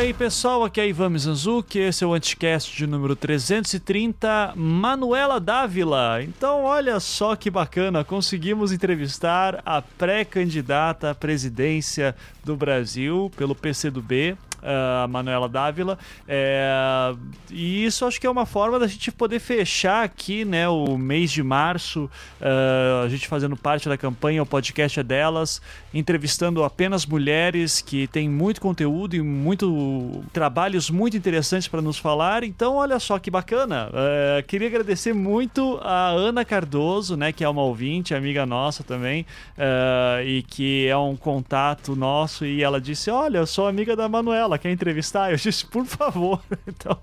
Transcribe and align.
aí 0.00 0.14
pessoal, 0.14 0.64
aqui 0.64 0.80
é 0.80 0.88
Ivan 0.88 1.10
Mizanzuki, 1.10 1.78
esse 1.78 2.02
é 2.02 2.06
o 2.06 2.14
Anticast 2.14 2.74
de 2.74 2.86
número 2.86 3.14
330, 3.14 4.54
Manuela 4.56 5.38
Dávila. 5.38 6.22
Então 6.22 6.64
olha 6.64 6.98
só 6.98 7.36
que 7.36 7.50
bacana, 7.50 8.02
conseguimos 8.02 8.72
entrevistar 8.72 9.60
a 9.62 9.82
pré-candidata 9.82 11.10
à 11.10 11.14
presidência 11.14 12.16
do 12.42 12.56
Brasil 12.56 13.30
pelo 13.36 13.54
PCdoB, 13.54 14.38
a 14.62 15.06
Manuela 15.08 15.48
Dávila. 15.48 15.98
É, 16.26 17.14
e 17.50 17.84
isso 17.84 18.04
acho 18.04 18.20
que 18.20 18.26
é 18.26 18.30
uma 18.30 18.46
forma 18.46 18.78
da 18.78 18.86
gente 18.86 19.10
poder 19.12 19.38
fechar 19.38 20.04
aqui 20.04 20.44
né, 20.44 20.68
o 20.68 20.96
mês 20.96 21.30
de 21.30 21.42
março, 21.42 22.10
uh, 22.40 23.04
a 23.04 23.08
gente 23.08 23.26
fazendo 23.28 23.56
parte 23.56 23.88
da 23.88 23.96
campanha, 23.96 24.42
o 24.42 24.46
podcast 24.46 25.00
é 25.00 25.02
delas, 25.02 25.60
entrevistando 25.92 26.62
apenas 26.62 27.06
mulheres 27.06 27.80
que 27.80 28.06
têm 28.06 28.28
muito 28.28 28.60
conteúdo 28.60 29.14
e 29.16 29.22
muito 29.22 30.22
trabalhos 30.32 30.90
muito 30.90 31.16
interessantes 31.16 31.68
para 31.68 31.82
nos 31.82 31.98
falar. 31.98 32.44
Então, 32.44 32.76
olha 32.76 32.98
só 32.98 33.18
que 33.18 33.30
bacana. 33.30 33.90
Uh, 33.90 34.42
queria 34.46 34.68
agradecer 34.68 35.12
muito 35.12 35.78
a 35.82 36.08
Ana 36.08 36.44
Cardoso, 36.44 37.16
né, 37.16 37.32
que 37.32 37.44
é 37.44 37.48
uma 37.48 37.62
ouvinte, 37.62 38.14
amiga 38.14 38.46
nossa 38.46 38.82
também, 38.82 39.26
uh, 39.56 40.22
e 40.24 40.42
que 40.42 40.86
é 40.86 40.96
um 40.96 41.16
contato 41.16 41.94
nosso. 41.96 42.44
E 42.44 42.62
ela 42.62 42.80
disse: 42.80 43.10
Olha, 43.10 43.38
eu 43.38 43.46
sou 43.46 43.66
amiga 43.66 43.96
da 43.96 44.08
Manuela 44.08 44.49
ela 44.50 44.58
quer 44.58 44.70
entrevistar? 44.70 45.30
Eu 45.30 45.36
disse, 45.36 45.66
por 45.66 45.84
favor. 45.86 46.40
Então, 46.66 46.98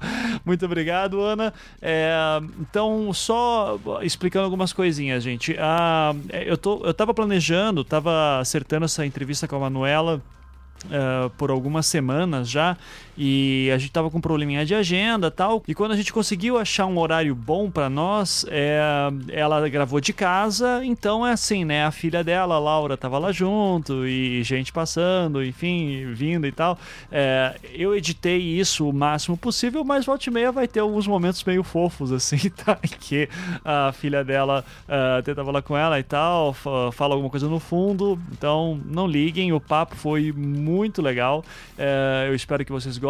muito 0.46 0.66
obrigado, 0.66 1.22
Ana. 1.22 1.54
É, 1.82 2.16
então, 2.60 3.12
só 3.14 3.80
explicando 4.02 4.45
algumas 4.45 4.72
coisinhas, 4.72 5.23
gente. 5.23 5.56
Ah, 5.59 6.16
eu, 6.31 6.58
tô, 6.58 6.86
eu 6.86 6.94
tava 6.94 7.14
planejando, 7.14 7.84
tava 7.84 8.39
acertando 8.39 8.86
essa 8.86 9.06
entrevista 9.06 9.48
com 9.48 9.56
a 9.56 9.59
Manuela 9.59 10.22
Uh, 10.86 11.28
por 11.31 11.50
algumas 11.50 11.88
semanas 11.88 12.48
já 12.48 12.78
e 13.18 13.72
a 13.73 13.78
gente 13.78 13.92
tava 13.92 14.12
com 14.12 14.20
um 14.20 14.22
probleminha 14.22 14.66
de 14.66 14.76
agenda 14.76 15.32
tal. 15.32 15.64
E 15.68 15.73
quando 15.73 15.92
a 15.92 15.96
gente 15.96 16.14
conseguiu 16.14 16.58
achar 16.58 16.86
um 16.86 16.98
horário 17.00 17.34
bom 17.34 17.72
para 17.72 17.90
nós 17.90 18.46
é, 18.50 18.80
ela 19.30 19.68
gravou 19.68 20.00
de 20.00 20.14
casa. 20.14 20.86
Então 20.86 21.26
é 21.26 21.32
assim 21.32 21.66
né? 21.66 21.86
A 21.86 21.92
filha 21.92 22.23
dela 22.23 22.56
a 22.56 22.60
Laura 22.60 22.95
tava 22.95 23.18
lá 23.18 23.32
junto 23.32 24.08
e 24.08 24.44
gente 24.44 24.72
passando 24.72 25.44
enfim 25.44 26.14
vindo 26.14 26.45
e 26.45 26.52
tal. 26.52 26.78
É, 27.12 27.56
eu 27.73 27.95
editei 27.95 28.38
isso 28.38 28.88
o 28.88 28.94
máximo 28.94 29.36
possível 29.36 29.84
mas 29.84 30.06
volta 30.06 30.30
e 30.30 30.34
meia 30.34 30.52
vai 30.52 30.68
ter 30.68 30.82
alguns 30.82 31.08
momentos 31.08 31.44
meio 31.44 31.64
fofos 31.64 32.12
assim 32.12 32.50
tá? 32.64 32.76
Que 32.76 33.28
a 33.66 33.92
filha 33.94 34.23
dela 34.23 34.64
uh, 34.88 35.23
tentava 35.23 35.52
lá 35.52 35.62
com 35.62 35.76
ela 35.76 36.00
e 36.00 36.04
tal 36.04 36.54
fala 36.54 37.16
alguma 37.16 37.30
coisa 37.30 37.48
no 37.48 37.60
fundo. 37.60 38.20
Então 38.32 38.80
não 38.86 39.08
liguem 39.08 39.52
o 39.54 39.60
papo 39.60 39.95
foi 39.95 40.32
muito 40.32 41.02
legal. 41.02 41.44
É, 41.78 42.28
eu 42.30 42.36
espero 42.36 42.64
que 42.64 42.72
vocês 42.72 42.98
gostem. 42.98 43.06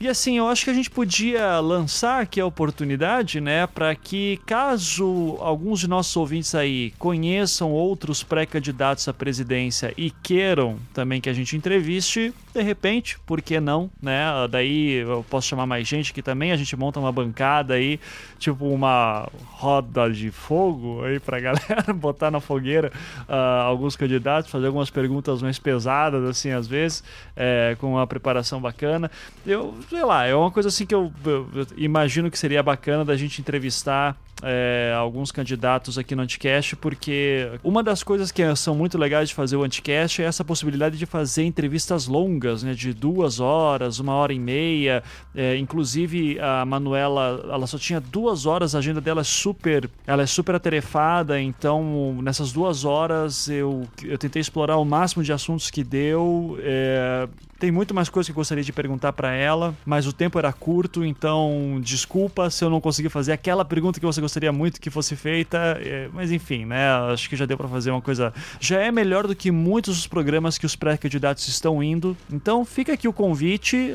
E 0.00 0.08
assim, 0.08 0.38
eu 0.38 0.48
acho 0.48 0.64
que 0.64 0.70
a 0.70 0.74
gente 0.74 0.90
podia 0.90 1.60
lançar 1.60 2.22
aqui 2.22 2.40
a 2.40 2.46
oportunidade, 2.46 3.40
né, 3.40 3.66
para 3.66 3.94
que 3.94 4.38
caso 4.46 5.36
alguns 5.40 5.80
de 5.80 5.88
nossos 5.88 6.16
ouvintes 6.16 6.54
aí 6.54 6.92
conheçam 6.98 7.70
outros 7.72 8.22
pré-candidatos 8.22 9.06
à 9.08 9.12
presidência 9.12 9.92
e 9.96 10.10
queiram 10.10 10.78
também 10.92 11.20
que 11.20 11.28
a 11.28 11.32
gente 11.32 11.56
entreviste, 11.56 12.32
de 12.54 12.62
repente, 12.62 13.18
por 13.26 13.42
que 13.42 13.58
não, 13.58 13.90
né? 14.00 14.24
Daí 14.48 14.92
eu 14.92 15.24
posso 15.28 15.48
chamar 15.48 15.66
mais 15.66 15.86
gente 15.88 16.12
aqui 16.12 16.22
também, 16.22 16.52
a 16.52 16.56
gente 16.56 16.76
monta 16.76 17.00
uma 17.00 17.10
bancada 17.10 17.74
aí, 17.74 17.98
tipo 18.38 18.66
uma 18.66 19.28
roda 19.46 20.08
de 20.10 20.30
fogo 20.30 21.02
aí 21.04 21.18
pra 21.18 21.40
galera 21.40 21.92
botar 21.92 22.30
na 22.30 22.40
fogueira 22.40 22.92
uh, 23.28 23.62
alguns 23.66 23.96
candidatos, 23.96 24.50
fazer 24.50 24.66
algumas 24.66 24.90
perguntas 24.90 25.42
mais 25.42 25.58
pesadas, 25.58 26.22
assim, 26.24 26.50
às 26.50 26.66
vezes, 26.66 27.02
é, 27.34 27.76
com 27.80 27.94
uma 27.94 28.06
preparação 28.06 28.60
bacana. 28.60 29.10
Eu, 29.46 29.74
sei 29.90 30.04
lá, 30.04 30.24
é 30.24 30.34
uma 30.34 30.50
coisa 30.50 30.68
assim 30.68 30.86
que 30.86 30.94
eu, 30.94 31.12
eu, 31.24 31.48
eu 31.54 31.66
imagino 31.76 32.30
que 32.30 32.38
seria 32.38 32.62
bacana 32.62 33.04
da 33.04 33.16
gente 33.16 33.40
entrevistar 33.40 34.16
é, 34.42 34.92
alguns 34.96 35.32
candidatos 35.32 35.96
aqui 35.96 36.14
no 36.14 36.22
Anticast, 36.22 36.76
porque 36.76 37.50
uma 37.62 37.82
das 37.82 38.02
coisas 38.02 38.30
que 38.30 38.42
são 38.56 38.74
muito 38.74 38.98
legais 38.98 39.30
de 39.30 39.34
fazer 39.34 39.56
o 39.56 39.62
Anticast 39.62 40.20
é 40.20 40.26
essa 40.26 40.44
possibilidade 40.44 40.98
de 40.98 41.06
fazer 41.06 41.44
entrevistas 41.44 42.06
longas, 42.06 42.62
né, 42.62 42.74
de 42.74 42.92
duas 42.92 43.40
horas, 43.40 43.98
uma 43.98 44.14
hora 44.14 44.32
e 44.32 44.38
meia. 44.38 45.02
É, 45.34 45.56
inclusive 45.56 46.38
a 46.40 46.64
Manuela, 46.64 47.42
ela 47.44 47.66
só 47.66 47.78
tinha 47.78 48.00
duas 48.00 48.44
horas, 48.44 48.74
a 48.74 48.78
agenda 48.78 49.00
dela 49.00 49.22
é 49.22 49.24
super, 49.24 49.88
ela 50.06 50.22
é 50.22 50.26
super 50.26 50.54
atarefada, 50.54 51.40
então 51.40 52.18
nessas 52.22 52.52
duas 52.52 52.84
horas 52.84 53.48
eu, 53.48 53.88
eu 54.02 54.18
tentei 54.18 54.40
explorar 54.40 54.76
o 54.76 54.84
máximo 54.84 55.22
de 55.22 55.32
assuntos 55.32 55.70
que 55.70 55.82
deu. 55.82 56.58
É, 56.60 57.28
tem 57.64 57.72
muito 57.72 57.94
mais 57.94 58.10
coisas 58.10 58.28
que 58.28 58.32
eu 58.32 58.36
gostaria 58.36 58.62
de 58.62 58.74
perguntar 58.74 59.14
para 59.14 59.32
ela, 59.32 59.74
mas 59.86 60.06
o 60.06 60.12
tempo 60.12 60.38
era 60.38 60.52
curto, 60.52 61.02
então 61.02 61.80
desculpa 61.82 62.50
se 62.50 62.62
eu 62.62 62.68
não 62.68 62.78
consegui 62.78 63.08
fazer 63.08 63.32
aquela 63.32 63.64
pergunta 63.64 63.98
que 63.98 64.04
você 64.04 64.20
gostaria 64.20 64.52
muito 64.52 64.78
que 64.78 64.90
fosse 64.90 65.16
feita, 65.16 65.78
é, 65.80 66.10
mas 66.12 66.30
enfim, 66.30 66.66
né? 66.66 66.90
Acho 67.10 67.26
que 67.26 67.34
já 67.34 67.46
deu 67.46 67.56
para 67.56 67.66
fazer 67.66 67.90
uma 67.90 68.02
coisa. 68.02 68.34
Já 68.60 68.80
é 68.80 68.92
melhor 68.92 69.26
do 69.26 69.34
que 69.34 69.50
muitos 69.50 69.96
dos 69.96 70.06
programas 70.06 70.58
que 70.58 70.66
os 70.66 70.76
pré-candidatos 70.76 71.48
estão 71.48 71.82
indo. 71.82 72.14
Então 72.30 72.66
fica 72.66 72.92
aqui 72.92 73.08
o 73.08 73.14
convite, 73.14 73.92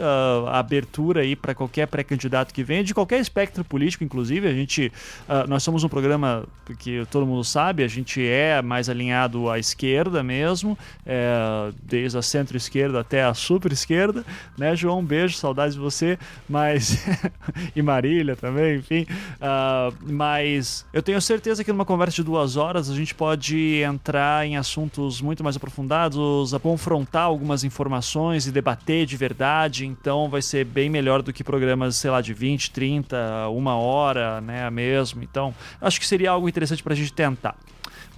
a 0.48 0.58
abertura 0.58 1.22
aí 1.22 1.36
para 1.36 1.54
qualquer 1.54 1.86
pré-candidato 1.86 2.52
que 2.52 2.64
venha, 2.64 2.84
de 2.84 2.96
qualquer 2.96 3.20
espectro 3.20 3.64
político, 3.64 4.04
inclusive. 4.04 4.48
A 4.48 4.54
gente, 4.54 4.92
uh, 5.28 5.48
nós 5.48 5.62
somos 5.62 5.84
um 5.84 5.90
programa 5.90 6.44
que 6.80 7.06
todo 7.12 7.24
mundo 7.24 7.44
sabe, 7.44 7.84
a 7.84 7.88
gente 7.88 8.20
é 8.26 8.64
mais 8.64 8.90
alinhado 8.90 9.48
à 9.48 9.60
esquerda 9.60 10.24
mesmo, 10.24 10.76
é, 11.06 11.72
desde 11.84 12.18
a 12.18 12.22
centro-esquerda 12.24 13.00
até 13.00 13.24
a 13.24 13.34
sul 13.36 13.59
super 13.60 13.72
esquerda, 13.74 14.26
né, 14.58 14.76
João? 14.76 15.00
Um 15.00 15.06
beijo, 15.06 15.36
saudades 15.36 15.76
de 15.76 15.82
você, 15.82 16.18
mas. 16.48 17.06
e 17.76 17.82
Marília 17.82 18.36
também, 18.36 18.78
enfim. 18.78 19.06
Uh, 19.36 19.94
mas 20.12 20.86
eu 20.94 21.04
tenho 21.04 21.22
certeza 21.22 21.64
que 21.64 21.72
numa 21.72 21.86
conversa 21.86 22.16
de 22.16 22.24
duas 22.24 22.56
horas 22.56 22.90
a 22.90 22.96
gente 22.96 23.14
pode 23.14 23.82
entrar 23.82 24.48
em 24.48 24.56
assuntos 24.56 25.22
muito 25.22 25.44
mais 25.44 25.58
aprofundados, 25.58 26.54
a 26.54 26.60
confrontar 26.60 27.24
algumas 27.24 27.64
informações 27.66 28.48
e 28.48 28.52
debater 28.52 29.06
de 29.06 29.18
verdade. 29.18 29.86
Então 29.86 30.30
vai 30.30 30.42
ser 30.42 30.66
bem 30.66 30.90
melhor 30.90 31.22
do 31.22 31.34
que 31.34 31.44
programas, 31.44 31.98
sei 31.98 32.10
lá, 32.10 32.22
de 32.22 32.34
20, 32.34 32.72
30, 32.72 33.50
uma 33.50 33.76
hora, 33.76 34.40
né, 34.40 34.70
mesmo. 34.70 35.22
Então 35.22 35.54
acho 35.82 36.00
que 36.00 36.08
seria 36.08 36.32
algo 36.32 36.48
interessante 36.48 36.82
para 36.82 36.94
a 36.94 36.96
gente 36.98 37.12
tentar. 37.12 37.56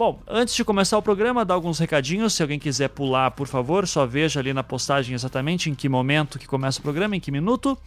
Bom, 0.02 0.20
antes 0.28 0.56
de 0.56 0.66
começar 0.66 0.98
o 0.98 1.02
programa, 1.04 1.46
dar 1.46 1.54
alguns 1.54 1.78
recadinhos. 1.78 2.34
Se 2.34 2.42
alguém 2.42 2.58
quiser 2.58 2.90
pular, 2.90 3.30
por 3.30 3.46
favor, 3.46 3.88
só 3.88 4.04
veja 4.04 4.40
ali 4.40 4.52
na 4.52 4.64
postagem 4.64 5.14
exatamente 5.14 5.70
em 5.70 5.76
que 5.76 5.88
momento 5.88 6.40
que 6.40 6.48
começa 6.48 6.80
o 6.80 6.82
programa, 6.82 7.16
em 7.16 7.20
que 7.20 7.30
minuto. 7.30 7.78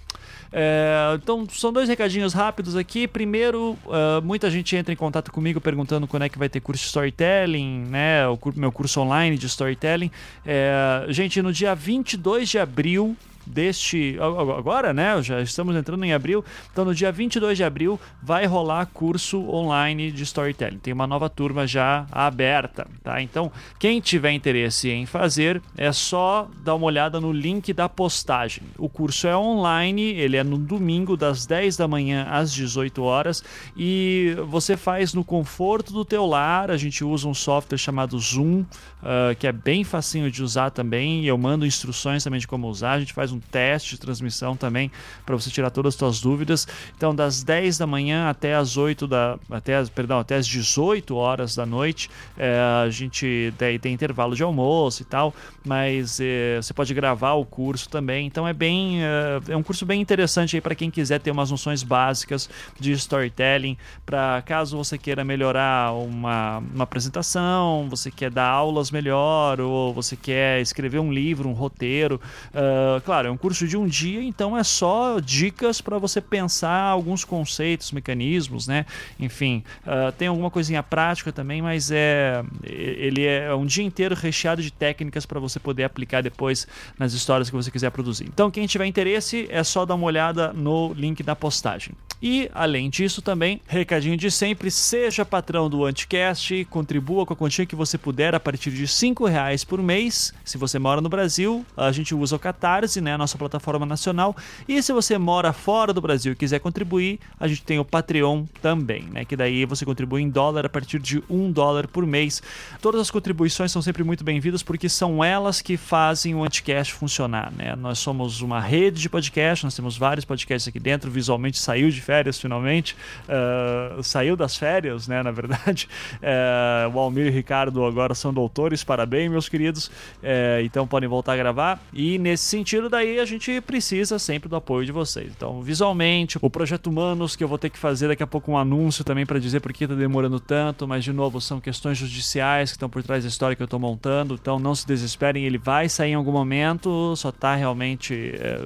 É, 0.53 1.19
então, 1.21 1.45
são 1.51 1.73
dois 1.73 1.89
recadinhos 1.89 2.33
rápidos 2.33 2.77
aqui. 2.77 3.09
Primeiro, 3.09 3.77
uh, 3.87 4.23
muita 4.23 4.49
gente 4.49 4.77
entra 4.77 4.93
em 4.93 4.97
contato 4.97 5.33
comigo 5.33 5.61
perguntando 5.61 6.07
quando 6.07 6.23
é 6.23 6.29
que 6.29 6.39
vai 6.39 6.49
ter 6.49 6.61
curso 6.61 6.83
de 6.83 6.87
storytelling, 6.87 7.87
né? 7.89 8.29
O 8.29 8.39
meu 8.55 8.71
curso 8.71 9.01
online 9.01 9.37
de 9.37 9.47
storytelling. 9.47 10.13
É, 10.47 11.07
gente, 11.09 11.43
no 11.43 11.53
dia 11.53 11.75
22 11.75 12.49
de 12.49 12.61
abril 12.61 13.17
deste. 13.47 14.17
Agora, 14.21 14.93
né? 14.93 15.21
Já 15.23 15.41
estamos 15.41 15.77
entrando 15.77 16.05
em 16.05 16.13
abril. 16.13 16.45
Então, 16.73 16.85
no 16.85 16.95
dia 16.95 17.11
22 17.13 17.57
de 17.57 17.65
abril, 17.65 17.99
vai 18.23 18.47
rolar 18.47 18.87
curso 18.87 19.49
online 19.49 20.11
de 20.11 20.23
storytelling. 20.23 20.79
Tem 20.79 20.93
uma 20.93 21.07
nova 21.07 21.29
turma 21.29 21.67
já 21.67 22.07
aberta, 22.11 22.87
tá? 23.03 23.21
Então, 23.21 23.51
quem 23.79 24.01
tiver 24.01 24.33
interesse 24.33 24.91
em 24.91 25.07
fazer, 25.07 25.63
é 25.77 25.93
só 25.93 26.49
dar 26.63 26.75
uma 26.75 26.87
olhada 26.87 27.21
no 27.21 27.33
link 27.33 27.73
da 27.73 27.89
postagem. 27.89 28.63
O 28.79 28.89
curso 28.89 29.27
é 29.27 29.37
online, 29.37 30.03
ele 30.03 30.37
é 30.37 30.45
no 30.45 30.59
domingo, 30.59 31.17
das 31.17 31.47
10 31.47 31.77
da 31.77 31.89
manhã 31.89 32.27
às 32.31 32.53
18 32.53 33.03
horas. 33.03 33.43
E 33.77 34.37
você 34.47 34.77
faz 34.77 35.15
no 35.15 35.25
conforto 35.25 35.93
do 35.93 36.05
teu 36.05 36.27
lar. 36.27 36.71
A 36.71 36.77
gente 36.77 37.05
usa 37.05 37.29
um 37.29 37.35
software 37.35 37.79
chamado 37.79 38.19
Zoom, 38.19 38.61
uh, 38.61 39.35
que 39.39 39.47
é 39.47 39.53
bem 39.53 39.85
facinho 39.85 40.31
de 40.31 40.43
usar 40.43 40.71
também. 40.71 41.25
Eu 41.25 41.37
mando 41.37 41.67
instruções 41.67 42.25
também 42.25 42.41
de 42.41 42.47
como 42.47 42.69
usar. 42.69 42.93
A 42.93 43.01
gente 43.01 43.13
faz 43.13 43.33
um 43.33 43.34
teste 43.39 43.91
de 43.91 44.01
transmissão 44.01 44.57
também 44.57 44.91
para 45.25 45.35
você 45.35 45.51
tirar 45.51 45.71
todas 45.71 45.95
as 45.95 45.99
suas 45.99 46.21
dúvidas. 46.21 46.67
Então, 46.97 47.15
das 47.15 47.43
10 47.43 47.79
da 47.79 47.87
manhã 47.87 48.29
até 48.29 48.55
as 48.55 48.77
8 48.77 49.07
da. 49.07 49.39
Até 49.51 49.77
as, 49.77 49.89
perdão, 49.89 50.19
até 50.19 50.37
as 50.37 50.47
18 50.47 51.15
horas 51.15 51.55
da 51.55 51.67
noite, 51.67 52.11
é, 52.37 52.59
a 52.85 52.89
gente 52.91 53.53
daí 53.59 53.79
tem 53.79 53.93
intervalo 53.93 54.35
de 54.35 54.43
almoço 54.43 55.03
e 55.03 55.05
tal, 55.05 55.35
mas 55.65 56.19
é, 56.21 56.57
você 56.61 56.73
pode 56.73 56.93
gravar 56.95 57.35
o 57.35 57.45
curso 57.45 57.89
também. 57.89 58.27
Então 58.27 58.47
é 58.47 58.53
bem. 58.53 59.03
É, 59.03 59.41
é 59.53 59.57
um 59.57 59.63
curso 59.63 59.85
bem 59.85 60.01
interessante 60.01 60.57
aí 60.57 60.61
para 60.61 60.75
quem 60.75 60.91
quiser 60.91 61.21
ter 61.21 61.31
umas 61.31 61.51
noções 61.51 61.83
básicas 61.83 62.49
de 62.79 62.93
storytelling, 62.93 63.77
para 64.05 64.43
caso 64.43 64.77
você 64.77 64.99
queira 64.99 65.25
melhorar 65.25 65.93
uma, 65.95 66.59
uma 66.59 66.85
apresentação, 66.85 67.89
você 67.89 68.11
quer 68.11 68.31
dar 68.31 68.49
aulas 68.49 68.91
melhor, 68.91 69.61
ou 69.61 69.93
você 69.93 70.17
quer 70.17 70.61
escrever 70.61 70.99
um 70.99 71.13
livro, 71.13 71.49
um 71.49 71.53
roteiro. 71.53 72.21
Uh, 72.49 73.01
claro 73.03 73.24
claro, 73.25 73.29
é 73.29 73.31
um 73.31 73.37
curso 73.37 73.67
de 73.67 73.77
um 73.77 73.87
dia, 73.87 74.23
então 74.23 74.57
é 74.57 74.63
só 74.63 75.19
dicas 75.19 75.81
para 75.81 75.99
você 75.99 76.21
pensar 76.21 76.81
alguns 76.81 77.25
conceitos, 77.25 77.93
mecanismos, 77.93 78.67
né? 78.67 78.85
Enfim, 79.19 79.65
uh, 79.87 80.13
tem 80.13 80.29
alguma 80.29 80.51
coisinha 80.51 80.83
prática 80.83 81.33
também, 81.33 81.63
mas 81.63 81.91
é 81.91 82.43
ele 82.63 83.25
é 83.25 83.55
um 83.55 83.67
dia 83.67 83.85
inteiro 83.85 84.15
recheado 84.15 84.63
de 84.63 84.71
técnicas 84.71 85.25
para 85.25 85.41
você 85.41 85.59
poder 85.59 85.85
aplicar 85.85 86.23
depois 86.23 86.67
nas 86.99 87.13
histórias 87.13 87.49
que 87.49 87.57
você 87.57 87.71
quiser 87.71 87.91
produzir. 87.91 88.25
Então, 88.25 88.51
quem 88.51 88.67
tiver 88.67 88.87
interesse, 88.87 89.47
é 89.51 89.63
só 89.65 89.87
dar 89.87 89.95
uma 89.95 90.07
olhada 90.07 90.53
no 90.53 90.93
link 90.93 91.23
da 91.23 91.35
postagem. 91.35 91.95
E, 92.23 92.51
além 92.55 92.89
disso, 92.89 93.21
também, 93.21 93.61
recadinho 93.67 94.17
de 94.17 94.31
sempre, 94.31 94.71
seja 94.71 95.27
patrão 95.27 95.69
do 95.69 95.85
Anticast, 95.85 96.65
contribua 96.71 97.27
com 97.27 97.35
a 97.35 97.37
quantia 97.37 97.67
que 97.67 97.77
você 97.77 97.99
puder 97.99 98.35
a 98.35 98.41
partir 98.41 98.71
de 98.71 98.85
R$ 98.85 99.31
reais 99.31 99.63
por 99.63 99.83
mês. 99.83 100.33
Se 100.43 100.57
você 100.57 100.79
mora 100.79 101.03
no 101.03 101.11
Brasil, 101.11 101.67
a 101.77 101.93
gente 101.93 102.15
usa 102.15 102.37
o 102.37 102.39
Catarse, 102.39 103.03
né, 103.03 103.14
a 103.15 103.19
nossa 103.19 103.39
plataforma 103.39 103.87
nacional. 103.87 104.37
E 104.69 104.83
se 104.83 104.93
você 104.93 105.19
mora 105.19 105.53
fora 105.53 105.93
do 105.93 106.01
Brasil 106.01 106.33
e 106.33 106.37
quiser 106.37 106.59
contribuir, 106.59 107.19
a 107.39 107.49
gente 107.49 107.63
tem 107.63 107.79
o 107.79 107.85
Patreon 107.85 108.45
também, 108.61 109.05
né, 109.05 109.25
que 109.25 109.37
daí 109.37 109.65
você 109.65 109.85
contribui 109.85 110.23
em 110.23 110.29
dólar 110.29 110.67
a 110.67 110.69
partir 110.69 110.99
de 110.99 111.23
um 111.29 111.51
dólar 111.51 111.87
por 111.89 112.07
mês. 112.07 112.43
Todas 112.81 113.01
as 113.01 113.11
contribuições 113.11 113.73
são 113.73 113.83
sempre 113.83 114.05
muito 114.05 114.25
bem-vindas 114.25 114.63
porque 114.63 114.89
são 114.89 115.23
elas 115.23 115.61
que 115.61 115.77
fazem 115.77 116.35
o 116.35 116.45
Anticast 116.45 116.93
funcionar, 116.93 117.53
né. 117.53 117.75
Nós 117.77 117.99
somos 117.99 118.41
uma 118.41 118.61
rede 118.61 119.01
de 119.01 119.09
podcast, 119.09 119.65
nós 119.65 119.75
temos 119.75 119.97
vários 119.97 120.25
podcasts 120.25 120.69
aqui 120.69 120.81
dentro, 120.81 121.11
visualmente 121.11 121.59
saiu 121.59 121.91
de 121.91 122.01
férias 122.01 122.41
finalmente, 122.41 122.97
uh, 123.29 124.03
saiu 124.03 124.37
das 124.37 124.57
férias, 124.57 125.09
né, 125.09 125.23
na 125.23 125.31
verdade. 125.31 125.89
Uh, 126.17 126.91
o 126.95 126.99
Almir 126.99 127.27
e 127.27 127.29
o 127.31 127.33
Ricardo 127.33 127.85
agora 127.85 128.15
são 128.15 128.33
doutores, 128.33 128.85
parabéns, 128.85 129.31
meus 129.31 129.49
queridos. 129.49 129.87
Uh, 129.87 130.63
então 130.65 130.87
podem 130.87 131.09
voltar 131.09 131.35
a 131.35 131.37
gravar. 131.37 131.81
E 131.93 132.19
nesse 132.19 132.45
sentido, 132.45 132.89
daí 132.89 133.04
a 133.19 133.25
gente 133.25 133.61
precisa 133.61 134.19
sempre 134.19 134.49
do 134.49 134.57
apoio 134.57 134.85
de 134.85 134.93
vocês. 134.93 135.33
Então, 135.37 135.63
visualmente, 135.63 136.39
o 136.41 136.51
Projeto 136.51 136.89
Humanos, 136.89 137.37
que 137.37 137.45
eu 137.45 137.49
vou 137.49 137.59
ter 137.59 137.71
que 137.71 137.79
fazer 137.79 138.09
daqui 138.09 138.23
a 138.23 138.27
pouco 138.27 138.53
um 138.53 138.59
anúncio 138.59 139.05
também 139.05 139.25
para 139.27 139.39
dizer 139.39 139.61
por 139.61 139.73
que 139.73 139.85
está 139.85 139.97
demorando 139.97 140.41
tanto, 140.41 140.87
mas 140.87 141.05
de 141.05 141.13
novo, 141.13 141.41
são 141.41 141.61
questões 141.61 141.99
judiciais 141.99 142.71
que 142.71 142.77
estão 142.77 142.89
por 142.89 143.03
trás 143.03 143.25
da 143.25 143.29
história 143.29 143.57
que 143.57 143.63
eu 143.63 143.67
estou 143.67 143.79
montando. 143.79 144.35
Então, 144.35 144.59
não 144.59 144.75
se 144.75 144.87
desesperem, 144.87 145.45
ele 145.45 145.59
vai 145.59 145.89
sair 145.89 146.13
em 146.13 146.15
algum 146.15 146.33
momento, 146.33 147.15
só 147.17 147.31
tá 147.31 147.55
realmente. 147.55 148.15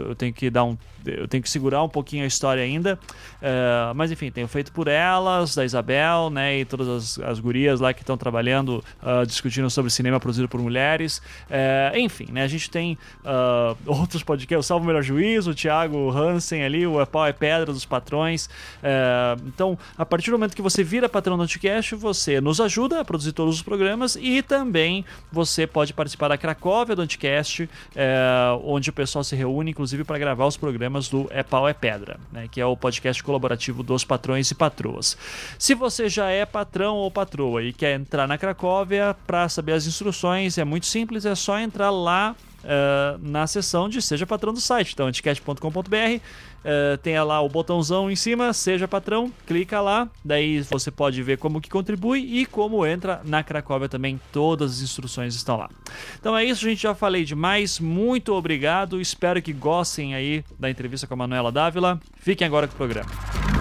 eu 0.06 0.14
tenho 0.14 0.32
que 0.32 0.50
dar 0.50 0.64
um 0.64 0.76
eu 1.06 1.29
tenho 1.29 1.43
que 1.43 1.50
segurar 1.50 1.82
um 1.82 1.88
pouquinho 1.88 2.25
a 2.25 2.26
história 2.26 2.62
ainda. 2.62 2.99
Uh, 3.37 3.94
mas 3.94 4.11
enfim, 4.11 4.31
tenho 4.31 4.49
feito 4.49 4.73
por 4.73 4.88
elas, 4.88 5.55
da 5.55 5.64
Isabel, 5.64 6.31
né? 6.31 6.58
E 6.61 6.64
todas 6.64 6.88
as, 6.88 7.19
as 7.20 7.40
gurias 7.40 7.81
lá 7.81 7.93
que 7.94 8.02
estão 8.02 8.17
trabalhando, 8.17 8.85
uh, 9.02 9.26
discutindo 9.26 9.69
sobre 9.70 9.90
cinema 9.90 10.19
produzido 10.19 10.49
por 10.49 10.61
mulheres. 10.61 11.19
Uh, 11.49 11.99
enfim, 11.99 12.26
né? 12.31 12.43
A 12.43 12.49
gente 12.49 12.70
tem 12.70 12.99
outros 13.87 14.23
podcasts, 14.29 14.67
o 14.67 14.69
Salvo 14.69 14.87
Melhor 14.87 15.03
Juízo, 15.03 15.51
o 15.51 15.55
Thiago 15.55 16.11
Hansen 16.11 16.63
ali, 16.63 16.87
o 16.87 17.05
Pau 17.07 17.27
é 17.27 17.33
Pedra 17.33 17.73
dos 17.73 17.85
Patrões. 17.85 18.49
então, 19.47 19.79
a 19.97 20.07
partir 20.07 20.31
do 20.31 20.39
momento 20.39 20.55
que 20.55 20.63
você 20.63 20.85
vira 20.85 21.09
patrão 21.09 21.37
do 21.37 21.43
Anticast, 21.43 21.95
você 21.95 22.41
nos 22.41 22.61
ajuda 22.61 23.01
a 23.01 23.05
produzir 23.05 23.33
todos 23.33 23.57
os 23.57 23.63
programas 23.63 24.17
e 24.21 24.43
também 24.43 25.05
você 25.33 25.67
pode 25.67 25.93
participar 25.93 26.29
da 26.29 26.39
Cracóvia 26.39 26.95
do 26.95 27.03
Anticast, 27.03 27.69
onde 28.63 28.91
o 28.91 28.93
pessoal 28.93 29.25
se 29.25 29.35
reúne, 29.35 29.73
inclusive, 29.73 30.05
para 30.05 30.19
gravar 30.19 30.47
os 30.47 30.57
programas 30.57 30.69
programas 30.69 31.09
do 31.09 31.27
É 31.31 31.43
Pau 31.43 31.69
é 31.69 31.73
Pedra, 31.73 32.21
né, 32.31 32.47
que 32.51 32.61
é 32.61 32.67
o 32.67 32.77
podcast 32.77 33.23
colaborativo 33.23 33.83
dos 33.83 34.05
patrões 34.05 34.51
e 34.51 34.55
patroas. 34.55 35.17
Se 35.59 35.75
você 35.75 36.09
já 36.09 36.31
é 36.31 36.45
patrão 36.47 36.97
ou 36.97 37.11
patroa 37.11 37.63
e 37.63 37.73
quer 37.73 37.99
entrar 37.99 38.29
na 38.29 38.39
Cracóvia 38.39 39.17
para 39.27 39.49
saber 39.49 39.73
as 39.73 39.87
instruções, 39.87 40.59
é 40.59 40.65
muito 40.65 40.87
simples, 40.87 41.25
é 41.25 41.35
só 41.35 41.59
entrar 41.59 41.91
lá 41.91 42.37
uh, 42.69 43.19
na 43.20 43.47
seção 43.47 43.88
de 43.88 44.03
Seja 44.03 44.26
Patrão 44.26 44.53
do 44.53 44.61
site. 44.61 44.93
Então, 44.93 45.06
anticast.com.br, 45.06 45.59
uh, 45.59 46.20
eh, 46.65 46.97
tem 47.03 47.19
lá 47.23 47.41
o 47.41 47.49
botãozão 47.49 48.11
em 48.11 48.17
cima, 48.17 48.53
Seja 48.53 48.87
Patrão, 48.87 49.32
clica 49.47 49.81
lá, 49.81 50.09
daí 50.25 50.61
você 50.62 50.91
pode 50.91 51.23
ver 51.23 51.38
como 51.38 51.61
que 51.61 51.70
contribui 51.70 52.20
e 52.20 52.47
como 52.47 52.85
entra 52.85 53.20
na 53.25 53.43
Cracóvia 53.43 53.88
também, 53.88 54.20
todas 54.32 54.73
as 54.73 54.81
instruções 54.82 55.35
estão 55.35 55.56
lá. 55.56 55.70
Então 56.19 56.37
é 56.37 56.44
isso, 56.44 56.62
gente, 56.62 56.82
já 56.82 56.94
falei 56.94 57.25
demais, 57.25 57.81
muito 57.81 58.35
obrigado, 58.35 59.00
espero 59.00 59.41
que 59.41 59.53
gostem 59.53 60.14
aí 60.14 60.44
da 60.59 60.69
entrevista 60.69 61.06
com 61.06 61.14
a 61.14 61.17
Manuela 61.17 61.50
Dávila. 61.50 62.00
Fiquem 62.19 62.47
agora 62.47 62.67
com 62.67 62.75
o 62.75 62.76
programa. 62.76 63.58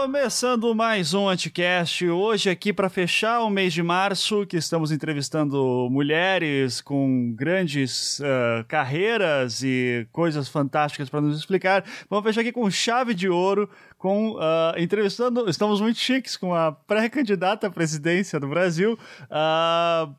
Começando 0.00 0.72
mais 0.76 1.12
um 1.12 1.28
Anticast, 1.28 2.08
hoje 2.08 2.48
aqui 2.48 2.72
para 2.72 2.88
fechar 2.88 3.40
o 3.40 3.50
mês 3.50 3.72
de 3.72 3.82
março, 3.82 4.46
que 4.46 4.56
estamos 4.56 4.92
entrevistando 4.92 5.88
mulheres 5.90 6.80
com 6.80 7.34
grandes 7.34 8.20
uh, 8.20 8.64
carreiras 8.68 9.60
e 9.64 10.06
coisas 10.12 10.48
fantásticas 10.48 11.10
para 11.10 11.20
nos 11.20 11.36
explicar. 11.36 11.84
Vamos 12.08 12.24
fechar 12.24 12.42
aqui 12.42 12.52
com 12.52 12.70
chave 12.70 13.12
de 13.12 13.28
ouro 13.28 13.68
com 13.98 14.36
uh, 14.36 14.78
entrevistando, 14.78 15.50
estamos 15.50 15.80
muito 15.80 15.98
chiques 15.98 16.36
com 16.36 16.54
a 16.54 16.70
pré-candidata 16.70 17.66
à 17.66 17.70
presidência 17.70 18.38
do 18.38 18.46
Brasil, 18.46 18.96
uh, 19.24 20.14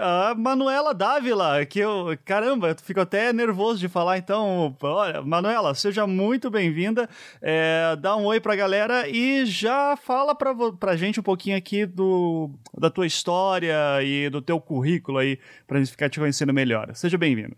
a 0.00 0.34
Manuela 0.34 0.94
Dávila, 0.94 1.64
que 1.66 1.78
eu, 1.78 2.18
caramba, 2.24 2.70
eu 2.70 2.76
fico 2.82 3.00
até 3.00 3.30
nervoso 3.30 3.78
de 3.78 3.88
falar, 3.88 4.16
então, 4.16 4.74
olha, 4.82 5.20
Manuela, 5.20 5.74
seja 5.74 6.06
muito 6.06 6.50
bem-vinda, 6.50 7.08
é, 7.42 7.94
dá 7.96 8.16
um 8.16 8.24
oi 8.24 8.40
pra 8.40 8.56
galera 8.56 9.06
e 9.06 9.44
já 9.44 9.96
fala 9.96 10.34
pra, 10.34 10.54
pra 10.72 10.96
gente 10.96 11.20
um 11.20 11.22
pouquinho 11.22 11.58
aqui 11.58 11.84
do, 11.84 12.50
da 12.78 12.88
tua 12.88 13.06
história 13.06 14.02
e 14.02 14.30
do 14.30 14.40
teu 14.40 14.58
currículo 14.58 15.18
aí, 15.18 15.38
pra 15.66 15.78
gente 15.78 15.90
ficar 15.90 16.08
te 16.08 16.18
conhecendo 16.18 16.54
melhor. 16.54 16.90
Seja 16.94 17.18
bem-vindo. 17.18 17.54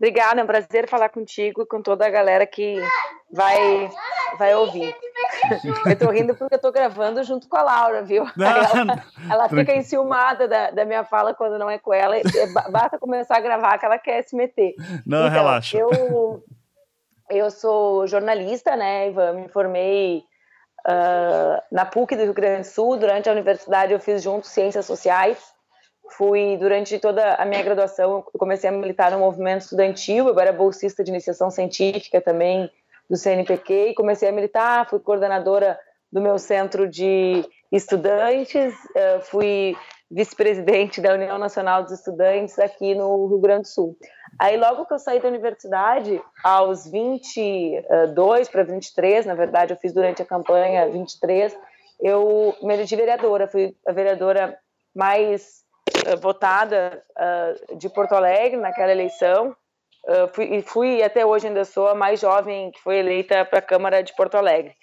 Obrigada, 0.00 0.40
é 0.40 0.44
um 0.44 0.46
prazer 0.46 0.88
falar 0.88 1.10
contigo 1.10 1.60
e 1.60 1.66
com 1.66 1.82
toda 1.82 2.06
a 2.06 2.10
galera 2.10 2.46
que 2.46 2.82
vai, 3.30 3.90
vai 4.38 4.54
ouvir. 4.54 4.96
Eu 5.84 5.98
tô 5.98 6.10
rindo 6.10 6.34
porque 6.34 6.54
eu 6.54 6.58
tô 6.58 6.72
gravando 6.72 7.22
junto 7.22 7.46
com 7.46 7.58
a 7.58 7.62
Laura, 7.62 8.02
viu? 8.02 8.24
Ela, 8.38 9.04
ela 9.30 9.48
fica 9.50 9.76
enciumada 9.76 10.48
da, 10.48 10.70
da 10.70 10.86
minha 10.86 11.04
fala 11.04 11.34
quando 11.34 11.58
não 11.58 11.68
é 11.68 11.78
com 11.78 11.92
ela. 11.92 12.16
Basta 12.70 12.98
começar 12.98 13.36
a 13.36 13.40
gravar 13.40 13.76
que 13.76 13.84
ela 13.84 13.98
quer 13.98 14.22
se 14.22 14.34
meter. 14.34 14.74
Não, 15.04 15.26
então, 15.26 15.28
relaxa. 15.28 15.76
Eu, 15.76 16.42
eu 17.28 17.50
sou 17.50 18.06
jornalista, 18.06 18.74
né, 18.76 19.08
Ivan? 19.08 19.34
Me 19.34 19.48
formei 19.50 20.24
uh, 20.88 21.62
na 21.70 21.84
PUC 21.84 22.16
do 22.16 22.22
Rio 22.22 22.32
Grande 22.32 22.60
do 22.62 22.72
Sul. 22.72 22.96
Durante 22.96 23.28
a 23.28 23.32
universidade 23.32 23.92
eu 23.92 24.00
fiz 24.00 24.22
junto 24.22 24.46
Ciências 24.46 24.86
Sociais 24.86 25.59
fui 26.10 26.56
durante 26.56 26.98
toda 26.98 27.34
a 27.34 27.44
minha 27.44 27.62
graduação 27.62 28.24
eu 28.32 28.38
comecei 28.38 28.68
a 28.68 28.72
militar 28.72 29.10
no 29.12 29.18
movimento 29.18 29.62
estudantil 29.62 30.28
agora 30.28 30.48
era 30.48 30.56
bolsista 30.56 31.02
de 31.02 31.10
iniciação 31.10 31.50
científica 31.50 32.20
também 32.20 32.70
do 33.08 33.16
CNPq 33.16 33.90
e 33.90 33.94
comecei 33.94 34.28
a 34.28 34.32
militar 34.32 34.88
fui 34.88 34.98
coordenadora 35.00 35.78
do 36.12 36.20
meu 36.20 36.38
centro 36.38 36.88
de 36.88 37.44
estudantes 37.70 38.74
eh, 38.96 39.20
fui 39.20 39.76
vice-presidente 40.10 41.00
da 41.00 41.14
União 41.14 41.38
Nacional 41.38 41.84
dos 41.84 41.92
Estudantes 41.92 42.58
aqui 42.58 42.96
no 42.96 43.28
Rio 43.28 43.38
Grande 43.38 43.62
do 43.62 43.68
Sul. 43.68 43.96
Aí 44.36 44.56
logo 44.56 44.84
que 44.84 44.92
eu 44.92 44.98
saí 44.98 45.20
da 45.20 45.28
universidade 45.28 46.20
aos 46.42 46.84
22 46.90 48.48
para 48.48 48.64
23 48.64 49.26
na 49.26 49.34
verdade 49.34 49.72
eu 49.72 49.76
fiz 49.76 49.92
durante 49.92 50.20
a 50.20 50.24
campanha 50.24 50.88
23 50.90 51.56
eu 52.00 52.56
me 52.62 52.74
elegi 52.74 52.96
vereadora 52.96 53.46
fui 53.46 53.76
a 53.86 53.92
vereadora 53.92 54.58
mais 54.94 55.59
votada 56.20 57.02
uh, 57.18 57.76
de 57.76 57.88
Porto 57.88 58.14
Alegre 58.14 58.58
naquela 58.58 58.92
eleição. 58.92 59.54
Fui, 60.32 60.46
e 60.46 60.62
fui 60.62 61.02
até 61.02 61.26
hoje 61.26 61.46
ainda 61.46 61.62
sou 61.62 61.86
a 61.86 61.94
mais 61.94 62.20
jovem 62.20 62.70
que 62.70 62.80
foi 62.80 62.96
eleita 62.96 63.44
para 63.44 63.58
a 63.58 63.62
Câmara 63.62 64.02
de 64.02 64.16
Porto 64.16 64.34
Alegre. 64.34 64.74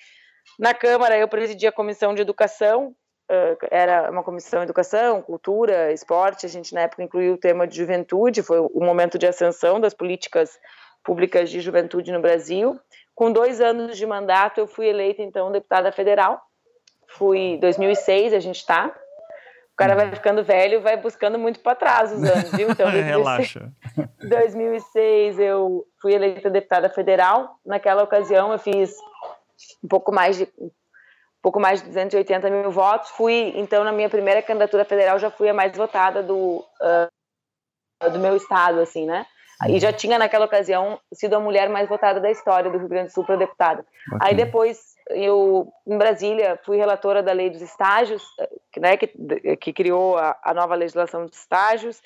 Na 0.59 0.75
Câmara 0.75 1.17
eu 1.17 1.27
presidi 1.27 1.65
a 1.65 1.71
comissão 1.71 2.13
de 2.13 2.21
educação, 2.21 2.95
era 3.69 4.09
uma 4.09 4.23
comissão 4.23 4.59
de 4.59 4.65
educação, 4.65 5.21
cultura, 5.21 5.91
esporte. 5.91 6.45
A 6.45 6.49
gente 6.49 6.73
na 6.73 6.81
época 6.81 7.03
incluiu 7.03 7.33
o 7.33 7.37
tema 7.37 7.67
de 7.67 7.75
juventude, 7.75 8.43
foi 8.43 8.59
o 8.59 8.79
momento 8.79 9.17
de 9.17 9.27
ascensão 9.27 9.79
das 9.79 9.93
políticas 9.93 10.57
públicas 11.03 11.49
de 11.49 11.59
juventude 11.59 12.11
no 12.11 12.21
Brasil. 12.21 12.79
Com 13.13 13.31
dois 13.31 13.59
anos 13.59 13.97
de 13.97 14.05
mandato 14.05 14.59
eu 14.59 14.67
fui 14.67 14.87
eleita 14.87 15.21
então 15.21 15.51
deputada 15.51 15.91
federal. 15.91 16.41
Fui 17.07 17.57
2006 17.59 18.33
a 18.33 18.39
gente 18.39 18.57
está 18.57 18.93
cara 19.77 19.95
vai 19.95 20.11
ficando 20.11 20.43
velho 20.43 20.81
vai 20.81 20.97
buscando 20.97 21.37
muito 21.37 21.59
para 21.59 21.75
trás 21.75 22.11
os 22.11 22.23
anos, 22.23 22.51
viu? 22.51 22.69
Então, 22.71 22.89
2006, 22.91 23.05
Relaxa. 23.05 23.71
2006 24.27 25.39
eu 25.39 25.85
fui 26.01 26.13
eleita 26.13 26.49
deputada 26.49 26.89
federal. 26.89 27.59
Naquela 27.65 28.03
ocasião 28.03 28.51
eu 28.51 28.59
fiz 28.59 28.95
um 29.83 29.87
pouco 29.87 30.11
mais 30.11 30.37
de 30.37 30.43
um 30.59 30.71
pouco 31.41 31.59
mais 31.59 31.81
de 31.81 31.87
280 31.87 32.49
mil 32.49 32.71
votos. 32.71 33.11
Fui 33.11 33.53
então 33.55 33.83
na 33.83 33.91
minha 33.91 34.09
primeira 34.09 34.41
candidatura 34.41 34.83
federal 34.83 35.19
já 35.19 35.29
fui 35.29 35.47
a 35.47 35.53
mais 35.53 35.77
votada 35.77 36.23
do 36.23 36.65
uh, 36.81 38.09
do 38.09 38.19
meu 38.19 38.35
estado, 38.35 38.79
assim, 38.79 39.05
né? 39.05 39.25
E 39.67 39.79
já 39.79 39.91
tinha 39.91 40.19
naquela 40.19 40.45
ocasião 40.45 40.99
sido 41.13 41.35
a 41.35 41.39
mulher 41.39 41.67
mais 41.69 41.87
votada 41.89 42.19
da 42.19 42.29
história 42.29 42.69
do 42.69 42.77
Rio 42.77 42.87
Grande 42.87 43.07
do 43.07 43.13
Sul 43.13 43.25
para 43.25 43.37
deputada. 43.37 43.85
Aí 44.21 44.35
depois 44.35 44.96
eu 45.09 45.71
em 45.85 45.97
Brasília 45.97 46.59
fui 46.65 46.77
relatora 46.77 47.23
da 47.23 47.31
lei 47.31 47.49
dos 47.49 47.61
estágios, 47.61 48.23
né, 48.77 48.97
que, 48.97 49.07
que 49.57 49.73
criou 49.73 50.17
a, 50.17 50.37
a 50.43 50.53
nova 50.53 50.75
legislação 50.75 51.25
de 51.25 51.35
estágios. 51.35 52.01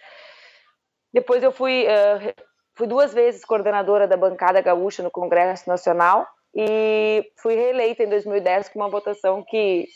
Depois 1.14 1.44
eu 1.44 1.52
fui 1.52 1.86
uh, 1.86 2.34
fui 2.76 2.88
duas 2.88 3.14
vezes 3.14 3.46
coordenadora 3.46 4.08
da 4.08 4.18
bancada 4.18 4.62
gaúcha 4.62 5.04
no 5.04 5.12
Congresso 5.12 5.68
Nacional 5.68 6.28
e 6.56 7.30
fui 7.38 7.56
reeleita 7.56 8.04
em 8.04 8.10
2010 8.10 8.70
com 8.70 8.80
uma 8.80 8.90
votação 8.90 9.44
que 9.44 9.88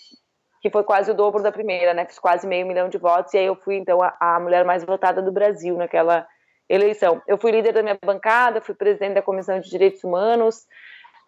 que 0.61 0.69
foi 0.71 0.83
quase 0.83 1.11
o 1.11 1.13
dobro 1.13 1.43
da 1.43 1.51
primeira, 1.51 1.93
né? 1.93 2.05
Fiz 2.05 2.17
quase 2.17 2.47
meio 2.47 2.65
milhão 2.65 2.89
de 2.89 2.97
votos 2.97 3.31
e 3.35 3.37
aí 3.37 3.45
eu 3.45 3.55
fui 3.55 3.75
então 3.75 4.01
a, 4.01 4.15
a 4.19 4.39
mulher 4.39 4.65
mais 4.65 4.83
votada 4.83 5.21
do 5.21 5.31
Brasil 5.31 5.77
naquela 5.77 6.27
eleição. 6.67 7.21
Eu 7.27 7.37
fui 7.37 7.51
líder 7.51 7.71
da 7.71 7.83
minha 7.83 7.97
bancada, 8.03 8.59
fui 8.59 8.73
presidente 8.73 9.13
da 9.13 9.21
Comissão 9.21 9.59
de 9.59 9.69
Direitos 9.69 10.03
Humanos, 10.03 10.65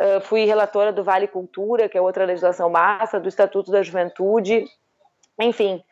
uh, 0.01 0.21
fui 0.21 0.45
relatora 0.45 0.91
do 0.91 1.03
Vale 1.03 1.27
Cultura, 1.27 1.89
que 1.89 1.97
é 1.97 2.01
outra 2.01 2.25
legislação 2.25 2.69
massa, 2.69 3.19
do 3.19 3.29
Estatuto 3.29 3.71
da 3.71 3.83
Juventude, 3.83 4.65
enfim. 5.39 5.83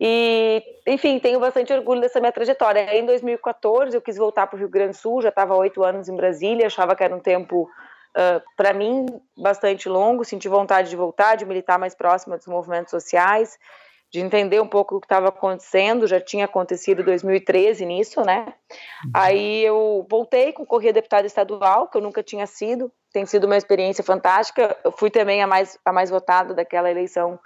E, 0.00 0.62
enfim, 0.86 1.18
tenho 1.18 1.38
bastante 1.38 1.72
orgulho 1.72 2.00
dessa 2.00 2.18
minha 2.18 2.32
trajetória. 2.32 2.88
Aí, 2.88 2.98
em 2.98 3.06
2014, 3.06 3.96
eu 3.96 4.02
quis 4.02 4.16
voltar 4.16 4.46
para 4.46 4.56
o 4.56 4.58
Rio 4.58 4.68
Grande 4.68 4.92
do 4.92 4.96
Sul, 4.96 5.22
já 5.22 5.28
estava 5.28 5.54
oito 5.54 5.84
anos 5.84 6.08
em 6.08 6.16
Brasília, 6.16 6.66
achava 6.66 6.96
que 6.96 7.04
era 7.04 7.14
um 7.14 7.20
tempo 7.20 7.70
uh, 8.16 8.42
para 8.56 8.72
mim, 8.72 9.06
bastante 9.36 9.88
longo, 9.88 10.24
senti 10.24 10.48
vontade 10.48 10.90
de 10.90 10.96
voltar, 10.96 11.36
de 11.36 11.44
militar 11.44 11.78
mais 11.78 11.94
próxima 11.94 12.36
dos 12.36 12.46
movimentos 12.46 12.90
sociais, 12.90 13.58
de 14.10 14.20
entender 14.20 14.60
um 14.60 14.66
pouco 14.66 14.96
o 14.96 15.00
que 15.00 15.06
estava 15.06 15.28
acontecendo, 15.28 16.06
já 16.06 16.20
tinha 16.20 16.44
acontecido 16.44 17.00
em 17.00 17.04
2013 17.04 17.86
nisso, 17.86 18.22
né? 18.22 18.52
Aí 19.14 19.64
eu 19.64 20.06
voltei, 20.10 20.52
concorri 20.52 20.88
a 20.90 20.92
deputada 20.92 21.26
estadual, 21.26 21.88
que 21.88 21.96
eu 21.96 22.02
nunca 22.02 22.22
tinha 22.22 22.46
sido, 22.46 22.92
tem 23.12 23.26
sido 23.26 23.44
uma 23.44 23.56
experiência 23.56 24.02
fantástica, 24.02 24.76
eu 24.84 24.92
fui 24.92 25.10
também 25.10 25.42
a 25.42 25.46
mais, 25.46 25.78
a 25.84 25.92
mais 25.92 26.10
votada 26.10 26.54
daquela 26.54 26.90
eleição 26.90 27.38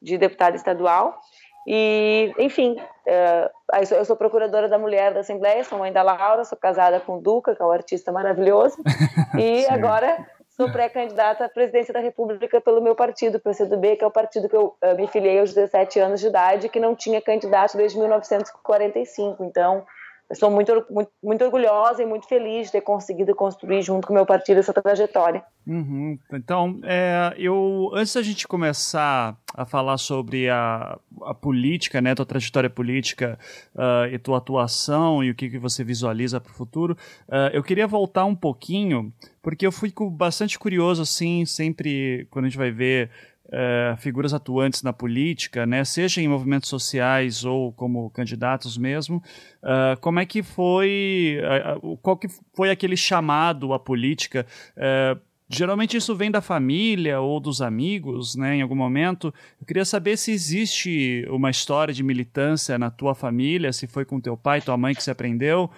de 0.00 0.16
deputada 0.16 0.56
estadual, 0.56 1.20
e, 1.66 2.32
enfim, 2.38 2.76
uh, 2.76 3.94
eu 3.94 4.04
sou 4.04 4.16
procuradora 4.16 4.68
da 4.68 4.78
mulher 4.78 5.12
da 5.12 5.20
Assembleia, 5.20 5.62
sou 5.62 5.78
mãe 5.78 5.92
da 5.92 6.02
Laura, 6.02 6.44
sou 6.44 6.56
casada 6.56 7.00
com 7.00 7.18
o 7.18 7.20
Duca, 7.20 7.54
que 7.54 7.62
é 7.62 7.64
um 7.64 7.70
artista 7.70 8.10
maravilhoso, 8.10 8.76
e 9.38 9.66
agora 9.66 10.26
sou 10.48 10.70
pré-candidata 10.72 11.44
à 11.44 11.48
presidência 11.48 11.92
da 11.92 12.00
República 12.00 12.60
pelo 12.60 12.80
meu 12.80 12.94
partido, 12.94 13.36
o 13.36 13.40
PCdoB, 13.40 13.96
que 13.96 14.04
é 14.04 14.06
o 14.06 14.10
partido 14.10 14.48
que 14.48 14.56
eu 14.56 14.74
uh, 14.82 14.96
me 14.96 15.06
filiei 15.06 15.38
aos 15.38 15.52
17 15.52 16.00
anos 16.00 16.20
de 16.20 16.28
idade, 16.28 16.68
que 16.68 16.80
não 16.80 16.96
tinha 16.96 17.20
candidato 17.20 17.76
desde 17.76 17.98
1945. 17.98 19.44
Então, 19.44 19.86
eu 20.30 20.36
sou 20.36 20.48
muito, 20.48 20.72
muito, 20.88 21.10
muito, 21.20 21.44
orgulhosa 21.44 22.04
e 22.04 22.06
muito 22.06 22.28
feliz 22.28 22.66
de 22.66 22.72
ter 22.72 22.82
conseguido 22.82 23.34
construir 23.34 23.82
junto 23.82 24.06
com 24.06 24.12
o 24.12 24.16
meu 24.16 24.24
partido 24.24 24.60
essa 24.60 24.72
trajetória. 24.72 25.42
Uhum. 25.66 26.16
Então, 26.32 26.78
é, 26.84 27.34
eu 27.36 27.90
antes 27.94 28.14
da 28.14 28.22
gente 28.22 28.46
começar 28.46 29.36
a 29.52 29.66
falar 29.66 29.98
sobre 29.98 30.48
a, 30.48 30.96
a 31.22 31.34
política, 31.34 32.00
né, 32.00 32.14
tua 32.14 32.24
trajetória 32.24 32.70
política 32.70 33.36
uh, 33.74 34.06
e 34.06 34.18
tua 34.20 34.38
atuação 34.38 35.24
e 35.24 35.30
o 35.30 35.34
que, 35.34 35.50
que 35.50 35.58
você 35.58 35.82
visualiza 35.82 36.40
para 36.40 36.52
o 36.52 36.54
futuro, 36.54 36.96
uh, 37.28 37.50
eu 37.52 37.62
queria 37.64 37.88
voltar 37.88 38.24
um 38.24 38.36
pouquinho, 38.36 39.12
porque 39.42 39.66
eu 39.66 39.72
fui 39.72 39.92
bastante 40.12 40.56
curioso, 40.60 41.02
assim, 41.02 41.44
sempre 41.44 42.28
quando 42.30 42.44
a 42.44 42.48
gente 42.48 42.58
vai 42.58 42.70
ver 42.70 43.10
é, 43.52 43.96
figuras 43.98 44.32
atuantes 44.32 44.82
na 44.82 44.92
política, 44.92 45.66
né, 45.66 45.84
seja 45.84 46.20
em 46.20 46.28
movimentos 46.28 46.68
sociais 46.68 47.44
ou 47.44 47.72
como 47.72 48.08
candidatos 48.10 48.78
mesmo, 48.78 49.22
uh, 49.62 49.98
como 50.00 50.20
é 50.20 50.26
que 50.26 50.42
foi, 50.42 51.38
uh, 51.82 51.96
qual 51.98 52.16
que 52.16 52.28
foi 52.54 52.70
aquele 52.70 52.96
chamado 52.96 53.72
à 53.72 53.78
política? 53.78 54.46
Uh, 54.76 55.20
geralmente 55.48 55.96
isso 55.96 56.14
vem 56.14 56.30
da 56.30 56.40
família 56.40 57.20
ou 57.20 57.40
dos 57.40 57.60
amigos, 57.60 58.36
né, 58.36 58.54
em 58.54 58.62
algum 58.62 58.76
momento. 58.76 59.34
Eu 59.60 59.66
queria 59.66 59.84
saber 59.84 60.16
se 60.16 60.30
existe 60.30 61.26
uma 61.28 61.50
história 61.50 61.92
de 61.92 62.04
militância 62.04 62.78
na 62.78 62.88
tua 62.88 63.16
família, 63.16 63.72
se 63.72 63.88
foi 63.88 64.04
com 64.04 64.20
teu 64.20 64.36
pai, 64.36 64.60
tua 64.60 64.76
mãe 64.76 64.94
que 64.94 65.02
se 65.02 65.10
aprendeu, 65.10 65.68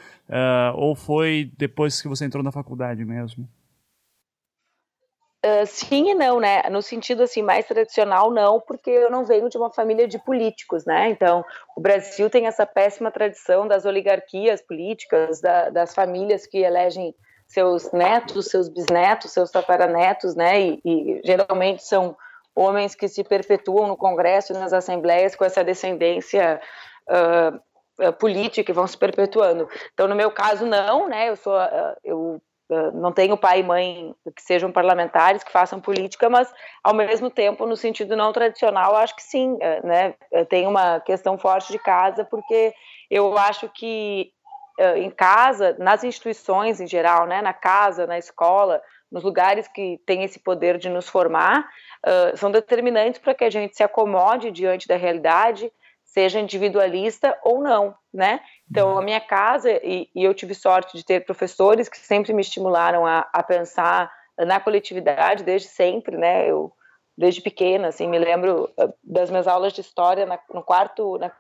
ou 0.75 0.95
foi 0.95 1.51
depois 1.57 2.03
que 2.03 2.09
você 2.09 2.27
entrou 2.27 2.45
na 2.45 2.53
faculdade 2.53 3.03
mesmo. 3.03 3.49
Uh, 5.45 5.67
sim 5.67 6.11
e 6.11 6.15
não, 6.15 6.39
né? 6.39 6.63
No 6.71 6.81
sentido 6.81 7.25
assim 7.25 7.43
mais 7.43 7.67
tradicional, 7.67 8.31
não, 8.31 8.61
porque 8.61 8.91
eu 8.91 9.11
não 9.11 9.25
venho 9.25 9.49
de 9.49 9.59
uma 9.59 9.71
família 9.71 10.07
de 10.07 10.17
políticos, 10.17 10.85
né? 10.85 11.11
Então, 11.11 11.45
o 11.77 11.81
Brasil 11.81 12.31
tem 12.31 12.47
essa 12.47 12.65
péssima 12.65 13.11
tradição 13.11 13.67
das 13.67 13.85
oligarquias 13.85 14.63
políticas, 14.63 15.41
da, 15.41 15.69
das 15.69 15.97
famílias 15.97 16.47
que 16.47 16.59
elegem 16.59 17.13
seus 17.49 17.91
netos, 17.91 18.47
seus 18.47 18.69
bisnetos, 18.69 19.33
seus 19.33 19.51
tataranetos, 19.51 20.37
né? 20.37 20.61
E, 20.61 20.81
e, 20.85 21.21
geralmente 21.25 21.83
são 21.83 22.17
homens 22.55 22.95
que 22.95 23.09
se 23.09 23.25
perpetuam 23.25 23.89
no 23.89 23.97
Congresso 23.97 24.53
e 24.53 24.57
nas 24.57 24.73
assembleias 24.73 25.35
com 25.35 25.45
essa 25.45 25.65
descendência 25.65 26.61
uh, 27.09 28.13
política 28.13 28.71
e 28.71 28.75
vão 28.75 28.87
se 28.87 28.97
perpetuando. 28.97 29.69
Então, 29.93 30.07
no 30.07 30.15
meu 30.15 30.31
caso, 30.31 30.65
não, 30.65 31.09
né? 31.09 31.31
Eu 31.31 31.35
sou, 31.35 31.59
eu 32.05 32.41
não 32.95 33.13
tenho 33.13 33.37
pai 33.37 33.61
e 33.61 33.63
mãe 33.63 34.15
que 34.35 34.43
sejam 34.43 34.73
parlamentares, 34.73 35.45
que 35.45 35.53
façam 35.53 35.81
política, 35.81 36.29
mas 36.31 36.53
ao 36.83 36.95
mesmo 36.95 37.31
tempo, 37.31 37.67
no 37.67 37.77
sentido 37.77 38.17
não 38.17 38.33
tradicional, 38.33 38.97
acho 38.97 39.15
que 39.17 39.23
sim, 39.23 39.57
eh, 39.61 39.81
né? 39.85 40.15
Tem 40.49 40.67
uma 40.67 41.01
questão 41.01 41.39
forte 41.39 41.73
de 41.73 41.79
casa, 41.79 42.25
porque 42.25 42.73
eu 43.11 43.37
acho 43.37 43.69
que 43.69 44.33
eh, 44.79 44.99
em 44.99 45.11
casa, 45.11 45.77
nas 45.79 46.05
instituições 46.05 46.81
em 46.81 46.87
geral, 46.87 47.27
né, 47.27 47.43
na 47.43 47.53
casa, 47.53 48.07
na 48.07 48.19
escola, 48.19 48.81
nos 49.11 49.23
lugares 49.23 49.69
que 49.69 50.01
têm 50.07 50.25
esse 50.25 50.39
poder 50.39 50.79
de 50.79 50.89
nos 50.89 51.07
formar, 51.07 51.69
são 52.35 52.51
determinantes 52.51 53.21
para 53.21 53.35
que 53.35 53.45
a 53.45 53.51
gente 53.51 53.77
se 53.77 53.83
acomode 53.83 54.51
diante 54.51 54.89
da 54.89 54.97
realidade, 54.97 55.71
seja 56.13 56.39
individualista 56.39 57.39
ou 57.43 57.63
não, 57.63 57.95
né? 58.13 58.41
Então, 58.73 58.97
a 58.97 59.03
minha 59.03 59.21
casa, 59.21 59.71
e, 59.71 60.09
e, 60.15 60.25
eu 60.25 60.33
tive 60.33 60.55
sorte 60.55 60.97
de 60.97 61.05
ter 61.05 61.27
professores 61.27 61.91
que 61.91 61.99
sempre 61.99 62.33
me 62.33 62.41
estimularam 62.41 63.07
a, 63.07 63.29
a 63.31 63.43
pensar 63.43 64.11
na 64.39 64.59
coletividade 64.59 65.45
desde 65.45 65.69
sempre, 65.69 66.17
né? 66.17 66.51
Eu, 66.51 66.73
desde 67.17 67.43
pequena, 67.43 67.89
assim, 67.89 68.09
me 68.09 68.19
lembro 68.19 68.71
ah, 68.81 68.89
das 69.05 69.29
minhas 69.29 69.47
aulas 69.47 69.75
de 69.75 69.83
história 69.83 70.25
na, 70.25 70.39
no 70.55 70.63
quarto, 70.63 71.19
na, 71.19 71.31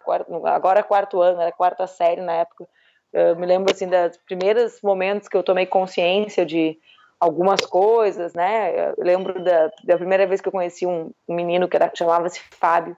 agora 0.52 0.82
quarto 0.82 1.22
ano, 1.22 1.40
era 1.40 1.50
quarta 1.50 1.86
série 1.86 2.20
na 2.20 2.34
época, 2.34 2.68
eu 3.14 3.34
me 3.34 3.46
lembro, 3.46 3.72
assim, 3.72 3.88
dos 3.88 4.18
primeiros 4.26 4.80
momentos 4.82 5.26
que 5.26 5.36
eu 5.36 5.42
tomei 5.42 5.64
consciência 5.64 6.44
de 6.44 6.78
algumas 7.18 7.60
coisas, 7.60 8.34
né? 8.34 8.90
Eu 8.90 9.04
lembro 9.04 9.42
da, 9.42 9.70
da 9.84 9.96
primeira 9.96 10.26
vez 10.26 10.42
que 10.42 10.48
eu 10.48 10.52
conheci 10.52 10.86
um, 10.86 11.10
um 11.26 11.34
menino 11.34 11.66
que 11.66 11.78
chamava-se 11.94 12.40
Fábio, 12.50 12.94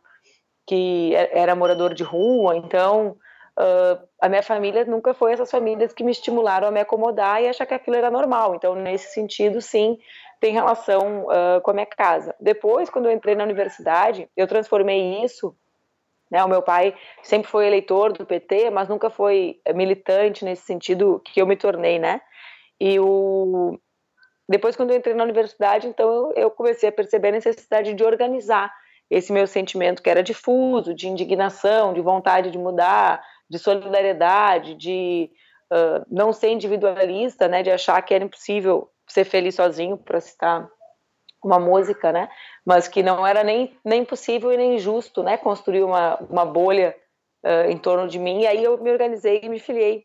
que 0.66 1.14
era 1.14 1.54
morador 1.54 1.94
de 1.94 2.02
rua, 2.02 2.56
então 2.56 3.16
uh, 3.58 4.08
a 4.20 4.28
minha 4.28 4.42
família 4.42 4.84
nunca 4.84 5.14
foi 5.14 5.32
essas 5.32 5.50
famílias 5.50 5.92
que 5.92 6.04
me 6.04 6.12
estimularam 6.12 6.68
a 6.68 6.70
me 6.70 6.80
acomodar 6.80 7.42
e 7.42 7.48
achar 7.48 7.66
que 7.66 7.74
aquilo 7.74 7.96
era 7.96 8.10
normal. 8.10 8.54
Então, 8.54 8.74
nesse 8.74 9.12
sentido, 9.12 9.60
sim, 9.60 9.98
tem 10.40 10.52
relação 10.52 11.26
uh, 11.26 11.60
com 11.62 11.70
a 11.70 11.74
minha 11.74 11.86
casa. 11.86 12.34
Depois, 12.40 12.90
quando 12.90 13.06
eu 13.06 13.12
entrei 13.12 13.34
na 13.34 13.44
universidade, 13.44 14.28
eu 14.36 14.46
transformei 14.46 15.24
isso. 15.24 15.56
Né, 16.30 16.42
o 16.42 16.48
meu 16.48 16.62
pai 16.62 16.94
sempre 17.22 17.48
foi 17.50 17.66
eleitor 17.66 18.12
do 18.12 18.26
PT, 18.26 18.70
mas 18.70 18.88
nunca 18.88 19.10
foi 19.10 19.60
militante 19.74 20.44
nesse 20.44 20.62
sentido 20.62 21.20
que 21.24 21.40
eu 21.40 21.46
me 21.46 21.54
tornei, 21.54 21.98
né? 21.98 22.20
E 22.80 22.98
o 22.98 23.78
depois, 24.48 24.76
quando 24.76 24.90
eu 24.90 24.96
entrei 24.96 25.14
na 25.14 25.24
universidade, 25.24 25.86
então 25.86 26.32
eu 26.36 26.50
comecei 26.50 26.88
a 26.88 26.92
perceber 26.92 27.28
a 27.28 27.32
necessidade 27.32 27.94
de 27.94 28.04
organizar 28.04 28.72
esse 29.10 29.32
meu 29.32 29.46
sentimento 29.46 30.02
que 30.02 30.10
era 30.10 30.22
difuso, 30.22 30.94
de 30.94 31.08
indignação, 31.08 31.94
de 31.94 32.00
vontade 32.00 32.50
de 32.50 32.58
mudar, 32.58 33.22
de 33.54 33.58
solidariedade, 33.60 34.74
de 34.74 35.30
uh, 35.72 36.04
não 36.10 36.32
ser 36.32 36.48
individualista, 36.48 37.46
né, 37.46 37.62
de 37.62 37.70
achar 37.70 38.02
que 38.02 38.12
era 38.12 38.24
impossível 38.24 38.90
ser 39.06 39.24
feliz 39.24 39.54
sozinho, 39.54 39.96
para 39.96 40.20
citar 40.20 40.68
uma 41.42 41.60
música, 41.60 42.10
né, 42.10 42.28
mas 42.66 42.88
que 42.88 43.00
não 43.00 43.24
era 43.24 43.44
nem, 43.44 43.78
nem 43.84 44.04
possível 44.04 44.52
e 44.52 44.56
nem 44.56 44.76
justo, 44.76 45.22
né, 45.22 45.36
construir 45.36 45.84
uma, 45.84 46.16
uma 46.28 46.44
bolha 46.44 46.96
uh, 47.44 47.70
em 47.70 47.78
torno 47.78 48.08
de 48.08 48.18
mim, 48.18 48.40
e 48.40 48.46
aí 48.48 48.64
eu 48.64 48.76
me 48.76 48.90
organizei 48.90 49.40
e 49.44 49.48
me 49.48 49.60
filiei 49.60 50.04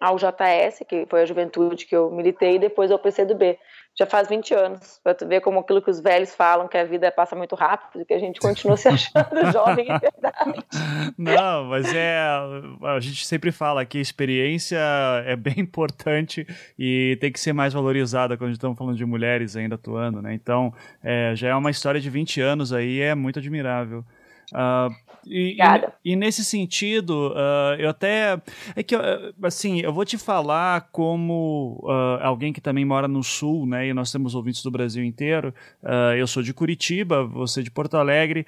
ao 0.00 0.16
JS, 0.16 0.84
que 0.88 1.06
foi 1.06 1.22
a 1.22 1.26
juventude 1.26 1.86
que 1.86 1.96
eu 1.96 2.10
militei, 2.10 2.56
e 2.56 2.58
depois 2.58 2.90
ao 2.90 2.98
PCdoB. 2.98 3.58
Já 3.98 4.06
faz 4.06 4.28
20 4.28 4.54
anos, 4.54 5.00
para 5.02 5.12
tu 5.12 5.26
ver 5.26 5.40
como 5.40 5.58
aquilo 5.58 5.82
que 5.82 5.90
os 5.90 5.98
velhos 5.98 6.32
falam, 6.32 6.68
que 6.68 6.78
a 6.78 6.84
vida 6.84 7.10
passa 7.10 7.34
muito 7.34 7.56
rápido, 7.56 8.04
que 8.04 8.14
a 8.14 8.18
gente 8.18 8.38
continua 8.38 8.76
se 8.76 8.86
achando 8.86 9.26
jovem, 9.52 9.90
é 9.90 9.98
verdade. 9.98 10.64
Não, 11.18 11.64
mas 11.64 11.92
é. 11.92 12.16
A 12.84 13.00
gente 13.00 13.26
sempre 13.26 13.50
fala 13.50 13.84
que 13.84 13.98
a 13.98 14.00
experiência 14.00 14.78
é 15.26 15.34
bem 15.34 15.58
importante 15.58 16.46
e 16.78 17.18
tem 17.20 17.32
que 17.32 17.40
ser 17.40 17.52
mais 17.52 17.72
valorizada 17.72 18.36
quando 18.36 18.52
estamos 18.52 18.78
falando 18.78 18.96
de 18.96 19.04
mulheres 19.04 19.56
ainda 19.56 19.74
atuando, 19.74 20.22
né? 20.22 20.32
Então, 20.32 20.72
é, 21.02 21.32
já 21.34 21.48
é 21.48 21.54
uma 21.56 21.70
história 21.70 22.00
de 22.00 22.08
20 22.08 22.40
anos 22.40 22.72
aí, 22.72 23.00
é 23.00 23.16
muito 23.16 23.40
admirável. 23.40 24.04
Uh, 24.52 24.94
E, 25.26 25.56
e, 25.60 26.12
e, 26.12 26.16
nesse 26.16 26.44
sentido, 26.44 27.32
uh, 27.32 27.74
eu 27.78 27.88
até. 27.88 28.40
É 28.74 28.82
que, 28.82 28.94
assim, 29.42 29.80
eu 29.80 29.92
vou 29.92 30.04
te 30.04 30.16
falar 30.18 30.88
como 30.92 31.80
uh, 31.84 32.22
alguém 32.22 32.52
que 32.52 32.60
também 32.60 32.84
mora 32.84 33.08
no 33.08 33.22
Sul, 33.22 33.66
né? 33.66 33.88
E 33.88 33.94
nós 33.94 34.10
temos 34.10 34.34
ouvintes 34.34 34.62
do 34.62 34.70
Brasil 34.70 35.04
inteiro. 35.04 35.54
Uh, 35.82 36.14
eu 36.16 36.26
sou 36.26 36.42
de 36.42 36.54
Curitiba, 36.54 37.24
você 37.24 37.62
de 37.62 37.70
Porto 37.70 37.96
Alegre. 37.96 38.46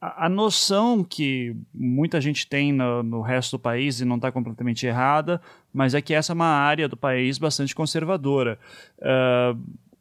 a, 0.00 0.26
a 0.26 0.28
noção 0.28 1.02
que 1.02 1.56
muita 1.74 2.20
gente 2.20 2.46
tem 2.46 2.72
no, 2.72 3.02
no 3.02 3.20
resto 3.20 3.56
do 3.56 3.60
país, 3.60 4.00
e 4.00 4.04
não 4.04 4.16
está 4.16 4.30
completamente 4.30 4.86
errada, 4.86 5.40
mas 5.72 5.94
é 5.94 6.00
que 6.00 6.14
essa 6.14 6.32
é 6.32 6.34
uma 6.34 6.46
área 6.46 6.88
do 6.88 6.96
país 6.96 7.38
bastante 7.38 7.74
conservadora. 7.74 8.58
Uh, 8.98 9.58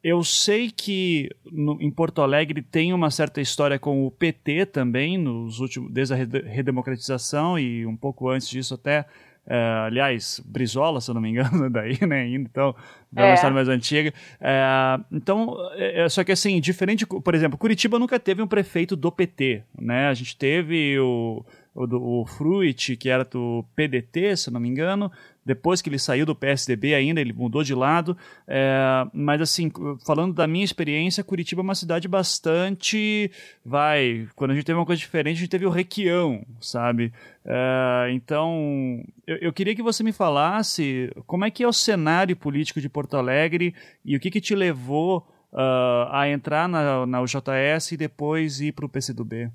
eu 0.08 0.24
sei 0.24 0.72
que 0.72 1.30
no, 1.52 1.78
em 1.82 1.92
Porto 1.92 2.22
Alegre 2.22 2.62
tem 2.62 2.94
uma 2.94 3.12
certa 3.12 3.42
história 3.42 3.78
com 3.78 4.08
o 4.08 4.12
PT 4.12 4.68
também, 4.68 5.18
nos 5.18 5.60
últimos, 5.60 5.92
desde 5.92 6.14
a 6.14 6.18
redemocratização 6.18 7.60
e 7.60 7.86
um 7.86 7.98
pouco 7.98 8.30
antes 8.30 8.48
disso 8.48 8.74
até. 8.74 9.02
Uh, 9.46 9.84
aliás, 9.86 10.42
Brizola, 10.46 11.02
se 11.02 11.12
eu 11.12 11.14
não 11.14 11.22
me 11.22 11.30
engano, 11.30 11.68
daí, 11.72 11.98
né? 12.08 12.26
Então, 12.30 12.74
é 13.14 13.22
uma 13.22 13.34
história 13.34 13.54
mais 13.54 13.68
antiga. 13.68 14.14
Uh, 14.40 15.04
então, 15.12 15.58
é, 15.74 16.04
é, 16.04 16.10
só 16.10 16.24
que 16.24 16.32
assim, 16.32 16.62
diferente, 16.62 17.06
por 17.06 17.36
exemplo, 17.36 17.58
Curitiba 17.58 18.00
nunca 18.00 18.18
teve 18.18 18.42
um 18.42 18.48
prefeito 18.48 18.96
do 18.96 19.12
PT, 19.12 19.64
né? 19.78 20.08
A 20.08 20.14
gente 20.14 20.38
teve 20.38 20.98
o, 21.00 21.46
o, 21.76 22.22
o 22.22 22.26
Fruit, 22.26 22.96
que 22.96 23.10
era 23.10 23.26
do 23.26 23.66
PDT, 23.76 24.38
se 24.38 24.50
eu 24.50 24.54
não 24.54 24.62
me 24.62 24.70
engano, 24.70 25.12
depois 25.48 25.82
que 25.82 25.88
ele 25.88 25.98
saiu 25.98 26.26
do 26.26 26.36
PSDB 26.36 26.94
ainda, 26.94 27.22
ele 27.22 27.32
mudou 27.32 27.64
de 27.64 27.74
lado. 27.74 28.18
É, 28.46 29.08
mas 29.14 29.40
assim, 29.40 29.72
falando 30.06 30.34
da 30.34 30.46
minha 30.46 30.66
experiência, 30.66 31.24
Curitiba 31.24 31.62
é 31.62 31.64
uma 31.64 31.74
cidade 31.74 32.06
bastante. 32.06 33.32
Vai. 33.64 34.28
Quando 34.36 34.52
a 34.52 34.54
gente 34.54 34.66
teve 34.66 34.78
uma 34.78 34.86
coisa 34.86 35.00
diferente, 35.00 35.38
a 35.38 35.40
gente 35.40 35.50
teve 35.50 35.66
o 35.66 35.70
Requião, 35.70 36.46
sabe? 36.60 37.14
É, 37.46 38.10
então, 38.12 39.02
eu, 39.26 39.38
eu, 39.38 39.54
queria 39.54 39.74
que 39.74 39.82
você 39.82 40.04
me 40.04 40.12
falasse 40.12 41.10
como 41.26 41.46
é 41.46 41.50
que 41.50 41.64
é 41.64 41.68
o 41.68 41.72
cenário 41.72 42.36
político 42.36 42.82
de 42.82 42.90
Porto 42.90 43.16
Alegre 43.16 43.74
e 44.04 44.18
o 44.18 44.20
que, 44.20 44.30
que 44.30 44.42
te 44.42 44.54
levou 44.54 45.26
uh, 45.54 46.12
a 46.12 46.28
entrar 46.28 46.68
na, 46.68 47.06
na 47.06 47.22
UJS 47.22 47.94
e 47.94 47.98
depois 47.98 48.60
ir 48.60 48.74
para 48.74 48.86
o 48.86 48.90
PCdoB. 48.90 49.50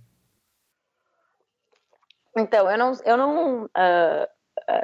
Então, 2.34 2.70
eu 2.70 2.78
não, 2.78 2.92
eu 3.04 3.16
não 3.18 3.64
uh, 3.64 4.31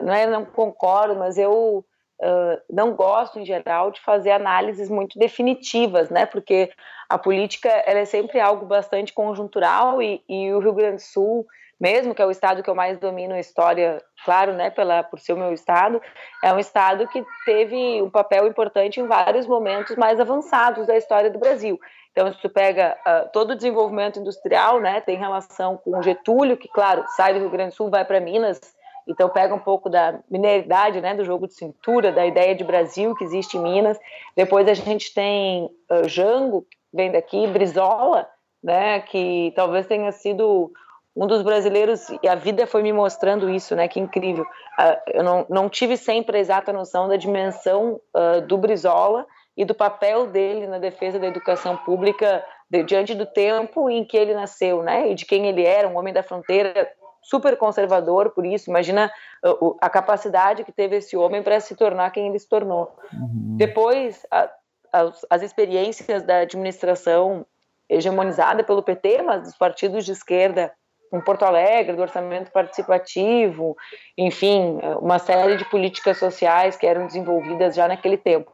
não 0.03 0.13
é 0.13 0.27
não 0.27 0.45
concordo, 0.45 1.17
mas 1.17 1.39
eu 1.39 1.85
uh, 2.23 2.63
não 2.71 2.95
gosto 2.95 3.39
em 3.39 3.45
geral 3.45 3.91
de 3.91 4.01
fazer 4.01 4.31
análises 4.31 4.89
muito 4.91 5.19
definitivas, 5.19 6.11
né? 6.11 6.27
Porque 6.27 6.71
a 7.09 7.19
política 7.19 7.69
ela 7.69 8.01
é 8.01 8.05
sempre 8.05 8.41
algo 8.41 8.67
bastante 8.67 9.13
conjuntural 9.13 10.03
e, 10.03 10.23
e 10.29 10.53
o 10.53 10.59
Rio 10.59 10.75
Grande 10.75 10.97
do 10.97 11.03
Sul 11.03 11.47
mesmo 11.81 12.15
que 12.15 12.21
é 12.21 12.27
o 12.27 12.31
estado 12.31 12.63
que 12.63 12.69
eu 12.69 12.75
mais 12.75 12.99
domino 12.99 13.35
a 13.35 13.41
história, 13.41 14.03
claro, 14.25 14.53
né, 14.53 14.71
pela, 14.71 15.03
por 15.03 15.21
ser 15.21 15.33
o 15.33 15.37
meu 15.37 15.53
estado, 15.53 16.03
é 16.43 16.53
um 16.53 16.59
estado 16.59 17.07
que 17.07 17.25
teve 17.45 18.03
um 18.03 18.11
papel 18.11 18.47
importante 18.47 19.01
em 19.01 19.07
vários 19.07 19.47
momentos 19.47 19.97
mais 19.97 20.19
avançados 20.19 20.87
da 20.87 20.97
história 20.97 21.31
do 21.31 21.39
Brasil. 21.39 21.79
Então, 22.11 22.33
se 22.33 22.41
tu 22.41 22.49
pega 22.49 22.97
uh, 23.07 23.29
todo 23.33 23.53
o 23.53 23.55
desenvolvimento 23.55 24.19
industrial, 24.19 24.81
né, 24.81 25.01
tem 25.01 25.17
relação 25.17 25.77
com 25.77 26.03
Getúlio, 26.03 26.57
que, 26.57 26.67
claro, 26.69 27.05
sai 27.17 27.33
do 27.35 27.41
Rio 27.41 27.51
Grande 27.51 27.71
do 27.71 27.77
Sul, 27.77 27.91
vai 27.91 28.05
para 28.05 28.19
Minas, 28.19 28.61
então 29.09 29.29
pega 29.29 29.55
um 29.55 29.59
pouco 29.59 29.89
da 29.89 30.21
mineridade, 30.31 31.01
né, 31.01 31.15
do 31.15 31.25
jogo 31.25 31.49
de 31.49 31.55
cintura, 31.55 32.13
da 32.13 32.27
ideia 32.27 32.55
de 32.55 32.63
Brasil 32.63 33.15
que 33.15 33.25
existe 33.25 33.57
em 33.57 33.63
Minas. 33.63 33.99
Depois 34.37 34.69
a 34.69 34.75
gente 34.75 35.15
tem 35.15 35.65
uh, 35.91 36.07
Jango, 36.07 36.63
que 36.63 36.77
vem 36.93 37.11
daqui, 37.11 37.47
Brizola, 37.47 38.29
né, 38.63 39.01
que 39.01 39.53
talvez 39.57 39.87
tenha 39.87 40.13
sido 40.13 40.71
um 41.17 41.27
dos 41.27 41.43
brasileiros, 41.43 42.09
e 42.23 42.29
a 42.29 42.37
vida 42.37 42.65
foi 42.67 42.83
me 42.83 42.93
mostrando 42.93 43.51
isso, 43.51 43.75
né, 43.75 43.89
que 43.89 43.99
incrível. 43.99 44.45
Uh, 44.45 45.01
eu 45.09 45.25
não, 45.25 45.47
não 45.49 45.69
tive 45.69 45.97
sempre 45.97 46.37
a 46.37 46.41
exata 46.41 46.73
noção 46.73 47.09
da 47.09 47.17
dimensão 47.17 48.01
uh, 48.15 48.41
do 48.43 48.59
Brizola 48.59 49.27
e 49.57 49.65
do 49.65 49.75
papel 49.75 50.27
dele 50.27 50.67
na 50.67 50.79
defesa 50.79 51.19
da 51.19 51.27
educação 51.27 51.77
pública 51.79 52.45
de, 52.71 52.85
diante 52.85 53.15
do 53.15 53.27
tempo 53.27 53.89
em 53.89 54.05
que 54.05 54.17
ele 54.17 54.35
nasceu, 54.35 54.83
né, 54.83 55.11
e 55.11 55.15
de 55.15 55.25
quem 55.25 55.47
ele 55.47 55.65
era, 55.65 55.89
um 55.89 55.97
homem 55.97 56.13
da 56.13 56.23
fronteira 56.23 56.89
super 57.29 57.59
conservador 57.59 58.31
por 58.31 58.47
isso. 58.47 58.71
Imagina 58.71 59.13
uh, 59.45 59.77
a, 59.83 59.91
capacidade 59.91 60.65
que 60.65 60.73
teve 60.73 60.97
esse 60.97 61.15
homem 61.15 61.43
para 61.43 61.61
se 61.61 61.77
tornar 61.77 62.11
quem 62.11 62.29
ele 62.29 62.39
se 62.39 62.49
tornou. 62.49 62.97
Uhum. 63.13 63.57
Depois, 63.59 64.27
a, 64.31 64.49
as, 64.91 65.27
as 65.29 65.43
experiências 65.43 66.23
da 66.23 66.39
administração 66.39 67.45
hegemonizada 67.87 68.65
pelo 68.65 68.83
PT, 68.83 69.23
mas 69.23 69.43
dos 69.43 69.57
partidos 69.57 70.07
de 70.07 70.13
esquerda 70.13 70.73
em 71.13 71.21
Porto 71.21 71.43
Alegre, 71.43 71.97
do 71.97 72.03
orçamento 72.03 72.51
participativo, 72.51 73.77
enfim, 74.17 74.79
uma 75.01 75.19
série 75.19 75.57
de 75.57 75.65
políticas 75.67 76.19
sociais 76.19 76.77
que 76.77 76.87
eram 76.87 77.07
desenvolvidas 77.07 77.75
já 77.75 77.89
naquele 77.89 78.17
tempo. 78.17 78.53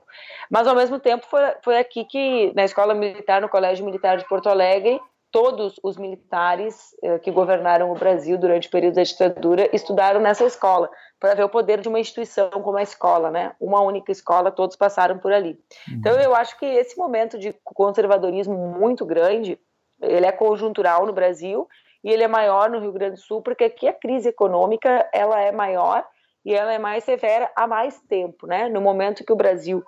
Mas, 0.50 0.66
ao 0.66 0.74
mesmo 0.74 0.98
tempo, 1.00 1.26
foi, 1.26 1.40
foi 1.62 1.78
aqui 1.78 2.04
que, 2.04 2.52
na 2.54 2.64
Escola 2.64 2.94
Militar, 2.94 3.40
no 3.40 3.48
Colégio 3.48 3.84
Militar 3.84 4.16
de 4.16 4.28
Porto 4.28 4.48
Alegre, 4.48 5.00
todos 5.34 5.80
os 5.82 5.96
militares 5.96 6.94
eh, 7.02 7.18
que 7.18 7.32
governaram 7.32 7.90
o 7.90 7.98
Brasil 7.98 8.38
durante 8.38 8.68
o 8.68 8.70
período 8.70 8.94
da 8.94 9.02
ditadura 9.02 9.68
estudaram 9.72 10.20
nessa 10.20 10.44
escola, 10.44 10.88
para 11.18 11.34
ver 11.34 11.42
o 11.42 11.48
poder 11.48 11.80
de 11.80 11.88
uma 11.88 11.98
instituição 11.98 12.48
como 12.50 12.78
a 12.78 12.84
escola, 12.84 13.32
né? 13.32 13.52
Uma 13.58 13.80
única 13.80 14.12
escola, 14.12 14.52
todos 14.52 14.76
passaram 14.76 15.18
por 15.18 15.32
ali. 15.32 15.58
Uhum. 15.88 15.94
Então 15.96 16.12
eu 16.20 16.36
acho 16.36 16.56
que 16.56 16.64
esse 16.64 16.96
momento 16.96 17.36
de 17.36 17.52
conservadorismo 17.64 18.56
muito 18.56 19.04
grande, 19.04 19.58
ele 20.00 20.24
é 20.24 20.30
conjuntural 20.30 21.04
no 21.04 21.12
Brasil 21.12 21.66
e 22.04 22.12
ele 22.12 22.22
é 22.22 22.28
maior 22.28 22.70
no 22.70 22.78
Rio 22.78 22.92
Grande 22.92 23.16
do 23.16 23.20
Sul, 23.20 23.42
porque 23.42 23.64
aqui 23.64 23.88
a 23.88 23.92
crise 23.92 24.28
econômica 24.28 25.10
ela 25.12 25.40
é 25.40 25.50
maior 25.50 26.06
e 26.44 26.54
ela 26.54 26.72
é 26.72 26.78
mais 26.78 27.02
severa 27.02 27.50
há 27.56 27.66
mais 27.66 28.00
tempo, 28.02 28.46
né? 28.46 28.68
No 28.68 28.80
momento 28.80 29.24
que 29.24 29.32
o 29.32 29.36
Brasil 29.36 29.82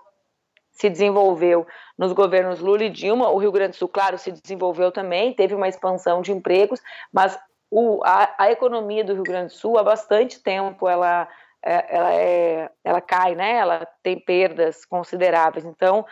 se 0.76 0.88
desenvolveu 0.88 1.66
nos 1.98 2.12
governos 2.12 2.60
Lula 2.60 2.84
e 2.84 2.90
Dilma. 2.90 3.30
O 3.30 3.38
Rio 3.38 3.50
Grande 3.50 3.72
do 3.72 3.76
Sul, 3.76 3.88
claro, 3.88 4.18
se 4.18 4.30
desenvolveu 4.30 4.92
também, 4.92 5.32
teve 5.32 5.54
uma 5.54 5.68
expansão 5.68 6.22
de 6.22 6.30
empregos, 6.30 6.80
mas 7.12 7.36
o, 7.70 8.02
a, 8.04 8.34
a, 8.38 8.52
economia 8.52 9.02
do 9.02 9.14
Rio 9.14 9.24
Grande 9.24 9.52
do 9.52 9.58
Sul 9.58 9.78
há 9.78 9.82
bastante 9.82 10.40
tempo 10.40 10.88
ela 10.88 11.28
é, 11.64 11.96
ela, 11.96 12.14
é, 12.14 12.70
ela 12.84 13.00
cai, 13.00 13.34
né? 13.34 13.56
Ela 13.56 13.88
tem 14.00 14.20
perdas 14.20 14.84
consideráveis. 14.84 15.64
Então, 15.64 16.06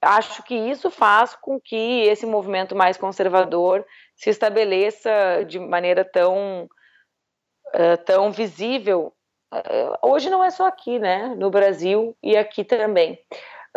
acho 0.00 0.42
que 0.44 0.54
isso 0.54 0.90
faz 0.90 1.34
com 1.34 1.60
que 1.60 2.02
esse 2.04 2.24
movimento 2.24 2.74
mais 2.74 2.96
conservador 2.96 3.84
se 4.16 4.30
estabeleça 4.30 5.44
de 5.46 5.58
maneira 5.58 6.04
tão 6.04 6.66
uh, 7.74 8.02
tão 8.06 8.32
visível. 8.32 9.12
Uh, 9.52 10.08
hoje 10.10 10.30
não 10.30 10.42
é 10.42 10.50
só 10.50 10.66
aqui, 10.66 10.98
né? 10.98 11.34
No 11.36 11.50
Brasil 11.50 12.16
e 12.22 12.36
aqui 12.36 12.64
também. 12.64 13.18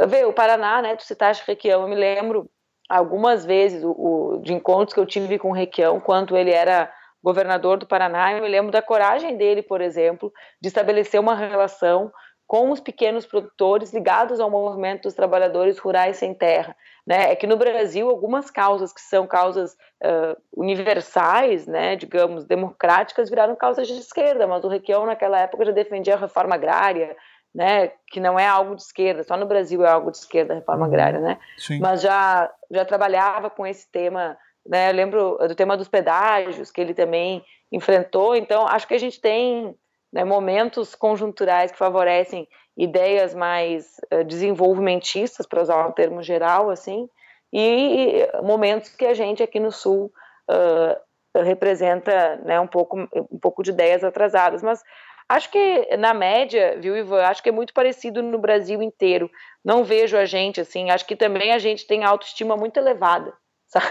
Vê, 0.05 0.25
o 0.25 0.33
Paraná, 0.33 0.81
né? 0.81 0.95
Tu 0.95 1.03
citaste 1.03 1.43
Requião, 1.47 1.81
eu 1.81 1.87
me 1.87 1.95
lembro 1.95 2.49
algumas 2.87 3.45
vezes 3.45 3.83
o, 3.83 3.91
o, 3.91 4.37
de 4.41 4.53
encontros 4.53 4.93
que 4.93 4.99
eu 4.99 5.05
tive 5.05 5.39
com 5.39 5.49
o 5.49 5.53
Requião, 5.53 5.99
quando 5.99 6.37
ele 6.37 6.51
era 6.51 6.91
governador 7.23 7.77
do 7.77 7.87
Paraná, 7.87 8.33
eu 8.33 8.41
me 8.41 8.47
lembro 8.47 8.71
da 8.71 8.81
coragem 8.81 9.35
dele, 9.35 9.61
por 9.61 9.81
exemplo, 9.81 10.31
de 10.61 10.67
estabelecer 10.67 11.19
uma 11.19 11.35
relação 11.35 12.11
com 12.47 12.71
os 12.71 12.79
pequenos 12.79 13.25
produtores 13.25 13.91
ligados 13.93 14.39
ao 14.39 14.49
movimento 14.49 15.03
dos 15.03 15.13
trabalhadores 15.13 15.77
rurais 15.77 16.15
sem 16.15 16.33
terra. 16.33 16.73
Né? 17.05 17.31
É 17.31 17.35
que 17.35 17.45
no 17.45 17.57
Brasil, 17.57 18.09
algumas 18.09 18.49
causas 18.49 18.93
que 18.93 19.01
são 19.01 19.27
causas 19.27 19.73
uh, 19.73 20.41
universais, 20.55 21.67
né, 21.67 21.97
digamos, 21.97 22.45
democráticas, 22.45 23.29
viraram 23.29 23.55
causas 23.55 23.85
de 23.87 23.99
esquerda, 23.99 24.47
mas 24.47 24.63
o 24.63 24.69
Requião, 24.69 25.05
naquela 25.05 25.39
época, 25.39 25.65
já 25.65 25.71
defendia 25.73 26.13
a 26.13 26.17
reforma 26.17 26.55
agrária, 26.55 27.17
né, 27.57 27.91
que 28.11 28.19
não 28.19 28.37
é 28.37 28.45
algo 28.45 28.75
de 28.75 28.83
esquerda, 28.83 29.23
só 29.23 29.35
no 29.35 29.47
Brasil 29.47 29.83
é 29.83 29.89
algo 29.89 30.11
de 30.11 30.17
esquerda, 30.17 30.53
a 30.53 30.57
reforma 30.57 30.85
uhum. 30.85 30.93
agrária, 30.93 31.19
né? 31.19 31.39
Sim. 31.57 31.79
Mas 31.79 32.03
já 32.03 32.53
já 32.69 32.85
trabalhava 32.85 33.49
com 33.49 33.65
esse 33.65 33.91
tema, 33.91 34.37
né? 34.63 34.91
Eu 34.91 34.93
lembro 34.93 35.39
do 35.39 35.55
tema 35.55 35.75
dos 35.75 35.87
pedágios 35.87 36.69
que 36.69 36.79
ele 36.79 36.93
também 36.93 37.43
enfrentou. 37.71 38.35
Então 38.35 38.67
acho 38.67 38.87
que 38.87 38.93
a 38.93 38.99
gente 38.99 39.19
tem 39.19 39.75
né, 40.13 40.23
momentos 40.23 40.93
conjunturais 40.93 41.71
que 41.71 41.79
favorecem 41.79 42.47
ideias 42.77 43.33
mais 43.33 43.99
uh, 44.13 44.23
desenvolvimentistas, 44.23 45.47
para 45.47 45.63
usar 45.63 45.87
um 45.87 45.91
termo 45.91 46.21
geral, 46.21 46.69
assim, 46.69 47.09
e 47.51 48.29
momentos 48.43 48.95
que 48.95 49.05
a 49.07 49.15
gente 49.15 49.41
aqui 49.41 49.59
no 49.59 49.71
Sul 49.71 50.13
uh, 50.47 51.41
representa 51.41 52.35
né, 52.45 52.59
um 52.59 52.67
pouco 52.67 52.99
um 53.31 53.39
pouco 53.39 53.63
de 53.63 53.71
ideias 53.71 54.03
atrasadas, 54.03 54.61
mas 54.61 54.83
Acho 55.29 55.51
que 55.51 55.97
na 55.97 56.13
média, 56.13 56.77
viu, 56.79 56.95
Ivan? 56.95 57.23
Acho 57.23 57.43
que 57.43 57.49
é 57.49 57.51
muito 57.51 57.73
parecido 57.73 58.23
no 58.23 58.39
Brasil 58.39 58.81
inteiro. 58.81 59.29
Não 59.63 59.83
vejo 59.83 60.15
a 60.17 60.25
gente 60.25 60.61
assim. 60.61 60.89
Acho 60.89 61.05
que 61.05 61.15
também 61.15 61.51
a 61.51 61.59
gente 61.59 61.85
tem 61.85 62.03
autoestima 62.03 62.55
muito 62.55 62.77
elevada. 62.77 63.33
Sabe? 63.67 63.85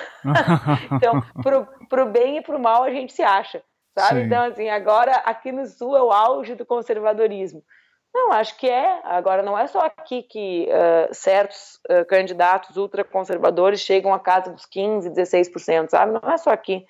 então, 0.92 1.20
pro, 1.42 1.68
pro 1.90 2.06
bem 2.06 2.38
e 2.38 2.42
pro 2.42 2.58
mal 2.58 2.82
a 2.82 2.90
gente 2.90 3.12
se 3.12 3.22
acha, 3.22 3.62
sabe? 3.96 4.20
Sim. 4.20 4.26
Então, 4.26 4.44
assim, 4.44 4.70
agora 4.70 5.12
aqui 5.16 5.52
no 5.52 5.66
Sul 5.66 5.94
é 5.94 6.02
o 6.02 6.10
auge 6.10 6.54
do 6.54 6.64
conservadorismo. 6.64 7.62
Não, 8.14 8.32
acho 8.32 8.56
que 8.56 8.66
é. 8.66 9.02
Agora, 9.04 9.42
não 9.42 9.58
é 9.58 9.66
só 9.66 9.80
aqui 9.84 10.22
que 10.22 10.66
uh, 10.70 11.14
certos 11.14 11.78
uh, 11.90 12.06
candidatos 12.06 12.78
ultraconservadores 12.78 13.80
chegam 13.80 14.14
à 14.14 14.18
casa 14.18 14.50
dos 14.50 14.62
15%, 14.64 15.12
16%, 15.12 15.90
sabe? 15.90 16.12
Não 16.12 16.32
é 16.32 16.38
só 16.38 16.48
aqui. 16.48 16.86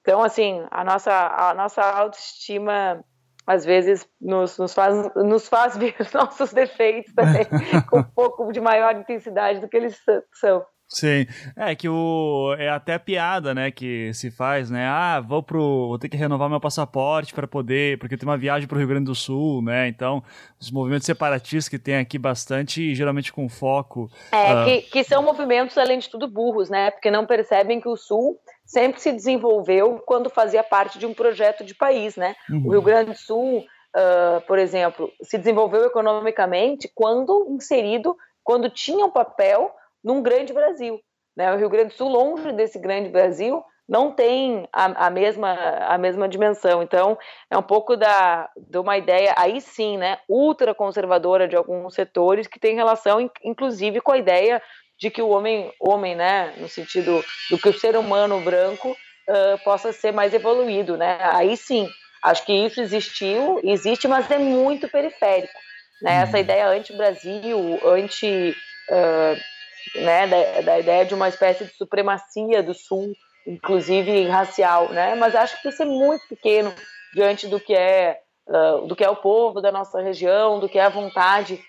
Então, 0.00 0.22
assim, 0.22 0.64
a 0.70 0.84
nossa, 0.84 1.12
a 1.12 1.52
nossa 1.54 1.82
autoestima 1.82 3.04
às 3.46 3.64
vezes 3.64 4.06
nos, 4.20 4.58
nos, 4.58 4.74
faz, 4.74 5.14
nos 5.16 5.48
faz 5.48 5.76
ver 5.78 5.94
nossos 6.14 6.52
defeitos 6.52 7.12
também 7.14 7.44
com 7.88 8.00
um 8.00 8.04
pouco 8.04 8.52
de 8.52 8.60
maior 8.60 8.94
intensidade 8.96 9.60
do 9.60 9.68
que 9.68 9.76
eles 9.76 10.00
são. 10.34 10.64
Sim. 10.90 11.24
É 11.56 11.72
que 11.76 11.88
o 11.88 12.52
é 12.58 12.68
até 12.68 12.98
piada, 12.98 13.54
né, 13.54 13.70
que 13.70 14.12
se 14.12 14.28
faz, 14.28 14.70
né? 14.70 14.86
Ah, 14.86 15.20
vou 15.20 15.40
pro 15.40 15.86
vou 15.88 15.98
ter 15.98 16.08
que 16.08 16.16
renovar 16.16 16.50
meu 16.50 16.58
passaporte 16.58 17.32
para 17.32 17.46
poder, 17.46 17.96
porque 17.98 18.16
tem 18.16 18.28
uma 18.28 18.36
viagem 18.36 18.66
pro 18.66 18.76
Rio 18.76 18.88
Grande 18.88 19.04
do 19.04 19.14
Sul, 19.14 19.62
né? 19.62 19.86
Então, 19.86 20.20
os 20.60 20.68
movimentos 20.68 21.06
separatistas 21.06 21.68
que 21.68 21.78
tem 21.78 21.96
aqui 21.96 22.18
bastante, 22.18 22.92
geralmente 22.92 23.32
com 23.32 23.48
foco. 23.48 24.10
É, 24.32 24.52
uh... 24.52 24.64
que, 24.64 24.80
que 24.82 25.04
são 25.04 25.22
movimentos 25.22 25.78
além 25.78 26.00
de 26.00 26.10
tudo 26.10 26.26
burros, 26.26 26.68
né? 26.68 26.90
Porque 26.90 27.10
não 27.10 27.24
percebem 27.24 27.80
que 27.80 27.88
o 27.88 27.96
Sul 27.96 28.36
sempre 28.70 29.00
se 29.00 29.10
desenvolveu 29.10 30.00
quando 30.06 30.30
fazia 30.30 30.62
parte 30.62 30.96
de 30.96 31.04
um 31.04 31.12
projeto 31.12 31.64
de 31.64 31.74
país, 31.74 32.14
né? 32.14 32.36
Uhum. 32.48 32.66
O 32.66 32.70
Rio 32.70 32.82
Grande 32.82 33.10
do 33.10 33.16
Sul, 33.16 33.58
uh, 33.58 34.40
por 34.46 34.60
exemplo, 34.60 35.12
se 35.20 35.36
desenvolveu 35.36 35.84
economicamente 35.84 36.88
quando 36.94 37.48
inserido, 37.50 38.16
quando 38.44 38.70
tinha 38.70 39.04
um 39.04 39.10
papel 39.10 39.74
num 40.04 40.22
grande 40.22 40.52
Brasil. 40.52 41.00
Né? 41.36 41.52
O 41.52 41.56
Rio 41.56 41.68
Grande 41.68 41.88
do 41.88 41.94
Sul, 41.94 42.08
longe 42.10 42.52
desse 42.52 42.78
grande 42.78 43.08
Brasil, 43.08 43.60
não 43.88 44.12
tem 44.12 44.68
a, 44.72 45.06
a, 45.06 45.10
mesma, 45.10 45.52
a 45.52 45.98
mesma 45.98 46.28
dimensão. 46.28 46.80
Então, 46.80 47.18
é 47.50 47.58
um 47.58 47.62
pouco 47.62 47.96
da, 47.96 48.48
de 48.56 48.78
uma 48.78 48.96
ideia, 48.96 49.34
aí 49.36 49.60
sim, 49.60 49.98
né, 49.98 50.18
ultraconservadora 50.28 51.48
de 51.48 51.56
alguns 51.56 51.92
setores, 51.94 52.46
que 52.46 52.60
tem 52.60 52.76
relação, 52.76 53.28
inclusive, 53.42 54.00
com 54.00 54.12
a 54.12 54.18
ideia 54.18 54.62
de 55.00 55.10
que 55.10 55.22
o 55.22 55.28
homem, 55.28 55.72
homem 55.80 56.14
né, 56.14 56.54
no 56.58 56.68
sentido 56.68 57.24
do 57.50 57.58
que 57.58 57.68
o 57.68 57.78
ser 57.78 57.96
humano 57.96 58.40
branco 58.40 58.90
uh, 58.90 59.58
possa 59.64 59.92
ser 59.92 60.12
mais 60.12 60.34
evoluído. 60.34 60.96
Né? 60.96 61.18
Aí 61.22 61.56
sim, 61.56 61.88
acho 62.22 62.44
que 62.44 62.52
isso 62.52 62.80
existiu, 62.80 63.60
existe, 63.64 64.06
mas 64.06 64.30
é 64.30 64.38
muito 64.38 64.88
periférico. 64.88 65.58
Né? 66.02 66.22
Essa 66.22 66.36
uhum. 66.36 66.42
ideia 66.42 66.68
anti-Brasil, 66.68 67.80
anti... 67.84 68.54
Uh, 68.90 69.50
né, 69.94 70.26
da, 70.26 70.60
da 70.60 70.78
ideia 70.78 71.04
de 71.04 71.14
uma 71.14 71.28
espécie 71.28 71.64
de 71.64 71.74
supremacia 71.74 72.62
do 72.62 72.74
Sul, 72.74 73.12
inclusive 73.46 74.26
racial, 74.26 74.90
né? 74.90 75.14
Mas 75.14 75.34
acho 75.34 75.60
que 75.60 75.68
isso 75.68 75.82
é 75.82 75.86
muito 75.86 76.26
pequeno 76.28 76.72
diante 77.14 77.46
do 77.48 77.58
que 77.58 77.74
é 77.74 78.20
uh, 78.46 78.86
do 78.86 78.94
que 78.94 79.04
é 79.04 79.10
o 79.10 79.16
povo 79.16 79.60
da 79.60 79.72
nossa 79.72 80.00
região, 80.00 80.60
do 80.60 80.68
que 80.68 80.78
é 80.78 80.84
a 80.84 80.90
vontade 80.90 81.60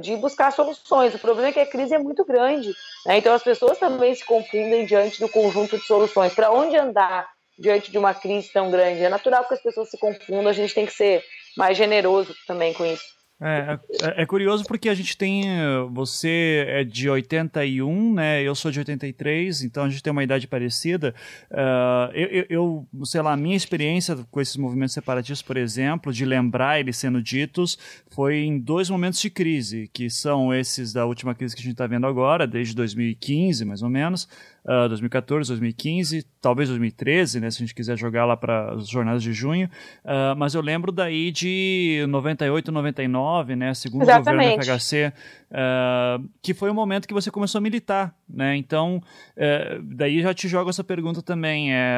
de 0.00 0.16
buscar 0.16 0.52
soluções. 0.52 1.14
O 1.14 1.18
problema 1.18 1.48
é 1.48 1.52
que 1.52 1.60
a 1.60 1.66
crise 1.66 1.94
é 1.94 1.98
muito 1.98 2.24
grande, 2.24 2.72
né? 3.06 3.18
Então 3.18 3.34
as 3.34 3.42
pessoas 3.42 3.78
também 3.78 4.14
se 4.14 4.24
confundem 4.24 4.84
diante 4.84 5.18
do 5.18 5.28
conjunto 5.28 5.78
de 5.78 5.84
soluções. 5.84 6.34
Para 6.34 6.50
onde 6.50 6.76
andar 6.76 7.28
diante 7.58 7.90
de 7.90 7.98
uma 7.98 8.14
crise 8.14 8.52
tão 8.52 8.70
grande? 8.70 9.02
É 9.02 9.08
natural 9.08 9.44
que 9.44 9.54
as 9.54 9.62
pessoas 9.62 9.90
se 9.90 9.98
confundam. 9.98 10.48
A 10.48 10.52
gente 10.52 10.74
tem 10.74 10.86
que 10.86 10.92
ser 10.92 11.24
mais 11.56 11.76
generoso 11.76 12.34
também 12.46 12.72
com 12.72 12.84
isso. 12.84 13.21
É, 13.44 13.78
é, 14.00 14.22
é, 14.22 14.26
curioso 14.26 14.64
porque 14.64 14.88
a 14.88 14.94
gente 14.94 15.16
tem. 15.16 15.44
Você 15.90 16.64
é 16.68 16.84
de 16.84 17.10
81, 17.10 18.14
né? 18.14 18.40
Eu 18.40 18.54
sou 18.54 18.70
de 18.70 18.78
83, 18.78 19.64
então 19.64 19.84
a 19.84 19.88
gente 19.88 20.00
tem 20.00 20.12
uma 20.12 20.22
idade 20.22 20.46
parecida. 20.46 21.12
Uh, 21.50 22.14
eu, 22.14 22.46
eu, 22.48 22.88
sei 23.04 23.20
lá, 23.20 23.32
a 23.32 23.36
minha 23.36 23.56
experiência 23.56 24.16
com 24.30 24.40
esses 24.40 24.56
movimentos 24.56 24.94
separatistas, 24.94 25.42
por 25.42 25.56
exemplo, 25.56 26.12
de 26.12 26.24
lembrar 26.24 26.78
eles 26.78 26.96
sendo 26.96 27.20
ditos, 27.20 27.76
foi 28.12 28.36
em 28.44 28.60
dois 28.60 28.88
momentos 28.88 29.20
de 29.20 29.28
crise, 29.28 29.90
que 29.92 30.08
são 30.08 30.54
esses 30.54 30.92
da 30.92 31.04
última 31.04 31.34
crise 31.34 31.56
que 31.56 31.62
a 31.62 31.64
gente 31.64 31.72
está 31.72 31.88
vendo 31.88 32.06
agora, 32.06 32.46
desde 32.46 32.76
2015, 32.76 33.64
mais 33.64 33.82
ou 33.82 33.90
menos 33.90 34.28
uh, 34.64 34.88
2014, 34.88 35.48
2015, 35.48 36.26
talvez 36.40 36.68
2013, 36.68 37.40
né, 37.40 37.50
se 37.50 37.58
a 37.58 37.60
gente 37.60 37.74
quiser 37.74 37.96
jogar 37.96 38.24
lá 38.24 38.36
para 38.36 38.74
as 38.74 38.88
jornadas 38.88 39.22
de 39.22 39.32
junho. 39.32 39.68
Uh, 40.04 40.36
mas 40.36 40.54
eu 40.54 40.60
lembro 40.60 40.92
daí 40.92 41.30
de 41.30 42.04
98, 42.08 42.70
99, 42.72 43.56
né, 43.56 43.74
segundo 43.74 44.02
Exatamente. 44.02 44.28
o 44.28 44.56
governo 44.56 44.74
do 44.74 44.80
FHC, 44.80 45.12
uh, 45.52 46.28
que 46.40 46.54
foi 46.54 46.70
o 46.70 46.74
momento 46.74 47.06
que 47.06 47.14
você 47.14 47.30
começou 47.30 47.58
a 47.58 47.62
militar, 47.62 48.14
né? 48.28 48.56
Então, 48.56 49.02
uh, 49.36 49.82
daí 49.82 50.22
já 50.22 50.32
te 50.32 50.48
jogo 50.48 50.70
essa 50.70 50.82
pergunta 50.82 51.22
também. 51.22 51.72
É, 51.74 51.94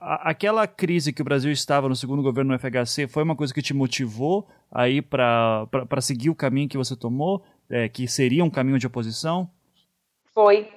aquela 0.00 0.66
crise 0.66 1.12
que 1.12 1.22
o 1.22 1.24
Brasil 1.24 1.50
estava 1.50 1.88
no 1.88 1.96
segundo 1.96 2.22
governo 2.22 2.56
do 2.56 2.58
FHC 2.58 3.08
foi 3.08 3.22
uma 3.22 3.36
coisa 3.36 3.52
que 3.52 3.62
te 3.62 3.74
motivou 3.74 4.48
aí 4.70 5.02
para 5.02 5.66
seguir 6.00 6.30
o 6.30 6.34
caminho 6.34 6.68
que 6.68 6.76
você 6.76 6.94
tomou, 6.94 7.42
é, 7.68 7.88
que 7.88 8.06
seria 8.06 8.44
um 8.44 8.50
caminho 8.50 8.78
de 8.78 8.86
oposição? 8.86 9.50
Foi, 10.32 10.68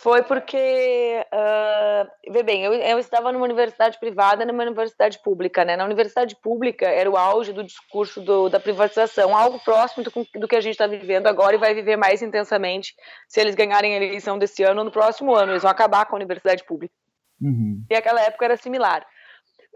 foi 0.00 0.22
porque, 0.22 1.26
uh, 1.32 2.32
vê 2.32 2.44
bem, 2.44 2.62
eu, 2.62 2.72
eu 2.72 2.98
estava 3.00 3.32
numa 3.32 3.44
universidade 3.44 3.98
privada 3.98 4.46
numa 4.46 4.62
universidade 4.62 5.18
pública, 5.18 5.64
né? 5.64 5.76
Na 5.76 5.84
universidade 5.84 6.36
pública 6.36 6.86
era 6.86 7.10
o 7.10 7.16
auge 7.16 7.52
do 7.52 7.64
discurso 7.64 8.20
do, 8.20 8.48
da 8.48 8.60
privatização, 8.60 9.36
algo 9.36 9.58
próximo 9.58 10.04
do, 10.04 10.40
do 10.40 10.46
que 10.46 10.54
a 10.54 10.60
gente 10.60 10.74
está 10.74 10.86
vivendo 10.86 11.26
agora 11.26 11.56
e 11.56 11.58
vai 11.58 11.74
viver 11.74 11.96
mais 11.96 12.22
intensamente 12.22 12.94
se 13.26 13.40
eles 13.40 13.56
ganharem 13.56 13.92
a 13.92 13.96
eleição 13.96 14.38
desse 14.38 14.62
ano 14.62 14.78
ou 14.78 14.84
no 14.84 14.92
próximo 14.92 15.34
ano. 15.34 15.50
Eles 15.50 15.62
vão 15.62 15.70
acabar 15.70 16.06
com 16.06 16.14
a 16.14 16.18
universidade 16.18 16.64
pública. 16.64 16.94
Uhum. 17.40 17.84
E 17.90 17.94
aquela 17.96 18.20
época 18.20 18.44
era 18.44 18.56
similar. 18.56 19.04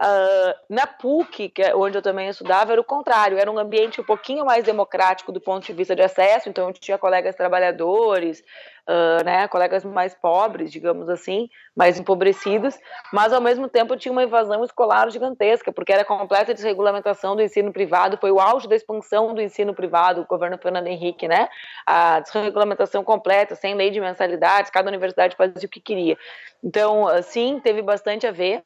Uh, 0.01 0.53
na 0.67 0.87
PUC, 0.87 1.49
que 1.49 1.61
é 1.61 1.75
onde 1.75 1.95
eu 1.95 2.01
também 2.01 2.27
estudava, 2.27 2.71
era 2.71 2.81
o 2.81 2.83
contrário, 2.83 3.37
era 3.37 3.49
um 3.49 3.59
ambiente 3.59 4.01
um 4.01 4.03
pouquinho 4.03 4.43
mais 4.43 4.63
democrático 4.63 5.31
do 5.31 5.39
ponto 5.39 5.65
de 5.65 5.71
vista 5.71 5.95
de 5.95 6.01
acesso, 6.01 6.49
então 6.49 6.67
eu 6.67 6.73
tinha 6.73 6.97
colegas 6.97 7.35
trabalhadores, 7.35 8.43
uh, 8.89 9.23
né, 9.23 9.47
colegas 9.47 9.85
mais 9.85 10.15
pobres, 10.15 10.71
digamos 10.71 11.07
assim, 11.09 11.47
mais 11.75 11.99
empobrecidos, 11.99 12.75
mas 13.13 13.31
ao 13.31 13.39
mesmo 13.39 13.69
tempo 13.69 13.95
tinha 13.95 14.11
uma 14.11 14.23
invasão 14.23 14.63
escolar 14.63 15.09
gigantesca, 15.11 15.71
porque 15.71 15.93
era 15.93 16.03
completa 16.03 16.55
desregulamentação 16.55 17.35
do 17.35 17.43
ensino 17.43 17.71
privado, 17.71 18.17
foi 18.19 18.31
o 18.31 18.39
auge 18.39 18.67
da 18.67 18.75
expansão 18.75 19.33
do 19.35 19.41
ensino 19.41 19.75
privado, 19.75 20.21
o 20.21 20.25
governo 20.25 20.57
Fernando 20.57 20.87
Henrique, 20.87 21.27
né, 21.27 21.47
a 21.85 22.19
desregulamentação 22.19 23.03
completa, 23.03 23.53
sem 23.53 23.75
lei 23.75 23.91
de 23.91 24.01
mensalidades, 24.01 24.71
cada 24.71 24.89
universidade 24.89 25.35
fazia 25.35 25.67
o 25.67 25.69
que 25.69 25.79
queria. 25.79 26.17
Então, 26.63 27.05
sim, 27.21 27.61
teve 27.63 27.83
bastante 27.83 28.25
a 28.25 28.31
ver, 28.31 28.63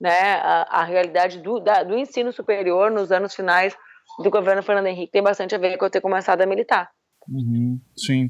né, 0.00 0.34
a, 0.34 0.80
a 0.80 0.84
realidade 0.84 1.40
do, 1.40 1.60
da, 1.60 1.82
do 1.82 1.96
ensino 1.96 2.32
superior 2.32 2.90
nos 2.90 3.12
anos 3.12 3.34
finais 3.34 3.76
do 4.18 4.30
governo 4.30 4.62
Fernando 4.62 4.86
Henrique 4.86 5.12
tem 5.12 5.22
bastante 5.22 5.54
a 5.54 5.58
ver 5.58 5.76
com 5.76 5.84
eu 5.84 5.90
ter 5.90 6.00
começado 6.00 6.40
a 6.40 6.46
militar. 6.46 6.90
Uhum, 7.28 7.80
sim. 7.96 8.28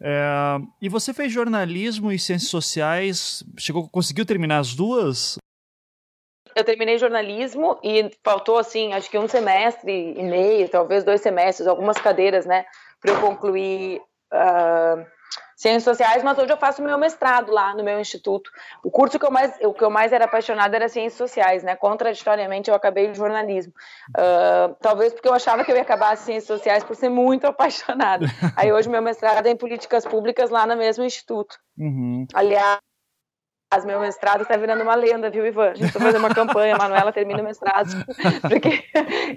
É, 0.00 0.56
e 0.80 0.88
você 0.88 1.12
fez 1.12 1.32
jornalismo 1.32 2.10
e 2.10 2.18
ciências 2.18 2.50
sociais, 2.50 3.44
chegou, 3.58 3.88
conseguiu 3.88 4.24
terminar 4.24 4.58
as 4.58 4.74
duas? 4.74 5.36
Eu 6.56 6.64
terminei 6.64 6.98
jornalismo 6.98 7.78
e 7.82 8.10
faltou, 8.24 8.58
assim, 8.58 8.92
acho 8.92 9.10
que 9.10 9.18
um 9.18 9.28
semestre 9.28 10.14
e 10.16 10.22
meio, 10.22 10.68
talvez 10.68 11.04
dois 11.04 11.20
semestres, 11.20 11.68
algumas 11.68 11.98
cadeiras, 11.98 12.44
né, 12.44 12.64
para 13.00 13.12
eu 13.12 13.20
concluir 13.20 14.00
uh, 14.32 15.06
ciências 15.60 15.84
sociais, 15.84 16.22
mas 16.22 16.38
hoje 16.38 16.50
eu 16.50 16.56
faço 16.56 16.80
meu 16.82 16.96
mestrado 16.96 17.52
lá 17.52 17.74
no 17.74 17.84
meu 17.84 18.00
instituto. 18.00 18.50
O 18.82 18.90
curso 18.90 19.18
que 19.18 19.26
eu 19.26 19.30
mais, 19.30 19.54
o 19.60 19.74
que 19.74 19.84
eu 19.84 19.90
mais 19.90 20.10
era 20.10 20.24
apaixonada 20.24 20.74
era 20.74 20.88
ciências 20.88 21.18
sociais, 21.18 21.62
né? 21.62 21.76
Contraditoriamente, 21.76 22.70
eu 22.70 22.74
acabei 22.74 23.08
de 23.08 23.18
jornalismo. 23.18 23.70
Uh, 24.08 24.74
talvez 24.80 25.12
porque 25.12 25.28
eu 25.28 25.34
achava 25.34 25.62
que 25.62 25.70
eu 25.70 25.76
ia 25.76 25.82
acabar 25.82 26.16
ciências 26.16 26.46
sociais 26.46 26.82
por 26.82 26.96
ser 26.96 27.10
muito 27.10 27.46
apaixonada. 27.46 28.24
Aí 28.56 28.72
hoje 28.72 28.88
meu 28.88 29.02
mestrado 29.02 29.46
é 29.46 29.50
em 29.50 29.56
políticas 29.56 30.06
públicas 30.06 30.48
lá 30.48 30.66
no 30.66 30.76
mesmo 30.76 31.04
instituto. 31.04 31.58
Uhum. 31.76 32.26
Aliás, 32.32 32.78
mas 33.72 33.84
meu 33.84 34.00
mestrado 34.00 34.42
está 34.42 34.56
virando 34.56 34.82
uma 34.82 34.96
lenda, 34.96 35.30
viu, 35.30 35.46
Ivan? 35.46 35.70
A 35.70 35.74
gente 35.74 35.86
está 35.86 36.00
fazendo 36.00 36.18
uma 36.18 36.34
campanha, 36.34 36.76
Manuela 36.76 37.12
termina 37.12 37.40
o 37.40 37.44
mestrado, 37.44 37.88
porque 38.42 38.84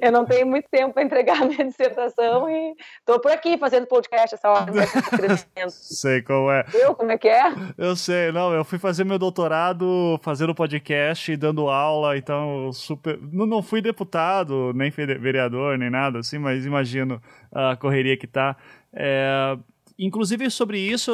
eu 0.01 0.11
não 0.11 0.25
tenho 0.25 0.47
muito 0.47 0.67
tempo 0.71 0.91
para 0.91 1.03
entregar 1.03 1.43
a 1.43 1.45
minha 1.45 1.63
dissertação 1.63 2.49
e 2.49 2.73
estou 2.99 3.19
por 3.19 3.31
aqui 3.31 3.59
fazendo 3.59 3.85
podcast 3.85 4.33
essa 4.33 4.49
hora. 4.49 4.71
Sei 5.69 6.23
qual 6.23 6.51
é. 6.51 6.65
Eu, 6.73 6.95
como 6.95 7.11
é 7.11 7.17
que 7.17 7.27
é? 7.27 7.53
Eu 7.77 7.95
sei, 7.95 8.31
não, 8.31 8.51
eu 8.51 8.65
fui 8.65 8.79
fazer 8.79 9.03
meu 9.03 9.19
doutorado 9.19 10.19
fazendo 10.23 10.55
podcast 10.55 11.31
e 11.31 11.37
dando 11.37 11.69
aula, 11.69 12.17
então 12.17 12.71
super... 12.73 13.19
Não, 13.31 13.45
não 13.45 13.61
fui 13.61 13.81
deputado, 13.81 14.73
nem 14.73 14.89
vereador, 14.89 15.77
nem 15.77 15.91
nada 15.91 16.19
assim, 16.19 16.39
mas 16.39 16.65
imagino 16.65 17.21
a 17.51 17.75
correria 17.75 18.17
que 18.17 18.25
tá. 18.25 18.57
É, 18.91 19.57
Inclusive, 20.05 20.49
sobre 20.51 20.77
isso, 20.79 21.09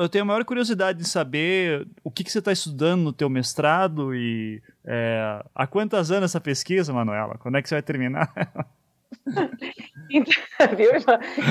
eu 0.00 0.08
tenho 0.08 0.22
a 0.22 0.26
maior 0.26 0.44
curiosidade 0.44 0.98
de 0.98 1.08
saber 1.08 1.88
o 2.04 2.10
que, 2.10 2.22
que 2.22 2.30
você 2.30 2.38
está 2.38 2.52
estudando 2.52 3.02
no 3.02 3.12
teu 3.12 3.28
mestrado 3.28 4.14
e 4.14 4.62
é, 4.86 5.42
há 5.52 5.66
quantas 5.66 6.12
anos 6.12 6.30
essa 6.30 6.40
pesquisa, 6.40 6.92
Manuela? 6.92 7.36
Quando 7.38 7.56
é 7.58 7.62
que 7.62 7.68
você 7.68 7.74
vai 7.74 7.82
terminar? 7.82 8.32
então, 10.08 10.32
viu, 10.76 10.92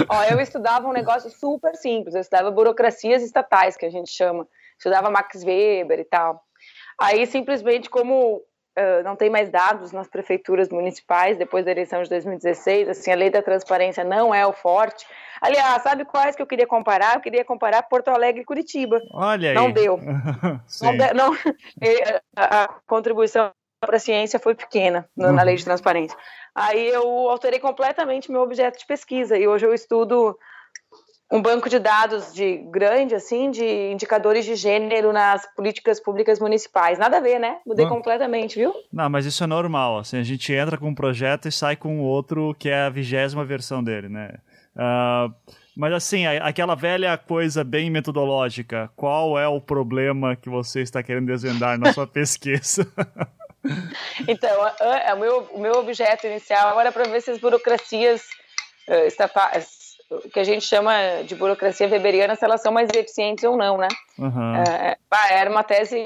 Ó, 0.07 0.23
eu 0.31 0.39
estudava 0.39 0.87
um 0.87 0.93
negócio 0.93 1.29
super 1.29 1.75
simples, 1.75 2.15
eu 2.15 2.21
estudava 2.21 2.51
burocracias 2.51 3.21
estatais, 3.21 3.75
que 3.75 3.85
a 3.85 3.89
gente 3.89 4.09
chama. 4.09 4.47
Estudava 4.77 5.11
Max 5.11 5.43
Weber 5.43 5.99
e 5.99 6.05
tal. 6.05 6.41
Aí, 6.97 7.27
simplesmente, 7.27 7.89
como 7.89 8.41
Uh, 8.77 9.03
não 9.03 9.15
tem 9.15 9.27
mais 9.27 9.49
dados 9.49 9.91
nas 9.91 10.07
prefeituras 10.07 10.69
municipais 10.69 11.35
depois 11.35 11.65
da 11.65 11.71
eleição 11.71 12.03
de 12.03 12.09
2016, 12.09 12.89
assim, 12.89 13.11
a 13.11 13.15
lei 13.15 13.31
da 13.31 13.41
transparência 13.41 14.03
não 14.03 14.35
é 14.35 14.45
o 14.45 14.53
forte, 14.53 15.03
Aliás, 15.41 15.83
sabe 15.83 16.05
quais 16.05 16.35
que 16.35 16.41
eu 16.41 16.47
queria 16.47 16.67
comparar? 16.67 17.15
Eu 17.15 17.21
queria 17.21 17.45
comparar 17.45 17.83
Porto 17.83 18.09
Alegre 18.09 18.41
e 18.41 18.45
Curitiba. 18.45 18.99
Olha 19.13 19.49
aí. 19.49 19.55
Não 19.55 19.71
deu. 19.71 19.97
não, 20.81 20.97
de, 20.97 21.13
não 21.13 21.33
a 22.35 22.67
contribuição 22.87 23.51
para 23.79 23.97
a 23.97 23.99
ciência 23.99 24.39
foi 24.39 24.55
pequena 24.55 25.07
na, 25.15 25.31
na 25.31 25.43
lei 25.43 25.55
de 25.55 25.63
transparência. 25.63 26.17
Aí 26.55 26.87
eu 26.87 27.29
alterei 27.29 27.59
completamente 27.59 28.31
meu 28.31 28.41
objeto 28.41 28.79
de 28.79 28.85
pesquisa 28.85 29.37
e 29.37 29.47
hoje 29.47 29.65
eu 29.65 29.73
estudo 29.73 30.37
um 31.31 31.41
banco 31.41 31.69
de 31.69 31.77
dados 31.77 32.33
de 32.33 32.57
grande, 32.71 33.13
assim, 33.13 33.51
de 33.51 33.91
indicadores 33.91 34.45
de 34.45 34.55
gênero 34.55 35.11
nas 35.11 35.45
políticas 35.55 35.99
públicas 35.99 36.39
municipais. 36.39 36.97
Nada 36.97 37.17
a 37.17 37.19
ver, 37.19 37.37
né? 37.37 37.57
Mudei 37.65 37.85
Não. 37.85 37.93
completamente, 37.93 38.57
viu? 38.57 38.73
Não, 38.91 39.09
mas 39.09 39.25
isso 39.25 39.43
é 39.43 39.47
normal. 39.47 39.99
Assim, 39.99 40.17
a 40.17 40.23
gente 40.23 40.53
entra 40.53 40.77
com 40.77 40.87
um 40.87 40.95
projeto 40.95 41.47
e 41.47 41.51
sai 41.51 41.75
com 41.75 41.99
outro 41.99 42.55
que 42.57 42.69
é 42.69 42.83
a 42.83 42.89
vigésima 42.89 43.43
versão 43.43 43.83
dele, 43.83 44.07
né? 44.07 44.35
Uh, 44.73 45.33
mas 45.75 45.93
assim, 45.93 46.25
aquela 46.25 46.75
velha 46.75 47.17
coisa 47.17 47.63
bem 47.63 47.89
metodológica, 47.89 48.89
qual 48.95 49.37
é 49.37 49.47
o 49.47 49.59
problema 49.59 50.35
que 50.35 50.49
você 50.49 50.81
está 50.81 51.03
querendo 51.03 51.27
desvendar 51.27 51.77
na 51.77 51.91
sua 51.91 52.07
pesquisa? 52.07 52.87
então, 54.27 54.57
o 55.13 55.19
meu, 55.19 55.49
o 55.51 55.59
meu 55.59 55.73
objeto 55.73 56.25
inicial 56.25 56.79
era 56.79 56.91
para 56.91 57.03
ver 57.03 57.21
se 57.21 57.31
as 57.31 57.39
burocracias 57.39 58.21
uh, 58.87 59.05
o 60.09 60.29
que 60.29 60.39
a 60.39 60.43
gente 60.43 60.65
chama 60.65 60.93
de 61.25 61.35
burocracia 61.35 61.87
weberiana, 61.87 62.35
se 62.35 62.45
elas 62.45 62.61
são 62.61 62.71
mais 62.71 62.89
eficientes 62.89 63.43
ou 63.43 63.57
não, 63.57 63.77
né? 63.77 63.87
Uhum. 64.17 64.55
É, 64.55 64.97
era 65.31 65.49
uma 65.49 65.63
tese, 65.63 65.97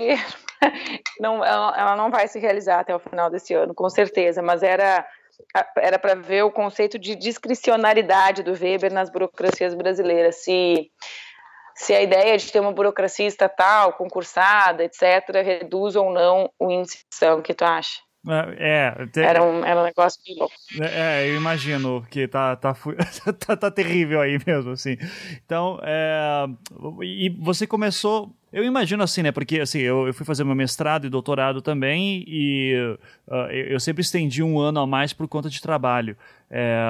não, 1.19 1.43
ela 1.43 1.95
não 1.95 2.09
vai 2.09 2.27
se 2.27 2.39
realizar 2.39 2.79
até 2.79 2.95
o 2.95 2.99
final 2.99 3.29
desse 3.29 3.53
ano, 3.53 3.73
com 3.73 3.89
certeza, 3.89 4.41
mas 4.41 4.63
era 4.63 5.05
era 5.75 5.97
para 5.97 6.13
ver 6.13 6.43
o 6.43 6.51
conceito 6.51 6.99
de 6.99 7.15
discricionariedade 7.15 8.43
do 8.43 8.51
Weber 8.51 8.93
nas 8.93 9.09
burocracias 9.09 9.73
brasileiras, 9.73 10.43
se 10.43 10.91
se 11.73 11.93
a 11.95 12.01
ideia 12.01 12.37
de 12.37 12.51
ter 12.51 12.59
uma 12.59 12.71
burocracia 12.71 13.25
estatal, 13.25 13.93
concursada, 13.93 14.83
etc., 14.83 15.01
reduz 15.43 15.95
ou 15.95 16.11
não 16.11 16.51
o 16.59 16.69
índice 16.69 17.05
de 17.09 17.41
que 17.41 17.53
tu 17.53 17.63
acha? 17.63 18.01
É, 18.27 18.93
é, 19.01 19.07
te... 19.07 19.19
era, 19.19 19.43
um, 19.43 19.65
era 19.65 19.81
um 19.81 19.83
negócio 19.83 20.21
de 20.23 20.35
louco. 20.35 20.53
É, 20.79 21.23
é, 21.23 21.29
eu 21.29 21.35
imagino 21.37 22.05
que 22.09 22.27
tá, 22.27 22.55
tá, 22.55 22.73
tá, 22.73 23.57
tá, 23.57 23.71
terrível 23.71 24.21
aí 24.21 24.37
mesmo, 24.45 24.71
assim. 24.71 24.95
Então, 25.43 25.79
é, 25.81 26.45
e 27.01 27.29
você 27.39 27.65
começou, 27.65 28.31
eu 28.51 28.63
imagino 28.65 29.01
assim, 29.01 29.23
né, 29.23 29.31
porque 29.31 29.61
assim, 29.61 29.79
eu, 29.79 30.07
eu 30.07 30.13
fui 30.13 30.25
fazer 30.25 30.43
meu 30.43 30.55
mestrado 30.55 31.05
e 31.05 31.09
doutorado 31.09 31.61
também 31.61 32.23
e 32.27 32.75
uh, 33.27 33.49
eu 33.51 33.79
sempre 33.79 34.01
estendi 34.01 34.43
um 34.43 34.59
ano 34.59 34.81
a 34.81 34.87
mais 34.87 35.13
por 35.13 35.27
conta 35.27 35.49
de 35.49 35.61
trabalho. 35.61 36.17
É, 36.53 36.83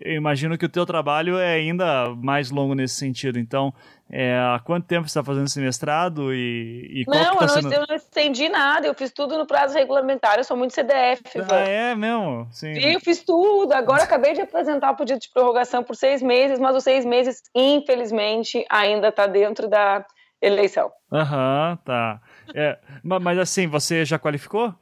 eu 0.00 0.14
imagino 0.14 0.58
que 0.58 0.64
o 0.64 0.68
teu 0.68 0.84
trabalho 0.84 1.38
é 1.38 1.54
ainda 1.54 2.12
mais 2.16 2.50
longo 2.50 2.74
nesse 2.74 2.96
sentido, 2.96 3.38
então 3.38 3.72
é, 4.10 4.36
há 4.36 4.58
quanto 4.58 4.88
tempo 4.88 5.06
você 5.06 5.10
está 5.10 5.22
fazendo 5.22 5.46
esse 5.46 5.60
mestrado 5.60 6.34
e, 6.34 7.02
e 7.02 7.04
qual 7.04 7.16
não, 7.16 7.30
que 7.30 7.38
tá 7.38 7.44
eu, 7.44 7.48
sendo... 7.48 7.70
não, 7.70 7.72
eu 7.74 7.86
não 7.88 7.94
estendi 7.94 8.48
nada, 8.48 8.88
eu 8.88 8.94
fiz 8.94 9.12
tudo 9.12 9.38
no 9.38 9.46
prazo 9.46 9.74
regulamentar, 9.74 10.38
eu 10.38 10.42
sou 10.42 10.56
muito 10.56 10.74
CDF. 10.74 11.22
Ah, 11.48 11.58
é 11.60 11.94
mesmo? 11.94 12.48
Sim. 12.50 12.74
Sim, 12.74 12.80
eu 12.80 12.98
fiz 12.98 13.22
tudo, 13.22 13.72
agora 13.72 14.02
acabei 14.04 14.32
de 14.32 14.40
apresentar 14.40 14.90
o 14.90 14.96
pedido 14.96 15.20
de 15.20 15.30
prorrogação 15.32 15.84
por 15.84 15.94
seis 15.94 16.20
meses, 16.20 16.58
mas 16.58 16.74
os 16.74 16.82
seis 16.82 17.04
meses, 17.04 17.40
infelizmente, 17.54 18.64
ainda 18.68 19.10
está 19.10 19.28
dentro 19.28 19.68
da 19.68 20.04
eleição. 20.40 20.92
Aham, 21.12 21.70
uhum, 21.70 21.76
tá. 21.84 22.20
É, 22.54 22.78
mas 23.02 23.38
assim, 23.38 23.66
você 23.66 24.04
já 24.04 24.18
qualificou? 24.18 24.74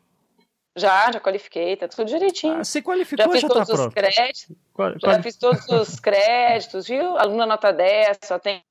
Já, 0.76 1.10
já 1.10 1.18
qualifiquei, 1.18 1.74
tá 1.76 1.88
tudo 1.88 2.04
direitinho. 2.06 2.60
Ah, 2.60 2.64
você 2.64 2.82
qualificou, 2.82 3.24
já 3.24 3.32
fiz 3.32 3.40
já 3.40 3.48
tá 3.48 3.54
todos 3.54 3.68
tá 3.68 3.86
os 3.86 3.94
créditos. 3.94 4.56
Qual, 4.74 5.00
qual... 5.00 5.14
Já 5.14 5.22
fiz 5.22 5.36
todos 5.36 5.68
os 5.68 5.98
créditos, 5.98 6.86
viu? 6.86 7.16
Aluna 7.16 7.46
nota 7.46 7.72
10, 7.72 8.18
só 8.24 8.38
tem 8.38 8.62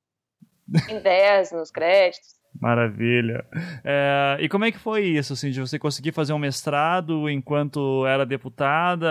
em 0.88 1.00
10 1.00 1.52
nos 1.52 1.72
créditos. 1.72 2.36
Maravilha. 2.60 3.46
É, 3.84 4.38
e 4.40 4.48
como 4.48 4.66
é 4.66 4.72
que 4.72 4.80
foi 4.80 5.04
isso, 5.04 5.34
assim, 5.34 5.52
de 5.52 5.60
você 5.60 5.78
conseguir 5.78 6.12
fazer 6.12 6.34
um 6.34 6.40
mestrado 6.40 7.30
enquanto 7.30 8.06
era 8.06 8.26
deputada 8.26 9.08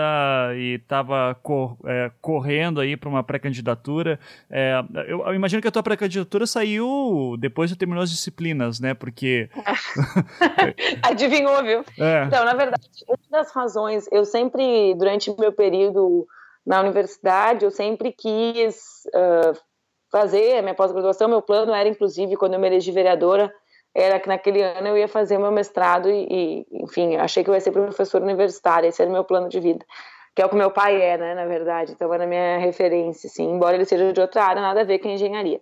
e 0.55 0.75
estava 0.75 1.35
cor, 1.41 1.77
é, 1.85 2.11
correndo 2.21 2.79
aí 2.79 2.97
para 2.97 3.09
uma 3.09 3.23
pré-candidatura? 3.23 4.19
É, 4.49 4.83
eu, 5.07 5.25
eu, 5.25 5.33
imagino 5.33 5.61
que 5.61 5.67
a 5.67 5.71
tua 5.71 5.83
pré-candidatura 5.83 6.47
saiu 6.47 7.35
depois 7.39 7.71
que 7.71 7.77
terminou 7.77 8.03
as 8.03 8.09
disciplinas, 8.09 8.79
né? 8.79 8.93
Porque... 8.93 9.49
Adivinhou, 11.03 11.63
viu? 11.63 11.85
É. 11.99 12.23
Então, 12.25 12.43
na 12.43 12.53
verdade, 12.53 12.87
uma 13.07 13.17
das 13.29 13.51
razões, 13.51 14.07
eu 14.11 14.25
sempre, 14.25 14.95
durante 14.95 15.29
o 15.29 15.39
meu 15.39 15.51
período 15.51 16.27
na 16.65 16.81
universidade, 16.81 17.63
eu 17.63 17.71
sempre 17.71 18.11
quis... 18.11 19.03
Uh, 19.13 19.74
fazer 20.15 20.59
a 20.59 20.61
minha 20.61 20.73
pós-graduação. 20.73 21.27
Meu 21.27 21.41
plano 21.41 21.73
era, 21.73 21.89
inclusive, 21.89 22.37
quando 22.37 22.53
eu 22.53 22.59
me 22.59 22.67
elegi 22.67 22.89
vereadora, 22.89 23.53
era 23.93 24.17
que 24.17 24.29
naquele 24.29 24.61
ano 24.61 24.87
eu 24.87 24.97
ia 24.97 25.09
fazer 25.09 25.37
meu 25.37 25.51
mestrado 25.51 26.09
e, 26.09 26.25
e, 26.31 26.65
enfim, 26.83 27.17
achei 27.17 27.43
que 27.43 27.49
eu 27.49 27.53
ia 27.53 27.59
ser 27.59 27.71
professora 27.71 28.23
universitária. 28.23 28.87
Esse 28.87 29.01
era 29.01 29.09
o 29.09 29.13
meu 29.13 29.25
plano 29.25 29.49
de 29.49 29.59
vida, 29.59 29.85
que 30.33 30.41
é 30.41 30.45
o 30.45 30.49
que 30.49 30.55
meu 30.55 30.71
pai 30.71 31.01
é, 31.01 31.17
né, 31.17 31.35
na 31.35 31.45
verdade. 31.45 31.91
Então 31.91 32.13
era 32.13 32.23
a 32.23 32.27
minha 32.27 32.57
referência, 32.59 33.27
assim, 33.27 33.43
embora 33.43 33.75
ele 33.75 33.83
seja 33.83 34.13
de 34.13 34.21
outra 34.21 34.45
área, 34.45 34.61
nada 34.61 34.81
a 34.81 34.83
ver 34.85 34.99
com 34.99 35.09
engenharia. 35.09 35.59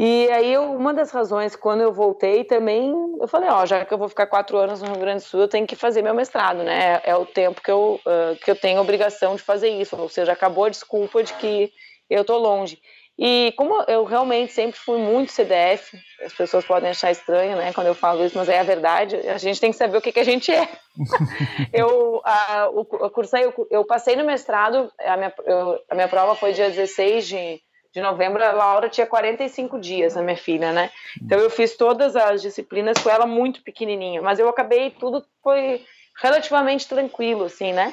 E 0.00 0.30
aí, 0.30 0.56
uma 0.56 0.94
das 0.94 1.10
razões, 1.10 1.56
quando 1.56 1.80
eu 1.80 1.92
voltei 1.92 2.44
também, 2.44 2.94
eu 3.20 3.26
falei, 3.26 3.50
ó, 3.50 3.66
já 3.66 3.84
que 3.84 3.92
eu 3.92 3.98
vou 3.98 4.08
ficar 4.08 4.28
quatro 4.28 4.56
anos 4.56 4.80
no 4.80 4.86
Rio 4.86 5.00
Grande 5.00 5.24
do 5.24 5.26
Sul, 5.26 5.40
eu 5.40 5.48
tenho 5.48 5.66
que 5.66 5.74
fazer 5.74 6.00
meu 6.02 6.14
mestrado, 6.14 6.62
né? 6.62 7.00
É 7.02 7.16
o 7.16 7.26
tempo 7.26 7.60
que 7.60 7.72
eu, 7.72 8.00
uh, 8.06 8.36
que 8.36 8.48
eu 8.48 8.54
tenho 8.54 8.80
obrigação 8.80 9.34
de 9.34 9.42
fazer 9.42 9.70
isso. 9.70 9.96
Ou 9.96 10.08
seja, 10.08 10.30
acabou 10.30 10.66
a 10.66 10.68
desculpa 10.68 11.24
de 11.24 11.34
que 11.34 11.72
eu 12.08 12.24
tô 12.24 12.38
longe. 12.38 12.78
E 13.18 13.52
como 13.56 13.82
eu 13.88 14.04
realmente 14.04 14.52
sempre 14.52 14.78
fui 14.78 14.96
muito 14.96 15.32
CDF, 15.32 15.98
as 16.24 16.32
pessoas 16.32 16.64
podem 16.64 16.90
achar 16.90 17.10
estranho, 17.10 17.56
né, 17.56 17.72
quando 17.72 17.88
eu 17.88 17.94
falo 17.94 18.24
isso, 18.24 18.38
mas 18.38 18.48
é 18.48 18.60
a 18.60 18.62
verdade, 18.62 19.16
a 19.16 19.38
gente 19.38 19.60
tem 19.60 19.72
que 19.72 19.76
saber 19.76 19.98
o 19.98 20.00
que, 20.00 20.12
que 20.12 20.20
a 20.20 20.24
gente 20.24 20.52
é. 20.52 20.68
eu, 21.72 22.20
a, 22.24 22.70
eu, 22.72 23.10
cursei, 23.10 23.44
eu, 23.44 23.66
eu, 23.72 23.84
passei 23.84 24.14
no 24.14 24.24
mestrado, 24.24 24.92
a 25.00 25.16
minha, 25.16 25.34
eu, 25.44 25.80
a 25.90 25.94
minha 25.96 26.06
prova 26.06 26.36
foi 26.36 26.52
dia 26.52 26.70
16 26.70 27.26
de, 27.26 27.60
de 27.92 28.00
novembro, 28.00 28.44
a 28.44 28.52
Laura 28.52 28.88
tinha 28.88 29.06
45 29.06 29.80
dias, 29.80 30.16
a 30.16 30.22
minha 30.22 30.36
filha, 30.36 30.72
né? 30.72 30.88
Então 31.20 31.40
eu 31.40 31.50
fiz 31.50 31.76
todas 31.76 32.14
as 32.14 32.40
disciplinas 32.40 32.98
com 32.98 33.10
ela 33.10 33.26
muito 33.26 33.64
pequenininha, 33.64 34.22
mas 34.22 34.38
eu 34.38 34.48
acabei, 34.48 34.92
tudo 34.92 35.24
foi 35.42 35.84
relativamente 36.22 36.86
tranquilo, 36.86 37.46
assim, 37.46 37.72
né? 37.72 37.92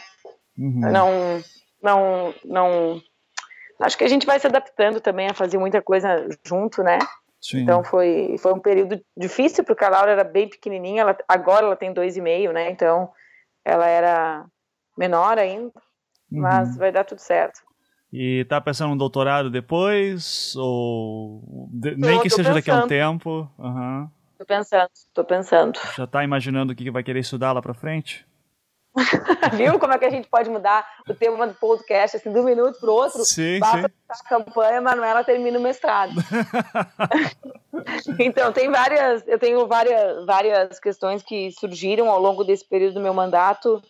Uhum. 0.56 0.92
Não, 0.92 1.44
não, 1.82 2.34
não 2.44 3.02
acho 3.80 3.98
que 3.98 4.04
a 4.04 4.08
gente 4.08 4.26
vai 4.26 4.40
se 4.40 4.48
adaptando 4.48 5.00
também 5.00 5.28
a 5.28 5.34
fazer 5.34 5.58
muita 5.58 5.82
coisa 5.82 6.28
junto, 6.46 6.84
né? 6.84 7.00
Sim. 7.42 7.62
Então 7.62 7.84
foi, 7.84 8.36
foi 8.40 8.54
um 8.54 8.60
período 8.60 9.00
difícil, 9.16 9.64
porque 9.64 9.84
a 9.84 9.90
Laura 9.90 10.12
era 10.12 10.24
bem 10.24 10.50
pequenininha, 10.50 11.02
ela, 11.02 11.18
agora 11.28 11.66
ela 11.66 11.76
tem 11.76 11.94
dois 11.94 12.18
e 12.18 12.22
meio, 12.22 12.52
né? 12.52 12.72
Então 12.72 13.10
ela 13.64 13.88
era 13.88 14.46
menor 14.98 15.38
ainda, 15.38 15.72
uhum. 16.32 16.42
mas 16.42 16.76
vai 16.76 16.92
dar 16.92 17.04
tudo 17.04 17.20
certo. 17.20 17.62
E 18.12 18.46
tá 18.46 18.62
pensando 18.62 18.92
no 18.92 18.98
doutorado 18.98 19.50
depois? 19.50 20.56
Ou 20.56 21.68
de, 21.72 21.96
nem 21.98 22.20
que 22.22 22.30
seja 22.30 22.54
pensando. 22.54 22.56
daqui 22.56 22.72
a 22.72 22.86
um 22.86 22.88
tempo? 22.88 23.50
Uhum. 23.58 24.10
Tô 24.38 24.46
pensando, 24.46 24.90
tô 25.14 25.24
pensando. 25.24 25.80
Já 25.96 26.08
tá 26.08 26.24
imaginando 26.24 26.74
o 26.74 26.76
que 26.76 26.90
vai 26.90 27.04
querer 27.04 27.20
estudar 27.20 27.52
lá 27.52 27.62
pra 27.62 27.74
frente? 27.74 28.26
Viu 29.56 29.78
como 29.78 29.94
é 29.94 29.98
que 29.98 30.06
a 30.06 30.10
gente 30.10 30.28
pode 30.28 30.50
mudar 30.50 30.88
o 31.08 31.14
tema 31.14 31.46
do 31.46 31.54
podcast 31.56 32.18
assim, 32.18 32.32
de 32.32 32.40
um 32.40 32.44
minuto 32.44 32.80
para 32.80 32.90
o 32.90 32.94
outro? 32.94 33.24
Sim, 33.26 33.60
sim. 33.60 33.86
a 34.10 34.30
campanha, 34.30 34.82
Manuela 34.82 35.24
termina 35.24 35.60
o 35.60 35.62
mestrado. 35.62 36.14
então, 38.20 38.54
tem 38.54 38.72
várias, 38.72 39.28
eu 39.28 39.38
tenho 39.38 39.68
várias, 39.68 40.26
várias 40.26 40.80
questões 40.80 41.22
que 41.22 41.52
surgiram 41.52 42.10
ao 42.10 42.22
longo 42.22 42.44
desse 42.44 42.68
período 42.68 42.96
do 42.96 43.02
meu 43.02 43.14
mandato. 43.14 43.82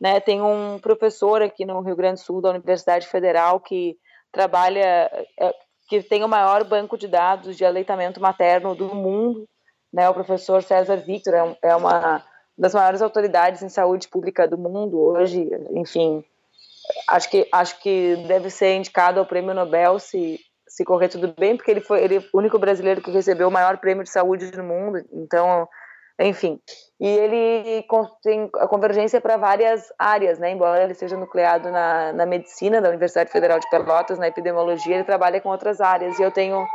Né? 0.00 0.18
Tem 0.20 0.40
um 0.40 0.78
professor 0.78 1.42
aqui 1.42 1.64
no 1.64 1.80
Rio 1.80 1.96
Grande 1.96 2.20
do 2.20 2.24
Sul, 2.24 2.40
da 2.40 2.50
Universidade 2.50 3.06
Federal, 3.06 3.60
que 3.60 3.96
trabalha, 4.32 5.10
é, 5.38 5.54
que 5.88 6.02
tem 6.02 6.24
o 6.24 6.28
maior 6.28 6.64
banco 6.64 6.96
de 6.96 7.06
dados 7.06 7.56
de 7.56 7.64
aleitamento 7.64 8.20
materno 8.20 8.74
do 8.74 8.94
mundo, 8.94 9.46
né? 9.92 10.08
o 10.08 10.14
professor 10.14 10.62
César 10.62 10.96
Victor, 10.96 11.34
é, 11.34 11.58
é 11.62 11.76
uma 11.76 12.24
das 12.56 12.74
maiores 12.74 13.02
autoridades 13.02 13.62
em 13.62 13.68
saúde 13.68 14.08
pública 14.08 14.46
do 14.46 14.56
mundo 14.56 14.98
hoje, 15.00 15.48
enfim, 15.72 16.24
acho 17.08 17.30
que 17.30 17.48
acho 17.50 17.80
que 17.80 18.16
deve 18.28 18.50
ser 18.50 18.74
indicado 18.74 19.18
ao 19.18 19.26
Prêmio 19.26 19.54
Nobel 19.54 19.98
se 19.98 20.40
se 20.66 20.84
correr 20.84 21.08
tudo 21.08 21.32
bem, 21.38 21.56
porque 21.56 21.70
ele 21.70 21.80
foi 21.80 22.02
ele 22.02 22.16
é 22.16 22.18
o 22.32 22.38
único 22.38 22.58
brasileiro 22.58 23.00
que 23.00 23.10
recebeu 23.10 23.46
o 23.46 23.52
maior 23.52 23.78
prêmio 23.78 24.02
de 24.02 24.10
saúde 24.10 24.50
no 24.56 24.64
mundo, 24.64 25.04
então, 25.12 25.68
enfim. 26.18 26.60
E 26.98 27.06
ele 27.06 27.86
tem 28.22 28.50
a 28.56 28.66
convergência 28.66 29.20
para 29.20 29.36
várias 29.36 29.92
áreas, 29.96 30.38
né? 30.38 30.50
Embora 30.50 30.82
ele 30.82 30.94
seja 30.94 31.16
nucleado 31.16 31.70
na, 31.70 32.12
na 32.12 32.26
medicina 32.26 32.80
da 32.80 32.88
Universidade 32.88 33.30
Federal 33.30 33.60
de 33.60 33.70
Pelotas, 33.70 34.18
na 34.18 34.26
epidemiologia, 34.26 34.96
ele 34.96 35.04
trabalha 35.04 35.40
com 35.40 35.48
outras 35.48 35.80
áreas. 35.80 36.18
E 36.18 36.22
eu 36.22 36.32
tenho 36.32 36.66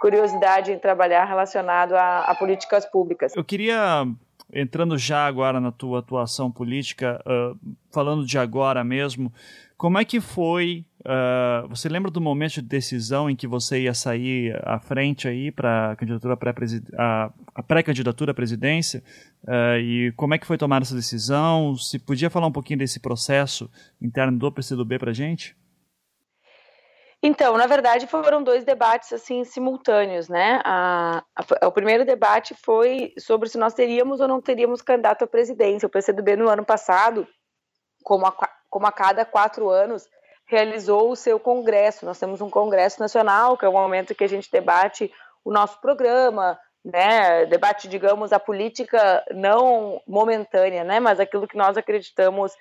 curiosidade 0.00 0.70
em 0.70 0.78
trabalhar 0.78 1.24
relacionado 1.24 1.94
a, 1.94 2.20
a 2.20 2.34
políticas 2.36 2.86
públicas. 2.86 3.34
Eu 3.34 3.44
queria 3.44 4.06
entrando 4.52 4.96
já 4.98 5.26
agora 5.26 5.60
na 5.60 5.72
tua 5.72 6.00
atuação 6.00 6.50
política, 6.50 7.22
uh, 7.26 7.58
falando 7.92 8.24
de 8.24 8.38
agora 8.38 8.82
mesmo, 8.84 9.32
como 9.76 9.98
é 9.98 10.04
que 10.04 10.20
foi? 10.20 10.84
Uh, 11.00 11.66
você 11.68 11.88
lembra 11.88 12.10
do 12.10 12.20
momento 12.20 12.56
de 12.56 12.62
decisão 12.62 13.30
em 13.30 13.34
que 13.34 13.46
você 13.46 13.84
ia 13.84 13.94
sair 13.94 14.54
à 14.62 14.78
frente 14.78 15.26
aí 15.26 15.50
para 15.50 15.92
a 15.92 15.96
candidatura 15.96 16.36
pré 16.36 16.54
a, 16.98 17.32
a 17.54 17.62
pré-candidatura 17.62 18.32
à 18.32 18.34
presidência? 18.34 19.02
Uh, 19.42 19.80
e 19.80 20.12
como 20.16 20.34
é 20.34 20.38
que 20.38 20.46
foi 20.46 20.58
tomar 20.58 20.82
essa 20.82 20.94
decisão? 20.94 21.74
Se 21.76 21.98
podia 21.98 22.28
falar 22.28 22.46
um 22.46 22.52
pouquinho 22.52 22.78
desse 22.78 23.00
processo 23.00 23.70
interno 24.02 24.38
do 24.38 24.52
PCdoB 24.52 24.98
para 24.98 25.14
gente? 25.14 25.56
Então, 27.22 27.56
na 27.58 27.66
verdade, 27.66 28.06
foram 28.06 28.42
dois 28.42 28.64
debates 28.64 29.12
assim 29.12 29.44
simultâneos, 29.44 30.28
né? 30.28 30.60
A, 30.64 31.22
a, 31.36 31.66
o 31.66 31.72
primeiro 31.72 32.04
debate 32.04 32.54
foi 32.54 33.12
sobre 33.18 33.48
se 33.48 33.58
nós 33.58 33.74
teríamos 33.74 34.20
ou 34.20 34.28
não 34.28 34.40
teríamos 34.40 34.80
candidato 34.80 35.24
à 35.24 35.26
presidência. 35.26 35.86
O 35.86 35.90
PCdoB 35.90 36.36
no 36.36 36.48
ano 36.48 36.64
passado, 36.64 37.28
como 38.02 38.26
a, 38.26 38.34
como 38.70 38.86
a 38.86 38.92
cada 38.92 39.26
quatro 39.26 39.68
anos, 39.68 40.08
realizou 40.46 41.10
o 41.10 41.16
seu 41.16 41.38
congresso. 41.38 42.06
Nós 42.06 42.18
temos 42.18 42.40
um 42.40 42.48
congresso 42.48 42.98
nacional, 43.00 43.56
que 43.56 43.66
é 43.66 43.68
o 43.68 43.72
momento 43.72 44.14
que 44.14 44.24
a 44.24 44.28
gente 44.28 44.50
debate 44.50 45.12
o 45.44 45.52
nosso 45.52 45.78
programa, 45.78 46.58
né? 46.82 47.44
Debate, 47.44 47.86
digamos, 47.86 48.32
a 48.32 48.40
política 48.40 49.22
não 49.34 50.00
momentânea, 50.08 50.84
né? 50.84 50.98
Mas 50.98 51.20
aquilo 51.20 51.46
que 51.46 51.56
nós 51.56 51.76
acreditamos 51.76 52.56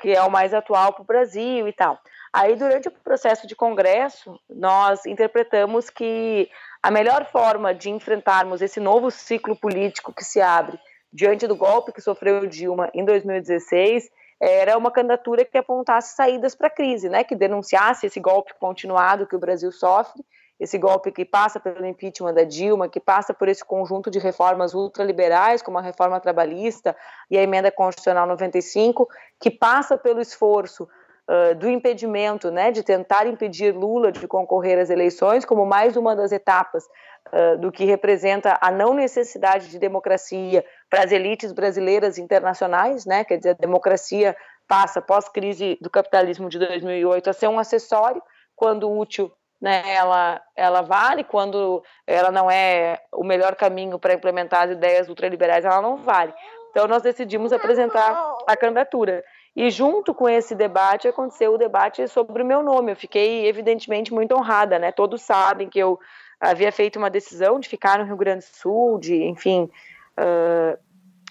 que 0.00 0.10
é 0.10 0.22
o 0.22 0.30
mais 0.30 0.52
atual 0.52 0.92
para 0.92 1.02
o 1.02 1.06
Brasil 1.06 1.68
e 1.68 1.72
tal. 1.72 1.98
Aí, 2.32 2.56
durante 2.56 2.88
o 2.88 2.90
processo 2.90 3.46
de 3.46 3.54
congresso, 3.54 4.40
nós 4.48 5.04
interpretamos 5.04 5.90
que 5.90 6.48
a 6.82 6.90
melhor 6.90 7.26
forma 7.26 7.74
de 7.74 7.90
enfrentarmos 7.90 8.62
esse 8.62 8.80
novo 8.80 9.10
ciclo 9.10 9.54
político 9.54 10.14
que 10.14 10.24
se 10.24 10.40
abre 10.40 10.78
diante 11.12 11.46
do 11.46 11.54
golpe 11.54 11.92
que 11.92 12.00
sofreu 12.00 12.46
Dilma 12.46 12.90
em 12.94 13.04
2016 13.04 14.10
era 14.40 14.76
uma 14.76 14.90
candidatura 14.90 15.44
que 15.44 15.58
apontasse 15.58 16.16
saídas 16.16 16.54
para 16.54 16.66
a 16.66 16.70
crise, 16.70 17.08
né, 17.08 17.22
que 17.22 17.36
denunciasse 17.36 18.06
esse 18.06 18.18
golpe 18.18 18.52
continuado 18.58 19.26
que 19.26 19.36
o 19.36 19.38
Brasil 19.38 19.70
sofre, 19.70 20.24
esse 20.58 20.78
golpe 20.78 21.12
que 21.12 21.24
passa 21.24 21.60
pelo 21.60 21.86
impeachment 21.86 22.34
da 22.34 22.44
Dilma, 22.44 22.88
que 22.88 22.98
passa 22.98 23.34
por 23.34 23.48
esse 23.48 23.64
conjunto 23.64 24.10
de 24.10 24.18
reformas 24.18 24.74
ultraliberais, 24.74 25.62
como 25.62 25.78
a 25.78 25.82
reforma 25.82 26.18
trabalhista 26.18 26.96
e 27.30 27.36
a 27.36 27.42
emenda 27.42 27.70
constitucional 27.70 28.26
95, 28.26 29.08
que 29.40 29.50
passa 29.50 29.96
pelo 29.96 30.20
esforço 30.20 30.88
do 31.58 31.68
impedimento, 31.68 32.50
né, 32.50 32.70
de 32.70 32.82
tentar 32.82 33.26
impedir 33.26 33.74
Lula 33.74 34.12
de 34.12 34.26
concorrer 34.28 34.78
às 34.78 34.90
eleições, 34.90 35.44
como 35.44 35.64
mais 35.64 35.96
uma 35.96 36.14
das 36.14 36.32
etapas 36.32 36.84
uh, 37.32 37.58
do 37.58 37.72
que 37.72 37.84
representa 37.84 38.58
a 38.60 38.70
não 38.70 38.92
necessidade 38.92 39.68
de 39.68 39.78
democracia 39.78 40.64
para 40.90 41.04
as 41.04 41.12
elites 41.12 41.52
brasileiras 41.52 42.18
e 42.18 42.22
internacionais, 42.22 43.06
né, 43.06 43.24
quer 43.24 43.38
dizer, 43.38 43.50
a 43.50 43.54
democracia 43.54 44.36
passa 44.68 45.00
pós-crise 45.00 45.78
do 45.80 45.88
capitalismo 45.88 46.48
de 46.48 46.58
2008 46.58 47.30
a 47.30 47.32
ser 47.32 47.48
um 47.48 47.58
acessório, 47.58 48.22
quando 48.54 48.90
útil, 48.90 49.32
né, 49.60 49.82
ela, 49.86 50.40
ela 50.56 50.82
vale, 50.82 51.24
quando 51.24 51.82
ela 52.06 52.30
não 52.30 52.50
é 52.50 52.98
o 53.12 53.24
melhor 53.24 53.54
caminho 53.54 53.98
para 53.98 54.14
implementar 54.14 54.64
as 54.64 54.72
ideias 54.72 55.08
ultraliberais, 55.08 55.64
ela 55.64 55.80
não 55.80 55.96
vale. 55.96 56.34
Então, 56.70 56.88
nós 56.88 57.02
decidimos 57.02 57.52
apresentar 57.52 58.34
a 58.46 58.56
candidatura. 58.56 59.22
E 59.54 59.70
junto 59.70 60.14
com 60.14 60.28
esse 60.28 60.54
debate 60.54 61.06
aconteceu 61.06 61.54
o 61.54 61.58
debate 61.58 62.06
sobre 62.08 62.42
o 62.42 62.46
meu 62.46 62.62
nome. 62.62 62.92
Eu 62.92 62.96
fiquei 62.96 63.46
evidentemente 63.46 64.12
muito 64.12 64.34
honrada, 64.34 64.78
né? 64.78 64.90
Todos 64.90 65.22
sabem 65.22 65.68
que 65.68 65.78
eu 65.78 66.00
havia 66.40 66.72
feito 66.72 66.98
uma 66.98 67.10
decisão 67.10 67.60
de 67.60 67.68
ficar 67.68 67.98
no 67.98 68.04
Rio 68.04 68.16
Grande 68.16 68.46
do 68.46 68.56
Sul, 68.56 68.98
de, 68.98 69.22
enfim, 69.24 69.70
uh, 70.18 70.78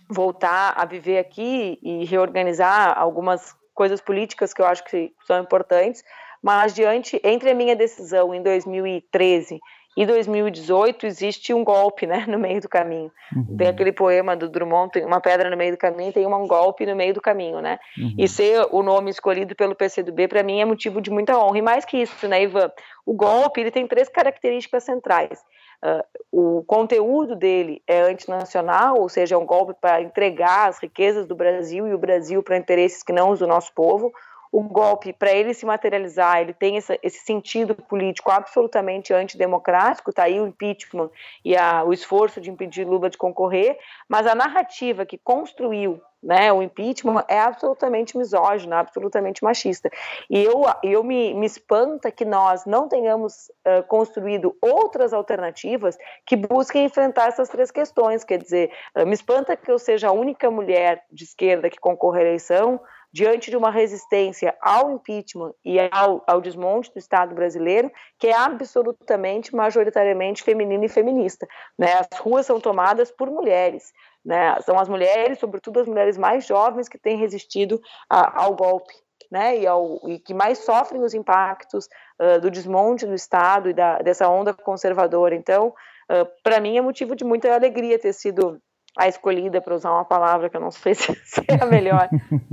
voltar 0.08 0.74
a 0.78 0.86
viver 0.86 1.18
aqui 1.18 1.80
e 1.82 2.06
reorganizar 2.06 2.98
algumas 2.98 3.56
coisas 3.74 4.00
políticas 4.00 4.54
que 4.54 4.62
eu 4.62 4.66
acho 4.68 4.84
que 4.86 5.12
são 5.26 5.42
importantes. 5.42 6.04
Mas 6.44 6.76
diante 6.76 7.20
entre 7.24 7.50
a 7.50 7.56
minha 7.56 7.76
decisão 7.76 8.34
em 8.34 8.42
2013 8.42 9.60
e 9.96 10.06
2018 10.06 11.06
existe 11.06 11.54
um 11.54 11.64
golpe, 11.64 12.08
né, 12.08 12.26
no 12.28 12.40
meio 12.40 12.62
do 12.62 12.70
caminho. 12.70 13.12
Uhum. 13.36 13.58
Tem 13.58 13.68
aquele 13.68 13.92
poema 13.92 14.36
do 14.36 14.50
Drummond, 14.50 14.92
tem 14.92 15.06
uma 15.06 15.20
pedra 15.20 15.50
no 15.50 15.58
meio 15.58 15.74
do 15.74 15.78
caminho, 15.78 16.14
tem 16.14 16.26
um 16.26 16.48
golpe 16.48 16.86
no 16.86 16.96
meio 16.96 17.14
do 17.14 17.22
caminho, 17.22 17.60
né? 17.60 17.78
Uhum. 17.98 18.16
E 18.18 18.28
ser 18.28 18.66
o 18.72 18.82
nome 18.82 19.10
escolhido 19.10 19.56
pelo 19.56 19.76
PCdoB 19.76 20.28
para 20.28 20.44
mim 20.44 20.62
é 20.62 20.66
motivo 20.66 21.02
de 21.02 21.12
muita 21.12 21.38
honra. 21.38 21.58
E 21.58 21.62
mais 21.62 21.84
que 21.84 21.98
isso, 21.98 22.28
né, 22.28 22.44
Ivan? 22.44 22.72
O 23.06 23.14
golpe 23.14 23.60
ele 23.60 23.72
tem 23.72 23.86
três 23.86 24.08
características 24.08 24.84
centrais. 24.84 25.44
Uh, 25.84 26.60
o 26.60 26.64
conteúdo 26.64 27.36
dele 27.36 27.82
é 27.88 28.02
antinacional, 28.02 29.00
ou 29.00 29.10
seja, 29.10 29.36
é 29.36 29.38
um 29.38 29.46
golpe 29.46 29.74
para 29.82 30.00
entregar 30.00 30.70
as 30.70 30.80
riquezas 30.80 31.26
do 31.26 31.36
Brasil 31.36 31.88
e 31.88 31.94
o 31.94 31.98
Brasil 31.98 32.42
para 32.44 32.56
interesses 32.56 33.02
que 33.02 33.12
não 33.12 33.32
os 33.32 33.40
do 33.40 33.48
nosso 33.48 33.74
povo 33.74 34.14
o 34.52 34.62
golpe, 34.62 35.14
para 35.14 35.32
ele 35.32 35.54
se 35.54 35.66
materializar, 35.66 36.42
ele 36.42 36.54
tem 36.54 36.78
essa, 36.78 36.98
esse 37.02 37.20
sentido 37.20 37.74
político 37.74 38.30
absolutamente 38.30 39.14
antidemocrático, 39.14 40.10
está 40.10 40.24
aí 40.24 40.42
o 40.42 40.48
impeachment 40.48 41.10
e 41.46 41.56
a, 41.56 41.84
o 41.84 41.94
esforço 41.94 42.42
de 42.42 42.52
impedir 42.52 42.86
Lula 42.86 43.10
de 43.10 43.18
concorrer, 43.18 43.78
mas 44.10 44.28
a 44.28 44.36
narrativa 44.36 45.06
que 45.06 45.18
construiu 45.18 46.02
né, 46.22 46.54
o 46.54 46.62
impeachment 46.62 47.24
é 47.28 47.40
absolutamente 47.40 48.16
misógina, 48.16 48.80
absolutamente 48.80 49.44
machista. 49.44 49.90
E 50.30 50.44
eu, 50.44 50.64
eu 50.84 51.04
me, 51.04 51.34
me 51.34 51.46
espanta 51.46 52.12
que 52.12 52.24
nós 52.24 52.66
não 52.66 52.88
tenhamos 52.88 53.50
uh, 53.66 53.82
construído 53.88 54.56
outras 54.62 55.14
alternativas 55.14 55.98
que 56.26 56.36
busquem 56.36 56.86
enfrentar 56.86 57.30
essas 57.30 57.50
três 57.50 57.72
questões. 57.72 58.24
Quer 58.24 58.38
dizer, 58.38 58.72
uh, 58.96 59.06
me 59.06 59.14
espanta 59.14 59.58
que 59.58 59.72
eu 59.72 59.80
seja 59.80 60.10
a 60.10 60.12
única 60.12 60.52
mulher 60.52 61.04
de 61.12 61.24
esquerda 61.24 61.70
que 61.70 61.80
concorre 61.80 62.20
à 62.20 62.22
eleição, 62.22 62.80
diante 63.14 63.50
de 63.50 63.58
uma 63.58 63.70
resistência 63.70 64.56
ao 64.62 64.92
impeachment 64.92 65.54
e 65.66 65.78
ao, 65.92 66.24
ao, 66.26 66.40
desmonte 66.40 66.92
do 66.94 67.00
Estado 67.00 67.36
brasileiro, 67.36 67.92
que 68.18 68.28
é 68.28 68.34
absolutamente, 68.34 69.56
majoritariamente 69.56 70.44
feminina 70.44 70.86
e 70.86 70.90
feminista. 70.90 71.48
Né? 71.78 71.94
As 71.94 72.20
ruas 72.20 72.46
são 72.46 72.60
tomadas 72.60 73.12
por 73.12 73.30
mulheres. 73.30 73.92
Né? 74.24 74.60
São 74.62 74.80
as 74.80 74.88
mulheres, 74.88 75.40
sobretudo 75.40 75.80
as 75.80 75.88
mulheres 75.88 76.18
mais 76.18 76.46
jovens, 76.46 76.88
que 76.88 76.98
têm 76.98 77.18
resistido 77.18 77.82
a, 78.10 78.44
ao 78.44 78.56
golpe. 78.56 78.94
Né, 79.30 79.60
e, 79.60 79.66
ao, 79.66 79.98
e, 80.10 80.20
que 80.20 80.34
mais 80.34 80.58
sofrem 80.58 81.02
os 81.04 81.14
impactos 81.14 81.88
uh, 82.20 82.42
do 82.42 82.52
desmonte 82.52 83.06
do 83.06 83.14
Estado 83.14 83.70
e 83.70 83.74
da, 83.74 84.00
dessa 84.00 84.28
onda 84.28 84.54
conservadora. 84.54 85.34
Então, 85.34 85.70
uh, 85.70 86.28
para 86.44 86.60
mim 86.60 86.76
é 86.76 86.82
motivo 86.82 87.16
de 87.16 87.24
muita 87.24 87.54
alegria 87.56 87.98
ter 87.98 88.12
sido 88.12 88.62
a 88.98 89.08
escolhida 89.08 89.62
para 89.62 89.76
usar 89.76 89.92
uma 89.92 90.04
palavra 90.04 90.50
que 90.50 90.58
eu 90.58 90.62
não 90.62 90.72
sei 90.72 90.94
se 90.96 91.12
é 91.48 91.62
a 91.62 91.66
melhor. 91.66 92.10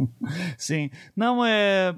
Sim, 0.57 0.91
não 1.17 1.45
é. 1.45 1.95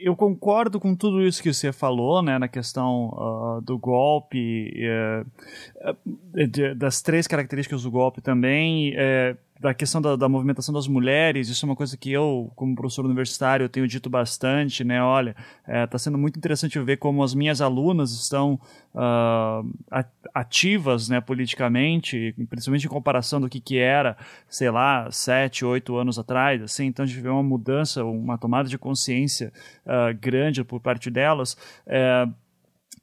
Eu 0.00 0.16
concordo 0.16 0.80
com 0.80 0.94
tudo 0.94 1.22
isso 1.22 1.42
que 1.42 1.52
você 1.52 1.72
falou, 1.72 2.22
né, 2.22 2.38
na 2.38 2.48
questão 2.48 3.10
uh, 3.10 3.60
do 3.60 3.78
golpe, 3.78 4.72
uh, 5.14 6.74
das 6.76 7.02
três 7.02 7.26
características 7.26 7.82
do 7.82 7.90
golpe 7.90 8.20
também. 8.20 8.94
Uh, 8.94 9.36
da 9.58 9.72
questão 9.72 10.02
da, 10.02 10.16
da, 10.16 10.28
movimentação 10.28 10.74
das 10.74 10.86
mulheres, 10.86 11.48
isso 11.48 11.64
é 11.64 11.68
uma 11.68 11.76
coisa 11.76 11.96
que 11.96 12.12
eu, 12.12 12.52
como 12.54 12.74
professor 12.74 13.04
universitário, 13.04 13.68
tenho 13.68 13.88
dito 13.88 14.10
bastante, 14.10 14.84
né? 14.84 15.02
Olha, 15.02 15.34
está 15.66 15.96
é, 15.96 15.98
sendo 15.98 16.18
muito 16.18 16.38
interessante 16.38 16.78
ver 16.78 16.98
como 16.98 17.22
as 17.22 17.34
minhas 17.34 17.60
alunas 17.60 18.12
estão 18.12 18.60
uh, 18.94 20.04
ativas, 20.34 21.08
né, 21.08 21.20
politicamente, 21.20 22.34
principalmente 22.48 22.86
em 22.86 22.90
comparação 22.90 23.40
do 23.40 23.48
que, 23.48 23.60
que 23.60 23.78
era, 23.78 24.16
sei 24.48 24.70
lá, 24.70 25.10
sete, 25.10 25.64
oito 25.64 25.96
anos 25.96 26.18
atrás, 26.18 26.62
assim, 26.62 26.86
então 26.86 27.04
a 27.04 27.06
gente 27.06 27.20
vê 27.20 27.28
uma 27.28 27.42
mudança, 27.42 28.04
uma 28.04 28.36
tomada 28.36 28.68
de 28.68 28.76
consciência 28.76 29.52
uh, 29.86 30.16
grande 30.20 30.62
por 30.64 30.80
parte 30.80 31.10
delas. 31.10 31.56
Uh, 31.86 32.32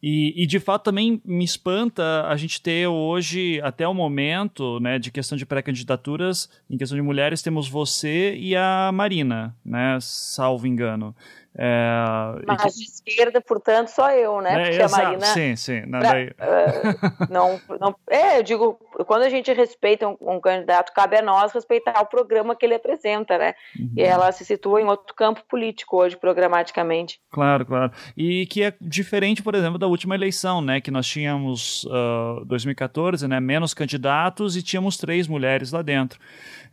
e, 0.06 0.44
e, 0.44 0.46
de 0.46 0.60
fato 0.60 0.84
também 0.84 1.22
me 1.24 1.46
espanta 1.46 2.28
a 2.28 2.36
gente 2.36 2.62
ter 2.62 2.86
hoje, 2.88 3.62
até 3.64 3.88
o 3.88 3.94
momento, 3.94 4.78
né, 4.82 5.00
de 5.00 5.10
questão 5.10 5.38
de 5.38 5.46
pré-candidaturas, 5.46 6.50
em 6.70 6.78
questão 6.78 6.98
de 6.98 7.02
mulheres, 7.02 7.42
temos 7.42 7.70
você 7.70 8.36
e 8.36 8.54
a 8.54 8.92
Marina, 8.94 9.56
né, 9.64 9.98
salvo 10.02 10.68
engano. 10.68 11.16
É, 11.56 12.04
Mas 12.48 12.64
que... 12.64 12.80
de 12.80 12.86
esquerda, 12.86 13.40
portanto, 13.40 13.90
só 13.90 14.10
eu, 14.12 14.42
né? 14.42 14.54
É, 14.54 14.64
Porque 14.64 14.82
exato. 14.82 14.96
a 14.96 15.06
Marina. 15.06 15.26
Sim, 15.28 15.56
sim. 15.56 15.82
Não, 15.82 16.00
pra, 16.00 16.12
daí... 16.12 16.28
uh, 16.28 17.28
não, 17.30 17.62
não, 17.80 17.96
é, 18.10 18.40
eu 18.40 18.44
digo, 18.44 18.80
quando 19.06 19.22
a 19.22 19.30
gente 19.30 19.54
respeita 19.54 20.08
um, 20.08 20.18
um, 20.20 20.40
candidato, 20.40 20.92
cabe 20.94 21.18
a 21.18 21.22
nós 21.22 21.54
respeitar 21.54 22.02
o 22.02 22.08
programa 22.08 22.56
que 22.56 22.66
ele 22.66 22.74
apresenta, 22.74 23.38
né? 23.38 23.54
Uhum. 23.80 23.92
E 23.96 24.02
ela 24.02 24.32
se 24.32 24.44
situa 24.44 24.82
em 24.82 24.86
outro 24.86 25.14
campo 25.14 25.44
político 25.48 25.98
hoje, 25.98 26.18
programaticamente. 26.18 27.20
Claro, 27.30 27.66
claro. 27.66 27.92
E 28.18 28.48
que 28.48 28.64
é 28.64 28.74
diferente, 28.82 29.44
por 29.44 29.54
exemplo, 29.54 29.78
da 29.78 29.86
última 29.86 30.16
eleição, 30.16 30.60
né? 30.60 30.82
Que 30.82 30.90
nós 30.90 31.06
tínhamos, 31.06 31.84
uh, 31.86 32.44
2014, 32.46 33.28
né? 33.28 33.40
Menos 33.40 33.76
candidatos 33.76 34.58
e 34.58 34.64
tínhamos 34.64 34.98
três 34.98 35.28
mulheres 35.28 35.72
lá 35.72 35.84
dentro. 35.84 36.20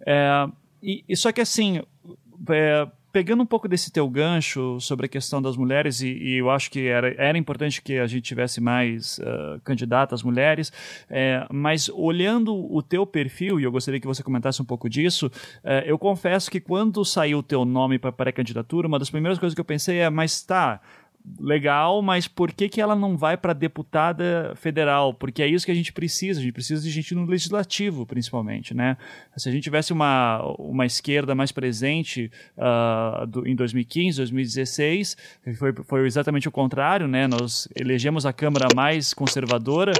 É, 0.07 0.47
e, 0.83 1.05
e 1.07 1.17
só 1.17 1.31
que 1.33 1.41
assim. 1.43 1.83
É, 2.49 2.89
pegando 3.13 3.43
um 3.43 3.47
pouco 3.47 3.69
desse 3.69 3.91
teu 3.91 4.09
gancho 4.09 4.79
sobre 4.81 5.07
a 5.07 5.09
questão 5.09 5.41
das 5.41 5.57
mulheres, 5.57 6.01
e, 6.01 6.09
e 6.09 6.39
eu 6.39 6.51
acho 6.51 6.71
que 6.71 6.87
era, 6.87 7.15
era 7.17 7.37
importante 7.37 7.83
que 7.83 7.99
a 7.99 8.07
gente 8.07 8.23
tivesse 8.23 8.61
mais 8.61 9.19
uh, 9.19 9.61
candidatas 9.65 10.23
mulheres, 10.23 10.73
é, 11.09 11.47
mas 11.51 11.89
olhando 11.89 12.55
o 12.55 12.83
teu 12.83 13.07
perfil, 13.07 13.59
e 13.59 13.65
eu 13.65 13.73
gostaria 13.73 14.01
que 14.01 14.07
você 14.07 14.23
comentasse 14.23 14.61
um 14.63 14.65
pouco 14.65 14.89
disso, 14.89 15.27
uh, 15.27 15.85
eu 15.85 15.99
confesso 15.99 16.51
que 16.51 16.61
quando 16.61 17.05
saiu 17.05 17.39
o 17.39 17.43
teu 17.43 17.65
nome 17.65 17.99
para 17.99 18.13
pré-candidatura, 18.13 18.87
uma 18.87 18.99
das 18.99 19.11
primeiras 19.11 19.39
coisas 19.39 19.55
que 19.55 19.61
eu 19.61 19.65
pensei 19.65 19.99
é, 19.99 20.11
mas 20.11 20.43
tá, 20.43 20.81
legal, 21.39 22.03
mas 22.03 22.27
por 22.27 22.53
que, 22.53 22.69
que 22.69 22.81
ela 22.81 22.95
não 22.95 23.17
vai 23.17 23.37
para 23.37 23.53
deputada 23.53 24.53
federal? 24.57 25.13
Porque 25.15 25.43
é 25.43 25.47
isso 25.47 25.67
que 25.67 25.73
a 25.73 25.75
gente 25.75 25.93
precisa, 25.93 26.41
a 26.41 26.43
gente 26.43 26.53
precisa 26.53 26.83
de 26.83 26.91
gente 26.91 27.15
no 27.15 27.25
legislativo, 27.25 28.07
principalmente, 28.07 28.75
né? 28.75 28.97
Se 29.37 29.49
a 29.49 29.53
gente 29.53 29.63
tivesse 29.63 29.93
uma, 29.93 30.43
uma 30.59 30.87
esquerda 30.87 31.35
mais 31.35 31.53
presente 31.53 32.31
uh, 32.57 33.27
do, 33.27 33.47
em 33.47 33.55
2015, 33.55 34.17
2016, 34.17 35.17
foi, 35.59 35.73
foi 35.85 36.07
exatamente 36.07 36.49
o 36.49 36.53
contrário, 36.53 37.07
né? 37.07 37.27
Nós 37.27 37.69
elegemos 37.75 38.25
a 38.25 38.33
Câmara 38.33 38.69
mais 38.75 39.13
conservadora, 39.13 39.93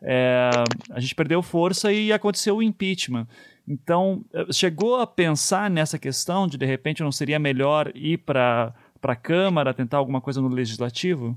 é, 0.00 0.50
a 0.90 1.00
gente 1.00 1.14
perdeu 1.14 1.42
força 1.42 1.92
e 1.92 2.12
aconteceu 2.12 2.56
o 2.56 2.62
impeachment. 2.62 3.26
Então, 3.66 4.24
chegou 4.50 4.96
a 4.96 5.06
pensar 5.06 5.68
nessa 5.68 5.98
questão 5.98 6.46
de, 6.48 6.56
de 6.56 6.64
repente, 6.64 7.02
não 7.02 7.12
seria 7.12 7.38
melhor 7.38 7.92
ir 7.94 8.16
para 8.18 8.72
para 9.00 9.12
a 9.12 9.16
Câmara, 9.16 9.74
tentar 9.74 9.98
alguma 9.98 10.20
coisa 10.20 10.40
no 10.40 10.48
Legislativo? 10.48 11.36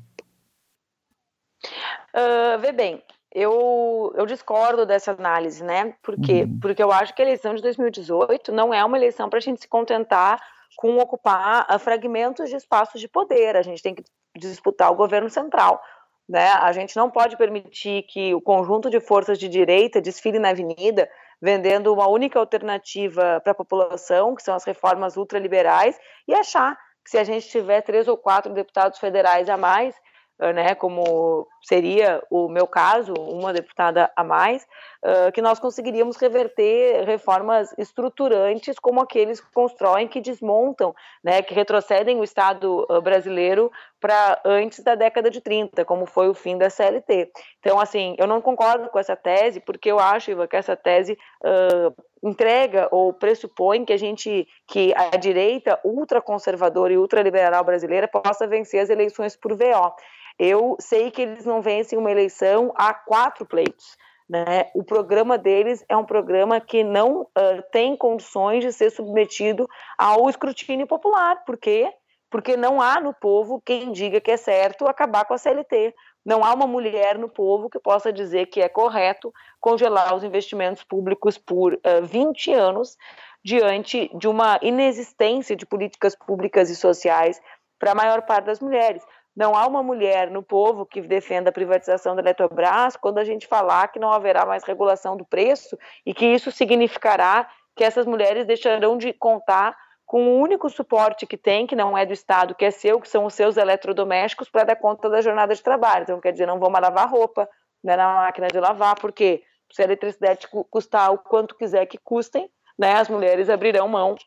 Uh, 2.13 2.59
vê 2.59 2.71
bem, 2.71 3.01
eu, 3.33 4.13
eu 4.15 4.25
discordo 4.25 4.85
dessa 4.85 5.11
análise, 5.11 5.63
né? 5.63 5.95
Por 6.01 6.19
quê? 6.19 6.43
Uhum. 6.43 6.59
Porque 6.59 6.83
eu 6.83 6.91
acho 6.91 7.13
que 7.15 7.21
a 7.21 7.25
eleição 7.25 7.55
de 7.55 7.61
2018 7.61 8.51
não 8.51 8.73
é 8.73 8.83
uma 8.83 8.97
eleição 8.97 9.29
para 9.29 9.37
a 9.37 9.41
gente 9.41 9.61
se 9.61 9.67
contentar 9.67 10.39
com 10.75 10.97
ocupar 10.97 11.65
ah, 11.67 11.79
fragmentos 11.79 12.49
de 12.49 12.55
espaços 12.55 12.99
de 12.99 13.07
poder. 13.07 13.55
A 13.55 13.61
gente 13.61 13.81
tem 13.81 13.95
que 13.95 14.03
disputar 14.37 14.91
o 14.91 14.95
governo 14.95 15.29
central. 15.29 15.81
Né? 16.27 16.49
A 16.49 16.71
gente 16.71 16.95
não 16.95 17.09
pode 17.09 17.37
permitir 17.37 18.03
que 18.03 18.33
o 18.33 18.41
conjunto 18.41 18.89
de 18.89 18.99
forças 18.99 19.37
de 19.37 19.47
direita 19.47 20.01
desfile 20.01 20.39
na 20.39 20.49
avenida 20.49 21.09
vendendo 21.41 21.93
uma 21.93 22.07
única 22.07 22.37
alternativa 22.37 23.41
para 23.41 23.51
a 23.51 23.55
população, 23.55 24.35
que 24.35 24.43
são 24.43 24.53
as 24.53 24.63
reformas 24.63 25.17
ultraliberais, 25.17 25.97
e 26.27 26.33
achar 26.33 26.77
que 27.03 27.11
se 27.11 27.17
a 27.17 27.23
gente 27.23 27.47
tiver 27.49 27.81
três 27.81 28.07
ou 28.07 28.17
quatro 28.17 28.53
deputados 28.53 28.99
federais 28.99 29.49
a 29.49 29.57
mais, 29.57 29.95
eh, 30.41 30.53
né, 30.53 30.73
como 30.73 31.47
seria 31.61 32.21
o 32.31 32.47
meu 32.49 32.65
caso, 32.65 33.13
uma 33.13 33.53
deputada 33.53 34.11
a 34.15 34.23
mais, 34.23 34.65
uh, 35.05 35.31
que 35.31 35.39
nós 35.39 35.59
conseguiríamos 35.59 36.17
reverter 36.17 37.05
reformas 37.05 37.71
estruturantes 37.77 38.79
como 38.79 38.99
aqueles 38.99 39.39
que 39.39 39.51
constroem, 39.53 40.07
que 40.07 40.19
desmontam, 40.19 40.95
né, 41.23 41.43
que 41.43 41.53
retrocedem 41.53 42.19
o 42.19 42.23
Estado 42.23 42.87
brasileiro 43.03 43.71
para 43.99 44.41
antes 44.43 44.83
da 44.83 44.95
década 44.95 45.29
de 45.29 45.41
30, 45.41 45.85
como 45.85 46.07
foi 46.07 46.27
o 46.27 46.33
fim 46.33 46.57
da 46.57 46.71
CLT. 46.71 47.31
Então, 47.59 47.79
assim, 47.79 48.15
eu 48.17 48.25
não 48.25 48.41
concordo 48.41 48.89
com 48.89 48.97
essa 48.97 49.15
tese, 49.15 49.59
porque 49.59 49.91
eu 49.91 49.99
acho, 49.99 50.31
Iva, 50.31 50.47
que 50.47 50.55
essa 50.55 50.75
tese 50.75 51.15
uh, 51.45 51.93
entrega 52.23 52.87
ou 52.91 53.13
pressupõe 53.13 53.83
que 53.83 53.93
a 53.93 53.97
gente, 53.97 54.47
que 54.67 54.93
a 54.95 55.17
direita 55.17 55.79
ultraconservadora 55.83 56.93
e 56.93 56.97
ultraliberal 56.97 57.63
brasileira 57.63 58.07
possa 58.07 58.47
vencer 58.47 58.81
as 58.81 58.89
eleições 58.89 59.35
por 59.35 59.55
VO. 59.55 59.93
Eu 60.37 60.75
sei 60.79 61.11
que 61.11 61.21
eles 61.21 61.45
não 61.45 61.61
vencem 61.61 61.97
uma 61.97 62.11
eleição 62.11 62.73
a 62.75 62.93
quatro 62.93 63.45
pleitos. 63.45 63.97
Né? 64.29 64.71
O 64.73 64.83
programa 64.83 65.37
deles 65.37 65.83
é 65.89 65.97
um 65.97 66.05
programa 66.05 66.61
que 66.61 66.83
não 66.83 67.23
uh, 67.23 67.27
tem 67.71 67.97
condições 67.97 68.63
de 68.63 68.71
ser 68.71 68.89
submetido 68.89 69.67
ao 69.97 70.29
escrutínio 70.29 70.87
popular. 70.87 71.43
Por 71.45 71.57
quê? 71.57 71.91
Porque 72.29 72.55
não 72.55 72.81
há 72.81 73.01
no 73.01 73.13
povo 73.13 73.61
quem 73.65 73.91
diga 73.91 74.21
que 74.21 74.31
é 74.31 74.37
certo 74.37 74.87
acabar 74.87 75.25
com 75.25 75.33
a 75.33 75.37
CLT. 75.37 75.93
Não 76.25 76.43
há 76.43 76.53
uma 76.53 76.67
mulher 76.67 77.17
no 77.17 77.27
povo 77.27 77.69
que 77.69 77.79
possa 77.79 78.13
dizer 78.13 78.47
que 78.47 78.61
é 78.61 78.69
correto 78.69 79.33
congelar 79.59 80.15
os 80.15 80.23
investimentos 80.23 80.83
públicos 80.83 81.37
por 81.37 81.73
uh, 81.73 82.03
20 82.03 82.53
anos 82.53 82.97
diante 83.43 84.09
de 84.15 84.27
uma 84.27 84.59
inexistência 84.61 85.55
de 85.55 85.65
políticas 85.65 86.15
públicas 86.15 86.69
e 86.69 86.75
sociais 86.75 87.41
para 87.79 87.91
a 87.91 87.95
maior 87.95 88.21
parte 88.21 88.45
das 88.45 88.59
mulheres. 88.59 89.03
Não 89.35 89.55
há 89.55 89.65
uma 89.65 89.81
mulher 89.81 90.29
no 90.29 90.43
povo 90.43 90.85
que 90.85 91.01
defenda 91.01 91.49
a 91.49 91.53
privatização 91.53 92.15
da 92.15 92.21
Eletrobras 92.21 92.95
quando 92.95 93.17
a 93.17 93.23
gente 93.23 93.47
falar 93.47 93.87
que 93.87 93.99
não 93.99 94.11
haverá 94.11 94.45
mais 94.45 94.63
regulação 94.63 95.17
do 95.17 95.25
preço 95.25 95.77
e 96.05 96.13
que 96.13 96.25
isso 96.25 96.51
significará 96.51 97.49
que 97.75 97.83
essas 97.83 98.05
mulheres 98.05 98.45
deixarão 98.45 98.97
de 98.97 99.13
contar 99.13 99.75
com 100.11 100.27
o 100.27 100.41
único 100.41 100.69
suporte 100.69 101.25
que 101.25 101.37
tem, 101.37 101.65
que 101.65 101.73
não 101.73 101.97
é 101.97 102.05
do 102.05 102.11
Estado, 102.11 102.53
que 102.53 102.65
é 102.65 102.69
seu, 102.69 102.99
que 102.99 103.07
são 103.07 103.23
os 103.23 103.33
seus 103.33 103.55
eletrodomésticos, 103.55 104.49
para 104.49 104.65
dar 104.65 104.75
conta 104.75 105.09
da 105.09 105.21
jornada 105.21 105.55
de 105.55 105.63
trabalho. 105.63 106.03
Então, 106.03 106.19
quer 106.19 106.33
dizer, 106.33 106.45
não 106.45 106.59
mais 106.59 106.83
lavar 106.83 107.09
roupa 107.09 107.47
né, 107.81 107.95
na 107.95 108.15
máquina 108.15 108.49
de 108.49 108.59
lavar, 108.59 108.95
porque 108.99 109.41
se 109.71 109.81
a 109.81 109.85
eletricidade 109.85 110.49
custar 110.69 111.13
o 111.13 111.17
quanto 111.17 111.55
quiser 111.55 111.85
que 111.85 111.97
custem, 111.97 112.51
né, 112.77 112.95
as 112.95 113.07
mulheres 113.07 113.49
abrirão 113.49 113.87
mão 113.87 114.17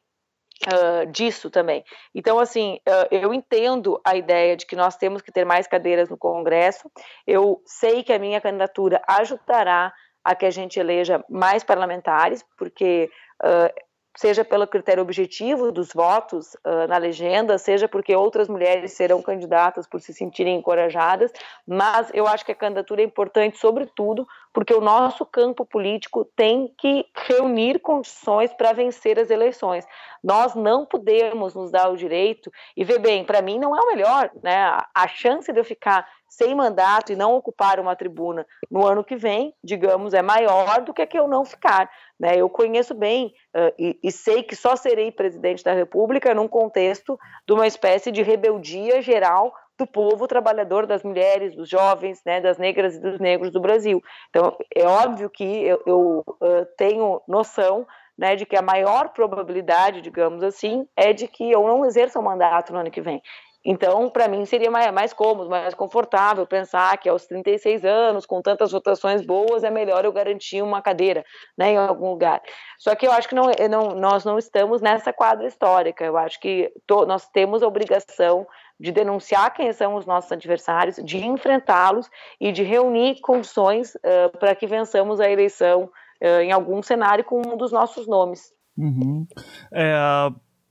Uh, 0.73 1.05
disso 1.11 1.51
também. 1.51 1.85
Então, 2.15 2.39
assim, 2.39 2.79
uh, 2.89 3.09
eu 3.11 3.35
entendo 3.35 4.01
a 4.05 4.15
ideia 4.15 4.57
de 4.57 4.65
que 4.65 4.77
nós 4.77 4.97
temos 4.97 5.21
que 5.21 5.33
ter 5.33 5.45
mais 5.45 5.67
cadeiras 5.67 6.09
no 6.09 6.17
Congresso. 6.17 6.89
Eu 7.27 7.61
sei 7.67 8.05
que 8.05 8.13
a 8.13 8.21
minha 8.21 8.41
candidatura 8.41 9.03
ajudará 9.07 9.93
a 10.23 10.35
que 10.35 10.47
a 10.47 10.51
gente 10.51 10.79
eleja 10.79 11.25
mais 11.29 11.65
parlamentares, 11.65 12.45
porque 12.57 13.11
uh, 13.43 13.84
seja 14.17 14.45
pelo 14.45 14.67
critério 14.67 15.03
objetivo 15.03 15.73
dos 15.73 15.93
votos 15.93 16.55
uh, 16.55 16.87
na 16.89 16.99
legenda, 16.99 17.59
seja 17.59 17.89
porque 17.89 18.15
outras 18.15 18.49
mulheres 18.49 18.93
serão 18.93 19.21
candidatas 19.21 19.87
por 19.87 20.01
se 20.01 20.15
sentirem 20.15 20.57
encorajadas, 20.57 21.33
mas 21.67 22.11
eu 22.15 22.27
acho 22.27 22.45
que 22.45 22.53
a 22.53 22.55
candidatura 22.55 23.03
é 23.03 23.05
importante, 23.05 23.59
sobretudo, 23.59 24.27
porque 24.53 24.73
o 24.73 24.81
nosso 24.81 25.27
campo 25.27 25.67
político 25.67 26.25
tem 26.37 26.73
que 26.79 27.05
reunir 27.29 27.81
condições 27.81 28.53
para 28.55 28.73
vencer 28.73 29.19
as 29.19 29.31
eleições. 29.31 29.85
Nós 30.23 30.55
não 30.55 30.87
podemos 30.87 31.55
nos 31.55 31.71
dar 31.71 31.91
o 31.91 31.97
direito, 31.97 32.51
e 32.77 32.85
ver 32.85 32.99
bem, 33.01 33.25
para 33.25 33.43
mim 33.43 33.59
não 33.59 33.77
é 33.77 33.81
o 33.81 33.89
melhor, 33.89 34.31
né? 34.43 34.79
A 34.95 35.09
chance 35.09 35.53
de 35.53 35.59
eu 35.59 35.65
ficar 35.65 36.09
sem 36.29 36.55
mandato 36.55 37.13
e 37.13 37.17
não 37.17 37.35
ocupar 37.35 37.79
uma 37.79 37.95
tribuna 37.95 38.47
no 38.71 38.87
ano 38.87 39.05
que 39.05 39.17
vem, 39.17 39.55
digamos, 39.63 40.15
é 40.15 40.23
maior 40.23 40.83
do 40.83 40.93
que 40.93 41.03
a 41.03 41.07
que 41.07 41.19
eu 41.19 41.29
não 41.29 41.45
ficar. 41.45 41.91
Né? 42.19 42.37
Eu 42.37 42.49
conheço 42.49 42.95
bem 42.95 43.33
uh, 43.55 43.73
e, 43.79 43.99
e, 44.03 44.11
sei 44.11 44.43
que 44.43 44.57
só 44.57 44.77
serei 44.77 45.13
presidente 45.13 45.63
da 45.63 45.73
República 45.73 46.35
num 46.35 46.49
contexto 46.49 47.19
de 47.47 47.53
uma 47.53 47.67
espécie 47.67 48.11
de 48.11 48.23
rebeldia 48.23 49.01
geral 49.01 49.53
do 49.79 49.87
povo 49.87 50.29
trabalhador, 50.29 50.87
das 50.87 51.03
mulheres, 51.03 51.55
dos 51.55 51.69
jovens, 51.69 52.21
né, 52.25 52.41
das 52.41 52.59
negras 52.59 52.97
e 52.97 53.01
dos 53.01 53.19
negros 53.19 53.51
do 53.51 53.61
Brasil. 53.61 54.01
Então, 54.31 54.57
é 54.75 54.87
óbvio 54.87 55.29
que 55.29 55.45
eu, 55.45 55.83
eu 55.85 56.25
uh, 56.29 56.67
tenho 56.77 57.21
noção 57.27 57.87
né, 58.17 58.37
de 58.37 58.47
que 58.47 58.57
a 58.57 58.63
maior 58.63 59.09
probabilidade, 59.09 60.01
digamos 60.01 60.43
assim, 60.43 60.87
é 60.97 61.13
de 61.13 61.27
que 61.27 61.51
eu 61.51 61.67
não 61.67 61.85
exerça 61.85 62.19
o 62.19 62.23
mandato 62.23 62.73
no 62.73 62.79
ano 62.79 62.91
que 62.91 63.01
vem. 63.01 63.21
Então, 63.65 64.11
para 64.11 64.29
mim, 64.29 64.45
seria 64.45 64.71
mais, 64.71 64.93
mais 64.93 65.13
cômodo, 65.15 65.49
mais 65.49 65.73
confortável 65.73 66.47
pensar 66.47 66.99
que 66.99 67.09
aos 67.09 67.27
36 67.27 67.85
anos, 67.85 68.27
com 68.27 68.43
tantas 68.43 68.73
votações 68.73 69.25
boas, 69.25 69.65
é 69.65 69.71
melhor 69.71 70.05
eu 70.05 70.13
garantir 70.13 70.61
uma 70.61 70.83
cadeira 70.83 71.25
né, 71.57 71.71
em 71.71 71.77
algum 71.79 72.11
lugar. 72.11 72.43
Só 72.79 72.95
que 72.95 73.07
eu 73.07 73.13
acho 73.13 73.27
que 73.27 73.35
não, 73.35 73.51
não, 73.71 73.95
nós 73.95 74.25
não 74.25 74.39
estamos 74.39 74.83
nessa 74.83 75.13
quadra 75.13 75.47
histórica. 75.47 76.05
Eu 76.05 76.19
acho 76.19 76.39
que 76.41 76.71
to, 76.87 77.07
nós 77.07 77.27
temos 77.29 77.63
a 77.63 77.67
obrigação 77.67 78.47
de 78.79 78.93
denunciar 78.93 79.55
quem 79.55 79.73
são 79.73 79.95
os 79.95 80.05
nossos 80.05 80.31
adversários, 80.31 80.97
de 80.97 81.25
enfrentá-los 81.25 82.11
e 82.39 82.53
de 82.53 82.63
reunir 82.63 83.21
condições 83.21 83.95
uh, 83.95 84.37
para 84.39 84.55
que 84.55 84.67
vençamos 84.67 85.21
a 85.21 85.31
eleição 85.31 85.85
uh, 86.23 86.41
em 86.41 86.53
algum 86.53 86.83
cenário 86.83 87.25
com 87.25 87.41
um 87.41 87.57
dos 87.57 87.73
nossos 87.73 88.07
nomes. 88.07 88.53
Uhum. 88.77 89.27
É, 89.73 89.95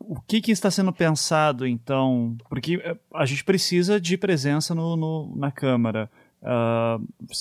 o 0.07 0.19
que, 0.21 0.41
que, 0.41 0.51
está 0.51 0.69
sendo 0.69 0.91
pensado, 0.91 1.65
então? 1.65 2.35
Porque 2.49 2.81
eh, 2.83 2.97
a 3.13 3.25
gente 3.25 3.43
precisa 3.43 3.99
de 3.99 4.17
presença 4.17 4.75
no, 4.75 4.95
no 4.95 5.35
na 5.35 5.51
Câmara. 5.51 6.09
Uh, 6.41 7.31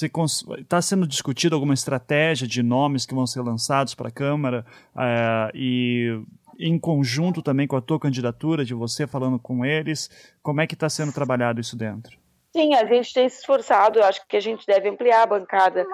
está 0.60 0.80
sendo 0.80 1.08
discutido 1.08 1.56
alguma 1.56 1.74
estratégia 1.74 2.46
de 2.46 2.62
nomes 2.62 3.04
que 3.04 3.14
vão 3.14 3.26
ser 3.26 3.40
lançados 3.40 3.96
para 3.96 4.08
a 4.08 4.12
Câmara 4.12 4.64
uh, 4.94 5.50
e 5.56 6.22
em 6.56 6.78
conjunto 6.78 7.42
também 7.42 7.66
com 7.66 7.74
a 7.74 7.80
tua 7.80 7.98
candidatura, 7.98 8.64
de 8.64 8.74
você 8.74 9.04
falando 9.04 9.40
com 9.40 9.64
eles, 9.64 10.08
como 10.40 10.60
é 10.60 10.66
que 10.68 10.74
está 10.74 10.88
sendo 10.88 11.12
trabalhado 11.12 11.60
isso 11.60 11.76
dentro? 11.76 12.16
Sim, 12.54 12.74
a 12.74 12.84
gente 12.86 13.12
tem 13.12 13.28
se 13.28 13.40
esforçado, 13.40 13.98
eu 13.98 14.04
acho 14.04 14.24
que 14.28 14.36
a 14.36 14.40
gente 14.40 14.64
deve 14.66 14.88
ampliar 14.88 15.22
a 15.22 15.26
bancada 15.26 15.84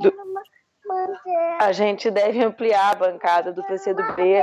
do, 0.00 0.10
a 1.60 1.72
gente 1.72 2.10
deve 2.10 2.42
ampliar 2.42 2.92
a 2.92 2.94
bancada 2.94 3.52
do 3.52 3.62
PCdoB 3.64 4.42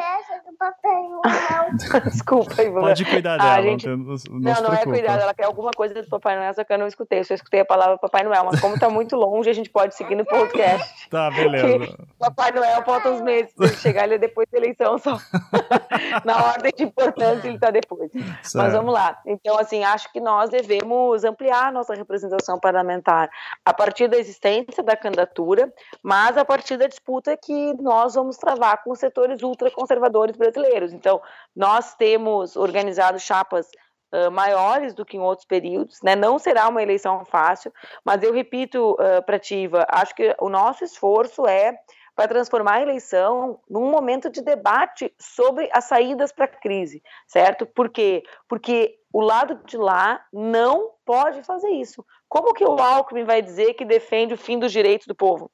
Papai 0.62 1.02
Noel. 1.10 2.04
Desculpa, 2.06 2.62
Ivan. 2.62 2.82
Pode 2.82 3.04
cuidar 3.04 3.38
dela. 3.38 3.56
A 3.56 3.62
gente... 3.64 3.88
Não, 3.88 3.97
não, 3.97 4.62
não, 4.62 4.74
é 4.74 4.84
cuidar, 4.84 5.20
ela 5.20 5.34
quer 5.34 5.45
alguma 5.45 5.72
coisa 5.72 5.95
do 5.95 6.08
Papai 6.08 6.36
Noel, 6.36 6.54
só 6.54 6.64
que 6.64 6.72
eu 6.72 6.78
não 6.78 6.86
escutei. 6.86 7.20
Eu 7.20 7.24
só 7.24 7.34
escutei 7.34 7.62
a 7.62 7.66
palavra 7.66 7.97
Papai 7.97 8.22
Noel, 8.22 8.45
mas 8.45 8.60
como 8.60 8.78
tá 8.80 8.88
muito 8.88 9.16
longe, 9.16 9.49
a 9.49 9.54
gente 9.54 9.72
pode 9.72 9.95
seguir 9.95 10.14
no 10.14 10.26
podcast. 10.26 10.91
Tá, 11.12 11.30
beleza. 11.30 11.97
Papai 12.18 12.52
Noel 12.52 12.84
falta 12.84 13.10
uns 13.10 13.22
meses 13.22 13.54
pra 13.54 13.68
ele 13.68 13.76
chegar, 13.76 14.06
ele 14.06 14.16
é 14.16 14.18
depois 14.18 14.47
da 14.49 14.58
eleição 14.58 14.97
só. 14.97 15.18
Na 16.24 16.45
ordem 16.45 16.72
de 16.74 16.84
importância, 16.84 17.47
ele 17.47 17.60
tá 17.60 17.70
depois. 17.70 18.10
Certo. 18.12 18.56
Mas 18.56 18.72
vamos 18.72 18.93
lá. 18.93 19.20
Então, 19.26 19.58
assim, 19.60 19.84
acho 19.84 20.10
que 20.14 20.22
nós 20.22 20.49
devemos 20.49 21.26
ampliar 21.26 21.68
a 21.68 21.72
nossa 21.72 21.93
representação 21.93 22.58
parlamentar 22.60 23.30
a 23.66 23.74
partir 23.74 24.08
da 24.08 24.18
existência 24.18 24.82
da 24.82 24.95
candidatura, 24.95 25.74
mas 26.02 26.38
a 26.38 26.41
partir 26.46 26.78
da 26.78 26.88
disputa 26.88 27.38
que 27.38 27.74
nós 27.82 28.16
vamos 28.16 28.38
travar 28.38 28.84
com 28.84 28.92
os 28.92 29.00
setores 29.00 29.42
ultraconservadores 29.42 30.36
brasileiros. 30.36 30.94
Então, 30.94 31.22
nós 31.56 31.96
temos 31.96 32.56
organizado 32.56 33.20
chapas 33.20 33.70
Uh, 34.14 34.30
maiores 34.30 34.94
do 34.94 35.06
que 35.06 35.16
em 35.16 35.22
outros 35.22 35.48
períodos, 35.48 36.02
né? 36.04 36.18
Não 36.18 36.38
será 36.38 36.68
uma 36.68 36.84
eleição 36.84 37.24
fácil, 37.24 37.72
mas 38.04 38.22
eu 38.22 38.34
repito 38.34 38.92
uh, 38.96 39.24
para 39.26 39.39
Tiva, 39.39 39.88
acho 39.88 40.14
que 40.14 40.36
o 40.38 40.50
nosso 40.50 40.84
esforço 40.84 41.48
é 41.48 41.80
para 42.14 42.28
transformar 42.28 42.74
a 42.74 42.82
eleição 42.82 43.60
num 43.70 43.89
momento 43.89 44.30
de 44.30 44.42
debate 44.42 45.14
sobre 45.18 45.70
as 45.72 45.86
saídas 45.86 46.32
para 46.32 46.46
a 46.46 46.48
crise, 46.48 47.02
certo? 47.26 47.66
Por 47.66 47.89
quê? 47.89 48.24
Porque 48.48 49.00
o 49.14 49.22
lado 49.22 49.56
de 49.66 49.78
lá 49.78 50.24
não 50.32 50.92
pode 51.06 51.44
fazer 51.44 51.70
isso. 51.70 52.06
Como 52.28 52.54
que 52.54 52.64
o 52.64 52.80
Alckmin 52.80 53.24
vai 53.24 53.42
dizer 53.42 53.74
que 53.74 53.86
defende 53.86 54.34
o 54.34 54.38
fim 54.38 54.60
dos 54.60 54.72
direitos 54.72 55.08
do 55.08 55.16
povo? 55.16 55.50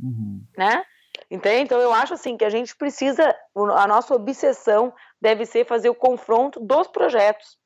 Uhum. 0.00 0.42
Né? 0.56 0.82
Entende? 1.30 1.62
Então 1.62 1.80
eu 1.80 1.92
acho 1.92 2.14
assim 2.14 2.36
que 2.36 2.44
a 2.44 2.50
gente 2.50 2.76
precisa, 2.76 3.34
a 3.54 3.86
nossa 3.86 4.14
obsessão 4.14 4.92
deve 5.20 5.44
ser 5.44 5.66
fazer 5.66 5.88
o 5.88 5.94
confronto 5.94 6.60
dos 6.60 6.86
projetos, 6.88 7.58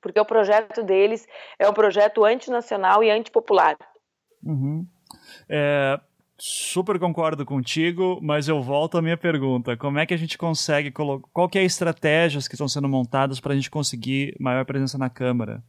porque 0.00 0.20
o 0.20 0.24
projeto 0.24 0.82
deles 0.82 1.26
é 1.58 1.68
um 1.68 1.72
projeto 1.72 2.24
antinacional 2.24 3.02
e 3.02 3.10
antipopular. 3.10 3.76
Uhum. 4.42 4.86
É, 5.48 5.98
super 6.38 6.98
concordo 6.98 7.44
contigo, 7.44 8.18
mas 8.22 8.48
eu 8.48 8.62
volto 8.62 8.98
à 8.98 9.02
minha 9.02 9.16
pergunta: 9.16 9.76
como 9.76 9.98
é 9.98 10.06
que 10.06 10.14
a 10.14 10.18
gente 10.18 10.36
consegue 10.36 10.90
colocar? 10.90 11.28
Qual 11.32 11.48
que 11.48 11.58
é 11.58 11.62
a 11.62 11.64
estratégias 11.64 12.46
que 12.46 12.54
estão 12.54 12.68
sendo 12.68 12.88
montadas 12.88 13.40
para 13.40 13.52
a 13.52 13.56
gente 13.56 13.70
conseguir 13.70 14.36
maior 14.38 14.64
presença 14.64 14.98
na 14.98 15.08
Câmara? 15.08 15.62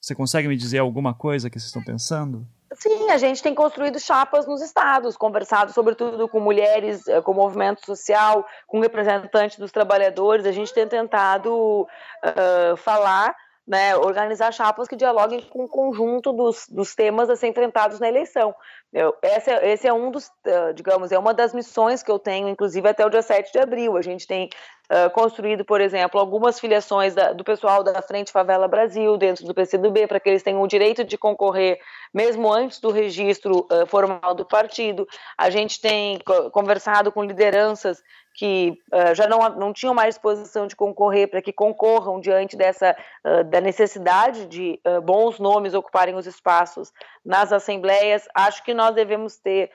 Você 0.00 0.14
consegue 0.14 0.46
me 0.46 0.56
dizer 0.56 0.78
alguma 0.78 1.14
coisa 1.14 1.48
que 1.48 1.58
vocês 1.58 1.68
estão 1.68 1.82
pensando? 1.82 2.46
Sim, 2.74 3.10
a 3.10 3.18
gente 3.18 3.42
tem 3.42 3.54
construído 3.54 4.00
chapas 4.00 4.46
nos 4.46 4.60
estados, 4.60 5.16
conversado 5.16 5.72
sobretudo 5.72 6.28
com 6.28 6.40
mulheres, 6.40 7.06
eh, 7.06 7.20
com 7.20 7.32
movimento 7.32 7.84
social, 7.84 8.46
com 8.66 8.80
representantes 8.80 9.58
dos 9.58 9.70
trabalhadores. 9.70 10.46
A 10.46 10.52
gente 10.52 10.72
tem 10.72 10.86
tentado 10.86 11.82
uh, 11.82 12.76
falar 12.76 13.34
né, 13.66 13.96
organizar 13.96 14.52
chapas 14.52 14.86
que 14.86 14.96
dialoguem 14.96 15.40
com 15.40 15.64
o 15.64 15.68
conjunto 15.68 16.32
dos, 16.32 16.66
dos 16.68 16.94
temas 16.94 17.30
a 17.30 17.36
ser 17.36 17.48
enfrentados 17.48 17.98
na 17.98 18.08
eleição. 18.08 18.54
Eu, 18.92 19.14
esse, 19.22 19.50
é, 19.50 19.72
esse 19.72 19.88
é 19.88 19.92
um 19.92 20.10
dos, 20.10 20.30
digamos, 20.74 21.10
é 21.10 21.18
uma 21.18 21.32
das 21.32 21.54
missões 21.54 22.02
que 22.02 22.10
eu 22.10 22.18
tenho, 22.18 22.48
inclusive 22.48 22.86
até 22.86 23.04
o 23.04 23.10
dia 23.10 23.22
7 23.22 23.50
de 23.50 23.58
abril. 23.58 23.96
A 23.96 24.02
gente 24.02 24.26
tem 24.26 24.50
uh, 24.90 25.10
construído, 25.10 25.64
por 25.64 25.80
exemplo, 25.80 26.20
algumas 26.20 26.60
filiações 26.60 27.14
da, 27.14 27.32
do 27.32 27.42
pessoal 27.42 27.82
da 27.82 28.02
Frente 28.02 28.30
Favela 28.30 28.68
Brasil 28.68 29.16
dentro 29.16 29.46
do 29.46 29.54
PCdoB, 29.54 30.06
para 30.06 30.20
que 30.20 30.28
eles 30.28 30.42
tenham 30.42 30.62
o 30.62 30.68
direito 30.68 31.02
de 31.02 31.16
concorrer 31.16 31.80
mesmo 32.12 32.52
antes 32.52 32.80
do 32.80 32.90
registro 32.90 33.66
uh, 33.70 33.86
formal 33.86 34.34
do 34.34 34.44
partido. 34.44 35.06
A 35.38 35.48
gente 35.48 35.80
tem 35.80 36.18
conversado 36.52 37.10
com 37.10 37.24
lideranças 37.24 38.02
que 38.34 38.76
uh, 38.92 39.14
já 39.14 39.28
não, 39.28 39.48
não 39.50 39.72
tinham 39.72 39.94
mais 39.94 40.16
disposição 40.16 40.66
de 40.66 40.74
concorrer 40.74 41.28
para 41.28 41.40
que 41.40 41.52
concorram 41.52 42.20
diante 42.20 42.56
dessa 42.56 42.96
uh, 43.24 43.44
da 43.44 43.60
necessidade 43.60 44.46
de 44.46 44.80
uh, 44.84 45.00
bons 45.00 45.38
nomes 45.38 45.72
ocuparem 45.72 46.16
os 46.16 46.26
espaços 46.26 46.92
nas 47.24 47.52
assembleias. 47.52 48.26
Acho 48.34 48.62
que 48.64 48.74
nós 48.74 48.94
devemos 48.94 49.36
ter 49.36 49.70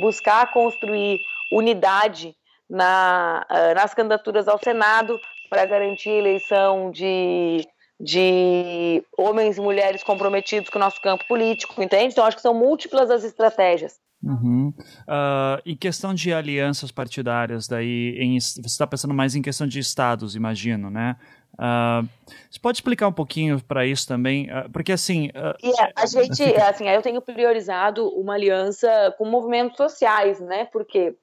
buscar 0.00 0.50
construir 0.50 1.20
unidade 1.52 2.34
na, 2.68 3.46
nas 3.76 3.92
candidaturas 3.92 4.48
ao 4.48 4.58
Senado 4.58 5.20
para 5.50 5.66
garantir 5.66 6.08
a 6.08 6.14
eleição 6.14 6.90
de 6.90 7.68
de 8.02 9.04
homens 9.16 9.56
e 9.56 9.60
mulheres 9.60 10.02
comprometidos 10.02 10.68
com 10.68 10.76
o 10.76 10.80
nosso 10.80 11.00
campo 11.00 11.24
político, 11.28 11.80
entende? 11.80 12.12
Então 12.12 12.24
acho 12.24 12.36
que 12.36 12.42
são 12.42 12.52
múltiplas 12.52 13.08
as 13.08 13.22
estratégias. 13.22 14.00
Uhum. 14.20 14.72
Uh, 15.02 15.62
em 15.64 15.76
questão 15.76 16.12
de 16.12 16.32
alianças 16.32 16.90
partidárias, 16.90 17.68
daí 17.68 18.16
em, 18.18 18.38
você 18.40 18.60
está 18.66 18.86
pensando 18.86 19.14
mais 19.14 19.36
em 19.36 19.42
questão 19.42 19.66
de 19.66 19.78
estados, 19.78 20.34
imagino, 20.34 20.90
né? 20.90 21.16
Uh, 21.54 22.08
você 22.50 22.58
pode 22.60 22.78
explicar 22.78 23.06
um 23.06 23.12
pouquinho 23.12 23.62
para 23.62 23.84
isso 23.86 24.06
também, 24.06 24.46
uh, 24.46 24.68
porque 24.72 24.92
assim. 24.92 25.30
Yeah, 25.62 25.92
a 25.96 26.06
gente, 26.06 26.42
assim, 26.62 26.88
eu 26.88 27.02
tenho 27.02 27.20
priorizado 27.20 28.08
uma 28.08 28.34
aliança 28.34 29.14
com 29.16 29.24
movimentos 29.24 29.76
sociais, 29.76 30.40
né? 30.40 30.66
Porque 30.72 31.14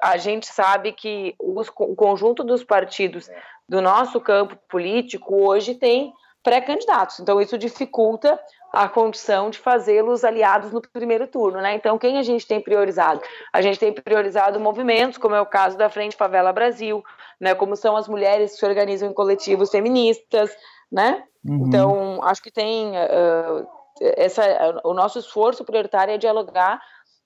a 0.00 0.16
gente 0.16 0.46
sabe 0.46 0.92
que 0.92 1.34
os, 1.36 1.66
o 1.70 1.96
conjunto 1.96 2.44
dos 2.44 2.62
partidos 2.62 3.28
do 3.70 3.80
nosso 3.80 4.20
campo 4.20 4.56
político 4.68 5.46
hoje 5.48 5.76
tem 5.76 6.12
pré-candidatos, 6.42 7.20
então 7.20 7.40
isso 7.40 7.56
dificulta 7.56 8.36
a 8.72 8.88
condição 8.88 9.48
de 9.48 9.58
fazê-los 9.58 10.24
aliados 10.24 10.72
no 10.72 10.80
primeiro 10.80 11.26
turno, 11.28 11.60
né? 11.60 11.74
Então, 11.74 11.98
quem 11.98 12.18
a 12.18 12.22
gente 12.22 12.46
tem 12.46 12.60
priorizado? 12.60 13.20
A 13.52 13.60
gente 13.60 13.78
tem 13.78 13.92
priorizado 13.92 14.58
movimentos, 14.58 15.18
como 15.18 15.36
é 15.36 15.40
o 15.40 15.46
caso 15.46 15.76
da 15.76 15.88
Frente 15.88 16.16
Favela 16.16 16.52
Brasil, 16.52 17.04
né? 17.38 17.54
Como 17.54 17.76
são 17.76 17.96
as 17.96 18.08
mulheres 18.08 18.52
que 18.52 18.58
se 18.58 18.66
organizam 18.66 19.10
em 19.10 19.14
coletivos 19.14 19.70
feministas, 19.70 20.50
né? 20.90 21.22
Uhum. 21.44 21.66
Então, 21.66 22.20
acho 22.22 22.42
que 22.42 22.50
tem 22.50 22.90
uh, 22.90 23.66
essa, 24.00 24.80
o 24.84 24.94
nosso 24.94 25.18
esforço 25.18 25.64
prioritário 25.64 26.14
é 26.14 26.18
dialogar. 26.18 26.80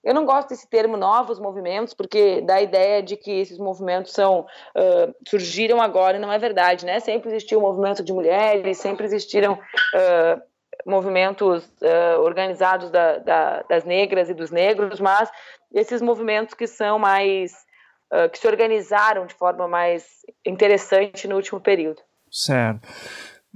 Eu 0.05 0.13
não 0.13 0.25
gosto 0.27 0.51
desse 0.51 0.69
termo 0.69 0.97
novos 0.97 1.39
movimentos, 1.39 1.95
porque 1.95 2.43
dá 2.43 2.57
a 2.57 2.63
ideia 2.63 3.03
de 3.03 3.17
que 3.17 3.31
esses 3.41 3.59
movimentos 3.59 4.13
são 4.13 4.41
uh, 4.41 5.15
surgiram 5.27 5.81
agora, 5.81 6.17
e 6.17 6.21
não 6.21 6.31
é 6.31 6.39
verdade, 6.39 6.85
né? 6.85 7.01
Sempre 7.01 7.31
existiu 7.31 7.59
o 7.59 7.63
movimento 7.63 8.05
de 8.05 8.13
mulheres, 8.13 8.79
sempre 8.79 9.07
existiram 9.07 9.55
uh, 9.55 10.43
movimentos 10.85 11.65
uh, 11.65 12.21
organizados 12.21 12.91
da, 12.91 13.19
da, 13.19 13.63
das 13.63 13.85
negras 13.85 14.29
e 14.29 14.35
dos 14.35 14.51
negros, 14.51 15.01
mas 15.01 15.31
esses 15.73 16.03
movimentos 16.03 16.55
que 16.55 16.67
são 16.67 16.99
mais 16.99 17.65
que 18.31 18.39
se 18.39 18.47
organizaram 18.47 19.27
de 19.27 19.35
forma 19.35 19.67
mais 19.67 20.05
interessante 20.47 21.27
no 21.27 21.35
último 21.35 21.61
período. 21.61 22.01
Certo. 22.31 22.87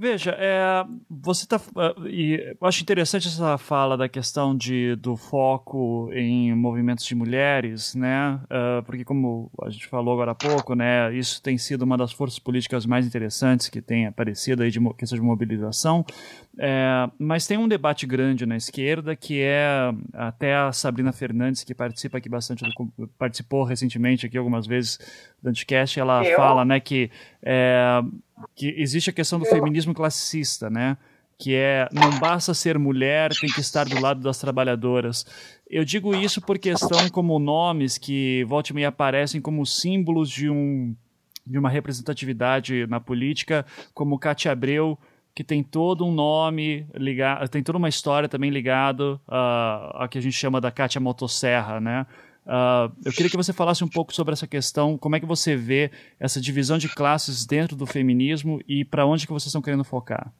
Veja, 0.01 0.33
é, 0.39 0.85
você 1.09 1.43
está. 1.43 1.57
Uh, 1.57 2.07
e 2.07 2.55
eu 2.57 2.65
acho 2.65 2.81
interessante 2.81 3.27
essa 3.27 3.57
fala 3.57 3.97
da 3.97 4.07
questão 4.07 4.55
de, 4.55 4.95
do 4.95 5.17
foco 5.17 6.09
em 6.13 6.55
movimentos 6.55 7.03
de 7.03 7.13
mulheres, 7.13 7.95
né? 7.95 8.39
Uh, 8.45 8.81
porque, 8.83 9.03
como 9.03 9.51
a 9.61 9.69
gente 9.69 9.87
falou 9.87 10.13
agora 10.13 10.31
há 10.31 10.35
pouco, 10.35 10.73
né, 10.73 11.13
isso 11.13 11.43
tem 11.43 11.57
sido 11.57 11.81
uma 11.81 11.97
das 11.97 12.13
forças 12.13 12.39
políticas 12.39 12.85
mais 12.85 13.05
interessantes 13.05 13.67
que 13.67 13.81
tem 13.81 14.07
aparecido 14.07 14.63
aí 14.63 14.71
de 14.71 14.79
questão 14.93 15.19
de 15.19 15.21
mobilização. 15.21 16.05
É, 16.57 17.09
mas 17.17 17.45
tem 17.45 17.57
um 17.57 17.67
debate 17.67 18.05
grande 18.05 18.45
na 18.45 18.57
esquerda 18.57 19.15
que 19.15 19.41
é 19.41 19.93
até 20.13 20.55
a 20.55 20.71
Sabrina 20.73 21.13
Fernandes, 21.13 21.63
que 21.63 21.73
participa 21.73 22.17
aqui 22.17 22.27
bastante, 22.27 22.63
do, 22.63 23.07
participou 23.17 23.63
recentemente 23.63 24.25
aqui 24.25 24.37
algumas 24.37 24.65
vezes 24.65 24.97
do 25.41 25.49
Anticast, 25.49 25.99
ela 25.99 26.23
eu? 26.23 26.37
fala 26.37 26.63
né, 26.63 26.79
que. 26.79 27.11
É, 27.43 28.01
que 28.55 28.73
existe 28.77 29.09
a 29.09 29.13
questão 29.13 29.39
do 29.39 29.45
feminismo 29.45 29.93
classicista, 29.93 30.69
né? 30.69 30.97
Que 31.37 31.55
é 31.55 31.87
não 31.91 32.19
basta 32.19 32.53
ser 32.53 32.77
mulher, 32.77 33.31
tem 33.33 33.49
que 33.49 33.61
estar 33.61 33.85
do 33.85 33.99
lado 34.01 34.21
das 34.21 34.37
trabalhadoras. 34.37 35.25
Eu 35.69 35.85
digo 35.85 36.15
isso 36.15 36.41
por 36.41 36.59
questão 36.59 37.09
como 37.09 37.39
nomes 37.39 37.97
que 37.97 38.43
volta 38.45 38.71
e 38.71 38.75
meia 38.75 38.89
aparecem 38.89 39.39
como 39.39 39.65
símbolos 39.65 40.29
de 40.29 40.49
um 40.49 40.95
de 41.45 41.57
uma 41.57 41.69
representatividade 41.69 42.85
na 42.87 42.99
política, 42.99 43.65
como 43.93 44.19
Cátia 44.19 44.51
Abreu, 44.51 44.99
que 45.33 45.43
tem 45.43 45.63
todo 45.63 46.05
um 46.05 46.11
nome 46.11 46.85
ligado, 46.93 47.47
tem 47.49 47.63
toda 47.63 47.77
uma 47.77 47.89
história 47.89 48.29
também 48.29 48.51
ligado 48.51 49.19
uh, 49.27 50.03
a 50.03 50.07
que 50.09 50.17
a 50.17 50.21
gente 50.21 50.33
chama 50.35 50.61
da 50.61 50.69
Cátia 50.69 51.01
Motosserra, 51.01 51.79
né? 51.79 52.05
Uh, 52.49 52.91
eu 53.05 53.11
queria 53.11 53.29
que 53.29 53.37
você 53.37 53.53
falasse 53.53 53.83
um 53.83 53.87
pouco 53.87 54.11
sobre 54.11 54.33
essa 54.33 54.47
questão, 54.47 54.97
como 54.97 55.15
é 55.15 55.19
que 55.19 55.25
você 55.25 55.55
vê 55.55 55.91
essa 56.19 56.41
divisão 56.41 56.79
de 56.79 56.89
classes 56.89 57.45
dentro 57.45 57.75
do 57.75 57.85
feminismo 57.85 58.59
e 58.67 58.83
para 58.83 59.05
onde 59.05 59.27
que 59.27 59.31
vocês 59.31 59.49
estão 59.49 59.61
querendo 59.61 59.83
focar? 59.83 60.33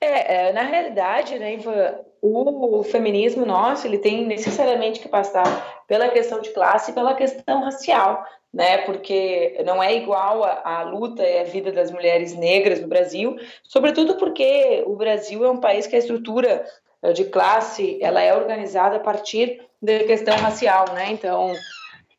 É, 0.00 0.48
é, 0.48 0.52
na 0.54 0.62
realidade, 0.62 1.38
né, 1.38 1.52
Ivan, 1.52 1.98
o, 2.22 2.78
o, 2.78 2.82
feminismo 2.82 3.44
nosso 3.44 3.86
ele 3.86 3.98
tem 3.98 4.26
necessariamente 4.26 5.00
que 5.00 5.08
passar 5.08 5.84
pela 5.86 6.08
questão 6.08 6.40
de 6.40 6.48
classe 6.48 6.92
e 6.92 6.94
pela 6.94 7.12
questão 7.12 7.62
racial, 7.62 8.24
né? 8.50 8.78
Porque 8.78 9.62
não 9.66 9.82
é 9.82 9.94
igual 9.94 10.44
a, 10.44 10.62
a 10.64 10.82
luta 10.82 11.22
e 11.22 11.40
a 11.40 11.44
vida 11.44 11.72
das 11.72 11.90
mulheres 11.90 12.34
negras 12.34 12.80
no 12.80 12.88
Brasil, 12.88 13.36
sobretudo 13.62 14.16
porque 14.16 14.82
o 14.86 14.96
Brasil 14.96 15.44
é 15.44 15.50
um 15.50 15.60
país 15.60 15.86
que 15.86 15.96
a 15.96 15.98
estrutura 15.98 16.64
de 17.12 17.24
classe 17.26 17.98
ela 18.00 18.22
é 18.22 18.34
organizada 18.34 18.96
a 18.96 19.00
partir 19.00 19.60
da 19.84 20.04
questão 20.04 20.36
racial, 20.36 20.86
né? 20.94 21.12
Então, 21.12 21.54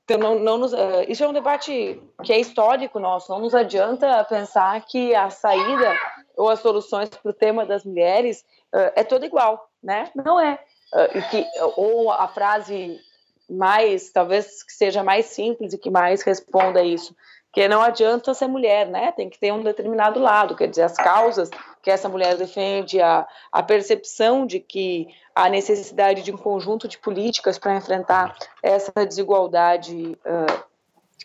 então, 0.03 0.19
não, 0.19 0.39
não 0.39 0.57
nos, 0.59 0.71
uh, 0.71 1.03
isso 1.07 1.23
é 1.23 1.27
um 1.27 1.33
debate 1.33 1.99
que 2.23 2.31
é 2.31 2.39
histórico 2.39 2.99
nosso. 2.99 3.31
Não 3.31 3.39
nos 3.39 3.55
adianta 3.55 4.23
pensar 4.25 4.79
que 4.85 5.15
a 5.15 5.31
saída 5.31 5.93
ou 6.37 6.49
as 6.49 6.59
soluções 6.59 7.09
para 7.09 7.29
o 7.29 7.33
tema 7.33 7.65
das 7.65 7.83
mulheres 7.83 8.45
uh, 8.73 8.91
é 8.95 9.03
toda 9.03 9.25
igual, 9.25 9.67
né? 9.83 10.11
Não 10.15 10.39
é. 10.39 10.59
Uh, 10.93 11.29
que, 11.31 11.45
ou 11.75 12.11
a 12.11 12.27
frase 12.27 12.99
mais, 13.49 14.11
talvez 14.11 14.63
que 14.63 14.71
seja 14.71 15.03
mais 15.03 15.25
simples 15.25 15.73
e 15.73 15.77
que 15.77 15.89
mais 15.89 16.21
responda 16.21 16.81
a 16.81 16.83
isso, 16.83 17.15
que 17.55 17.69
não 17.69 17.81
adianta 17.81 18.33
ser 18.33 18.47
mulher, 18.47 18.85
né? 18.85 19.13
Tem 19.13 19.29
que 19.29 19.39
ter 19.39 19.53
um 19.53 19.63
determinado 19.63 20.19
lado, 20.19 20.57
quer 20.57 20.67
dizer, 20.67 20.81
as 20.81 20.97
causas 20.97 21.49
que 21.81 21.89
essa 21.89 22.09
mulher 22.09 22.35
defende, 22.35 22.99
a, 22.99 23.25
a 23.49 23.63
percepção 23.63 24.45
de 24.45 24.59
que 24.59 25.07
há 25.33 25.47
necessidade 25.47 26.21
de 26.21 26.33
um 26.33 26.37
conjunto 26.37 26.85
de 26.85 26.97
políticas 26.97 27.57
para 27.57 27.77
enfrentar 27.77 28.35
essa 28.61 28.91
desigualdade 29.05 30.17
uh, 30.25 30.63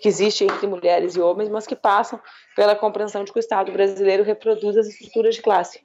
que 0.01 0.07
existe 0.07 0.45
entre 0.45 0.69
mulheres 0.69 1.17
e 1.17 1.21
homens, 1.21 1.49
mas 1.49 1.67
que 1.67 1.75
passam 1.75 2.21
pela 2.55 2.77
compreensão 2.77 3.25
de 3.25 3.33
que 3.33 3.39
o 3.39 3.41
Estado 3.41 3.73
brasileiro 3.73 4.23
reproduz 4.23 4.77
as 4.77 4.87
estruturas 4.87 5.35
de 5.35 5.43
classe. 5.43 5.81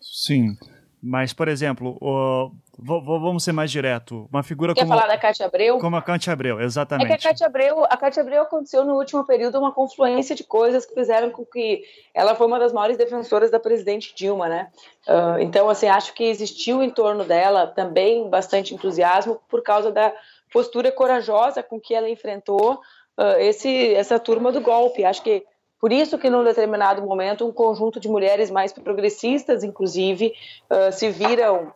Sim. 0.00 0.56
Mas, 1.02 1.32
por 1.32 1.48
exemplo, 1.48 1.96
o, 1.98 2.50
vamos 2.78 3.42
ser 3.42 3.52
mais 3.52 3.70
direto. 3.70 4.28
Uma 4.30 4.42
figura 4.42 4.74
Quer 4.74 4.82
como. 4.82 4.94
falar 4.94 5.06
da 5.06 5.16
Cátia 5.16 5.46
Abreu? 5.46 5.78
Como 5.78 5.96
a 5.96 6.02
Cátia 6.02 6.32
Abreu, 6.32 6.60
exatamente. 6.60 7.06
É 7.06 7.16
que 7.16 7.26
a 7.26 7.30
Cátia 7.30 7.46
Abreu, 7.46 7.84
a 7.84 7.96
Cátia 7.96 8.22
Abreu 8.22 8.42
aconteceu 8.42 8.84
no 8.84 8.94
último 8.96 9.24
período 9.24 9.58
uma 9.58 9.72
confluência 9.72 10.36
de 10.36 10.44
coisas 10.44 10.84
que 10.84 10.94
fizeram 10.94 11.30
com 11.30 11.44
que 11.44 11.82
ela 12.12 12.34
foi 12.34 12.46
uma 12.46 12.58
das 12.58 12.72
maiores 12.72 12.98
defensoras 12.98 13.50
da 13.50 13.58
presidente 13.58 14.14
Dilma, 14.14 14.48
né? 14.48 14.70
Uh, 15.08 15.38
então, 15.40 15.70
assim, 15.70 15.88
acho 15.88 16.12
que 16.12 16.24
existiu 16.24 16.82
em 16.82 16.90
torno 16.90 17.24
dela 17.24 17.66
também 17.66 18.28
bastante 18.28 18.74
entusiasmo 18.74 19.40
por 19.48 19.62
causa 19.62 19.90
da 19.90 20.12
postura 20.52 20.92
corajosa 20.92 21.62
com 21.62 21.80
que 21.80 21.94
ela 21.94 22.10
enfrentou 22.10 22.74
uh, 22.74 23.38
esse, 23.38 23.94
essa 23.94 24.18
turma 24.18 24.52
do 24.52 24.60
golpe. 24.60 25.04
Acho 25.04 25.22
que 25.22 25.44
por 25.80 25.92
isso 25.92 26.18
que, 26.18 26.28
num 26.28 26.44
determinado 26.44 27.00
momento, 27.02 27.46
um 27.46 27.52
conjunto 27.52 27.98
de 27.98 28.08
mulheres 28.08 28.50
mais 28.50 28.70
progressistas, 28.70 29.64
inclusive, 29.64 30.34
uh, 30.70 30.92
se 30.92 31.08
viram 31.08 31.72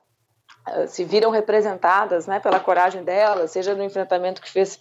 uh, 0.69 0.87
se 0.87 1.05
viram 1.05 1.31
representadas, 1.31 2.27
né, 2.27 2.39
pela 2.39 2.61
coragem 2.61 3.03
delas, 3.03 3.51
seja 3.51 3.75
no 3.75 3.83
enfrentamento 3.83 4.43
que 4.43 4.51
fez 4.51 4.79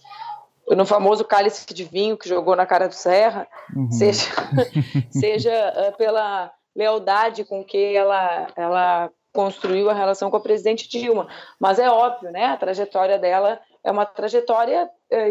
no 0.68 0.84
famoso 0.84 1.24
cálice 1.24 1.72
de 1.72 1.84
vinho 1.84 2.16
que 2.16 2.28
jogou 2.28 2.54
na 2.54 2.66
cara 2.66 2.86
do 2.86 2.94
Serra, 2.94 3.48
uhum. 3.74 3.90
seja 3.90 4.26
seja 5.10 5.74
uh, 5.88 5.96
pela 5.96 6.52
lealdade 6.76 7.44
com 7.44 7.64
que 7.64 7.96
ela 7.96 8.48
ela 8.54 9.10
construiu 9.32 9.88
a 9.90 9.94
relação 9.94 10.30
com 10.30 10.36
a 10.36 10.40
presidente 10.40 10.88
Dilma. 10.88 11.28
Mas 11.58 11.78
é 11.78 11.90
óbvio, 11.90 12.30
né? 12.30 12.46
A 12.46 12.56
trajetória 12.56 13.18
dela 13.18 13.58
é 13.82 13.90
uma 13.90 14.06
trajetória 14.06 14.88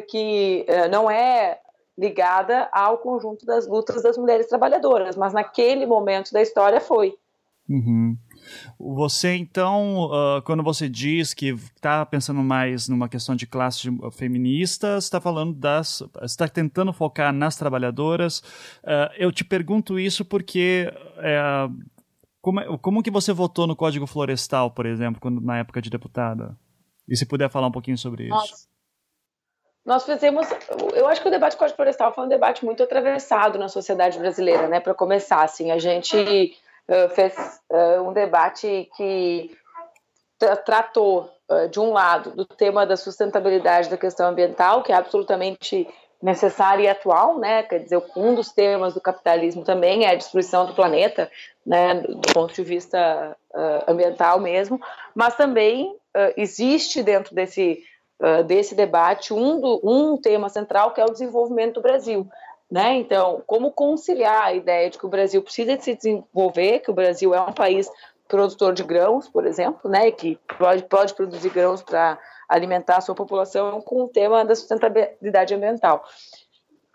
que 0.09 0.65
não 0.91 1.09
é 1.09 1.59
ligada 1.97 2.69
ao 2.71 2.97
conjunto 2.97 3.45
das 3.45 3.67
lutas 3.67 4.01
das 4.01 4.17
mulheres 4.17 4.47
trabalhadoras, 4.47 5.15
mas 5.15 5.33
naquele 5.33 5.85
momento 5.85 6.31
da 6.31 6.41
história 6.41 6.81
foi. 6.81 7.15
Uhum. 7.69 8.17
Você 8.77 9.35
então, 9.35 10.09
uh, 10.09 10.41
quando 10.43 10.61
você 10.61 10.89
diz 10.89 11.33
que 11.33 11.53
está 11.53 12.05
pensando 12.05 12.41
mais 12.41 12.89
numa 12.89 13.07
questão 13.07 13.35
de 13.35 13.47
classe 13.47 13.87
feminista, 14.11 14.97
está 14.97 15.21
falando 15.21 15.53
das, 15.53 16.03
está 16.21 16.47
tentando 16.47 16.91
focar 16.91 17.31
nas 17.31 17.55
trabalhadoras. 17.55 18.39
Uh, 18.83 19.09
eu 19.17 19.31
te 19.31 19.45
pergunto 19.45 19.97
isso 19.97 20.25
porque 20.25 20.91
uh, 21.17 21.73
como, 22.41 22.59
é, 22.59 22.77
como 22.79 23.01
que 23.01 23.11
você 23.11 23.31
votou 23.31 23.65
no 23.65 23.75
Código 23.75 24.05
Florestal, 24.05 24.71
por 24.71 24.85
exemplo, 24.85 25.21
quando, 25.21 25.39
na 25.39 25.59
época 25.59 25.81
de 25.81 25.89
deputada? 25.89 26.57
E 27.07 27.15
se 27.15 27.25
puder 27.25 27.49
falar 27.49 27.67
um 27.67 27.71
pouquinho 27.71 27.97
sobre 27.97 28.25
isso. 28.25 28.35
Nossa 28.35 28.72
nós 29.85 30.05
fizemos. 30.05 30.47
Eu 30.93 31.07
acho 31.07 31.21
que 31.21 31.27
o 31.27 31.31
debate 31.31 31.57
Código 31.57 31.75
Florestal 31.75 32.13
foi 32.13 32.25
um 32.25 32.29
debate 32.29 32.63
muito 32.63 32.81
atravessado 32.83 33.59
na 33.59 33.67
sociedade 33.67 34.17
brasileira, 34.17 34.67
né? 34.67 34.79
Para 34.79 34.93
começar, 34.93 35.43
assim, 35.43 35.71
a 35.71 35.77
gente 35.77 36.55
uh, 36.87 37.09
fez 37.09 37.35
uh, 37.69 38.01
um 38.01 38.13
debate 38.13 38.89
que 38.95 39.51
tratou, 40.65 41.29
uh, 41.49 41.69
de 41.69 41.79
um 41.79 41.91
lado, 41.91 42.31
do 42.31 42.45
tema 42.45 42.85
da 42.85 42.95
sustentabilidade 42.95 43.89
da 43.89 43.97
questão 43.97 44.27
ambiental, 44.27 44.83
que 44.83 44.91
é 44.91 44.95
absolutamente 44.95 45.87
necessária 46.21 46.83
e 46.83 46.87
atual, 46.87 47.37
né? 47.37 47.63
Quer 47.63 47.79
dizer, 47.79 48.01
um 48.15 48.33
dos 48.33 48.53
temas 48.53 48.93
do 48.93 49.01
capitalismo 49.01 49.65
também 49.65 50.05
é 50.05 50.11
a 50.11 50.15
destruição 50.15 50.65
do 50.65 50.73
planeta, 50.73 51.29
né? 51.65 51.95
Do 51.95 52.33
ponto 52.33 52.53
de 52.53 52.63
vista 52.63 53.35
ambiental 53.85 54.39
mesmo, 54.39 54.81
mas 55.13 55.35
também 55.35 55.95
existe 56.37 57.03
dentro 57.03 57.35
desse 57.35 57.83
desse 58.45 58.73
debate 58.75 59.33
um, 59.33 59.59
do, 59.59 59.81
um 59.83 60.17
tema 60.17 60.49
central 60.49 60.91
que 60.91 61.01
é 61.01 61.05
o 61.05 61.11
desenvolvimento 61.11 61.75
do 61.75 61.81
Brasil. 61.81 62.27
Né? 62.71 62.95
Então, 62.95 63.43
como 63.45 63.71
conciliar 63.71 64.45
a 64.45 64.53
ideia 64.53 64.89
de 64.89 64.97
que 64.97 65.05
o 65.05 65.09
Brasil 65.09 65.41
precisa 65.41 65.77
de 65.77 65.83
se 65.83 65.95
desenvolver, 65.95 66.79
que 66.79 66.89
o 66.89 66.93
Brasil 66.93 67.33
é 67.33 67.41
um 67.41 67.53
país 67.53 67.89
produtor 68.27 68.73
de 68.73 68.83
grãos, 68.83 69.29
por 69.29 69.45
exemplo, 69.45 69.91
né, 69.91 70.09
que 70.09 70.39
pode, 70.57 70.83
pode 70.83 71.13
produzir 71.13 71.49
grãos 71.51 71.83
para 71.83 72.17
alimentar 72.49 72.97
a 72.97 73.01
sua 73.01 73.13
população 73.13 73.79
com 73.81 74.03
o 74.03 74.07
tema 74.07 74.43
da 74.43 74.55
sustentabilidade 74.55 75.53
ambiental. 75.53 76.03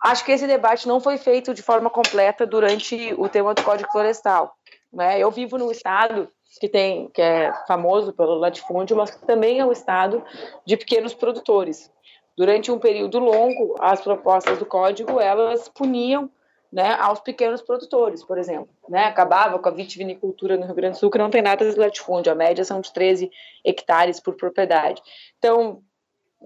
Acho 0.02 0.24
que 0.24 0.32
esse 0.32 0.46
debate 0.46 0.88
não 0.88 1.00
foi 1.00 1.16
feito 1.16 1.54
de 1.54 1.62
forma 1.62 1.90
completa 1.90 2.46
durante 2.46 3.14
o 3.16 3.28
tema 3.28 3.54
do 3.54 3.62
Código 3.62 3.90
Florestal. 3.92 4.52
Né? 4.92 5.20
Eu 5.20 5.30
vivo 5.30 5.58
num 5.58 5.70
estado 5.70 6.28
que 6.58 6.68
tem 6.68 7.08
que 7.08 7.22
é 7.22 7.52
famoso 7.66 8.12
pelo 8.12 8.34
latifúndio, 8.34 8.96
mas 8.96 9.10
que 9.10 9.26
também 9.26 9.58
é 9.58 9.64
um 9.64 9.72
estado 9.72 10.22
de 10.64 10.76
pequenos 10.76 11.14
produtores. 11.14 11.90
Durante 12.36 12.70
um 12.70 12.78
período 12.78 13.18
longo, 13.18 13.74
as 13.80 14.00
propostas 14.00 14.58
do 14.58 14.66
código 14.66 15.20
elas 15.20 15.68
puniam 15.68 16.30
né, 16.72 16.94
aos 17.00 17.20
pequenos 17.20 17.62
produtores, 17.62 18.22
por 18.22 18.38
exemplo. 18.38 18.68
Né, 18.88 19.04
acabava 19.04 19.58
com 19.58 19.68
a 19.68 19.72
vitivinicultura 19.72 20.56
no 20.56 20.66
Rio 20.66 20.74
Grande 20.74 20.96
do 20.96 21.00
Sul, 21.00 21.10
que 21.10 21.18
não 21.18 21.30
tem 21.30 21.42
nada 21.42 21.68
de 21.68 21.78
latifúndio, 21.78 22.30
a 22.30 22.34
média 22.34 22.64
são 22.64 22.80
de 22.80 22.92
13 22.92 23.30
hectares 23.64 24.20
por 24.20 24.34
propriedade. 24.34 25.02
Então, 25.38 25.82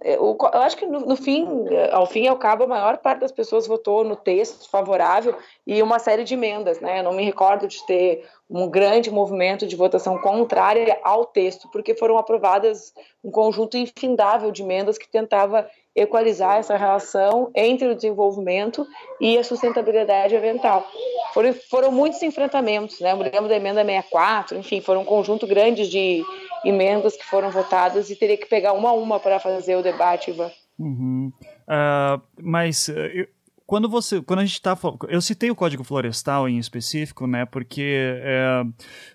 eu 0.01 0.37
acho 0.55 0.77
que 0.77 0.87
no, 0.87 1.01
no, 1.01 1.17
fim, 1.17 1.47
ao 1.91 2.07
fim 2.07 2.23
e 2.23 2.29
ao 2.29 2.39
cabo, 2.39 2.65
a 2.65 2.67
maior 2.67 2.99
parte 2.99 3.21
das 3.21 3.31
pessoas 3.31 3.67
votou 3.67 4.03
no 4.03 4.17
texto 4.17 4.69
favorável 4.71 5.37
e 5.67 5.83
uma 5.83 5.99
série 5.99 6.25
de 6.25 6.33
emendas, 6.33 6.81
né? 6.81 7.01
Eu 7.01 7.05
não 7.05 7.13
me 7.13 7.23
recordo 7.23 7.69
de 7.69 7.85
ter 7.87 8.27
um 8.49 8.69
grande 8.69 9.11
movimento 9.11 9.67
de 9.67 9.77
votação 9.77 10.19
contrária 10.19 10.99
ao 11.05 11.27
texto, 11.27 11.69
porque 11.71 11.95
foram 11.95 12.17
aprovadas 12.17 12.95
um 13.23 13.31
conjunto 13.31 13.77
infindável 13.77 14.51
de 14.51 14.63
emendas 14.63 14.97
que 14.97 15.09
tentava 15.09 15.69
equalizar 15.95 16.57
essa 16.57 16.77
relação 16.77 17.51
entre 17.55 17.87
o 17.87 17.95
desenvolvimento 17.95 18.87
e 19.21 19.37
a 19.37 19.45
sustentabilidade 19.45 20.35
ambiental. 20.35 20.87
Foram, 21.35 21.53
foram 21.53 21.93
muitos 21.93 22.23
enfrentamentos, 22.23 22.99
né? 22.99 23.13
Eu 23.13 23.19
me 23.19 23.25
lembro 23.25 23.49
da 23.49 23.57
emenda 23.57 23.85
64, 23.85 24.57
enfim, 24.57 24.81
foram 24.81 25.03
um 25.03 25.05
conjunto 25.05 25.47
grande 25.47 25.87
de 25.89 26.25
emendas 26.65 27.17
que 27.17 27.25
foram 27.25 27.51
votadas 27.51 28.11
e 28.11 28.17
teria 28.17 28.37
que 28.37 28.47
pegar 28.47 28.73
uma 28.73 28.91
a 28.91 28.95
uma 28.95 29.19
para 29.19 29.39
fazer 29.39 29.77
o 29.77 29.83
debate, 29.83 30.31
Ivan. 30.31 30.51
Uhum. 30.79 31.33
Uh, 31.69 32.21
mas 32.41 32.89
uh, 32.89 32.93
eu, 32.93 33.27
quando 33.73 33.89
você, 33.89 34.21
quando 34.21 34.41
a 34.41 34.45
gente 34.45 34.53
está, 34.53 34.77
eu 35.09 35.21
citei 35.23 35.51
o 35.51 35.55
Código 35.55 35.83
Florestal 35.83 36.47
em 36.47 36.59
específico, 36.59 37.27
né? 37.27 37.47
Porque 37.47 38.21
é, 38.23 38.63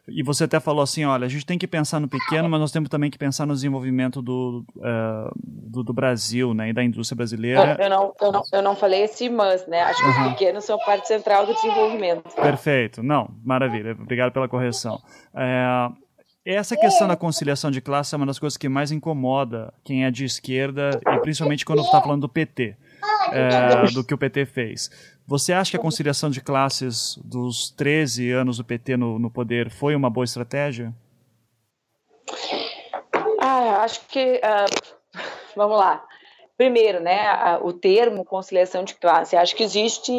e 0.07 0.23
você 0.23 0.45
até 0.45 0.59
falou 0.59 0.81
assim, 0.81 1.05
olha, 1.05 1.27
a 1.27 1.29
gente 1.29 1.45
tem 1.45 1.59
que 1.59 1.67
pensar 1.67 1.99
no 1.99 2.07
pequeno, 2.07 2.49
mas 2.49 2.59
nós 2.59 2.71
temos 2.71 2.89
também 2.89 3.11
que 3.11 3.19
pensar 3.19 3.45
no 3.45 3.53
desenvolvimento 3.53 4.19
do, 4.19 4.65
uh, 4.77 5.31
do, 5.37 5.83
do, 5.83 5.93
Brasil, 5.93 6.55
né? 6.55 6.69
E 6.69 6.73
da 6.73 6.83
indústria 6.83 7.15
brasileira. 7.15 7.77
Eu 7.79 7.87
não, 7.87 8.13
eu 8.19 8.31
não, 8.31 8.43
eu 8.51 8.61
não 8.63 8.75
falei 8.75 9.03
esse 9.03 9.29
mas, 9.29 9.67
né? 9.67 9.83
Acho 9.83 9.99
que 9.99 10.09
uhum. 10.09 10.25
os 10.25 10.31
pequenos 10.31 10.65
são 10.65 10.79
parte 10.79 11.07
central 11.07 11.45
do 11.45 11.53
desenvolvimento. 11.53 12.23
Perfeito, 12.35 13.03
não, 13.03 13.29
maravilha. 13.43 13.91
Obrigado 13.91 14.31
pela 14.31 14.47
correção. 14.47 14.99
É, 15.35 15.89
essa 16.55 16.77
questão 16.77 17.07
da 17.07 17.15
conciliação 17.15 17.69
de 17.69 17.81
classe 17.81 18.13
é 18.13 18.17
uma 18.17 18.25
das 18.25 18.39
coisas 18.39 18.57
que 18.57 18.69
mais 18.69 18.91
incomoda 18.91 19.73
quem 19.83 20.05
é 20.05 20.11
de 20.11 20.25
esquerda, 20.25 20.99
e 21.05 21.19
principalmente 21.19 21.65
quando 21.65 21.81
está 21.81 22.01
falando 22.01 22.21
do 22.21 22.29
PT, 22.29 22.75
é, 23.31 23.91
do 23.91 24.03
que 24.03 24.13
o 24.13 24.17
PT 24.17 24.45
fez. 24.45 24.89
Você 25.25 25.51
acha 25.51 25.71
que 25.71 25.77
a 25.77 25.79
conciliação 25.79 26.29
de 26.29 26.39
classes 26.39 27.19
dos 27.23 27.69
13 27.71 28.31
anos 28.31 28.57
do 28.57 28.63
PT 28.63 28.95
no, 28.95 29.19
no 29.19 29.29
poder 29.29 29.69
foi 29.69 29.95
uma 29.95 30.09
boa 30.09 30.23
estratégia? 30.23 30.93
Ah, 33.41 33.81
acho 33.83 34.01
que. 34.07 34.39
Uh, 34.43 35.19
vamos 35.55 35.77
lá 35.77 36.03
primeiro, 36.57 36.99
né, 36.99 37.57
o 37.61 37.71
termo 37.71 38.25
conciliação 38.25 38.83
de 38.83 38.95
classe. 38.95 39.37
Acho 39.37 39.55
que 39.55 39.63
existe 39.63 40.11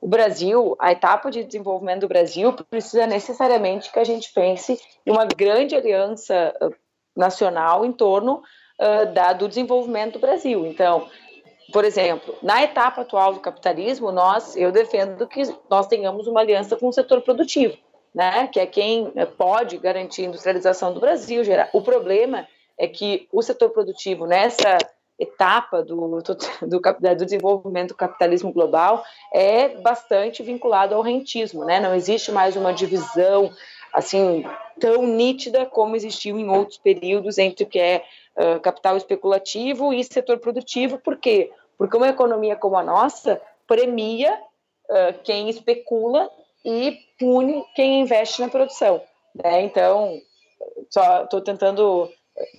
o 0.00 0.06
Brasil, 0.06 0.76
a 0.78 0.92
etapa 0.92 1.30
de 1.30 1.42
desenvolvimento 1.42 2.00
do 2.00 2.08
Brasil 2.08 2.52
precisa 2.68 3.06
necessariamente 3.06 3.90
que 3.90 3.98
a 3.98 4.04
gente 4.04 4.30
pense 4.32 4.78
em 5.06 5.10
uma 5.10 5.24
grande 5.24 5.74
aliança 5.74 6.54
uh, 6.60 6.70
nacional 7.16 7.84
em 7.84 7.92
torno 7.92 8.42
uh, 8.78 9.12
da, 9.14 9.32
do 9.32 9.48
desenvolvimento 9.48 10.14
do 10.14 10.18
Brasil. 10.18 10.66
Então, 10.66 11.08
por 11.72 11.84
exemplo, 11.84 12.36
na 12.42 12.62
etapa 12.62 13.00
atual 13.00 13.32
do 13.32 13.40
capitalismo, 13.40 14.12
nós, 14.12 14.54
eu 14.56 14.70
defendo 14.70 15.26
que 15.26 15.42
nós 15.70 15.86
tenhamos 15.86 16.26
uma 16.26 16.40
aliança 16.40 16.76
com 16.76 16.88
o 16.88 16.92
setor 16.92 17.22
produtivo, 17.22 17.76
né, 18.14 18.48
que 18.48 18.60
é 18.60 18.66
quem 18.66 19.10
eh, 19.14 19.24
pode 19.24 19.78
garantir 19.78 20.22
a 20.22 20.26
industrialização 20.26 20.92
do 20.92 21.00
Brasil. 21.00 21.44
Gerar. 21.44 21.70
O 21.72 21.80
problema 21.80 22.46
é 22.76 22.88
que 22.88 23.28
o 23.32 23.40
setor 23.40 23.70
produtivo 23.70 24.26
nessa 24.26 24.78
etapa 25.20 25.82
do, 25.82 26.20
do, 26.20 26.36
do, 26.66 27.24
desenvolvimento 27.24 27.90
do 27.90 27.94
capitalismo 27.94 28.52
global 28.52 29.04
é 29.32 29.68
bastante 29.68 30.42
vinculado 30.42 30.94
ao 30.94 31.02
rentismo, 31.02 31.64
né? 31.64 31.78
Não 31.78 31.94
existe 31.94 32.32
mais 32.32 32.56
uma 32.56 32.72
divisão 32.72 33.52
assim 33.92 34.44
tão 34.78 35.06
nítida 35.06 35.66
como 35.66 35.94
existiu 35.94 36.38
em 36.38 36.48
outros 36.48 36.78
períodos 36.78 37.38
entre 37.38 37.64
o 37.64 37.66
que 37.66 37.78
é 37.78 38.04
uh, 38.36 38.60
capital 38.60 38.96
especulativo 38.96 39.92
e 39.92 40.02
setor 40.02 40.38
produtivo. 40.38 40.98
Por 40.98 41.16
quê? 41.16 41.52
Porque 41.76 41.96
uma 41.96 42.08
economia 42.08 42.56
como 42.56 42.76
a 42.76 42.82
nossa 42.82 43.40
premia 43.66 44.32
uh, 44.34 45.22
quem 45.22 45.48
especula 45.48 46.30
e 46.64 46.98
pune 47.18 47.64
quem 47.74 48.00
investe 48.00 48.40
na 48.40 48.48
produção. 48.48 49.02
Né? 49.34 49.62
Então, 49.62 50.20
só 50.88 51.24
estou 51.24 51.40
tentando. 51.40 52.10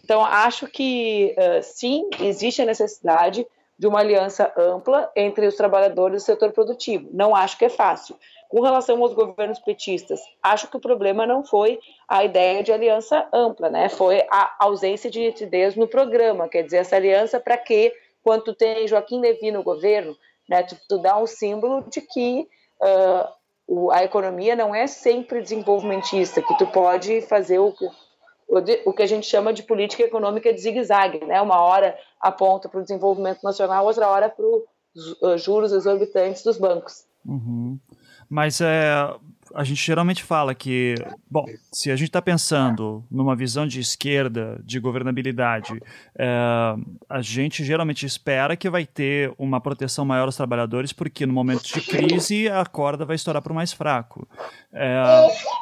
Então, 0.03 0.23
acho 0.23 0.67
que 0.67 1.35
uh, 1.37 1.63
sim, 1.63 2.09
existe 2.19 2.61
a 2.61 2.65
necessidade 2.65 3.45
de 3.77 3.87
uma 3.87 3.99
aliança 3.99 4.53
ampla 4.55 5.11
entre 5.15 5.47
os 5.47 5.55
trabalhadores 5.55 6.21
do 6.21 6.25
setor 6.25 6.51
produtivo. 6.51 7.09
Não 7.11 7.35
acho 7.35 7.57
que 7.57 7.65
é 7.65 7.69
fácil. 7.69 8.15
Com 8.47 8.61
relação 8.61 9.01
aos 9.01 9.13
governos 9.13 9.59
petistas, 9.59 10.19
acho 10.43 10.67
que 10.67 10.77
o 10.77 10.79
problema 10.79 11.25
não 11.25 11.43
foi 11.43 11.79
a 12.07 12.23
ideia 12.23 12.61
de 12.61 12.71
aliança 12.71 13.27
ampla, 13.33 13.69
né? 13.69 13.89
Foi 13.89 14.23
a 14.29 14.55
ausência 14.59 15.09
de 15.09 15.21
nitidez 15.21 15.75
no 15.75 15.87
programa. 15.87 16.47
Quer 16.47 16.63
dizer, 16.63 16.77
essa 16.77 16.95
aliança 16.95 17.39
para 17.39 17.57
que, 17.57 17.91
quando 18.21 18.53
tem 18.53 18.87
Joaquim 18.87 19.19
Levy 19.19 19.51
no 19.51 19.63
governo, 19.63 20.15
né, 20.47 20.63
tu, 20.63 20.77
tu 20.87 20.97
dá 20.97 21.17
um 21.17 21.25
símbolo 21.25 21.83
de 21.89 22.01
que 22.01 22.47
uh, 22.81 23.89
a 23.91 24.03
economia 24.03 24.55
não 24.55 24.75
é 24.75 24.85
sempre 24.85 25.41
desenvolvimentista, 25.41 26.41
que 26.41 26.57
tu 26.57 26.67
pode 26.67 27.21
fazer 27.21 27.57
o, 27.57 27.73
o, 28.85 28.93
que 28.93 29.01
a 29.01 29.07
gente 29.07 29.25
chama 29.25 29.53
de 29.53 29.63
política 29.63 30.03
econômica 30.03 30.53
de 30.53 30.59
zigue-zague, 30.59 31.23
né? 31.25 31.41
Uma 31.41 31.61
hora 31.61 31.97
aponta 32.19 32.67
para 32.67 32.79
o 32.79 32.83
desenvolvimento 32.83 33.41
nacional, 33.43 33.85
outra 33.85 34.07
hora 34.07 34.29
para 34.29 34.45
os 34.45 35.21
uh, 35.21 35.37
juros 35.37 35.71
exorbitantes 35.71 36.43
dos 36.43 36.57
bancos. 36.57 37.05
Uhum. 37.25 37.79
Mas 38.29 38.59
é, 38.59 38.91
a 39.53 39.63
gente 39.63 39.83
geralmente 39.83 40.23
fala 40.23 40.53
que, 40.53 40.95
bom, 41.29 41.45
se 41.71 41.91
a 41.91 41.95
gente 41.95 42.07
está 42.07 42.21
pensando 42.21 43.03
numa 43.09 43.35
visão 43.35 43.67
de 43.67 43.79
esquerda, 43.79 44.59
de 44.63 44.79
governabilidade, 44.79 45.79
é, 46.17 46.27
a 47.09 47.21
gente 47.21 47.63
geralmente 47.63 48.05
espera 48.05 48.55
que 48.55 48.69
vai 48.69 48.85
ter 48.85 49.33
uma 49.37 49.59
proteção 49.59 50.05
maior 50.05 50.25
aos 50.25 50.35
trabalhadores, 50.35 50.93
porque 50.93 51.25
no 51.25 51.33
momento 51.33 51.63
de 51.63 51.81
crise 51.81 52.49
a 52.49 52.65
corda 52.65 53.05
vai 53.05 53.15
estourar 53.15 53.41
para 53.41 53.51
o 53.51 53.55
mais 53.55 53.73
fraco. 53.73 54.27
É, 54.73 55.03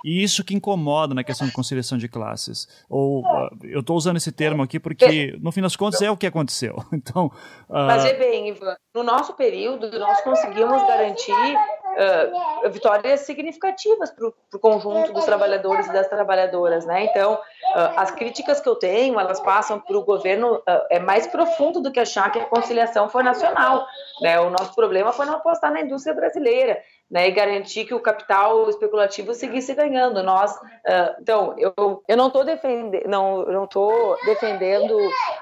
e 0.04 0.24
isso 0.24 0.44
que 0.44 0.54
incomoda 0.54 1.14
na 1.14 1.24
questão 1.24 1.48
de 1.48 1.54
conciliação 1.54 1.98
de 1.98 2.08
classes. 2.08 2.68
Ou 2.90 3.22
uh, 3.22 3.50
eu 3.64 3.80
estou 3.80 3.96
usando 3.96 4.18
esse 4.18 4.32
termo 4.32 4.62
aqui 4.64 4.80
porque, 4.80 5.38
no 5.42 5.52
fim 5.52 5.62
das 5.62 5.76
contas, 5.76 6.02
é 6.02 6.12
o 6.12 6.18
que 6.18 6.28
aconteceu. 6.28 6.76
Então, 7.00 7.28
uh... 7.70 7.88
Mas 7.88 8.04
é 8.04 8.14
bem, 8.14 8.50
Ivan, 8.50 8.76
no 8.94 9.04
nosso 9.04 9.34
período, 9.34 9.90
nós 9.98 10.20
conseguimos 10.22 10.86
garantir 10.86 11.56
uh, 11.90 12.70
vitórias 12.70 13.22
significativas 13.22 14.12
para 14.12 14.28
o 14.28 14.60
conjunto 14.60 15.14
dos 15.14 15.26
trabalhadores 15.26 15.88
e 15.88 15.94
das 15.94 16.08
trabalhadoras, 16.08 16.86
né? 16.86 17.06
Então, 17.06 17.34
uh, 17.34 17.98
as 17.98 18.12
críticas 18.12 18.60
que 18.60 18.70
eu 18.70 18.76
tenho, 18.76 19.20
elas 19.20 19.40
passam 19.40 19.80
para 19.80 19.98
o 19.98 20.04
governo, 20.04 20.56
uh, 20.56 20.62
é 20.90 21.00
mais 21.00 21.28
profundo 21.28 21.82
do 21.82 21.92
que 21.92 22.00
achar 22.00 22.32
que 22.32 22.40
a 22.40 22.46
conciliação 22.46 23.10
foi 23.10 23.24
nacional, 23.24 23.86
né? 24.22 24.40
O 24.40 24.50
nosso 24.50 24.74
problema 24.76 25.12
foi 25.12 25.26
não 25.26 25.36
apostar 25.36 25.72
na 25.72 25.82
indústria 25.82 26.14
brasileira, 26.16 26.82
né, 27.10 27.28
e 27.28 27.32
garantir 27.32 27.86
que 27.86 27.94
o 27.94 28.00
capital 28.00 28.70
especulativo 28.70 29.34
seguisse 29.34 29.74
ganhando. 29.74 30.22
Nós, 30.22 30.56
uh, 30.56 31.16
então, 31.20 31.56
eu, 31.58 32.04
eu 32.08 32.16
não 32.18 32.28
estou 32.28 32.44
defendendo, 32.44 33.08
não, 33.08 33.46
não 33.46 33.66
tô 33.66 34.16
defendendo 34.26 34.96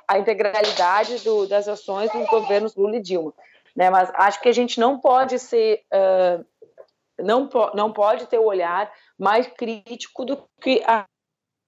a 0.08 0.18
integralidade 0.18 1.24
do, 1.26 1.46
das 1.46 1.68
ações 1.68 2.10
dos 2.12 2.26
governos 2.28 2.76
Lula 2.76 2.96
e 2.96 3.02
Dilma, 3.02 3.34
né? 3.78 3.92
Mas 3.92 4.12
acho 4.16 4.42
que 4.42 4.50
a 4.50 4.54
gente 4.54 4.80
não 4.80 5.00
pode 5.00 5.38
ser, 5.38 5.84
uh, 5.94 6.44
não, 7.20 7.48
po 7.48 7.70
não 7.76 7.94
pode 7.94 8.26
ter 8.26 8.40
o 8.40 8.46
olhar 8.46 8.92
mais 9.18 9.46
crítico 9.46 10.26
do 10.26 10.44
que 10.60 10.84
a, 10.84 11.06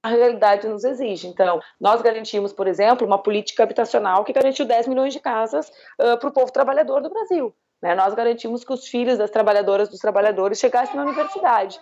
a 0.04 0.10
realidade 0.10 0.68
nos 0.68 0.84
exige. 0.84 1.28
Então, 1.28 1.62
nós 1.80 2.02
garantimos, 2.02 2.52
por 2.52 2.68
exemplo, 2.68 3.06
uma 3.06 3.22
política 3.22 3.62
habitacional 3.62 4.26
que 4.26 4.34
garantiu 4.34 4.66
10 4.66 4.88
milhões 4.88 5.14
de 5.14 5.20
casas 5.20 5.70
uh, 6.00 6.18
para 6.18 6.30
o 6.30 6.34
povo 6.34 6.52
trabalhador 6.52 7.00
do 7.02 7.12
Brasil. 7.12 7.56
Né? 7.80 7.94
Nós 7.94 8.16
garantimos 8.16 8.64
que 8.64 8.74
os 8.74 8.88
filhos 8.88 9.20
das 9.20 9.30
trabalhadoras 9.30 9.88
dos 9.88 10.00
trabalhadores 10.00 10.58
chegassem 10.58 10.96
na 10.96 11.04
universidade. 11.04 11.80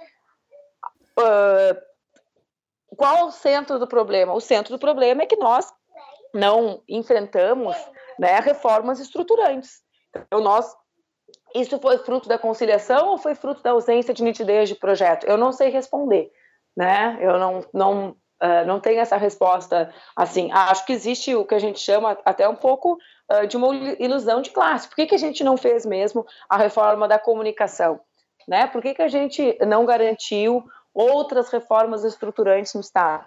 Uh, 1.17 1.87
qual 2.97 3.27
o 3.27 3.31
centro 3.31 3.79
do 3.79 3.87
problema? 3.87 4.33
O 4.33 4.41
centro 4.41 4.73
do 4.73 4.79
problema 4.79 5.23
é 5.23 5.25
que 5.25 5.37
nós 5.37 5.71
não 6.33 6.83
enfrentamos 6.87 7.75
né, 8.19 8.39
reformas 8.41 8.99
estruturantes. 8.99 9.86
Então, 10.25 10.41
nós. 10.41 10.75
Isso 11.55 11.79
foi 11.79 11.97
fruto 11.99 12.27
da 12.27 12.37
conciliação 12.37 13.09
ou 13.09 13.17
foi 13.17 13.33
fruto 13.33 13.61
da 13.61 13.71
ausência 13.71 14.13
de 14.13 14.23
nitidez 14.23 14.69
de 14.69 14.75
projeto? 14.75 15.25
Eu 15.25 15.37
não 15.37 15.51
sei 15.51 15.69
responder, 15.69 16.31
né? 16.75 17.17
Eu 17.21 17.39
não, 17.39 17.65
não, 17.73 18.09
uh, 18.09 18.65
não 18.65 18.79
tenho 18.79 18.99
essa 18.99 19.17
resposta 19.17 19.93
assim. 20.15 20.51
Acho 20.51 20.85
que 20.85 20.93
existe 20.93 21.33
o 21.35 21.45
que 21.45 21.55
a 21.55 21.59
gente 21.59 21.79
chama 21.79 22.17
até 22.23 22.47
um 22.47 22.55
pouco 22.55 22.97
uh, 23.31 23.47
de 23.47 23.57
uma 23.57 23.75
ilusão 23.99 24.41
de 24.41 24.51
classe. 24.51 24.87
Por 24.87 24.95
que, 24.95 25.07
que 25.07 25.15
a 25.15 25.19
gente 25.19 25.43
não 25.43 25.57
fez 25.57 25.85
mesmo 25.85 26.25
a 26.49 26.57
reforma 26.57 27.07
da 27.07 27.17
comunicação? 27.17 27.99
Né? 28.47 28.67
Por 28.67 28.81
que, 28.81 28.93
que 28.93 29.01
a 29.01 29.09
gente 29.09 29.57
não 29.65 29.85
garantiu 29.85 30.63
outras 30.93 31.49
reformas 31.49 32.03
estruturantes 32.03 32.73
no 32.73 32.81
Estado? 32.81 33.25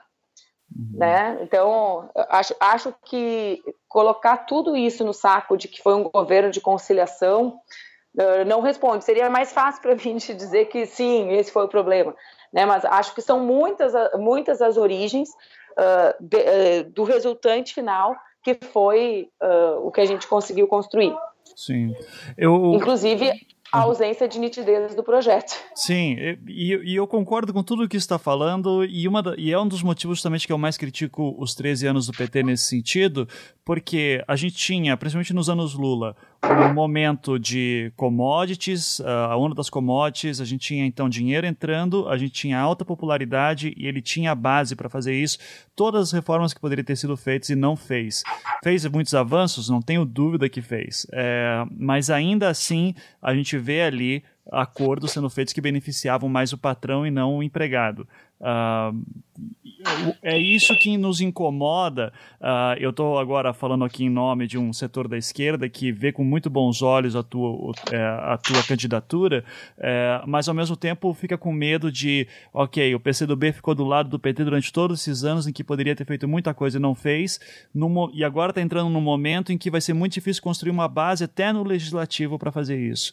Uhum. 0.77 0.99
Né? 0.99 1.39
Então, 1.43 2.11
acho, 2.29 2.55
acho 2.61 2.95
que 3.05 3.63
colocar 3.89 4.39
tudo 4.39 4.77
isso 4.77 5.05
no 5.05 5.13
saco 5.13 5.57
de 5.57 5.69
que 5.69 5.83
foi 5.83 5.95
um 5.95 6.05
governo 6.05 6.51
de 6.51 6.61
conciliação 6.61 7.59
uh, 8.17 8.45
não 8.47 8.61
responde. 8.61 9.05
Seria 9.05 9.29
mais 9.29 9.53
fácil 9.53 9.83
para 9.83 9.97
mim 10.05 10.17
te 10.17 10.35
dizer 10.35 10.67
que 10.67 10.87
sim, 10.87 11.33
esse 11.33 11.51
foi 11.51 11.65
o 11.65 11.69
problema. 11.69 12.15
Né? 12.53 12.65
Mas 12.65 12.85
acho 12.85 13.15
que 13.15 13.23
são 13.23 13.41
muitas, 13.41 13.93
muitas 14.19 14.63
as 14.63 14.77
origens 14.77 15.29
uh, 15.73 16.15
de, 16.21 16.39
uh, 16.39 16.91
do 16.91 17.05
resultante 17.05 17.75
final 17.75 18.17
que 18.43 18.55
foi 18.55 19.29
o 19.83 19.91
que 19.91 20.01
a 20.01 20.07
gente 20.07 20.27
conseguiu 20.27 20.67
construir. 20.67 21.15
Sim. 21.55 21.95
Eu... 22.39 22.73
Inclusive, 22.73 23.31
a 23.73 23.81
ausência 23.81 24.27
de 24.29 24.39
nitidez 24.39 24.95
do 24.95 25.03
projeto. 25.03 25.55
Sim, 25.75 26.17
e, 26.49 26.81
e 26.85 26.97
eu 26.97 27.07
concordo 27.07 27.53
com 27.53 27.63
tudo 27.63 27.85
o 27.85 27.89
que 27.89 27.97
está 27.97 28.19
falando, 28.19 28.85
e, 28.85 29.07
uma 29.07 29.23
da, 29.23 29.35
e 29.37 29.53
é 29.53 29.59
um 29.59 29.69
dos 29.69 29.83
motivos 29.83 30.19
justamente 30.19 30.47
que 30.47 30.53
eu 30.53 30.59
mais 30.59 30.77
critico 30.77 31.35
os 31.39 31.55
13 31.55 31.87
anos 31.87 32.07
do 32.07 32.13
PT 32.13 32.43
nesse 32.43 32.65
sentido, 32.65 33.29
porque 33.65 34.23
a 34.27 34.37
gente 34.37 34.57
tinha, 34.57 34.97
principalmente 34.97 35.33
nos 35.33 35.49
anos 35.49 35.75
Lula, 35.75 36.17
um 36.43 36.73
momento 36.73 37.39
de 37.39 37.93
commodities, 37.97 39.01
a 39.01 39.37
onda 39.37 39.55
das 39.55 39.69
commodities, 39.69 40.41
a 40.41 40.45
gente 40.45 40.67
tinha 40.67 40.87
então 40.87 41.09
dinheiro 41.09 41.47
entrando, 41.47 42.09
a 42.09 42.17
gente 42.17 42.33
tinha 42.33 42.59
alta 42.59 42.85
popularidade 42.85 43.75
e 43.77 43.87
ele 43.87 44.01
tinha 44.01 44.33
a 44.33 44.35
base 44.35 44.75
para 44.75 44.89
fazer 44.89 45.15
isso, 45.15 45.39
todas 45.77 46.09
as 46.09 46.13
reformas 46.13 46.55
que 46.55 46.61
poderiam 46.61 46.85
ter 46.85 46.97
sido 46.97 47.17
feitas 47.17 47.51
e 47.51 47.55
não 47.55 47.77
fez. 47.77 48.23
Fez 48.65 48.87
muitos 48.87 49.15
avanços, 49.15 49.69
não 49.69 49.83
tenho 49.83 50.05
dúvida 50.05 50.49
que 50.49 50.63
fez, 50.63 51.07
é, 51.13 51.65
mas 51.71 52.09
ainda 52.09 52.49
assim 52.49 52.95
a 53.21 53.35
gente 53.35 53.59
vê 53.59 53.83
ali 53.83 54.25
acordos 54.51 55.13
sendo 55.13 55.31
feitos 55.31 55.53
que 55.53 55.61
beneficiavam 55.61 56.29
mais 56.29 56.53
o 56.53 56.59
patrão 56.59 57.07
e 57.07 57.11
não 57.11 57.37
o 57.37 57.43
empregado. 57.43 58.09
Uh, 58.41 59.05
é 60.23 60.39
isso 60.39 60.77
que 60.79 60.97
nos 60.97 61.21
incomoda. 61.21 62.13
Uh, 62.41 62.77
eu 62.79 62.91
estou 62.91 63.19
agora 63.19 63.53
falando 63.53 63.85
aqui 63.85 64.05
em 64.05 64.11
nome 64.11 64.47
de 64.47 64.59
um 64.59 64.73
setor 64.73 65.09
da 65.09 65.19
esquerda 65.19 65.69
que 65.69 65.93
vê 65.93 66.11
com 66.13 66.25
muito 66.25 66.49
bons 66.49 66.83
olhos 66.83 67.15
a 67.15 67.23
tua, 67.23 67.73
é, 67.91 68.03
a 68.03 68.39
tua 68.39 68.63
candidatura, 68.63 69.45
é, 69.79 70.23
mas 70.27 70.49
ao 70.49 70.55
mesmo 70.55 70.77
tempo 70.77 71.13
fica 71.15 71.37
com 71.37 71.53
medo 71.53 71.91
de, 71.91 72.27
ok, 72.53 72.95
o 72.95 73.01
PCdoB 73.01 73.53
ficou 73.53 73.75
do 73.75 73.85
lado 73.85 74.09
do 74.09 74.19
PT 74.19 74.45
durante 74.45 74.73
todos 74.73 75.01
esses 75.01 75.25
anos 75.25 75.47
em 75.47 75.53
que 75.53 75.65
poderia 75.65 75.95
ter 75.95 76.07
feito 76.07 76.29
muita 76.29 76.55
coisa 76.55 76.79
e 76.79 76.81
não 76.81 76.95
fez, 76.95 77.41
e 78.15 78.25
agora 78.25 78.51
está 78.51 78.61
entrando 78.61 78.89
num 78.91 79.01
momento 79.01 79.53
em 79.53 79.59
que 79.59 79.71
vai 79.71 79.81
ser 79.81 79.93
muito 79.93 80.13
difícil 80.13 80.43
construir 80.43 80.71
uma 80.71 80.89
base 80.89 81.25
até 81.25 81.53
no 81.53 81.63
legislativo 81.63 82.39
para 82.39 82.53
fazer 82.53 82.79
isso. 82.79 83.13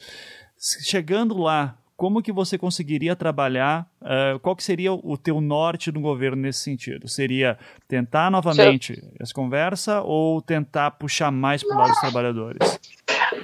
Chegando 0.84 1.38
lá, 1.38 1.78
como 1.98 2.22
que 2.22 2.32
você 2.32 2.60
conseguiria 2.60 3.16
trabalhar, 3.16 3.90
uh, 4.04 4.40
qual 4.40 4.56
que 4.56 4.64
seria 4.64 4.94
o 4.94 5.18
teu 5.18 5.42
norte 5.42 5.92
do 5.92 6.00
governo 6.00 6.44
nesse 6.44 6.60
sentido? 6.60 7.08
Seria 7.08 7.58
tentar 7.88 8.30
novamente 8.30 8.96
Sim. 8.96 9.12
essa 9.20 9.34
conversa 9.34 10.02
ou 10.04 10.40
tentar 10.40 10.92
puxar 10.92 11.32
mais 11.32 11.64
para 11.64 11.76
o 11.76 11.80
lado 11.80 11.90
dos 11.90 12.00
trabalhadores? 12.00 12.80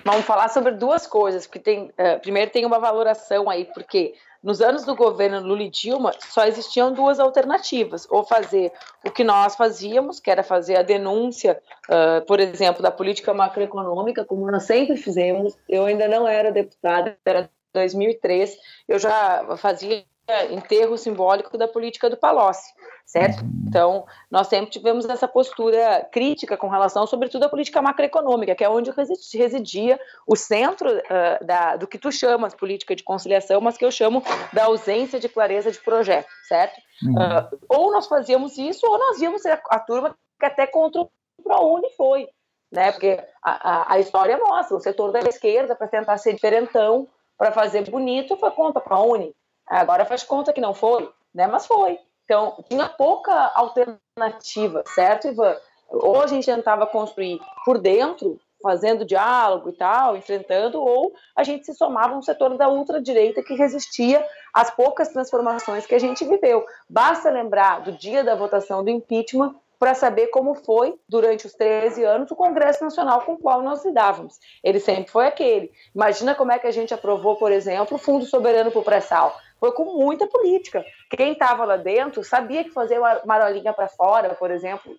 Vamos 0.05 0.23
falar 0.25 0.49
sobre 0.49 0.73
duas 0.73 1.07
coisas, 1.07 1.47
porque 1.47 1.59
tem, 1.59 1.85
uh, 1.85 2.19
primeiro 2.21 2.51
tem 2.51 2.63
uma 2.63 2.77
valoração 2.77 3.49
aí, 3.49 3.65
porque 3.73 4.13
nos 4.43 4.61
anos 4.61 4.85
do 4.85 4.95
governo 4.95 5.39
Lula 5.39 5.63
e 5.63 5.69
Dilma 5.69 6.11
só 6.19 6.45
existiam 6.45 6.93
duas 6.93 7.19
alternativas, 7.19 8.05
ou 8.07 8.23
fazer 8.23 8.71
o 9.03 9.09
que 9.09 9.23
nós 9.23 9.55
fazíamos, 9.55 10.19
que 10.19 10.29
era 10.29 10.43
fazer 10.43 10.75
a 10.75 10.83
denúncia, 10.83 11.59
uh, 11.89 12.23
por 12.27 12.39
exemplo, 12.39 12.83
da 12.83 12.91
política 12.91 13.33
macroeconômica, 13.33 14.23
como 14.23 14.49
nós 14.51 14.63
sempre 14.63 14.95
fizemos, 14.95 15.57
eu 15.67 15.85
ainda 15.85 16.07
não 16.07 16.27
era 16.27 16.51
deputada, 16.51 17.17
era 17.25 17.49
2003, 17.73 18.57
eu 18.87 18.99
já 18.99 19.57
fazia 19.57 20.05
enterro 20.51 20.97
simbólico 20.97 21.57
da 21.57 21.67
política 21.67 22.09
do 22.09 22.15
Palocci, 22.15 22.73
certo? 23.05 23.43
Então, 23.67 24.05
nós 24.31 24.47
sempre 24.47 24.71
tivemos 24.71 25.05
essa 25.05 25.27
postura 25.27 26.07
crítica 26.11 26.55
com 26.55 26.69
relação, 26.69 27.05
sobretudo, 27.05 27.43
à 27.43 27.49
política 27.49 27.81
macroeconômica, 27.81 28.55
que 28.55 28.63
é 28.63 28.69
onde 28.69 28.91
residia 28.91 29.99
o 30.25 30.35
centro 30.35 30.89
uh, 30.89 31.45
da, 31.45 31.75
do 31.75 31.87
que 31.87 31.97
tu 31.97 32.11
chamas 32.11 32.53
política 32.53 32.95
de 32.95 33.03
conciliação, 33.03 33.59
mas 33.59 33.77
que 33.77 33.83
eu 33.83 33.91
chamo 33.91 34.23
da 34.53 34.65
ausência 34.65 35.19
de 35.19 35.27
clareza 35.27 35.71
de 35.71 35.79
projeto, 35.79 36.29
certo? 36.47 36.79
Uhum. 37.03 37.13
Uh, 37.13 37.59
ou 37.67 37.91
nós 37.91 38.07
fazíamos 38.07 38.57
isso, 38.57 38.85
ou 38.87 38.97
nós 38.97 39.19
víamos 39.19 39.45
a, 39.45 39.59
a 39.69 39.79
turma 39.79 40.15
que 40.39 40.45
até 40.45 40.65
contra 40.65 41.01
o 41.01 41.11
ProUni 41.43 41.89
foi, 41.97 42.29
né? 42.71 42.91
Porque 42.93 43.19
a, 43.43 43.71
a, 43.71 43.93
a 43.95 43.99
história 43.99 44.37
mostra, 44.37 44.77
o 44.77 44.79
setor 44.79 45.11
da 45.11 45.19
esquerda, 45.19 45.75
para 45.75 45.87
tentar 45.87 46.17
ser 46.17 46.33
diferentão, 46.33 47.09
para 47.37 47.51
fazer 47.51 47.89
bonito, 47.89 48.37
foi 48.37 48.51
contra 48.51 48.79
a 48.79 48.83
ProUni. 48.83 49.33
Agora 49.67 50.05
faz 50.05 50.23
conta 50.23 50.53
que 50.53 50.61
não 50.61 50.73
foi, 50.73 51.09
né? 51.33 51.47
Mas 51.47 51.65
foi. 51.65 51.99
Então, 52.25 52.63
tinha 52.69 52.87
pouca 52.87 53.51
alternativa, 53.55 54.83
certo, 54.93 55.27
Ivan? 55.27 55.55
Ou 55.89 56.21
a 56.21 56.27
gente 56.27 56.45
tentava 56.45 56.87
construir 56.87 57.39
por 57.65 57.77
dentro, 57.77 58.39
fazendo 58.61 59.03
diálogo 59.03 59.69
e 59.69 59.73
tal, 59.73 60.15
enfrentando, 60.15 60.81
ou 60.81 61.13
a 61.35 61.43
gente 61.43 61.65
se 61.65 61.73
somava 61.73 62.15
um 62.15 62.21
setor 62.21 62.57
da 62.57 62.69
ultradireita 62.69 63.43
que 63.43 63.55
resistia 63.55 64.25
às 64.53 64.71
poucas 64.71 65.09
transformações 65.09 65.85
que 65.85 65.93
a 65.93 65.99
gente 65.99 66.23
viveu. 66.23 66.65
Basta 66.89 67.29
lembrar 67.29 67.81
do 67.81 67.91
dia 67.91 68.23
da 68.23 68.35
votação 68.35 68.81
do 68.83 68.89
impeachment 68.89 69.53
para 69.83 69.95
saber 69.95 70.27
como 70.27 70.55
foi, 70.55 70.97
durante 71.09 71.45
os 71.45 71.51
13 71.55 72.05
anos, 72.05 72.31
o 72.31 72.37
Congresso 72.37 72.81
Nacional 72.81 73.19
com 73.25 73.33
o 73.33 73.37
qual 73.37 73.61
nós 73.61 73.83
lidávamos. 73.83 74.39
Ele 74.63 74.79
sempre 74.79 75.11
foi 75.11 75.27
aquele. 75.27 75.73
Imagina 75.93 76.33
como 76.33 76.53
é 76.53 76.57
que 76.57 76.65
a 76.65 76.71
gente 76.71 76.93
aprovou, 76.93 77.35
por 77.35 77.51
exemplo, 77.51 77.97
o 77.97 77.99
Fundo 77.99 78.25
Soberano 78.25 78.71
para 78.71 78.79
o 78.79 78.83
Pré-Sal 78.83 79.37
foi 79.59 79.73
com 79.73 79.83
muita 79.83 80.25
política. 80.25 80.85
Quem 81.09 81.33
estava 81.33 81.65
lá 81.65 81.75
dentro 81.75 82.23
sabia 82.23 82.63
que 82.63 82.69
fazer 82.69 82.97
uma 82.97 83.23
marolinha 83.25 83.73
para 83.73 83.89
fora, 83.89 84.33
por 84.35 84.51
exemplo, 84.51 84.95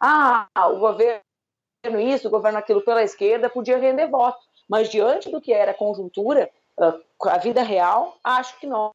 ah, 0.00 0.48
o 0.72 0.80
governo 0.80 1.20
isso, 2.00 2.26
o 2.26 2.30
governo 2.30 2.58
aquilo 2.58 2.82
pela 2.82 3.04
esquerda 3.04 3.48
podia 3.48 3.78
render 3.78 4.08
voto. 4.08 4.40
Mas 4.68 4.88
diante 4.88 5.30
do 5.30 5.40
que 5.40 5.52
era 5.52 5.70
a 5.70 5.74
conjuntura, 5.74 6.50
a 7.22 7.38
vida 7.38 7.62
real, 7.62 8.16
acho 8.24 8.58
que 8.58 8.66
nós, 8.66 8.92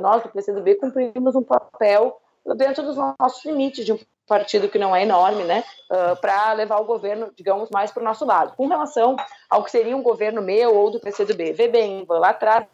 nós 0.00 0.22
do 0.22 0.30
PCdoB, 0.30 0.76
cumprimos 0.76 1.34
um 1.34 1.42
papel 1.42 2.18
dentro 2.56 2.82
dos 2.82 2.96
nossos 2.96 3.44
limites 3.44 3.84
de 3.84 3.92
um 3.92 3.98
partido 4.30 4.68
que 4.68 4.78
não 4.78 4.94
é 4.94 5.02
enorme, 5.02 5.42
né, 5.42 5.64
para 6.20 6.52
levar 6.52 6.78
o 6.78 6.84
governo, 6.84 7.32
digamos, 7.36 7.68
mais 7.68 7.90
para 7.90 8.00
o 8.00 8.04
nosso 8.04 8.24
lado. 8.24 8.54
Com 8.56 8.68
relação 8.68 9.16
ao 9.48 9.64
que 9.64 9.72
seria 9.72 9.96
um 9.96 10.02
governo 10.04 10.40
meu 10.40 10.72
ou 10.76 10.88
do 10.88 11.00
PCdoB, 11.00 11.52
vê 11.52 11.66
bem, 11.66 12.06
lá 12.08 12.28
atrás 12.28 12.64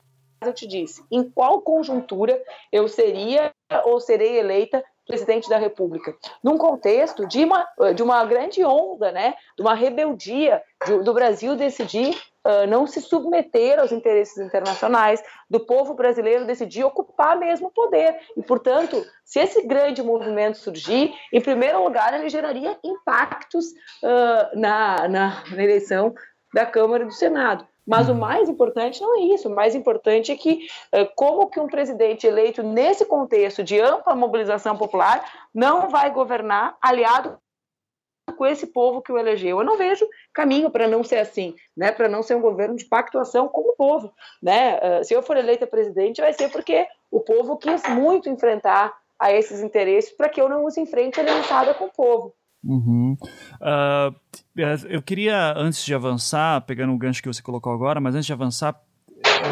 eu 0.42 0.52
te 0.52 0.66
disse, 0.66 1.02
em 1.10 1.24
qual 1.30 1.62
conjuntura 1.62 2.38
eu 2.70 2.86
seria 2.88 3.54
ou 3.86 3.98
serei 3.98 4.38
eleita 4.38 4.84
presidente 5.06 5.48
da 5.48 5.56
República, 5.56 6.14
num 6.42 6.58
contexto 6.58 7.26
de 7.26 7.44
uma, 7.44 7.66
de 7.94 8.02
uma 8.02 8.24
grande 8.24 8.64
onda, 8.64 9.12
né, 9.12 9.34
de 9.56 9.62
uma 9.62 9.74
rebeldia 9.74 10.60
do 11.04 11.14
Brasil 11.14 11.54
decidir 11.54 12.16
uh, 12.46 12.66
não 12.68 12.86
se 12.86 13.00
submeter 13.00 13.78
aos 13.78 13.92
interesses 13.92 14.38
internacionais, 14.38 15.22
do 15.48 15.60
povo 15.60 15.94
brasileiro 15.94 16.44
decidir 16.44 16.84
ocupar 16.84 17.38
mesmo 17.38 17.68
o 17.68 17.72
poder. 17.72 18.18
E, 18.36 18.42
portanto, 18.42 19.04
se 19.24 19.40
esse 19.40 19.66
grande 19.66 20.02
movimento 20.02 20.58
surgir, 20.58 21.14
em 21.32 21.40
primeiro 21.40 21.82
lugar, 21.82 22.12
ele 22.14 22.28
geraria 22.28 22.78
impactos 22.84 23.66
uh, 24.02 24.58
na, 24.58 25.08
na, 25.08 25.44
na 25.50 25.62
eleição 25.62 26.14
da 26.52 26.66
Câmara 26.66 27.04
e 27.04 27.06
do 27.06 27.12
Senado. 27.12 27.66
Mas 27.86 28.08
o 28.08 28.12
uhum. 28.12 28.18
mais 28.18 28.48
importante 28.48 29.00
não 29.00 29.16
é 29.16 29.20
isso. 29.34 29.48
O 29.48 29.54
mais 29.54 29.74
importante 29.74 30.32
é 30.32 30.36
que 30.36 30.66
eh, 30.92 31.04
como 31.14 31.48
que 31.48 31.60
um 31.60 31.68
presidente 31.68 32.26
eleito 32.26 32.62
nesse 32.62 33.04
contexto 33.04 33.62
de 33.62 33.80
ampla 33.80 34.14
mobilização 34.14 34.76
popular 34.76 35.48
não 35.54 35.88
vai 35.88 36.10
governar 36.10 36.76
aliado 36.82 37.38
com 38.36 38.44
esse 38.44 38.66
povo 38.66 39.00
que 39.00 39.12
o 39.12 39.18
elegeu. 39.18 39.60
Eu 39.60 39.64
não 39.64 39.76
vejo 39.76 40.06
caminho 40.34 40.68
para 40.68 40.88
não 40.88 41.04
ser 41.04 41.18
assim, 41.18 41.54
né? 41.76 41.92
Para 41.92 42.08
não 42.08 42.22
ser 42.22 42.34
um 42.34 42.40
governo 42.40 42.76
de 42.76 42.84
pactuação 42.84 43.46
com 43.46 43.60
o 43.60 43.76
povo, 43.76 44.12
né? 44.42 44.78
Eh, 44.82 45.04
se 45.04 45.14
eu 45.14 45.22
for 45.22 45.36
eleita 45.36 45.66
presidente, 45.66 46.20
vai 46.20 46.32
ser 46.32 46.50
porque 46.50 46.86
o 47.10 47.20
povo 47.20 47.56
quis 47.56 47.88
muito 47.88 48.28
enfrentar 48.28 48.92
a 49.18 49.32
esses 49.32 49.62
interesses 49.62 50.10
para 50.10 50.28
que 50.28 50.40
eu 50.40 50.48
não 50.48 50.64
os 50.64 50.76
enfrente 50.76 51.20
aliançada 51.20 51.72
com 51.74 51.84
o 51.84 51.92
povo. 51.92 52.34
Uhum. 52.66 53.16
Uh, 53.60 54.14
eu 54.88 55.00
queria, 55.00 55.54
antes 55.56 55.84
de 55.84 55.94
avançar, 55.94 56.60
pegando 56.62 56.92
o 56.92 56.98
gancho 56.98 57.22
que 57.22 57.28
você 57.28 57.42
colocou 57.42 57.72
agora, 57.72 58.00
mas 58.00 58.14
antes 58.14 58.26
de 58.26 58.32
avançar, 58.32 58.74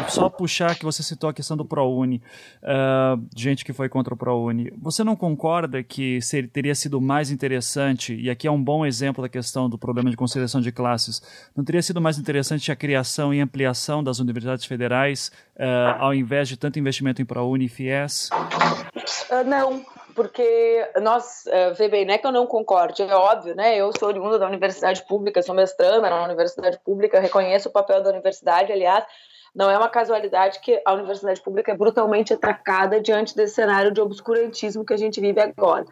só 0.09 0.29
puxar 0.29 0.75
que 0.75 0.83
você 0.83 1.01
citou 1.01 1.29
a 1.29 1.33
questão 1.33 1.55
do 1.55 1.65
ProUni, 1.65 2.21
uh, 2.63 3.23
gente 3.35 3.63
que 3.63 3.73
foi 3.73 3.87
contra 3.87 4.13
o 4.13 4.17
ProUni. 4.17 4.71
Você 4.77 5.03
não 5.03 5.15
concorda 5.15 5.81
que 5.83 6.21
seria, 6.21 6.49
teria 6.49 6.75
sido 6.75 6.99
mais 6.99 7.31
interessante, 7.31 8.15
e 8.15 8.29
aqui 8.29 8.47
é 8.47 8.51
um 8.51 8.61
bom 8.61 8.85
exemplo 8.85 9.21
da 9.21 9.29
questão 9.29 9.69
do 9.69 9.77
problema 9.77 10.09
de 10.09 10.17
conciliação 10.17 10.61
de 10.61 10.71
classes, 10.71 11.21
não 11.55 11.63
teria 11.63 11.81
sido 11.81 12.01
mais 12.01 12.17
interessante 12.17 12.71
a 12.71 12.75
criação 12.75 13.33
e 13.33 13.39
ampliação 13.39 14.03
das 14.03 14.19
universidades 14.19 14.65
federais, 14.65 15.31
uh, 15.55 15.99
ao 15.99 16.13
invés 16.13 16.47
de 16.47 16.57
tanto 16.57 16.79
investimento 16.79 17.21
em 17.21 17.25
ProUni 17.25 17.65
e 17.65 17.69
FIES? 17.69 18.29
Uh, 18.29 19.43
não, 19.47 19.85
porque 20.15 20.89
nós, 21.01 21.43
vê 21.77 21.89
bem, 21.89 22.05
não 22.05 22.13
é 22.13 22.17
que 22.17 22.25
eu 22.25 22.31
não 22.31 22.47
concorde, 22.47 23.03
é 23.03 23.15
óbvio, 23.15 23.53
né? 23.53 23.75
Eu 23.75 23.91
sou 23.99 24.07
oriunda 24.07 24.39
da 24.39 24.47
universidade 24.47 25.05
pública, 25.05 25.43
sou 25.43 25.53
mestranda 25.53 26.09
na 26.09 26.23
universidade 26.23 26.79
pública, 26.83 27.19
reconheço 27.19 27.69
o 27.69 27.71
papel 27.71 28.01
da 28.01 28.09
universidade, 28.09 28.71
aliás, 28.71 29.05
não 29.53 29.69
é 29.69 29.77
uma 29.77 29.89
casualidade 29.89 30.59
que 30.59 30.81
a 30.85 30.93
universidade 30.93 31.41
pública 31.41 31.71
é 31.71 31.77
brutalmente 31.77 32.33
atacada 32.33 32.99
diante 32.99 33.35
desse 33.35 33.55
cenário 33.55 33.91
de 33.91 34.01
obscurantismo 34.01 34.85
que 34.85 34.93
a 34.93 34.97
gente 34.97 35.21
vive 35.21 35.39
agora, 35.39 35.85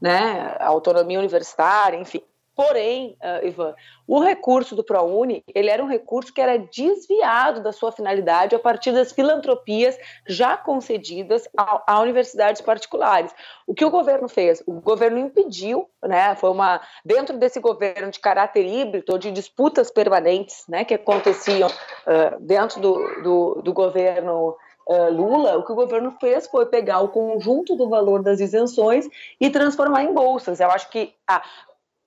né? 0.00 0.56
A 0.58 0.66
autonomia 0.66 1.18
universitária, 1.18 1.96
enfim. 1.96 2.22
Porém, 2.58 3.16
uh, 3.22 3.46
Ivan, 3.46 3.72
o 4.04 4.18
recurso 4.18 4.74
do 4.74 4.82
ProUni, 4.82 5.44
ele 5.54 5.70
era 5.70 5.80
um 5.80 5.86
recurso 5.86 6.34
que 6.34 6.40
era 6.40 6.58
desviado 6.58 7.62
da 7.62 7.70
sua 7.70 7.92
finalidade 7.92 8.52
a 8.52 8.58
partir 8.58 8.90
das 8.90 9.12
filantropias 9.12 9.96
já 10.26 10.56
concedidas 10.56 11.48
a, 11.56 11.84
a, 11.86 12.00
universidades 12.00 12.60
particulares. 12.60 13.32
O 13.64 13.74
que 13.74 13.84
o 13.84 13.90
governo 13.90 14.28
fez? 14.28 14.60
O 14.66 14.80
governo 14.80 15.20
impediu, 15.20 15.88
né, 16.02 16.34
foi 16.34 16.50
uma 16.50 16.80
dentro 17.04 17.38
desse 17.38 17.60
governo 17.60 18.10
de 18.10 18.18
caráter 18.18 18.66
híbrido, 18.66 19.16
de 19.20 19.30
disputas 19.30 19.88
permanentes, 19.88 20.64
né, 20.68 20.84
que 20.84 20.94
aconteciam 20.94 21.68
uh, 21.68 22.40
dentro 22.40 22.80
do, 22.80 23.22
do, 23.22 23.62
do 23.62 23.72
governo 23.72 24.56
Uh, 24.90 25.12
Lula, 25.12 25.58
o 25.58 25.62
que 25.62 25.70
o 25.70 25.74
governo 25.74 26.16
fez 26.18 26.46
foi 26.46 26.64
pegar 26.64 27.00
o 27.00 27.10
conjunto 27.10 27.76
do 27.76 27.90
valor 27.90 28.22
das 28.22 28.40
isenções 28.40 29.06
e 29.38 29.50
transformar 29.50 30.02
em 30.02 30.14
bolsas. 30.14 30.60
Eu 30.60 30.70
acho 30.70 30.88
que 30.88 31.12
a, 31.28 31.42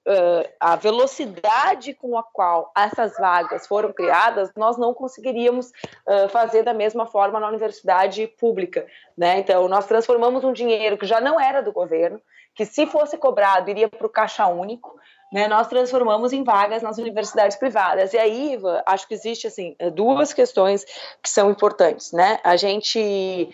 uh, 0.08 0.50
a 0.60 0.76
velocidade 0.76 1.94
com 1.94 2.18
a 2.18 2.24
qual 2.24 2.72
essas 2.76 3.16
vagas 3.18 3.68
foram 3.68 3.92
criadas, 3.92 4.52
nós 4.56 4.78
não 4.78 4.94
conseguiríamos 4.94 5.72
uh, 6.08 6.30
fazer 6.30 6.64
da 6.64 6.74
mesma 6.74 7.06
forma 7.06 7.40
na 7.40 7.48
universidade 7.48 8.28
pública. 8.40 8.86
Né? 9.18 9.40
Então, 9.40 9.68
nós 9.68 9.86
transformamos 9.86 10.44
um 10.44 10.54
dinheiro 10.54 10.98
que 10.98 11.06
já 11.06 11.22
não 11.22 11.40
era 11.40 11.62
do 11.62 11.72
governo, 11.72 12.22
que 12.56 12.66
se 12.66 12.86
fosse 12.86 13.18
cobrado 13.18 13.70
iria 13.70 13.88
para 13.88 14.06
o 14.06 14.10
caixa 14.10 14.46
único, 14.48 15.00
né, 15.32 15.48
nós 15.48 15.68
transformamos 15.68 16.34
em 16.34 16.44
vagas 16.44 16.84
nas 16.84 16.98
universidades 16.98 17.56
privadas. 17.56 18.14
E 18.14 18.18
aí, 18.18 18.54
Iva, 18.54 18.84
acho 18.86 19.08
que 19.08 19.14
existe 19.14 19.48
assim 19.48 19.78
duas 19.94 20.34
questões 20.34 20.84
que 21.24 21.30
são 21.30 21.50
importantes, 21.50 22.12
né? 22.12 22.38
A 22.44 22.58
gente 22.58 23.50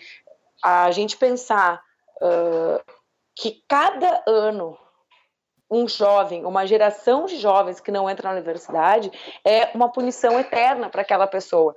a 0.60 0.90
gente 0.90 1.16
pensar 1.16 1.80
uh, 2.20 2.82
que 3.36 3.62
cada 3.68 4.24
ano 4.26 4.76
um 5.70 5.86
jovem, 5.86 6.44
uma 6.44 6.66
geração 6.66 7.26
de 7.26 7.36
jovens 7.36 7.80
que 7.80 7.90
não 7.90 8.08
entra 8.08 8.28
na 8.28 8.36
universidade 8.36 9.10
é 9.44 9.68
uma 9.74 9.90
punição 9.90 10.38
eterna 10.38 10.88
para 10.88 11.02
aquela 11.02 11.26
pessoa. 11.26 11.76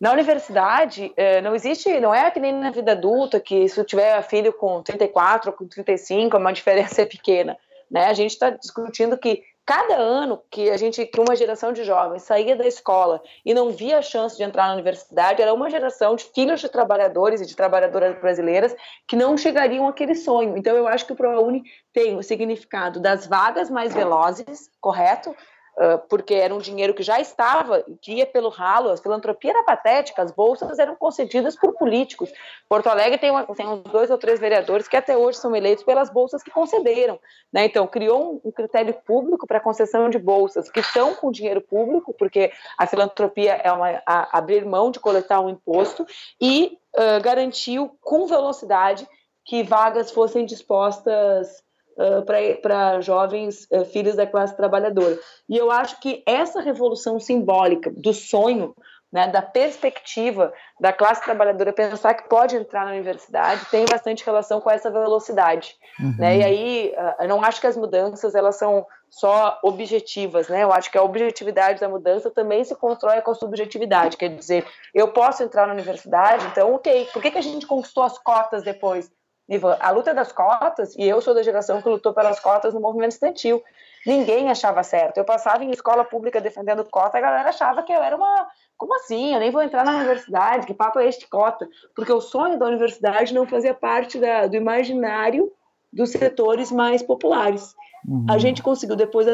Na 0.00 0.12
universidade, 0.12 1.12
eh, 1.16 1.40
não 1.40 1.54
existe, 1.54 2.00
não 2.00 2.14
é 2.14 2.30
que 2.30 2.38
nem 2.38 2.52
na 2.52 2.70
vida 2.70 2.92
adulta, 2.92 3.40
que 3.40 3.68
se 3.68 3.80
eu 3.80 3.84
tiver 3.84 4.20
filho 4.22 4.52
com 4.52 4.82
34 4.82 5.50
ou 5.50 5.56
com 5.56 5.66
35, 5.66 6.36
uma 6.36 6.52
diferença 6.52 7.02
é 7.02 7.06
pequena. 7.06 7.56
Né? 7.90 8.06
A 8.06 8.12
gente 8.12 8.32
está 8.32 8.50
discutindo 8.50 9.16
que 9.16 9.42
cada 9.66 9.96
ano 9.96 10.42
que 10.50 10.70
a 10.70 10.76
gente, 10.76 11.06
que 11.06 11.20
uma 11.20 11.34
geração 11.34 11.72
de 11.72 11.84
jovens 11.84 12.22
saía 12.22 12.54
da 12.54 12.66
escola 12.66 13.22
e 13.44 13.54
não 13.54 13.70
via 13.70 13.98
a 13.98 14.02
chance 14.02 14.36
de 14.36 14.42
entrar 14.42 14.68
na 14.68 14.74
universidade, 14.74 15.40
era 15.40 15.54
uma 15.54 15.70
geração 15.70 16.14
de 16.14 16.24
filhos 16.24 16.60
de 16.60 16.68
trabalhadores 16.68 17.40
e 17.40 17.46
de 17.46 17.56
trabalhadoras 17.56 18.18
brasileiras 18.18 18.74
que 19.08 19.16
não 19.16 19.36
chegariam 19.36 19.88
àquele 19.88 20.14
sonho. 20.14 20.56
Então, 20.56 20.76
eu 20.76 20.86
acho 20.86 21.06
que 21.06 21.12
o 21.12 21.16
ProUni 21.16 21.62
tem 21.92 22.16
o 22.16 22.22
significado 22.22 23.00
das 23.00 23.26
vagas 23.26 23.70
mais 23.70 23.94
velozes, 23.94 24.68
correto? 24.80 25.34
Uh, 25.76 25.98
porque 26.08 26.34
era 26.34 26.54
um 26.54 26.58
dinheiro 26.58 26.94
que 26.94 27.02
já 27.02 27.20
estava, 27.20 27.84
que 28.00 28.14
ia 28.14 28.26
pelo 28.26 28.48
ralo, 28.48 28.90
a 28.90 28.96
filantropia 28.96 29.50
era 29.50 29.62
patética, 29.62 30.22
as 30.22 30.30
bolsas 30.30 30.78
eram 30.78 30.96
concedidas 30.96 31.56
por 31.56 31.74
políticos. 31.74 32.30
Porto 32.68 32.88
Alegre 32.88 33.18
tem, 33.18 33.30
uma, 33.30 33.44
tem 33.54 33.66
uns 33.66 33.82
dois 33.84 34.10
ou 34.10 34.18
três 34.18 34.38
vereadores 34.38 34.88
que 34.88 34.96
até 34.96 35.16
hoje 35.16 35.38
são 35.38 35.54
eleitos 35.54 35.84
pelas 35.84 36.10
bolsas 36.10 36.42
que 36.42 36.50
concederam. 36.50 37.18
Né? 37.52 37.66
Então, 37.66 37.86
criou 37.86 38.34
um, 38.34 38.48
um 38.48 38.52
critério 38.52 38.94
público 39.06 39.46
para 39.46 39.60
concessão 39.60 40.08
de 40.08 40.18
bolsas 40.18 40.70
que 40.70 40.80
estão 40.80 41.14
com 41.14 41.32
dinheiro 41.32 41.60
público, 41.60 42.14
porque 42.18 42.52
a 42.78 42.86
filantropia 42.86 43.54
é 43.54 43.72
uma, 43.72 44.02
a, 44.06 44.38
abrir 44.38 44.64
mão 44.64 44.90
de 44.90 45.00
coletar 45.00 45.40
um 45.40 45.48
imposto, 45.48 46.06
e 46.40 46.78
uh, 46.96 47.22
garantiu 47.22 47.96
com 48.00 48.26
velocidade 48.26 49.06
que 49.44 49.62
vagas 49.62 50.10
fossem 50.10 50.46
dispostas 50.46 51.63
uh, 51.96 52.60
para 52.60 53.00
jovens 53.00 53.66
uh, 53.70 53.84
filhos 53.84 54.16
da 54.16 54.26
classe 54.26 54.56
trabalhadora. 54.56 55.18
E 55.48 55.56
eu 55.56 55.70
acho 55.70 56.00
que 56.00 56.22
essa 56.26 56.60
revolução 56.60 57.18
simbólica 57.18 57.90
do 57.90 58.12
sonho, 58.12 58.74
né, 59.12 59.28
da 59.28 59.40
perspectiva 59.40 60.52
da 60.80 60.92
classe 60.92 61.22
trabalhadora 61.22 61.72
pensar 61.72 62.14
que 62.14 62.28
pode 62.28 62.56
entrar 62.56 62.84
na 62.84 62.90
universidade 62.90 63.64
tem 63.70 63.84
bastante 63.84 64.24
relação 64.24 64.60
com 64.60 64.70
essa 64.70 64.90
velocidade. 64.90 65.76
Uhum. 66.00 66.16
Né? 66.18 66.38
E 66.38 66.44
aí, 66.44 66.94
uh, 66.96 67.22
eu 67.22 67.28
não 67.28 67.42
acho 67.44 67.60
que 67.60 67.66
as 67.66 67.76
mudanças 67.76 68.34
elas 68.34 68.56
são 68.56 68.84
só 69.08 69.60
objetivas, 69.62 70.48
né? 70.48 70.64
Eu 70.64 70.72
acho 70.72 70.90
que 70.90 70.98
a 70.98 71.02
objetividade 71.02 71.78
da 71.78 71.88
mudança 71.88 72.32
também 72.32 72.64
se 72.64 72.74
constrói 72.74 73.20
com 73.20 73.30
a 73.30 73.34
subjetividade. 73.34 74.16
Quer 74.16 74.34
dizer, 74.34 74.66
eu 74.92 75.12
posso 75.12 75.44
entrar 75.44 75.68
na 75.68 75.72
universidade, 75.72 76.44
então, 76.46 76.74
ok. 76.74 77.08
Por 77.12 77.22
que, 77.22 77.30
que 77.30 77.38
a 77.38 77.42
gente 77.42 77.64
conquistou 77.64 78.02
as 78.02 78.18
cotas 78.18 78.64
depois? 78.64 79.08
Ivan, 79.48 79.76
a 79.78 79.90
luta 79.90 80.14
das 80.14 80.32
cotas, 80.32 80.94
e 80.96 81.02
eu 81.04 81.20
sou 81.20 81.34
da 81.34 81.42
geração 81.42 81.82
que 81.82 81.88
lutou 81.88 82.14
pelas 82.14 82.40
cotas 82.40 82.72
no 82.72 82.80
movimento 82.80 83.12
estudantil, 83.12 83.62
ninguém 84.06 84.50
achava 84.50 84.82
certo. 84.82 85.18
Eu 85.18 85.24
passava 85.24 85.64
em 85.64 85.70
escola 85.70 86.04
pública 86.04 86.40
defendendo 86.40 86.84
cota, 86.84 87.18
a 87.18 87.20
galera 87.20 87.48
achava 87.50 87.82
que 87.82 87.92
eu 87.92 88.02
era 88.02 88.16
uma. 88.16 88.48
Como 88.76 88.94
assim? 88.96 89.34
Eu 89.34 89.40
nem 89.40 89.50
vou 89.50 89.62
entrar 89.62 89.84
na 89.84 89.96
universidade, 89.96 90.66
que 90.66 90.74
papo 90.74 90.98
é 90.98 91.06
este 91.06 91.28
cota? 91.28 91.68
Porque 91.94 92.12
o 92.12 92.20
sonho 92.20 92.58
da 92.58 92.66
universidade 92.66 93.34
não 93.34 93.46
fazia 93.46 93.74
parte 93.74 94.18
da, 94.18 94.46
do 94.46 94.56
imaginário 94.56 95.52
dos 95.92 96.10
setores 96.10 96.72
mais 96.72 97.02
populares. 97.02 97.74
Uhum. 98.06 98.26
A 98.28 98.38
gente 98.38 98.62
conseguiu 98.62 98.96
depois 98.96 99.26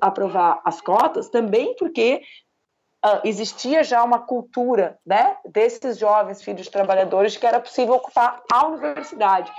aprovar 0.00 0.60
as 0.64 0.80
cotas 0.80 1.28
também 1.28 1.74
porque 1.78 2.22
uh, 3.04 3.20
existia 3.24 3.82
já 3.82 4.02
uma 4.02 4.20
cultura 4.20 4.98
né, 5.06 5.36
desses 5.44 5.98
jovens 5.98 6.42
filhos 6.42 6.68
trabalhadores 6.68 7.36
que 7.36 7.46
era 7.46 7.60
possível 7.60 7.94
ocupar 7.94 8.42
a 8.52 8.66
universidade. 8.66 9.50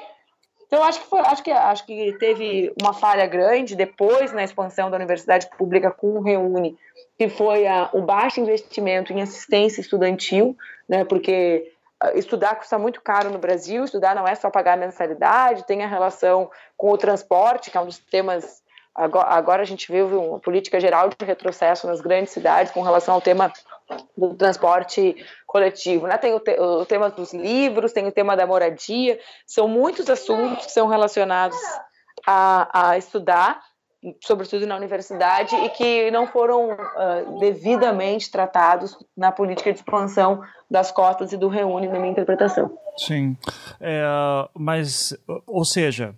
Então, 0.68 0.84
acho 0.84 1.02
que, 1.02 1.08
foi, 1.08 1.20
acho, 1.22 1.44
que, 1.44 1.52
acho 1.52 1.86
que 1.86 2.16
teve 2.20 2.72
uma 2.80 2.94
falha 2.94 3.26
grande 3.26 3.76
depois 3.76 4.32
na 4.32 4.44
expansão 4.44 4.92
da 4.92 4.98
universidade 4.98 5.50
pública 5.58 5.90
com 5.90 6.12
o 6.12 6.22
Reúne, 6.22 6.78
que 7.18 7.28
foi 7.28 7.66
a, 7.66 7.90
o 7.92 8.04
baixo 8.04 8.40
investimento 8.40 9.12
em 9.12 9.22
assistência 9.22 9.82
estudantil, 9.82 10.56
né, 10.88 11.04
porque 11.04 11.72
ah, 12.00 12.12
estudar 12.14 12.56
custa 12.56 12.78
muito 12.78 13.02
caro 13.02 13.32
no 13.32 13.40
Brasil, 13.40 13.84
estudar 13.84 14.16
não 14.16 14.28
é 14.28 14.36
só 14.36 14.52
pagar 14.52 14.78
mensalidade, 14.78 15.66
tem 15.66 15.84
a 15.84 15.88
relação 15.88 16.52
com 16.78 16.92
o 16.92 16.98
transporte, 16.98 17.72
que 17.72 17.78
é 17.78 17.82
um 17.82 17.88
dos 17.88 17.98
temas 17.98 18.62
Agora, 19.00 19.30
agora 19.30 19.62
a 19.62 19.66
gente 19.66 19.89
vive 19.89 20.14
uma 20.14 20.39
política 20.39 20.78
geral 20.78 21.08
de 21.08 21.26
retrocesso 21.26 21.88
nas 21.88 22.02
grandes 22.02 22.34
cidades 22.34 22.74
com 22.74 22.82
relação 22.82 23.14
ao 23.14 23.22
tema 23.22 23.50
do 24.18 24.36
transporte 24.36 25.16
coletivo. 25.47 26.06
Né? 26.06 26.18
Tem 26.18 26.34
o, 26.34 26.39
te, 26.41 26.60
o 26.60 26.86
tema 26.86 27.10
dos 27.10 27.34
livros, 27.34 27.93
tem 27.93 28.06
o 28.06 28.12
tema 28.12 28.36
da 28.36 28.45
moradia, 28.45 29.18
são 29.47 29.70
muitos 29.70 30.10
assuntos 30.10 30.66
que 30.66 30.72
são 30.74 30.88
relacionados 30.88 31.58
a, 32.28 32.89
a 32.89 32.97
estudar, 32.97 33.62
sobretudo 34.22 34.68
na 34.68 34.76
universidade, 34.76 35.56
e 35.56 35.70
que 35.70 36.12
não 36.12 36.28
foram 36.28 36.74
uh, 36.74 37.39
devidamente 37.39 38.30
tratados 38.30 38.97
na 39.16 39.32
política 39.32 39.72
de 39.72 39.80
expansão 39.80 40.43
das 40.70 40.91
cotas 40.91 41.32
e 41.32 41.38
do 41.38 41.47
Reúne, 41.47 41.88
na 41.88 42.00
minha 42.00 42.12
interpretação. 42.12 42.78
Sim, 42.97 43.38
é, 43.80 44.04
mas, 44.54 45.18
ou 45.47 45.64
seja, 45.64 46.14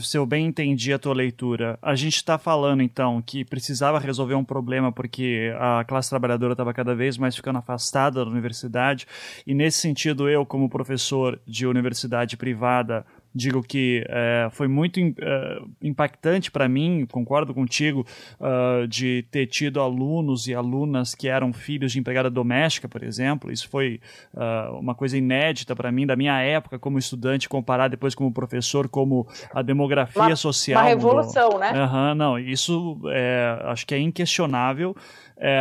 se 0.00 0.16
eu 0.16 0.24
bem 0.24 0.46
entendi 0.46 0.92
a 0.92 0.98
tua 0.98 1.14
leitura, 1.14 1.78
a 1.82 1.94
gente 1.94 2.16
está 2.16 2.38
falando 2.38 2.82
então 2.82 3.20
que 3.20 3.44
precisava 3.44 3.98
resolver 3.98 4.34
um 4.34 4.44
problema 4.44 4.92
porque 4.92 5.52
a 5.58 5.84
classe 5.84 6.08
trabalhadora 6.08 6.52
estava 6.52 6.72
cada 6.72 6.94
vez 6.94 7.18
mais 7.18 7.34
ficando 7.34 7.58
afastada 7.58 8.24
da 8.24 8.30
universidade, 8.30 9.06
e 9.46 9.54
nesse 9.54 9.78
sentido, 9.78 10.28
eu, 10.28 10.46
como 10.46 10.68
professor 10.68 11.40
de 11.46 11.66
universidade 11.66 12.36
privada, 12.36 13.04
digo 13.34 13.62
que 13.62 14.04
é, 14.08 14.48
foi 14.50 14.68
muito 14.68 14.98
é, 15.00 15.60
impactante 15.82 16.50
para 16.50 16.68
mim, 16.68 17.06
concordo 17.10 17.54
contigo, 17.54 18.06
uh, 18.40 18.86
de 18.86 19.24
ter 19.30 19.46
tido 19.46 19.80
alunos 19.80 20.48
e 20.48 20.54
alunas 20.54 21.14
que 21.14 21.28
eram 21.28 21.52
filhos 21.52 21.92
de 21.92 21.98
empregada 21.98 22.30
doméstica, 22.30 22.88
por 22.88 23.02
exemplo. 23.02 23.50
Isso 23.50 23.68
foi 23.68 24.00
uh, 24.34 24.78
uma 24.78 24.94
coisa 24.94 25.16
inédita 25.16 25.76
para 25.76 25.92
mim, 25.92 26.06
da 26.06 26.16
minha 26.16 26.40
época 26.40 26.78
como 26.78 26.98
estudante, 26.98 27.48
comparar 27.48 27.88
depois 27.88 28.14
como 28.14 28.32
professor, 28.32 28.88
como 28.88 29.26
a 29.54 29.62
demografia 29.62 30.22
uma, 30.22 30.36
social. 30.36 30.82
Uma 30.82 30.88
revolução, 30.88 31.44
mudou. 31.44 31.60
né? 31.60 31.72
Uhum, 31.72 32.14
não, 32.14 32.38
isso 32.38 33.00
é, 33.06 33.58
acho 33.64 33.86
que 33.86 33.94
é 33.94 33.98
inquestionável. 33.98 34.94
É, 35.40 35.60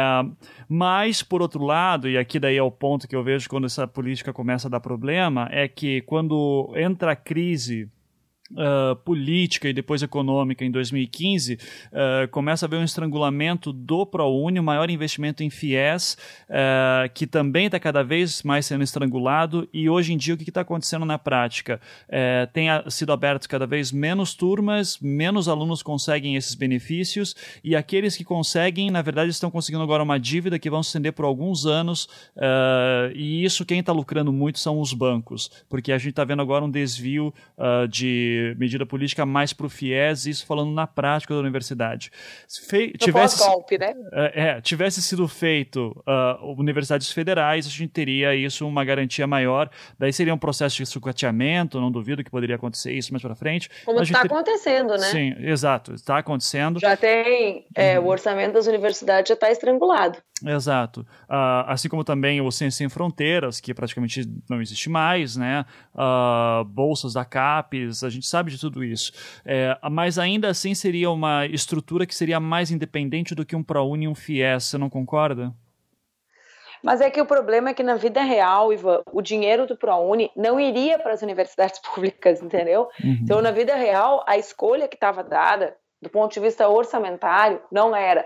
mas, 0.68 1.22
por 1.22 1.42
outro 1.42 1.64
lado, 1.64 2.10
e 2.10 2.18
aqui 2.18 2.40
daí 2.40 2.58
é 2.58 2.64
o 2.64 2.72
ponto 2.72 3.08
que 3.08 3.16
eu 3.16 3.24
vejo 3.24 3.50
quando 3.50 3.66
essa 3.66 3.88
política 3.88 4.34
começa 4.34 4.68
a 4.68 4.72
dar 4.72 4.80
problema, 4.80 5.48
é 5.52 5.68
que 5.68 6.02
quando 6.02 6.74
entra 6.76 7.12
a 7.12 7.16
crise 7.16 7.90
Uh, 8.50 8.96
política 9.04 9.68
e 9.68 9.74
depois 9.74 10.02
econômica 10.02 10.64
em 10.64 10.72
2015, 10.72 11.56
uh, 11.56 12.28
começa 12.30 12.66
a 12.66 12.68
haver 12.68 12.80
um 12.80 12.84
estrangulamento 12.84 13.74
do 13.74 14.06
ProUni, 14.06 14.58
o 14.58 14.64
maior 14.64 14.90
investimento 14.90 15.44
em 15.44 15.50
FIES, 15.50 16.18
uh, 16.50 17.10
que 17.14 17.28
também 17.28 17.66
está 17.66 17.78
cada 17.78 18.04
vez 18.04 18.44
mais 18.44 18.66
sendo 18.66 18.86
estrangulado, 18.86 19.68
e 19.74 19.90
hoje 19.90 20.14
em 20.14 20.18
dia 20.18 20.34
o 20.34 20.38
que 20.38 20.48
está 20.48 20.62
acontecendo 20.62 21.06
na 21.06 21.18
prática? 21.18 21.82
tem 22.54 22.68
sido 22.90 23.12
abertos 23.12 23.48
cada 23.48 23.66
vez 23.68 23.92
menos 23.92 24.34
turmas, 24.34 24.98
menos 25.00 25.48
alunos 25.48 25.84
conseguem 25.84 26.36
esses 26.36 26.56
benefícios, 26.56 27.36
e 27.64 27.76
aqueles 27.76 28.16
que 28.16 28.24
conseguem, 28.24 28.90
na 28.90 29.02
verdade, 29.02 29.30
estão 29.30 29.52
conseguindo 29.52 29.84
agora 29.84 30.04
uma 30.04 30.20
dívida 30.20 30.58
que 30.58 30.70
vão 30.70 30.82
se 30.82 30.90
estender 30.90 31.14
por 31.14 31.26
alguns 31.26 31.66
anos, 31.66 32.08
e 33.14 33.44
isso 33.44 33.66
quem 33.66 33.80
está 33.80 33.92
lucrando 33.92 34.32
muito 34.32 34.60
são 34.60 34.80
os 34.80 34.94
bancos, 34.94 35.52
porque 35.70 35.92
a 35.92 35.98
gente 35.98 36.12
está 36.12 36.24
vendo 36.24 36.42
agora 36.42 36.64
um 36.64 36.72
desvio 36.72 37.34
de 37.90 38.37
medida 38.58 38.86
política 38.86 39.26
mais 39.26 39.54
para 39.54 39.66
o 39.66 39.70
FIES, 39.70 40.26
isso 40.26 40.46
falando 40.46 40.72
na 40.72 40.88
prática 40.88 41.34
da 41.34 41.40
universidade. 41.40 42.12
Fe 42.68 42.94
tivesse, 42.98 43.40
golpe, 43.40 43.78
né? 43.78 43.94
É, 44.12 44.42
é, 44.42 44.62
tivesse 44.62 45.02
sido 45.02 45.28
feito 45.28 45.92
uh, 46.08 46.54
universidades 46.60 47.12
federais, 47.12 47.66
a 47.66 47.70
gente 47.70 47.90
teria 47.90 48.36
isso 48.36 48.68
uma 48.68 48.84
garantia 48.84 49.28
maior. 49.28 49.70
Daí 49.98 50.12
seria 50.14 50.34
um 50.34 50.38
processo 50.38 50.78
de 50.78 50.86
sucateamento, 50.86 51.80
não 51.80 51.92
duvido 51.92 52.24
que 52.24 52.32
poderia 52.32 52.56
acontecer 52.56 52.94
isso 52.94 53.12
mais 53.12 53.22
para 53.22 53.36
frente. 53.36 53.70
Como 53.86 54.02
está 54.02 54.22
ter... 54.22 54.28
acontecendo, 54.28 54.92
né? 54.92 55.10
Sim, 55.12 55.36
exato, 55.40 55.94
está 55.94 56.18
acontecendo. 56.18 56.80
Já 56.80 56.96
tem, 56.96 57.66
é, 57.76 58.00
uhum. 58.00 58.06
o 58.06 58.10
orçamento 58.10 58.54
das 58.54 58.68
universidades 58.68 59.30
já 59.30 59.34
está 59.34 59.52
estrangulado. 59.52 60.20
Exato. 60.46 61.02
Uh, 61.30 61.66
assim 61.66 61.90
como 61.90 62.04
também 62.04 62.42
o 62.42 62.52
Ciência 62.52 62.78
Sem 62.78 62.90
Fronteiras, 62.90 63.60
que 63.60 63.74
praticamente 63.74 64.24
não 64.50 64.62
existe 64.62 64.90
mais, 64.90 65.36
né? 65.36 65.66
Uh, 65.96 66.64
bolsas 66.66 67.14
da 67.14 67.26
CAPES, 67.26 68.04
a 68.04 68.10
gente 68.10 68.28
sabe 68.28 68.52
de 68.52 68.60
tudo 68.60 68.84
isso. 68.84 69.12
É, 69.44 69.78
mas 69.90 70.20
ainda 70.20 70.50
assim 70.50 70.76
seria 70.76 71.10
uma 71.10 71.46
estrutura 71.48 72.06
que 72.06 72.14
seria 72.14 72.40
mais 72.40 72.70
independente 72.70 73.34
do 73.34 73.46
que 73.46 73.56
um 73.56 73.64
ProUni 73.64 74.06
e 74.06 74.08
um 74.08 74.16
FIES, 74.16 74.66
você 74.66 74.78
não 74.78 74.90
concorda? 74.90 75.54
Mas 76.84 77.02
é 77.02 77.10
que 77.10 77.20
o 77.20 77.26
problema 77.26 77.70
é 77.70 77.74
que 77.74 77.84
na 77.84 77.96
vida 77.96 78.22
real, 78.22 78.72
Ivan, 78.72 79.02
o 79.12 79.22
dinheiro 79.22 79.66
do 79.66 79.76
ProUni 79.76 80.32
não 80.36 80.60
iria 80.60 81.00
para 81.00 81.14
as 81.14 81.22
universidades 81.22 81.80
públicas, 81.82 82.42
entendeu? 82.42 82.88
Uhum. 83.04 83.20
Então, 83.24 83.42
na 83.42 83.52
vida 83.52 83.76
real, 83.76 84.24
a 84.28 84.38
escolha 84.38 84.88
que 84.88 84.96
estava 84.96 85.24
dada, 85.24 85.76
do 86.02 86.10
ponto 86.10 86.34
de 86.34 86.40
vista 86.40 86.68
orçamentário, 86.70 87.60
não 87.72 87.96
era 87.96 88.26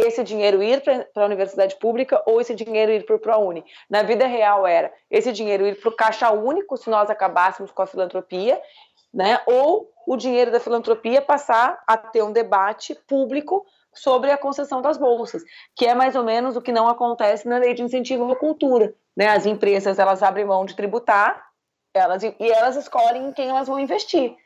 esse 0.00 0.22
dinheiro 0.24 0.62
ir 0.62 0.82
para 0.82 1.22
a 1.22 1.26
universidade 1.26 1.76
pública 1.76 2.22
ou 2.26 2.40
esse 2.40 2.54
dinheiro 2.54 2.92
ir 2.92 3.04
para 3.04 3.16
o 3.16 3.18
ProUni. 3.18 3.64
Na 3.88 4.02
vida 4.02 4.26
real 4.26 4.66
era 4.66 4.92
esse 5.10 5.32
dinheiro 5.32 5.66
ir 5.66 5.80
para 5.80 5.88
o 5.88 5.96
caixa 5.96 6.30
único 6.30 6.76
se 6.76 6.90
nós 6.90 7.10
acabássemos 7.10 7.70
com 7.70 7.82
a 7.82 7.86
filantropia, 7.86 8.60
né? 9.12 9.40
ou 9.46 9.90
o 10.06 10.16
dinheiro 10.16 10.50
da 10.50 10.60
filantropia 10.60 11.20
passar 11.20 11.82
a 11.86 11.96
ter 11.96 12.22
um 12.22 12.32
debate 12.32 12.94
público 13.06 13.64
sobre 13.92 14.30
a 14.30 14.38
concessão 14.38 14.80
das 14.80 14.96
bolsas, 14.96 15.42
que 15.74 15.86
é 15.86 15.94
mais 15.94 16.14
ou 16.14 16.22
menos 16.22 16.56
o 16.56 16.62
que 16.62 16.72
não 16.72 16.88
acontece 16.88 17.48
na 17.48 17.58
lei 17.58 17.74
de 17.74 17.82
incentivo 17.82 18.30
à 18.30 18.36
cultura. 18.36 18.94
Né? 19.16 19.28
As 19.28 19.46
empresas 19.46 19.98
elas 19.98 20.22
abrem 20.22 20.44
mão 20.44 20.64
de 20.64 20.76
tributar 20.76 21.50
elas, 21.92 22.22
e 22.22 22.34
elas 22.40 22.76
escolhem 22.76 23.26
em 23.26 23.32
quem 23.32 23.48
elas 23.48 23.66
vão 23.66 23.78
investir. 23.78 24.36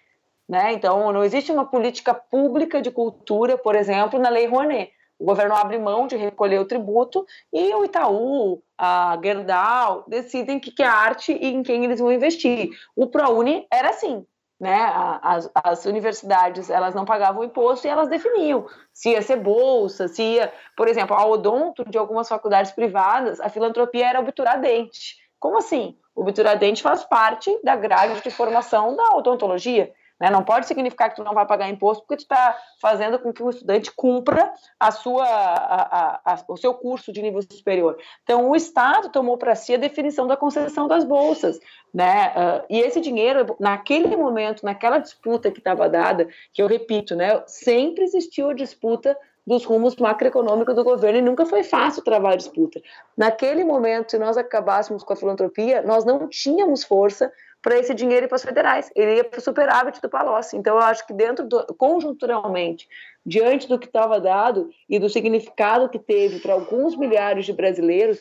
Né? 0.49 0.73
Então, 0.73 1.13
não 1.13 1.25
existe 1.25 1.53
uma 1.53 1.67
política 1.67 2.15
pública 2.15 2.81
de 2.81 2.91
cultura, 2.91 3.57
por 3.57 3.75
exemplo, 3.75 4.19
na 4.19 4.29
Lei 4.29 4.47
Rouanet. 4.47 4.93
O 5.19 5.25
governo 5.25 5.55
abre 5.55 5.79
mão 5.79 6.07
de 6.07 6.17
recolher 6.17 6.59
o 6.59 6.67
tributo 6.67 7.25
e 7.53 7.75
o 7.75 7.85
Itaú, 7.85 8.63
a 8.77 9.19
Gerdau, 9.23 10.05
decidem 10.09 10.59
que, 10.59 10.73
que 10.73 10.83
é 10.83 10.87
arte 10.87 11.33
e 11.33 11.47
em 11.47 11.63
quem 11.63 11.85
eles 11.85 12.01
vão 12.01 12.13
investir. 12.13 12.71
O 12.97 13.07
ProUni 13.07 13.67
era 13.73 13.91
assim. 13.91 14.27
né, 14.59 14.91
as, 15.23 15.51
as, 15.55 15.85
universidades 15.85 16.71
elas 16.71 16.95
não 16.95 17.05
pagavam 17.05 17.45
imposto 17.45 17.87
e 17.87 17.91
elas 17.91 18.09
definiam 18.09 18.67
se 18.93 19.11
ia 19.11 19.21
ser 19.21 19.37
bolsa, 19.37 20.09
se 20.09 20.23
ia, 20.23 20.53
por 20.77 20.89
exemplo, 20.89 21.15
a 21.15 21.27
odonto 21.27 21.85
de 21.89 21.99
algumas 21.99 22.29
faculdades 22.29 22.73
privadas, 22.73 23.41
a 23.41 23.49
filantropia 23.49 24.07
era 24.09 24.21
obturar 24.21 24.61
dente. 24.61 25.17
Como 25.39 25.59
assim? 25.59 25.97
Obturar 26.15 26.59
dente 26.59 26.83
faz 26.83 27.05
parte 27.05 27.51
da 27.63 27.77
grade 27.77 28.23
de 28.23 28.31
formação 28.31 28.97
da 28.97 29.17
odontologia. 29.17 29.93
Né? 30.21 30.31
Não 30.31 30.43
pode 30.43 30.67
significar 30.67 31.11
que 31.11 31.17
tu 31.17 31.25
não 31.25 31.35
vai 31.35 31.47
pagar 31.47 31.69
imposto 31.69 32.05
porque 32.05 32.17
tu 32.17 32.23
está 32.23 32.57
fazendo 32.81 33.19
com 33.19 33.33
que 33.33 33.43
o 33.43 33.51
estudante 33.51 33.91
cumpra 33.95 34.53
a 34.79 34.91
sua, 34.91 35.25
a, 35.25 35.83
a, 35.83 36.35
a, 36.35 36.45
o 36.49 36.57
seu 36.57 36.75
curso 36.75 37.13
de 37.13 37.21
nível 37.21 37.43
superior. 37.43 37.97
Então, 38.23 38.49
o 38.49 38.57
Estado 38.57 39.11
tomou 39.11 39.37
para 39.37 39.55
si 39.55 39.75
a 39.75 39.79
definição 39.79 40.27
da 40.27 40.37
concessão 40.37 40.87
das 40.87 41.05
bolsas. 41.05 41.59
Né? 41.93 42.29
Uh, 42.29 42.67
e 42.71 42.81
esse 42.81 43.01
dinheiro, 43.01 43.57
naquele 43.59 44.17
momento, 44.17 44.65
naquela 44.65 44.99
disputa 44.99 45.51
que 45.51 45.59
estava 45.59 45.89
dada, 45.89 46.29
que 46.53 46.63
eu 46.63 46.67
repito, 46.67 47.15
né, 47.15 47.43
sempre 47.47 48.05
existiu 48.05 48.51
a 48.51 48.55
disputa 48.55 49.17
dos 49.47 49.65
rumos 49.65 49.95
macroeconômicos 49.97 50.75
do 50.75 50.83
governo 50.83 51.19
e 51.19 51.23
nunca 51.23 51.45
foi 51.45 51.63
fácil 51.63 52.03
travar 52.03 52.33
a 52.33 52.37
disputa. 52.37 52.81
Naquele 53.17 53.63
momento, 53.63 54.11
se 54.11 54.19
nós 54.19 54.37
acabássemos 54.37 55.05
com 55.05 55.13
a 55.13 55.17
filantropia, 55.17 55.83
nós 55.83 56.05
não 56.05 56.27
tínhamos 56.29 56.83
força 56.83 57.31
para 57.65 57.79
esse 57.79 57.95
dinheiro 57.95 58.27
ir 58.27 58.29
para 58.29 58.37
as 58.37 58.45
federais, 58.45 58.93
ele 58.95 59.17
ia 59.17 59.25
para 59.25 59.39
o 59.39 59.43
superávit 59.43 59.99
do 60.03 60.09
Palocci. 60.11 60.55
Então, 60.55 60.77
eu 60.77 60.83
acho 60.83 61.07
que 61.07 61.15
dentro 61.15 61.49
do, 61.49 61.65
conjunturalmente, 61.79 62.87
diante 63.25 63.67
do 63.67 63.79
que 63.79 63.87
estava 63.87 64.21
dado 64.21 64.69
e 64.87 64.99
do 64.99 65.09
significado 65.09 65.89
que 65.89 65.99
teve 65.99 66.41
para 66.41 66.53
alguns 66.53 66.95
milhares 66.95 67.47
de 67.47 67.55
brasileiros, 67.55 68.21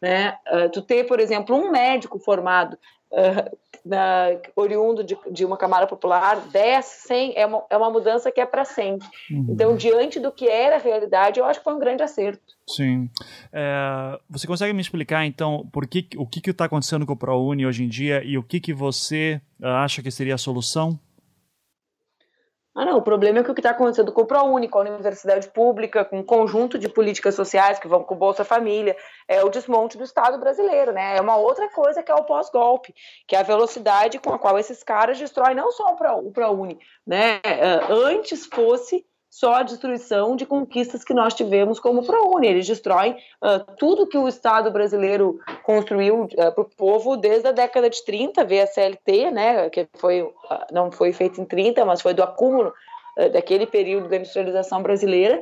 né, 0.00 0.38
uh, 0.46 0.70
tu 0.70 0.80
ter, 0.80 1.04
por 1.08 1.18
exemplo, 1.18 1.56
um 1.56 1.72
médico 1.72 2.20
formado 2.20 2.78
uh, 3.14 3.56
na, 3.84 4.28
oriundo 4.56 5.04
de, 5.04 5.16
de, 5.30 5.44
uma 5.44 5.56
Câmara 5.56 5.86
Popular, 5.86 6.40
10, 6.50 6.84
100, 6.84 7.32
é 7.36 7.46
uma, 7.46 7.64
é 7.68 7.76
uma 7.76 7.90
mudança 7.90 8.32
que 8.32 8.40
é 8.40 8.46
para 8.46 8.64
sempre. 8.64 9.06
Uhum. 9.30 9.46
Então, 9.50 9.76
diante 9.76 10.18
do 10.18 10.32
que 10.32 10.48
era 10.48 10.76
a 10.76 10.78
realidade, 10.78 11.38
eu 11.38 11.44
acho 11.44 11.60
que 11.60 11.64
foi 11.64 11.74
um 11.74 11.78
grande 11.78 12.02
acerto. 12.02 12.54
Sim. 12.66 13.10
É, 13.52 14.18
você 14.28 14.46
consegue 14.46 14.72
me 14.72 14.80
explicar, 14.80 15.26
então, 15.26 15.68
por 15.70 15.86
que, 15.86 16.08
o 16.16 16.26
que 16.26 16.50
está 16.50 16.64
acontecendo 16.64 17.04
com 17.04 17.12
o 17.12 17.16
ProUni 17.16 17.66
hoje 17.66 17.84
em 17.84 17.88
dia 17.88 18.24
e 18.24 18.38
o 18.38 18.42
que, 18.42 18.58
que 18.58 18.72
você 18.72 19.40
acha 19.62 20.02
que 20.02 20.10
seria 20.10 20.34
a 20.34 20.38
solução? 20.38 20.98
Ah, 22.74 22.84
não, 22.84 22.98
o 22.98 23.02
problema 23.02 23.38
é 23.38 23.44
que 23.44 23.50
o 23.50 23.54
que 23.54 23.60
está 23.60 23.70
acontecendo 23.70 24.10
com 24.10 24.22
o 24.22 24.26
ProUni, 24.26 24.68
com 24.68 24.78
a 24.78 24.80
universidade 24.80 25.48
pública, 25.48 26.04
com 26.04 26.18
um 26.18 26.24
conjunto 26.24 26.76
de 26.76 26.88
políticas 26.88 27.36
sociais 27.36 27.78
que 27.78 27.86
vão 27.86 28.02
com 28.02 28.14
o 28.14 28.18
Bolsa 28.18 28.44
Família, 28.44 28.96
é 29.28 29.44
o 29.44 29.48
desmonte 29.48 29.96
do 29.96 30.02
Estado 30.02 30.38
brasileiro, 30.38 30.92
né? 30.92 31.16
É 31.16 31.20
uma 31.20 31.36
outra 31.36 31.70
coisa 31.70 32.02
que 32.02 32.10
é 32.10 32.14
o 32.14 32.24
pós-golpe, 32.24 32.92
que 33.28 33.36
é 33.36 33.38
a 33.38 33.44
velocidade 33.44 34.18
com 34.18 34.32
a 34.32 34.38
qual 34.40 34.58
esses 34.58 34.82
caras 34.82 35.18
destroem 35.18 35.54
não 35.54 35.70
só 35.70 35.94
o 35.94 36.32
ProUni, 36.32 36.78
né? 37.06 37.40
É, 37.44 37.92
antes 37.92 38.46
fosse 38.46 39.06
só 39.34 39.54
a 39.54 39.62
destruição 39.64 40.36
de 40.36 40.46
conquistas 40.46 41.02
que 41.02 41.12
nós 41.12 41.34
tivemos 41.34 41.80
como 41.80 42.06
ProUni. 42.06 42.46
Eles 42.46 42.68
destroem 42.68 43.16
uh, 43.42 43.74
tudo 43.76 44.06
que 44.06 44.16
o 44.16 44.28
Estado 44.28 44.70
brasileiro 44.70 45.40
construiu 45.64 46.22
uh, 46.22 46.28
para 46.28 46.60
o 46.60 46.64
povo 46.64 47.16
desde 47.16 47.48
a 47.48 47.50
década 47.50 47.90
de 47.90 48.04
30, 48.04 48.44
via 48.44 48.64
CLT, 48.64 49.32
né, 49.32 49.68
que 49.70 49.88
foi, 49.96 50.22
uh, 50.22 50.32
não 50.70 50.92
foi 50.92 51.12
feito 51.12 51.40
em 51.40 51.44
30, 51.44 51.84
mas 51.84 52.00
foi 52.00 52.14
do 52.14 52.22
acúmulo 52.22 52.72
daquele 53.32 53.64
período 53.64 54.08
da 54.08 54.16
industrialização 54.16 54.82
brasileira, 54.82 55.40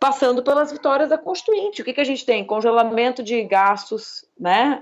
passando 0.00 0.42
pelas 0.42 0.70
vitórias 0.70 1.08
da 1.08 1.18
Constituinte. 1.18 1.82
O 1.82 1.84
que, 1.84 1.92
que 1.92 2.00
a 2.00 2.04
gente 2.04 2.24
tem? 2.24 2.44
Congelamento 2.44 3.22
de 3.22 3.42
gastos, 3.42 4.24
né? 4.38 4.80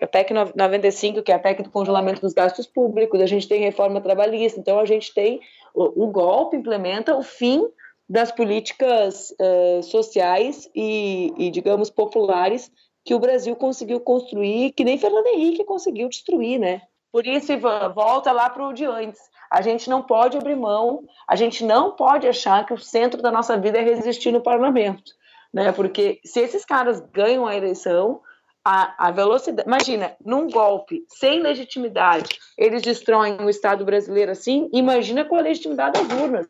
a 0.00 0.06
PEC 0.06 0.32
95, 0.32 1.22
que 1.22 1.30
é 1.30 1.34
a 1.34 1.38
PEC 1.38 1.62
do 1.62 1.70
congelamento 1.70 2.20
dos 2.20 2.32
gastos 2.32 2.66
públicos, 2.66 3.20
a 3.20 3.26
gente 3.26 3.46
tem 3.46 3.60
reforma 3.60 4.00
trabalhista, 4.00 4.58
então 4.58 4.78
a 4.78 4.84
gente 4.84 5.12
tem 5.12 5.40
o, 5.74 6.04
o 6.04 6.10
golpe 6.10 6.56
implementa 6.56 7.14
o 7.14 7.22
fim 7.22 7.68
das 8.08 8.32
políticas 8.32 9.32
uh, 9.32 9.82
sociais 9.82 10.70
e, 10.74 11.34
e, 11.36 11.50
digamos, 11.50 11.90
populares 11.90 12.70
que 13.04 13.14
o 13.14 13.18
Brasil 13.18 13.54
conseguiu 13.54 14.00
construir, 14.00 14.72
que 14.72 14.84
nem 14.84 14.98
Fernando 14.98 15.26
Henrique 15.26 15.64
conseguiu 15.64 16.08
destruir, 16.08 16.58
né? 16.58 16.82
Por 17.16 17.26
isso, 17.26 17.50
Ivan, 17.50 17.94
volta 17.94 18.30
lá 18.30 18.50
para 18.50 18.62
o 18.62 18.74
de 18.74 18.84
antes. 18.84 19.18
A 19.50 19.62
gente 19.62 19.88
não 19.88 20.02
pode 20.02 20.36
abrir 20.36 20.54
mão, 20.54 21.02
a 21.26 21.34
gente 21.34 21.64
não 21.64 21.92
pode 21.92 22.28
achar 22.28 22.66
que 22.66 22.74
o 22.74 22.78
centro 22.78 23.22
da 23.22 23.32
nossa 23.32 23.56
vida 23.56 23.78
é 23.78 23.82
resistir 23.82 24.30
no 24.30 24.42
parlamento, 24.42 25.12
né? 25.50 25.72
Porque 25.72 26.20
se 26.26 26.40
esses 26.40 26.62
caras 26.62 27.00
ganham 27.14 27.46
a 27.46 27.56
eleição, 27.56 28.20
a, 28.62 29.08
a, 29.08 29.10
velocidade. 29.10 29.66
Imagina, 29.66 30.14
num 30.22 30.46
golpe 30.46 31.06
sem 31.08 31.40
legitimidade, 31.40 32.38
eles 32.58 32.82
destroem 32.82 33.38
o 33.40 33.48
Estado 33.48 33.82
brasileiro 33.82 34.32
assim, 34.32 34.68
imagina 34.70 35.24
com 35.24 35.36
a 35.36 35.40
legitimidade 35.40 35.98
das 35.98 36.20
urnas. 36.20 36.46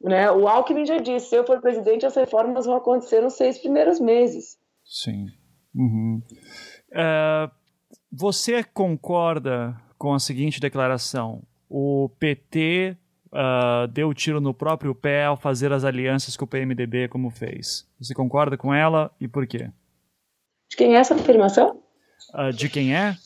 Né? 0.00 0.30
O 0.30 0.48
Alckmin 0.48 0.86
já 0.86 0.96
disse: 0.96 1.28
se 1.28 1.36
eu 1.36 1.44
for 1.44 1.60
presidente, 1.60 2.06
as 2.06 2.16
reformas 2.16 2.64
vão 2.64 2.76
acontecer 2.76 3.20
nos 3.20 3.34
seis 3.34 3.58
primeiros 3.58 4.00
meses. 4.00 4.56
Sim. 4.86 5.26
Uhum. 5.74 6.22
Uh, 6.92 7.50
você 8.10 8.64
concorda 8.64 9.76
com 9.98 10.14
a 10.14 10.20
seguinte 10.20 10.60
declaração? 10.60 11.42
O 11.68 12.10
PT 12.18 12.96
uh, 13.32 13.84
é, 13.84 13.86
deu 13.88 14.14
tiro 14.14 14.40
no 14.40 14.54
próprio 14.54 14.94
pé 14.94 15.24
ao 15.24 15.36
fazer 15.36 15.72
as 15.72 15.84
alianças 15.84 16.36
com 16.36 16.44
o 16.44 16.48
PMDB 16.48 17.08
como 17.08 17.30
fez. 17.30 17.86
Você 18.00 18.14
concorda 18.14 18.56
com 18.56 18.72
ela 18.72 19.10
e 19.20 19.28
por 19.28 19.46
quê? 19.46 19.70
De 20.70 20.76
quem 20.76 20.94
é 20.94 20.98
essa 20.98 21.14
afirmação? 21.14 21.82
Uh, 22.34 22.52
de 22.52 22.68
quem 22.68 22.94
é? 22.94 23.16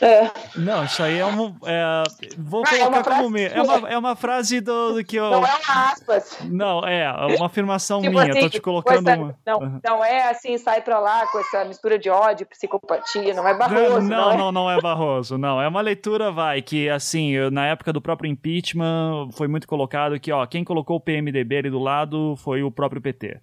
É. 0.00 0.30
Não, 0.56 0.84
isso 0.84 1.02
aí 1.02 1.18
é 1.18 1.24
uma. 1.24 1.54
É, 1.66 2.02
vou 2.36 2.62
ah, 2.66 2.70
colocar 2.70 3.00
é 3.00 3.16
como 3.16 3.30
minha. 3.30 3.48
É 3.48 3.62
uma, 3.62 3.88
é 3.90 3.98
uma 3.98 4.16
frase 4.16 4.60
do, 4.60 4.94
do 4.94 5.04
que 5.04 5.16
eu. 5.16 5.30
Não 5.30 5.46
é 5.46 5.54
uma 5.54 5.90
aspas. 5.90 6.38
Não, 6.44 6.86
é, 6.86 7.10
uma 7.36 7.46
afirmação 7.46 8.00
tipo 8.00 8.12
minha. 8.12 8.30
Assim, 8.30 8.40
Tô 8.40 8.48
te 8.48 8.60
colocando 8.60 9.08
essa, 9.08 9.18
uma. 9.18 9.38
Não, 9.46 9.58
uhum. 9.58 9.80
não 9.84 10.04
é 10.04 10.30
assim, 10.30 10.58
sai 10.58 10.82
pra 10.82 10.98
lá 10.98 11.26
com 11.28 11.38
essa 11.38 11.64
mistura 11.64 11.98
de 11.98 12.10
ódio, 12.10 12.46
psicopatia, 12.46 13.34
não 13.34 13.46
é 13.46 13.54
Barroso. 13.56 14.00
Não, 14.00 14.08
não, 14.08 14.32
é? 14.32 14.36
não, 14.36 14.52
não 14.52 14.70
é 14.70 14.80
Barroso, 14.80 15.38
não. 15.38 15.60
É 15.60 15.68
uma 15.68 15.80
leitura, 15.80 16.30
vai, 16.30 16.60
que 16.62 16.88
assim, 16.88 17.30
eu, 17.30 17.50
na 17.50 17.66
época 17.66 17.92
do 17.92 18.00
próprio 18.00 18.30
impeachment, 18.30 19.30
foi 19.32 19.48
muito 19.48 19.66
colocado 19.66 20.18
que, 20.20 20.30
ó, 20.32 20.44
quem 20.46 20.64
colocou 20.64 20.96
o 20.96 21.00
PMDB 21.00 21.58
ali 21.58 21.70
do 21.70 21.78
lado 21.78 22.36
foi 22.36 22.62
o 22.62 22.70
próprio 22.70 23.00
PT. 23.00 23.40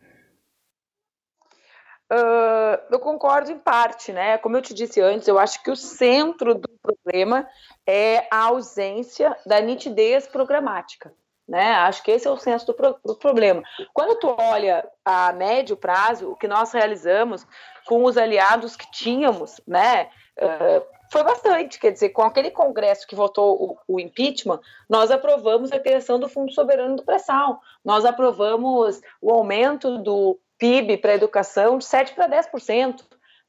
Uh, 2.12 2.78
eu 2.92 3.00
concordo 3.00 3.52
em 3.52 3.58
parte, 3.58 4.12
né? 4.12 4.38
Como 4.38 4.56
eu 4.56 4.62
te 4.62 4.74
disse 4.74 5.02
antes, 5.02 5.28
eu 5.28 5.40
acho 5.40 5.64
que 5.64 5.72
o 5.72 5.76
centro 5.76 6.54
do 6.54 6.70
problema 6.82 7.48
é 7.88 8.28
a 8.30 8.44
ausência 8.46 9.36
da 9.46 9.60
nitidez 9.60 10.28
programática. 10.28 11.14
Né? 11.48 11.72
Acho 11.74 12.02
que 12.04 12.12
esse 12.12 12.26
é 12.26 12.32
o 12.32 12.38
centro 12.38 12.68
do, 12.68 12.74
pro 12.74 13.00
do 13.04 13.16
problema. 13.16 13.62
Quando 13.94 14.18
tu 14.18 14.34
olha 14.40 14.88
a 15.04 15.34
médio 15.34 15.76
prazo, 15.76 16.32
o 16.32 16.36
que 16.36 16.48
nós 16.48 16.72
realizamos 16.72 17.46
com 17.86 18.06
os 18.06 18.18
aliados 18.18 18.78
que 18.78 18.90
tínhamos, 18.92 19.60
né? 19.68 20.10
Uh, 20.38 20.86
foi 21.12 21.24
bastante, 21.24 21.80
quer 21.80 21.92
dizer, 21.92 22.10
com 22.10 22.24
aquele 22.24 22.50
congresso 22.50 23.06
que 23.06 23.14
votou 23.14 23.78
o, 23.88 23.96
o, 23.96 24.00
impeachment, 24.00 24.60
nós 24.90 25.12
aprovamos 25.12 25.72
a 25.72 25.80
criação 25.80 26.20
do 26.20 26.28
Fundo 26.28 26.52
Soberano 26.52 26.96
do 26.96 27.04
Pré-Sal, 27.04 27.62
nós 27.86 28.04
aprovamos 28.04 29.00
o 29.22 29.32
aumento 29.32 30.00
do 30.00 30.40
PIB 30.64 30.96
para 30.98 31.14
educação 31.14 31.78
de 31.78 31.84
7% 31.84 32.16
para 32.16 32.30
10%. 32.30 33.04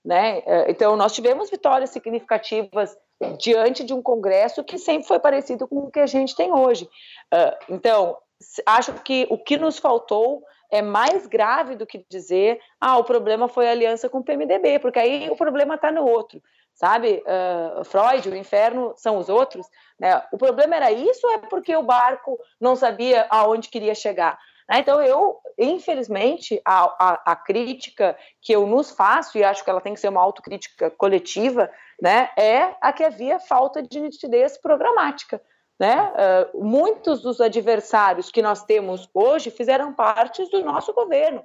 Né? 0.04 0.42
É, 0.44 0.68
então, 0.68 0.96
nós 0.96 1.12
tivemos 1.12 1.48
vitórias 1.48 1.90
significativas 1.90 2.96
diante 3.38 3.84
de 3.84 3.94
um 3.94 4.02
Congresso 4.02 4.64
que 4.64 4.78
sempre 4.78 5.06
foi 5.06 5.20
parecido 5.20 5.68
com 5.68 5.78
o 5.78 5.90
que 5.92 6.00
a 6.00 6.06
gente 6.06 6.34
tem 6.34 6.52
hoje. 6.52 6.88
É, 7.32 7.56
então, 7.68 8.18
acho 8.66 8.92
que 8.94 9.28
o 9.30 9.38
que 9.38 9.56
nos 9.56 9.78
faltou 9.78 10.42
é 10.72 10.82
mais 10.82 11.28
grave 11.28 11.76
do 11.76 11.86
que 11.86 12.04
dizer, 12.10 12.58
ah, 12.80 12.98
o 12.98 13.04
problema 13.04 13.46
foi 13.46 13.68
a 13.68 13.70
aliança 13.70 14.08
com 14.08 14.18
o 14.18 14.24
PMDB, 14.24 14.80
porque 14.80 14.98
aí 14.98 15.30
o 15.30 15.36
problema 15.36 15.76
está 15.76 15.92
no 15.92 16.04
outro, 16.04 16.42
sabe? 16.74 17.22
Uh, 17.22 17.84
Freud, 17.84 18.28
o 18.28 18.34
inferno 18.34 18.92
são 18.96 19.18
os 19.18 19.28
outros. 19.28 19.68
Né? 20.00 20.20
O 20.32 20.36
problema 20.36 20.74
era 20.74 20.90
isso 20.90 21.24
ou 21.28 21.32
é 21.34 21.38
porque 21.38 21.76
o 21.76 21.82
barco 21.82 22.36
não 22.60 22.74
sabia 22.74 23.24
aonde 23.30 23.68
queria 23.68 23.94
chegar? 23.94 24.36
Né? 24.68 24.78
Então, 24.78 25.02
eu, 25.02 25.38
infelizmente, 25.58 26.60
a, 26.64 26.84
a, 26.98 27.32
a, 27.32 27.36
crítica 27.36 28.16
que 28.40 28.52
eu 28.52 28.66
nos 28.66 28.90
faço, 28.90 29.36
e 29.38 29.44
acho 29.44 29.62
que 29.62 29.70
ela 29.70 29.80
tem 29.80 29.94
que 29.94 30.00
ser 30.00 30.08
uma 30.08 30.22
autocrítica 30.22 30.90
coletiva, 30.90 31.70
né, 32.00 32.30
é 32.36 32.74
a 32.80 32.92
que 32.92 33.04
havia 33.04 33.38
falta 33.38 33.82
de 33.82 34.00
nitidez 34.00 34.58
programática. 34.58 35.40
Né? 35.78 36.12
Uh, 36.54 36.64
muitos 36.64 37.20
dos 37.20 37.40
adversários 37.40 38.30
que 38.30 38.40
nós 38.40 38.64
temos 38.64 39.08
hoje 39.12 39.50
fizeram 39.50 39.92
parte 39.92 40.48
do 40.50 40.64
nosso 40.64 40.92
governo. 40.92 41.44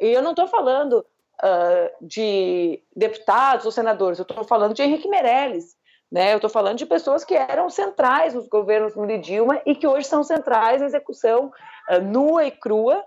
E 0.00 0.08
eu 0.08 0.22
não 0.22 0.30
estou 0.30 0.46
falando 0.46 1.04
uh, 1.42 2.06
de 2.06 2.82
deputados 2.94 3.64
ou 3.66 3.72
senadores, 3.72 4.18
eu 4.18 4.24
estou 4.24 4.44
falando 4.44 4.74
de 4.74 4.82
Henrique 4.82 5.08
Meirelles, 5.08 5.74
né? 6.12 6.34
Eu 6.34 6.36
estou 6.36 6.50
falando 6.50 6.76
de 6.76 6.84
pessoas 6.84 7.24
que 7.24 7.34
eram 7.34 7.70
centrais 7.70 8.34
nos 8.34 8.46
governos 8.46 8.94
Lula 8.94 9.14
e 9.14 9.18
Dilma 9.18 9.62
e 9.64 9.74
que 9.74 9.86
hoje 9.86 10.06
são 10.06 10.22
centrais 10.22 10.82
na 10.82 10.86
execução 10.86 11.50
uh, 11.88 12.02
nua 12.02 12.44
e 12.44 12.50
crua 12.50 13.02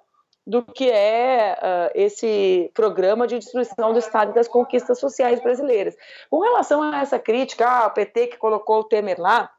do 0.46 0.64
que 0.64 0.90
é 0.90 1.56
uh, 1.56 1.92
esse 1.94 2.72
programa 2.74 3.28
de 3.28 3.38
destruição 3.38 3.94
do 3.94 4.00
Estado 4.00 4.32
e 4.32 4.34
das 4.34 4.48
conquistas 4.48 5.00
sociais 5.00 5.40
brasileiras. 5.40 5.96
Com 6.32 6.40
relação 6.40 6.82
a 6.82 7.00
essa 7.00 7.20
crítica, 7.20 7.68
ah, 7.68 7.88
o 7.88 7.92
PT 7.92 8.28
que 8.28 8.38
colocou 8.38 8.80
o 8.80 8.84
Temer 8.84 9.20
lá, 9.22 9.52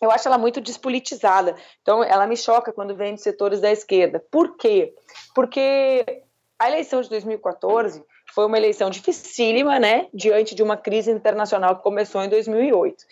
eu 0.00 0.10
acho 0.10 0.28
ela 0.28 0.38
muito 0.38 0.60
despolitizada. 0.60 1.56
Então, 1.82 2.04
ela 2.04 2.26
me 2.26 2.36
choca 2.36 2.72
quando 2.72 2.94
vem 2.94 3.14
de 3.14 3.22
setores 3.22 3.60
da 3.60 3.70
esquerda. 3.70 4.22
Por 4.30 4.56
quê? 4.56 4.94
Porque 5.34 6.22
a 6.58 6.68
eleição 6.68 7.00
de 7.00 7.08
2014 7.08 8.04
foi 8.34 8.46
uma 8.46 8.56
eleição 8.56 8.90
dificílima, 8.90 9.78
né, 9.78 10.08
diante 10.12 10.54
de 10.54 10.62
uma 10.62 10.76
crise 10.76 11.10
internacional 11.10 11.76
que 11.76 11.82
começou 11.82 12.22
em 12.22 12.28
2008. 12.28 13.04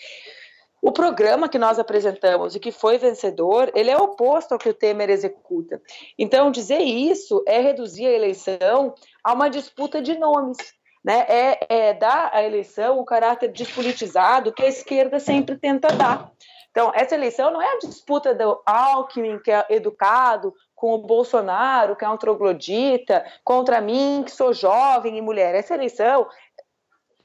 O 0.82 0.92
programa 0.92 1.48
que 1.48 1.58
nós 1.58 1.78
apresentamos 1.78 2.54
e 2.54 2.60
que 2.60 2.70
foi 2.70 2.98
vencedor, 2.98 3.72
ele 3.74 3.90
é 3.90 3.96
oposto 3.96 4.52
ao 4.52 4.58
que 4.58 4.68
o 4.68 4.74
Temer 4.74 5.08
executa. 5.08 5.80
Então, 6.18 6.50
dizer 6.50 6.80
isso 6.80 7.42
é 7.48 7.58
reduzir 7.58 8.06
a 8.06 8.12
eleição 8.12 8.94
a 9.24 9.32
uma 9.32 9.48
disputa 9.48 10.02
de 10.02 10.18
nomes. 10.18 10.58
Né? 11.02 11.24
É, 11.26 11.66
é 11.68 11.94
dar 11.94 12.30
à 12.34 12.42
eleição 12.42 12.98
o 12.98 13.04
caráter 13.04 13.50
despolitizado 13.50 14.52
que 14.52 14.62
a 14.62 14.68
esquerda 14.68 15.18
sempre 15.18 15.56
tenta 15.56 15.88
dar. 15.88 16.30
Então, 16.70 16.92
essa 16.94 17.14
eleição 17.14 17.50
não 17.50 17.62
é 17.62 17.72
a 17.72 17.78
disputa 17.78 18.34
do 18.34 18.60
Alckmin, 18.66 19.38
que 19.38 19.50
é 19.50 19.64
educado, 19.70 20.52
com 20.84 20.92
o 20.92 20.98
Bolsonaro, 20.98 21.96
que 21.96 22.04
é 22.04 22.08
um 22.10 22.18
troglodita, 22.18 23.24
contra 23.42 23.80
mim, 23.80 24.22
que 24.22 24.30
sou 24.30 24.52
jovem 24.52 25.16
e 25.16 25.22
mulher. 25.22 25.54
Essa 25.54 25.72
eleição 25.72 26.28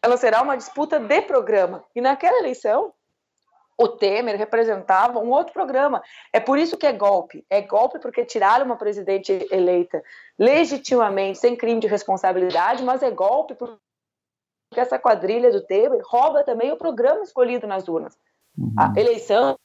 ela 0.02 0.16
será 0.16 0.42
uma 0.42 0.56
disputa 0.56 0.98
de 0.98 1.22
programa. 1.24 1.84
E 1.94 2.00
naquela 2.00 2.40
eleição, 2.40 2.94
o 3.78 3.86
Temer 3.86 4.38
representava 4.38 5.20
um 5.20 5.30
outro 5.30 5.52
programa. 5.52 6.02
É 6.32 6.40
por 6.40 6.58
isso 6.58 6.78
que 6.78 6.88
é 6.88 6.94
golpe. 6.94 7.46
É 7.50 7.62
golpe 7.62 8.00
porque 8.00 8.24
tiraram 8.24 8.66
uma 8.66 8.78
presidente 8.78 9.46
eleita 9.52 10.02
legitimamente, 10.38 11.40
sem 11.40 11.54
crime 11.54 11.82
de 11.82 11.88
responsabilidade, 11.88 12.82
mas 12.82 13.04
é 13.04 13.12
golpe 13.12 13.56
porque 13.56 13.78
essa 14.74 14.98
quadrilha 14.98 15.52
do 15.52 15.66
Temer 15.66 16.00
rouba 16.06 16.46
também 16.46 16.72
o 16.72 16.78
programa 16.78 17.24
escolhido 17.24 17.68
nas 17.68 17.90
urnas. 17.90 18.18
Uhum. 18.58 18.74
A 18.80 18.98
eleição 18.98 19.60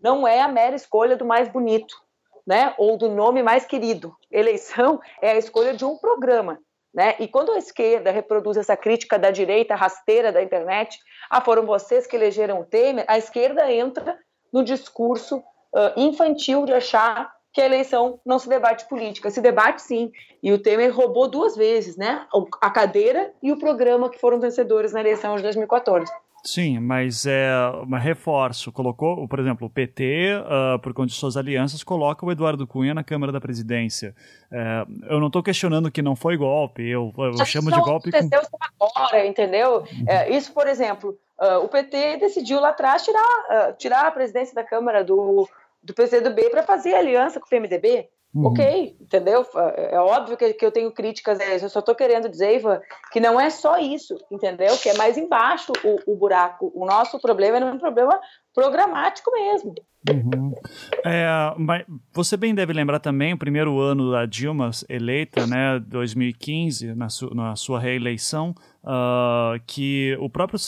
não 0.00 0.26
é 0.26 0.40
a 0.40 0.48
mera 0.48 0.74
escolha 0.74 1.14
do 1.14 1.26
mais 1.26 1.46
bonito, 1.50 2.07
né? 2.48 2.74
Ou 2.78 2.96
do 2.96 3.10
nome 3.10 3.42
mais 3.42 3.66
querido. 3.66 4.16
Eleição 4.30 4.98
é 5.20 5.32
a 5.32 5.36
escolha 5.36 5.74
de 5.74 5.84
um 5.84 5.98
programa. 5.98 6.58
Né? 6.94 7.14
E 7.18 7.28
quando 7.28 7.52
a 7.52 7.58
esquerda 7.58 8.10
reproduz 8.10 8.56
essa 8.56 8.74
crítica 8.74 9.18
da 9.18 9.30
direita 9.30 9.74
rasteira 9.74 10.32
da 10.32 10.42
internet, 10.42 10.98
ah, 11.28 11.42
foram 11.42 11.66
vocês 11.66 12.06
que 12.06 12.16
elegeram 12.16 12.60
o 12.60 12.64
Temer, 12.64 13.04
a 13.06 13.18
esquerda 13.18 13.70
entra 13.70 14.18
no 14.50 14.64
discurso 14.64 15.36
uh, 15.36 15.92
infantil 15.94 16.64
de 16.64 16.72
achar 16.72 17.30
que 17.52 17.60
a 17.60 17.66
eleição 17.66 18.18
não 18.24 18.38
se 18.38 18.48
debate 18.48 18.88
política. 18.88 19.30
Se 19.30 19.42
debate 19.42 19.82
sim. 19.82 20.10
E 20.42 20.50
o 20.50 20.58
Temer 20.58 20.90
roubou 20.90 21.28
duas 21.28 21.54
vezes, 21.54 21.98
né? 21.98 22.26
A 22.62 22.70
cadeira 22.70 23.30
e 23.42 23.52
o 23.52 23.58
programa 23.58 24.08
que 24.08 24.18
foram 24.18 24.40
vencedores 24.40 24.94
na 24.94 25.00
eleição 25.00 25.36
de 25.36 25.42
2014. 25.42 26.10
Sim, 26.50 26.78
mas 26.78 27.26
é 27.26 27.50
um 27.86 27.98
reforço. 27.98 28.72
Colocou, 28.72 29.28
por 29.28 29.38
exemplo, 29.38 29.66
o 29.66 29.70
PT, 29.70 30.32
uh, 30.32 30.44
ah, 30.46 30.78
por 30.82 30.94
conta 30.94 31.08
de 31.08 31.12
suas 31.12 31.36
alianças, 31.36 31.84
coloca 31.84 32.24
o 32.24 32.32
Eduardo 32.32 32.66
Cunha 32.66 32.94
na 32.94 33.04
Câmara 33.04 33.30
da 33.30 33.38
Presidência. 33.38 34.14
É, 34.50 34.86
eu 35.10 35.20
não 35.20 35.26
estou 35.26 35.42
questionando 35.42 35.90
que 35.90 36.00
não 36.00 36.16
foi 36.16 36.38
golpe, 36.38 36.88
eu, 36.88 37.12
eu 37.18 37.44
chamo 37.44 37.70
de 37.70 37.78
golpe. 37.82 38.08
aconteceu 38.08 38.40
com... 38.50 38.88
agora, 38.96 39.26
entendeu? 39.26 39.80
Uhum. 39.80 40.04
É, 40.08 40.30
isso, 40.30 40.50
por 40.54 40.66
exemplo, 40.66 41.18
uh, 41.38 41.62
o 41.62 41.68
PT 41.68 42.16
decidiu 42.16 42.60
lá 42.60 42.70
atrás 42.70 43.04
tirar, 43.04 43.20
uh, 43.20 43.76
tirar 43.76 44.06
a 44.06 44.10
presidência 44.10 44.54
da 44.54 44.64
Câmara 44.64 45.04
do, 45.04 45.46
do 45.82 45.92
PCdoB 45.92 46.48
para 46.48 46.62
fazer 46.62 46.94
aliança 46.94 47.38
com 47.38 47.44
o 47.44 47.50
PMDB. 47.50 48.08
Uhum. 48.34 48.46
Ok, 48.46 48.96
entendeu? 49.00 49.44
É, 49.56 49.94
é 49.94 50.00
óbvio 50.00 50.36
que, 50.36 50.52
que 50.52 50.64
eu 50.64 50.70
tenho 50.70 50.92
críticas 50.92 51.40
a 51.40 51.54
isso, 51.54 51.64
eu 51.64 51.70
só 51.70 51.78
estou 51.78 51.94
querendo 51.94 52.28
dizer, 52.28 52.56
Ivan, 52.56 52.80
que 53.10 53.20
não 53.20 53.40
é 53.40 53.48
só 53.48 53.78
isso, 53.78 54.16
entendeu? 54.30 54.76
Que 54.76 54.90
é 54.90 54.94
mais 54.94 55.16
embaixo 55.16 55.72
o, 55.82 56.12
o 56.12 56.16
buraco. 56.16 56.70
O 56.74 56.84
nosso 56.84 57.18
problema 57.18 57.58
é 57.58 57.64
um 57.64 57.78
problema 57.78 58.20
programático 58.54 59.30
mesmo. 59.32 59.74
Uhum. 60.10 60.52
É, 61.04 61.26
mas 61.58 61.84
você 62.12 62.36
bem 62.36 62.54
deve 62.54 62.72
lembrar 62.72 63.00
também 63.00 63.32
o 63.32 63.38
primeiro 63.38 63.78
ano 63.80 64.12
da 64.12 64.26
Dilma 64.26 64.70
eleita, 64.88 65.46
né, 65.46 65.78
2015, 65.80 66.94
na, 66.94 67.08
su, 67.08 67.34
na 67.34 67.56
sua 67.56 67.80
reeleição, 67.80 68.54
uh, 68.84 69.58
que 69.66 70.16
o 70.20 70.28
próprio 70.28 70.58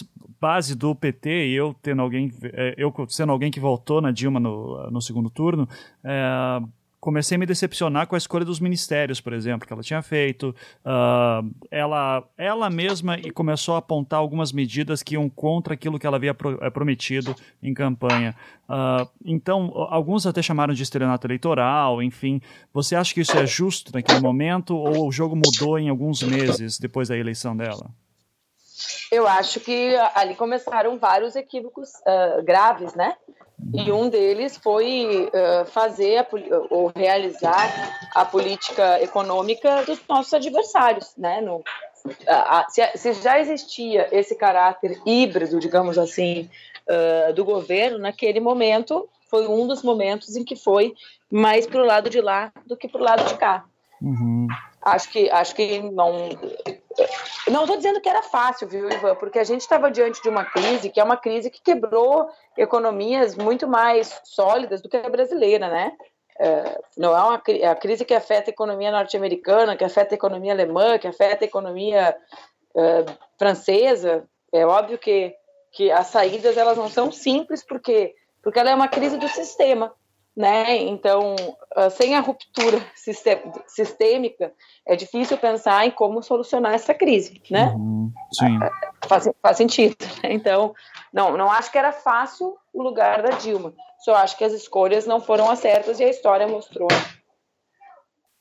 base 0.40 0.74
do 0.74 0.94
PT 0.94 1.48
e 1.48 1.54
eu 1.54 1.74
tendo 1.82 2.00
alguém, 2.00 2.32
é, 2.42 2.74
eu 2.76 2.92
sendo 3.08 3.30
alguém 3.30 3.50
que 3.50 3.60
votou 3.60 4.00
na 4.00 4.10
Dilma 4.10 4.40
no, 4.40 4.90
no 4.90 5.02
segundo 5.02 5.28
turno, 5.28 5.68
é, 6.02 6.60
comecei 7.00 7.36
a 7.36 7.38
me 7.38 7.46
decepcionar 7.46 8.06
com 8.06 8.14
a 8.14 8.18
escolha 8.18 8.44
dos 8.44 8.60
ministérios, 8.60 9.20
por 9.20 9.32
exemplo, 9.32 9.66
que 9.66 9.72
ela 9.72 9.82
tinha 9.82 10.02
feito. 10.02 10.54
Uh, 10.84 11.50
ela, 11.70 12.22
ela 12.36 12.68
mesma 12.68 13.16
começou 13.34 13.74
a 13.74 13.78
apontar 13.78 14.20
algumas 14.20 14.52
medidas 14.52 15.02
que 15.02 15.14
iam 15.14 15.28
contra 15.28 15.74
aquilo 15.74 15.98
que 15.98 16.06
ela 16.06 16.16
havia 16.16 16.34
pro, 16.34 16.62
é, 16.62 16.68
prometido 16.68 17.34
em 17.62 17.72
campanha. 17.72 18.36
Uh, 18.68 19.08
então, 19.24 19.72
alguns 19.88 20.26
até 20.26 20.42
chamaram 20.42 20.74
de 20.74 20.82
estelionato 20.82 21.26
eleitoral, 21.26 22.02
enfim. 22.02 22.40
Você 22.72 22.94
acha 22.94 23.14
que 23.14 23.20
isso 23.20 23.36
é 23.36 23.46
justo 23.46 23.90
naquele 23.94 24.20
momento 24.20 24.76
ou 24.76 25.08
o 25.08 25.12
jogo 25.12 25.34
mudou 25.34 25.78
em 25.78 25.88
alguns 25.88 26.22
meses 26.22 26.78
depois 26.78 27.08
da 27.08 27.16
eleição 27.16 27.56
dela? 27.56 27.90
Eu 29.10 29.26
acho 29.26 29.58
que 29.60 29.96
ali 30.14 30.34
começaram 30.34 30.98
vários 30.98 31.34
equívocos 31.34 31.90
uh, 32.06 32.42
graves, 32.44 32.94
né? 32.94 33.16
E 33.72 33.92
um 33.92 34.08
deles 34.08 34.56
foi 34.56 35.28
uh, 35.28 35.64
fazer 35.66 36.18
a, 36.18 36.26
ou 36.70 36.92
realizar 36.94 37.70
a 38.14 38.24
política 38.24 39.00
econômica 39.02 39.84
dos 39.84 40.00
nossos 40.08 40.34
adversários, 40.34 41.12
né? 41.16 41.40
No, 41.40 41.62
se, 42.68 42.96
se, 42.96 43.12
já 43.14 43.38
existia 43.38 44.08
esse 44.10 44.34
caráter 44.34 45.00
híbrido, 45.06 45.60
digamos 45.60 45.98
assim, 45.98 46.48
uh, 46.88 47.32
do 47.32 47.44
governo, 47.44 47.98
naquele 47.98 48.40
momento 48.40 49.08
foi 49.28 49.46
um 49.46 49.66
dos 49.66 49.82
momentos 49.82 50.34
em 50.34 50.44
que 50.44 50.56
foi 50.56 50.94
mais 51.30 51.66
para 51.66 51.80
o 51.80 51.86
lado 51.86 52.10
de 52.10 52.20
lá 52.20 52.52
do 52.66 52.76
que 52.76 52.88
para 52.88 53.00
o 53.00 53.04
lado 53.04 53.24
de 53.24 53.34
cá. 53.36 53.64
Uhum. 54.02 54.48
Acho 54.82 55.10
que 55.10 55.30
acho 55.30 55.54
que 55.54 55.80
não 55.80 56.30
não 57.48 57.62
estou 57.62 57.76
dizendo 57.76 58.00
que 58.00 58.08
era 58.08 58.22
fácil, 58.22 58.66
viu, 58.66 58.90
Ivan? 58.90 59.14
Porque 59.16 59.38
a 59.38 59.44
gente 59.44 59.60
estava 59.60 59.90
diante 59.90 60.22
de 60.22 60.28
uma 60.28 60.44
crise 60.44 60.90
que 60.90 61.00
é 61.00 61.04
uma 61.04 61.16
crise 61.16 61.50
que 61.50 61.60
quebrou 61.60 62.28
economias 62.56 63.36
muito 63.36 63.68
mais 63.68 64.20
sólidas 64.24 64.80
do 64.80 64.88
que 64.88 64.96
a 64.96 65.08
brasileira, 65.08 65.68
né? 65.68 65.92
É, 66.38 66.80
não 66.96 67.14
é 67.14 67.22
uma 67.22 67.42
é 67.48 67.66
a 67.66 67.74
crise 67.74 68.04
que 68.04 68.14
afeta 68.14 68.50
a 68.50 68.52
economia 68.52 68.90
norte-americana, 68.90 69.76
que 69.76 69.84
afeta 69.84 70.14
a 70.14 70.16
economia 70.16 70.52
alemã, 70.52 70.98
que 70.98 71.06
afeta 71.06 71.44
a 71.44 71.48
economia 71.48 72.16
é, 72.74 73.04
francesa. 73.38 74.24
É 74.50 74.64
óbvio 74.64 74.96
que, 74.96 75.34
que 75.72 75.90
as 75.90 76.06
saídas 76.06 76.56
elas 76.56 76.78
não 76.78 76.88
são 76.88 77.12
simples 77.12 77.62
porque 77.62 78.14
porque 78.42 78.58
ela 78.58 78.70
é 78.70 78.74
uma 78.74 78.88
crise 78.88 79.18
do 79.18 79.28
sistema 79.28 79.92
né? 80.40 80.76
Então, 80.78 81.36
ah, 81.76 81.90
sem 81.90 82.16
a 82.16 82.20
ruptura 82.20 82.80
sistêmica, 83.66 84.52
é 84.86 84.96
difícil 84.96 85.36
pensar 85.36 85.86
em 85.86 85.90
como 85.90 86.22
solucionar 86.22 86.72
essa 86.72 86.94
crise, 86.94 87.42
né? 87.50 87.66
Uhum, 87.76 88.10
sim. 88.32 88.58
Ah, 88.62 88.72
faz, 89.06 89.28
faz 89.42 89.56
sentido. 89.58 89.94
Né? 90.22 90.32
Então, 90.32 90.74
não, 91.12 91.36
não 91.36 91.50
acho 91.50 91.70
que 91.70 91.76
era 91.76 91.92
fácil 91.92 92.56
o 92.72 92.82
lugar 92.82 93.22
da 93.22 93.36
Dilma. 93.36 93.74
Só 93.98 94.14
acho 94.14 94.38
que 94.38 94.44
as 94.44 94.54
escolhas 94.54 95.06
não 95.06 95.20
foram 95.20 95.50
as 95.50 95.58
certas 95.58 96.00
e 96.00 96.04
a 96.04 96.08
história 96.08 96.48
mostrou 96.48 96.88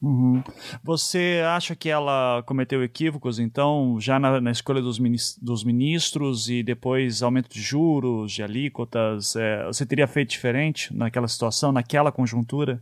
Uhum. 0.01 0.41
Você 0.81 1.41
acha 1.45 1.75
que 1.75 1.89
ela 1.89 2.41
cometeu 2.45 2.81
equívocos, 2.81 3.37
então, 3.37 3.97
já 3.99 4.17
na, 4.17 4.39
na 4.39 4.51
escolha 4.51 4.81
dos, 4.81 4.97
dos, 5.41 5.63
ministros 5.63 6.49
e 6.49 6.63
depois 6.63 7.21
aumento 7.21 7.49
de 7.49 7.61
juros, 7.61 8.31
de 8.31 8.41
alíquotas? 8.41 9.35
É, 9.35 9.65
você 9.65 9.85
teria 9.85 10.07
feito 10.07 10.29
diferente 10.29 10.95
naquela 10.95 11.27
situação, 11.27 11.71
naquela 11.71 12.11
conjuntura? 12.11 12.81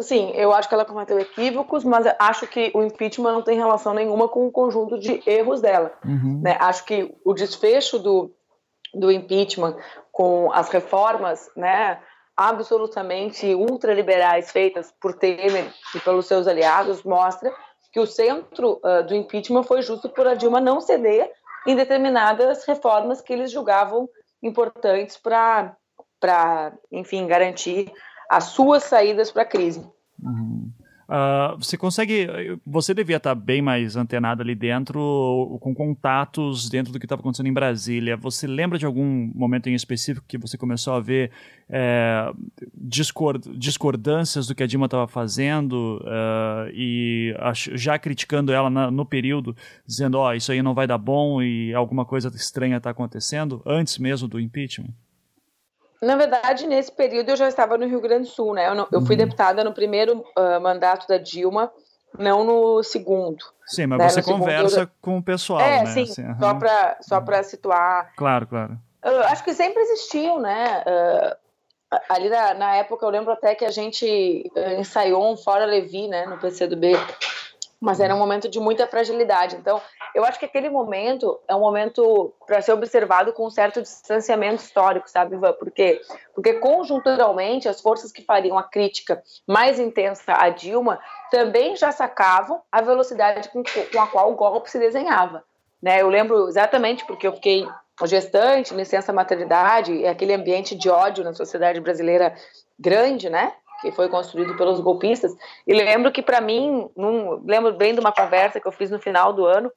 Sim, 0.00 0.32
eu 0.34 0.52
acho 0.52 0.68
que 0.68 0.74
ela 0.74 0.84
cometeu 0.84 1.20
equívocos, 1.20 1.84
mas 1.84 2.04
acho 2.18 2.48
que 2.48 2.72
o 2.74 2.82
impeachment 2.82 3.32
não 3.32 3.42
tem 3.42 3.56
relação 3.56 3.94
nenhuma 3.94 4.28
com 4.28 4.44
o 4.44 4.50
conjunto 4.50 4.98
de 4.98 5.22
erros 5.24 5.60
dela. 5.60 5.92
Uhum. 6.04 6.40
Né? 6.42 6.56
Acho 6.58 6.84
que 6.84 7.14
o 7.24 7.32
desfecho 7.32 8.00
do, 8.00 8.34
do 8.92 9.12
impeachment 9.12 9.76
com 10.10 10.50
as 10.52 10.68
reformas, 10.68 11.48
né? 11.56 12.00
Absolutamente 12.36 13.54
ultraliberais 13.54 14.50
feitas 14.50 14.92
por 15.00 15.14
Temer 15.14 15.72
e 15.94 16.00
pelos 16.00 16.26
seus 16.26 16.46
aliados 16.46 17.02
mostra 17.02 17.52
que 17.92 18.00
o 18.00 18.06
centro 18.06 18.80
uh, 18.82 19.06
do 19.06 19.14
impeachment 19.14 19.62
foi 19.62 19.80
justo 19.80 20.08
por 20.08 20.26
a 20.26 20.34
Dilma 20.34 20.60
não 20.60 20.80
ceder 20.80 21.30
em 21.66 21.76
determinadas 21.76 22.64
reformas 22.64 23.20
que 23.20 23.32
eles 23.32 23.52
julgavam 23.52 24.08
importantes 24.42 25.16
para, 25.16 26.76
enfim, 26.90 27.26
garantir 27.26 27.92
as 28.28 28.44
suas 28.44 28.82
saídas 28.82 29.30
para 29.30 29.42
a 29.42 29.46
crise. 29.46 29.88
Uhum. 30.20 30.72
Uh, 31.08 31.56
você 31.58 31.76
consegue. 31.76 32.26
Você 32.66 32.94
devia 32.94 33.18
estar 33.18 33.34
bem 33.34 33.60
mais 33.60 33.94
antenado 33.96 34.42
ali 34.42 34.54
dentro, 34.54 35.58
com 35.60 35.74
contatos 35.74 36.68
dentro 36.70 36.92
do 36.92 36.98
que 36.98 37.04
estava 37.04 37.20
acontecendo 37.20 37.46
em 37.46 37.52
Brasília. 37.52 38.16
Você 38.16 38.46
lembra 38.46 38.78
de 38.78 38.86
algum 38.86 39.30
momento 39.34 39.68
em 39.68 39.74
específico 39.74 40.26
que 40.26 40.38
você 40.38 40.56
começou 40.56 40.94
a 40.94 41.00
ver 41.00 41.30
é, 41.68 42.32
discord, 42.74 43.56
discordâncias 43.56 44.46
do 44.46 44.54
que 44.54 44.62
a 44.62 44.66
Dilma 44.66 44.86
estava 44.86 45.06
fazendo 45.06 46.00
uh, 46.02 46.70
e 46.72 47.34
já 47.54 47.98
criticando 47.98 48.52
ela 48.52 48.70
na, 48.70 48.90
no 48.90 49.04
período, 49.04 49.54
dizendo: 49.86 50.18
Ó, 50.18 50.30
oh, 50.30 50.32
isso 50.32 50.52
aí 50.52 50.62
não 50.62 50.74
vai 50.74 50.86
dar 50.86 50.98
bom 50.98 51.42
e 51.42 51.74
alguma 51.74 52.04
coisa 52.04 52.28
estranha 52.28 52.78
está 52.78 52.90
acontecendo, 52.90 53.62
antes 53.66 53.98
mesmo 53.98 54.26
do 54.26 54.40
impeachment? 54.40 54.94
Na 56.04 56.16
verdade, 56.16 56.66
nesse 56.66 56.92
período 56.92 57.30
eu 57.30 57.36
já 57.36 57.48
estava 57.48 57.78
no 57.78 57.86
Rio 57.86 58.00
Grande 58.00 58.28
do 58.28 58.34
Sul, 58.34 58.54
né? 58.54 58.68
Eu, 58.68 58.74
não, 58.74 58.88
eu 58.92 59.00
fui 59.00 59.16
uhum. 59.16 59.24
deputada 59.24 59.64
no 59.64 59.72
primeiro 59.72 60.24
uh, 60.36 60.60
mandato 60.60 61.08
da 61.08 61.18
Dilma, 61.18 61.72
não 62.18 62.44
no 62.44 62.82
segundo. 62.82 63.44
Sim, 63.66 63.86
mas 63.86 63.98
né? 63.98 64.08
você 64.08 64.20
no 64.20 64.38
conversa 64.38 64.90
com 65.00 65.18
o 65.18 65.22
pessoal, 65.22 65.60
é, 65.60 65.82
né? 65.82 65.86
Sim, 65.86 66.02
assim, 66.02 66.22
uhum. 66.22 66.38
só 66.38 66.54
para 66.54 66.98
só 67.00 67.20
para 67.20 67.42
situar. 67.42 68.12
Claro, 68.16 68.46
claro. 68.46 68.78
Uh, 69.04 69.20
acho 69.30 69.42
que 69.44 69.54
sempre 69.54 69.82
existiu, 69.82 70.38
né? 70.38 70.84
Uh, 70.86 71.98
ali 72.08 72.28
na, 72.28 72.54
na, 72.54 72.76
época 72.76 73.04
eu 73.04 73.10
lembro 73.10 73.32
até 73.32 73.54
que 73.54 73.64
a 73.64 73.70
gente 73.70 74.50
ensaiou 74.78 75.32
um 75.32 75.36
Fora 75.36 75.64
Levi, 75.64 76.08
né, 76.08 76.26
no 76.26 76.38
PCdoB, 76.38 76.92
mas 77.84 78.00
era 78.00 78.14
um 78.14 78.18
momento 78.18 78.48
de 78.48 78.58
muita 78.58 78.86
fragilidade. 78.86 79.56
Então, 79.56 79.80
eu 80.14 80.24
acho 80.24 80.38
que 80.38 80.46
aquele 80.46 80.70
momento 80.70 81.38
é 81.46 81.54
um 81.54 81.60
momento 81.60 82.32
para 82.46 82.62
ser 82.62 82.72
observado 82.72 83.32
com 83.34 83.46
um 83.46 83.50
certo 83.50 83.82
distanciamento 83.82 84.62
histórico, 84.62 85.08
sabe, 85.08 85.36
Ivan? 85.36 85.52
Por 85.52 85.70
quê? 85.70 86.00
Porque 86.34 86.54
conjunturalmente 86.54 87.68
as 87.68 87.82
forças 87.82 88.10
que 88.10 88.22
fariam 88.22 88.56
a 88.56 88.62
crítica 88.62 89.22
mais 89.46 89.78
intensa 89.78 90.32
a 90.32 90.48
Dilma 90.48 90.98
também 91.30 91.76
já 91.76 91.92
sacavam 91.92 92.62
a 92.72 92.80
velocidade 92.80 93.50
com, 93.50 93.62
a 94.00 94.06
qual 94.06 94.32
o 94.32 94.36
golpe 94.36 94.70
se 94.70 94.78
desenhava. 94.78 95.44
Né? 95.82 96.00
Eu 96.00 96.08
lembro 96.08 96.48
exatamente 96.48 97.04
porque 97.06 97.26
eu 97.26 97.34
fiquei 97.34 97.68
gestante, 98.06 98.74
licença 98.74 99.12
maternidade, 99.12 100.06
aquele 100.06 100.32
ambiente 100.32 100.74
de 100.74 100.88
ódio 100.88 101.22
na 101.22 101.34
sociedade 101.34 101.80
brasileira 101.80 102.34
grande, 102.78 103.28
né? 103.28 103.52
Que 103.84 103.92
foi 103.92 104.08
construído 104.08 104.56
pelos 104.56 104.80
golpistas. 104.80 105.36
E 105.66 105.74
lembro 105.74 106.10
que, 106.10 106.22
para 106.22 106.40
mim, 106.40 106.88
num, 106.96 107.44
lembro 107.44 107.74
bem 107.74 107.92
de 107.92 108.00
uma 108.00 108.12
conversa 108.12 108.58
que 108.58 108.66
eu 108.66 108.72
fiz 108.72 108.90
no 108.90 108.98
final 108.98 109.34
do 109.34 109.44
ano 109.44 109.70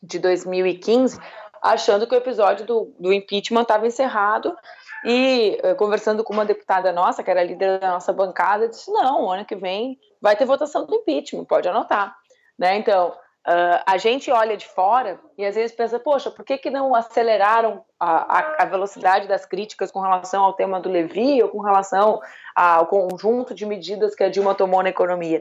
de 0.00 0.20
2015, 0.20 1.18
achando 1.60 2.06
que 2.06 2.14
o 2.14 2.18
episódio 2.18 2.64
do, 2.64 2.94
do 3.00 3.12
impeachment 3.12 3.62
estava 3.62 3.86
encerrado. 3.86 4.56
E 5.04 5.60
uh, 5.64 5.74
conversando 5.74 6.22
com 6.22 6.32
uma 6.32 6.44
deputada 6.44 6.92
nossa, 6.92 7.22
que 7.22 7.30
era 7.30 7.42
líder 7.42 7.80
da 7.80 7.90
nossa 7.90 8.12
bancada, 8.12 8.68
disse: 8.68 8.90
não, 8.92 9.28
ano 9.28 9.44
que 9.44 9.56
vem 9.56 9.98
vai 10.20 10.36
ter 10.36 10.44
votação 10.44 10.86
do 10.86 10.94
impeachment, 10.94 11.44
pode 11.44 11.68
anotar. 11.68 12.16
Né? 12.56 12.76
Então, 12.76 13.12
Uh, 13.46 13.78
a 13.86 13.96
gente 13.96 14.28
olha 14.28 14.56
de 14.56 14.66
fora 14.66 15.20
e 15.38 15.44
às 15.44 15.54
vezes 15.54 15.70
pensa, 15.70 16.00
poxa, 16.00 16.32
por 16.32 16.44
que, 16.44 16.58
que 16.58 16.68
não 16.68 16.92
aceleraram 16.96 17.84
a, 17.98 18.62
a, 18.64 18.64
velocidade 18.64 19.28
das 19.28 19.46
críticas 19.46 19.92
com 19.92 20.00
relação 20.00 20.42
ao 20.42 20.54
tema 20.54 20.80
do 20.80 20.90
Levi 20.90 21.40
ou 21.40 21.48
com 21.48 21.60
relação 21.60 22.20
ao 22.56 22.86
conjunto 22.88 23.54
de 23.54 23.64
medidas 23.64 24.16
que 24.16 24.24
a 24.24 24.28
Dilma 24.28 24.52
tomou 24.52 24.82
na 24.82 24.88
economia? 24.88 25.40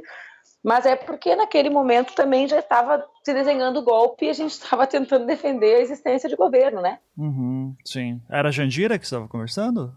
Mas 0.63 0.85
é 0.85 0.95
porque 0.95 1.35
naquele 1.35 1.71
momento 1.71 2.13
também 2.13 2.47
já 2.47 2.59
estava 2.59 3.03
se 3.23 3.33
desenhando 3.33 3.79
o 3.79 3.83
golpe 3.83 4.27
e 4.27 4.29
a 4.29 4.33
gente 4.33 4.51
estava 4.61 4.85
tentando 4.85 5.25
defender 5.25 5.77
a 5.77 5.81
existência 5.81 6.29
de 6.29 6.35
governo, 6.35 6.81
né? 6.81 6.99
Uhum, 7.17 7.75
sim. 7.83 8.21
Era 8.29 8.49
a 8.49 8.51
Jandira 8.51 8.99
que 8.99 9.05
estava 9.05 9.27
conversando? 9.27 9.95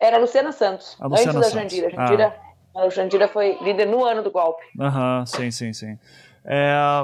Era 0.00 0.18
a 0.18 0.20
Luciana 0.20 0.52
Santos, 0.52 0.96
a 1.00 1.08
Luciana 1.08 1.38
antes 1.40 1.52
da 1.52 1.60
Jandira. 1.60 1.88
A 1.88 2.06
Jandira, 2.06 2.40
ah. 2.76 2.82
a 2.82 2.88
Jandira 2.90 3.26
foi 3.26 3.58
líder 3.60 3.86
no 3.86 4.04
ano 4.04 4.22
do 4.22 4.30
golpe. 4.30 4.62
Aham, 4.80 5.18
uhum, 5.18 5.26
sim, 5.26 5.50
sim, 5.50 5.72
sim. 5.72 5.98
É, 6.44 7.02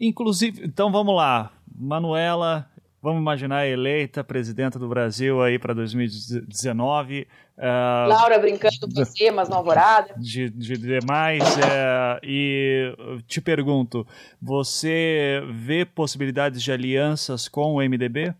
inclusive, 0.00 0.64
então 0.64 0.90
vamos 0.90 1.14
lá. 1.14 1.52
Manuela, 1.78 2.70
vamos 3.02 3.20
imaginar 3.20 3.66
eleita 3.66 4.24
presidenta 4.24 4.78
do 4.78 4.88
Brasil 4.88 5.42
aí 5.42 5.58
para 5.58 5.74
2019. 5.74 7.28
É, 7.58 8.06
Laura 8.08 8.38
brincando 8.38 8.80
com 8.80 8.90
você, 8.90 9.30
mas 9.30 9.48
não 9.48 9.58
alvorada. 9.58 10.14
De, 10.18 10.50
de 10.50 10.76
demais. 10.76 11.42
É, 11.58 12.20
e 12.22 12.94
te 13.26 13.40
pergunto, 13.40 14.06
você 14.40 15.42
vê 15.52 15.84
possibilidades 15.84 16.62
de 16.62 16.72
alianças 16.72 17.48
com 17.48 17.74
o 17.74 17.78
MDB? 17.78 18.34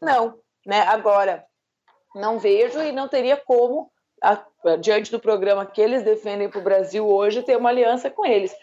Não, 0.00 0.34
né? 0.66 0.80
Agora, 0.82 1.44
não 2.14 2.38
vejo 2.38 2.80
e 2.80 2.90
não 2.90 3.08
teria 3.08 3.36
como 3.36 3.90
diante 4.80 5.10
do 5.10 5.18
programa 5.18 5.64
que 5.66 5.80
eles 5.80 6.02
defendem 6.02 6.48
para 6.48 6.60
o 6.60 6.64
Brasil 6.64 7.08
hoje, 7.08 7.42
ter 7.42 7.56
uma 7.56 7.70
aliança 7.70 8.10
com 8.10 8.26
eles. 8.26 8.54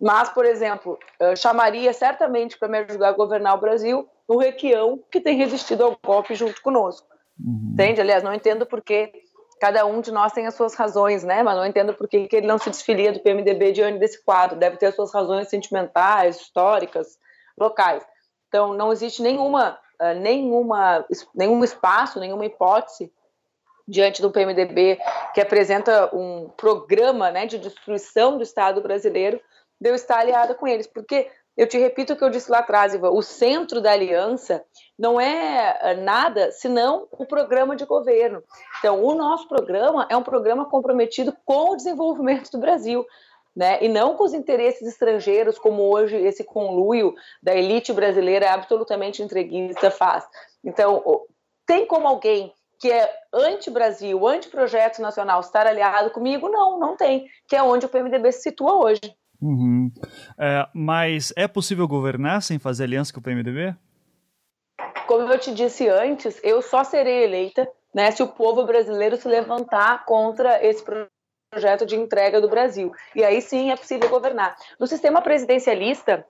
Mas, 0.00 0.28
por 0.28 0.44
exemplo, 0.44 0.98
chamaria 1.36 1.92
certamente 1.92 2.58
para 2.58 2.68
me 2.68 2.78
ajudar 2.78 3.08
a 3.08 3.12
governar 3.12 3.54
o 3.54 3.60
Brasil 3.60 4.08
o 4.26 4.38
Requião, 4.38 4.98
que 5.10 5.20
tem 5.20 5.36
resistido 5.36 5.84
ao 5.84 5.98
golpe 6.02 6.34
junto 6.34 6.60
conosco. 6.62 7.06
Uhum. 7.38 7.70
Entende? 7.74 8.00
Aliás, 8.00 8.22
não 8.22 8.32
entendo 8.34 8.64
por 8.64 8.82
que 8.82 9.12
cada 9.60 9.84
um 9.86 10.00
de 10.00 10.10
nós 10.10 10.32
tem 10.32 10.46
as 10.46 10.54
suas 10.54 10.74
razões, 10.74 11.22
né? 11.22 11.42
Mas 11.42 11.56
não 11.56 11.66
entendo 11.66 11.94
por 11.94 12.08
que 12.08 12.28
ele 12.32 12.46
não 12.46 12.58
se 12.58 12.70
desfilia 12.70 13.12
do 13.12 13.20
PMDB 13.20 13.72
diante 13.72 13.98
desse 13.98 14.24
quadro. 14.24 14.58
Deve 14.58 14.76
ter 14.76 14.86
as 14.86 14.94
suas 14.94 15.12
razões 15.12 15.48
sentimentais, 15.48 16.40
históricas, 16.40 17.18
locais. 17.56 18.04
Então, 18.48 18.72
não 18.72 18.92
existe 18.92 19.22
nenhuma, 19.22 19.78
nenhuma, 20.20 21.04
nenhum 21.34 21.62
espaço, 21.62 22.18
nenhuma 22.18 22.46
hipótese 22.46 23.12
diante 23.86 24.22
do 24.22 24.30
PMDB, 24.30 24.98
que 25.34 25.40
apresenta 25.40 26.14
um 26.14 26.48
programa 26.56 27.30
né, 27.30 27.46
de 27.46 27.58
destruição 27.58 28.36
do 28.36 28.42
Estado 28.42 28.80
brasileiro, 28.80 29.40
de 29.80 29.90
eu 29.90 29.94
estar 29.94 30.18
aliada 30.18 30.54
com 30.54 30.66
eles. 30.66 30.86
Porque, 30.86 31.30
eu 31.56 31.68
te 31.68 31.78
repito 31.78 32.12
o 32.12 32.16
que 32.16 32.24
eu 32.24 32.30
disse 32.30 32.50
lá 32.50 32.58
atrás, 32.58 32.94
Ivan, 32.94 33.10
o 33.10 33.22
centro 33.22 33.80
da 33.80 33.92
aliança 33.92 34.64
não 34.98 35.20
é 35.20 35.78
eh, 35.80 35.94
nada 35.94 36.50
senão 36.50 37.06
o 37.12 37.24
programa 37.24 37.76
de 37.76 37.84
governo. 37.84 38.42
Então, 38.78 39.04
o 39.04 39.14
nosso 39.14 39.46
programa 39.46 40.06
é 40.10 40.16
um 40.16 40.22
programa 40.22 40.68
comprometido 40.68 41.36
com 41.44 41.70
o 41.70 41.76
desenvolvimento 41.76 42.50
do 42.50 42.58
Brasil. 42.58 43.06
Né? 43.54 43.78
E 43.84 43.88
não 43.88 44.16
com 44.16 44.24
os 44.24 44.34
interesses 44.34 44.82
estrangeiros, 44.82 45.56
como 45.56 45.82
hoje 45.82 46.16
esse 46.16 46.42
conluio 46.42 47.14
da 47.40 47.54
elite 47.54 47.92
brasileira 47.92 48.50
absolutamente 48.50 49.22
entreguista 49.22 49.92
faz. 49.92 50.26
Então, 50.64 51.22
tem 51.64 51.86
como 51.86 52.08
alguém 52.08 52.52
que 52.84 52.92
é 52.92 53.10
anti-Brasil, 53.32 54.28
anti-projeto 54.28 55.00
nacional, 55.00 55.40
estar 55.40 55.66
aliado 55.66 56.10
comigo? 56.10 56.50
Não, 56.50 56.78
não 56.78 56.94
tem. 56.94 57.26
Que 57.48 57.56
é 57.56 57.62
onde 57.62 57.86
o 57.86 57.88
PMDB 57.88 58.30
se 58.30 58.42
situa 58.42 58.74
hoje. 58.74 59.00
Uhum. 59.40 59.90
É, 60.38 60.68
mas 60.74 61.32
é 61.34 61.48
possível 61.48 61.88
governar 61.88 62.42
sem 62.42 62.58
fazer 62.58 62.84
aliança 62.84 63.10
com 63.10 63.20
o 63.20 63.22
PMDB? 63.22 63.74
Como 65.06 65.32
eu 65.32 65.38
te 65.38 65.54
disse 65.54 65.88
antes, 65.88 66.38
eu 66.44 66.60
só 66.60 66.84
serei 66.84 67.24
eleita 67.24 67.66
né, 67.94 68.10
se 68.10 68.22
o 68.22 68.28
povo 68.28 68.66
brasileiro 68.66 69.16
se 69.16 69.28
levantar 69.28 70.04
contra 70.04 70.62
esse 70.62 70.84
projeto 71.50 71.86
de 71.86 71.96
entrega 71.96 72.38
do 72.38 72.50
Brasil. 72.50 72.92
E 73.16 73.24
aí 73.24 73.40
sim 73.40 73.70
é 73.70 73.76
possível 73.76 74.10
governar. 74.10 74.54
No 74.78 74.86
sistema 74.86 75.22
presidencialista, 75.22 76.22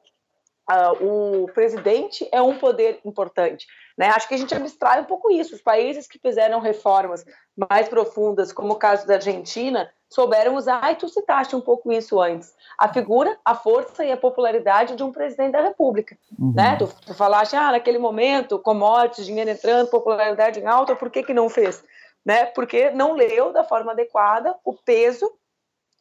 Uh, 0.67 1.43
o 1.43 1.47
presidente 1.53 2.27
é 2.33 2.41
um 2.41 2.57
poder 2.57 2.99
importante. 3.05 3.67
Né? 3.97 4.09
Acho 4.09 4.29
que 4.29 4.35
a 4.35 4.39
gente 4.39 4.55
abstrai 4.55 5.01
um 5.01 5.05
pouco 5.05 5.31
isso. 5.31 5.55
Os 5.55 5.63
países 5.63 6.07
que 6.07 6.19
fizeram 6.19 6.61
reformas 6.61 7.25
mais 7.57 7.89
profundas, 7.89 8.53
como 8.53 8.73
o 8.73 8.79
caso 8.79 9.07
da 9.07 9.15
Argentina, 9.15 9.91
souberam 10.09 10.55
usar, 10.55 10.93
e 10.93 10.97
tu 10.97 11.09
citaste 11.09 11.57
um 11.57 11.61
pouco 11.61 11.91
isso 11.93 12.21
antes, 12.21 12.55
a 12.79 12.93
figura, 12.93 13.37
a 13.45 13.55
força 13.55 14.05
e 14.05 14.13
a 14.13 14.17
popularidade 14.17 14.95
de 14.95 15.03
um 15.03 15.11
presidente 15.11 15.53
da 15.53 15.61
República. 15.61 16.17
Uhum. 16.39 16.53
Né? 16.55 16.77
Tu, 16.77 16.89
tu 17.07 17.15
falaste, 17.15 17.57
ah, 17.57 17.73
naquele 17.73 17.99
momento, 17.99 18.59
commodities, 18.59 19.27
dinheiro 19.27 19.51
entrando, 19.51 19.91
popularidade 19.91 20.61
em 20.61 20.67
alta, 20.67 20.95
por 20.95 21.11
que, 21.11 21.23
que 21.23 21.35
não 21.35 21.49
fez? 21.49 21.83
Né? 22.25 22.47
Porque 22.47 22.91
não 22.91 23.13
leu 23.13 23.53
da 23.53 23.65
forma 23.65 23.93
adequada 23.93 24.55
o 24.65 24.73
peso, 24.73 25.31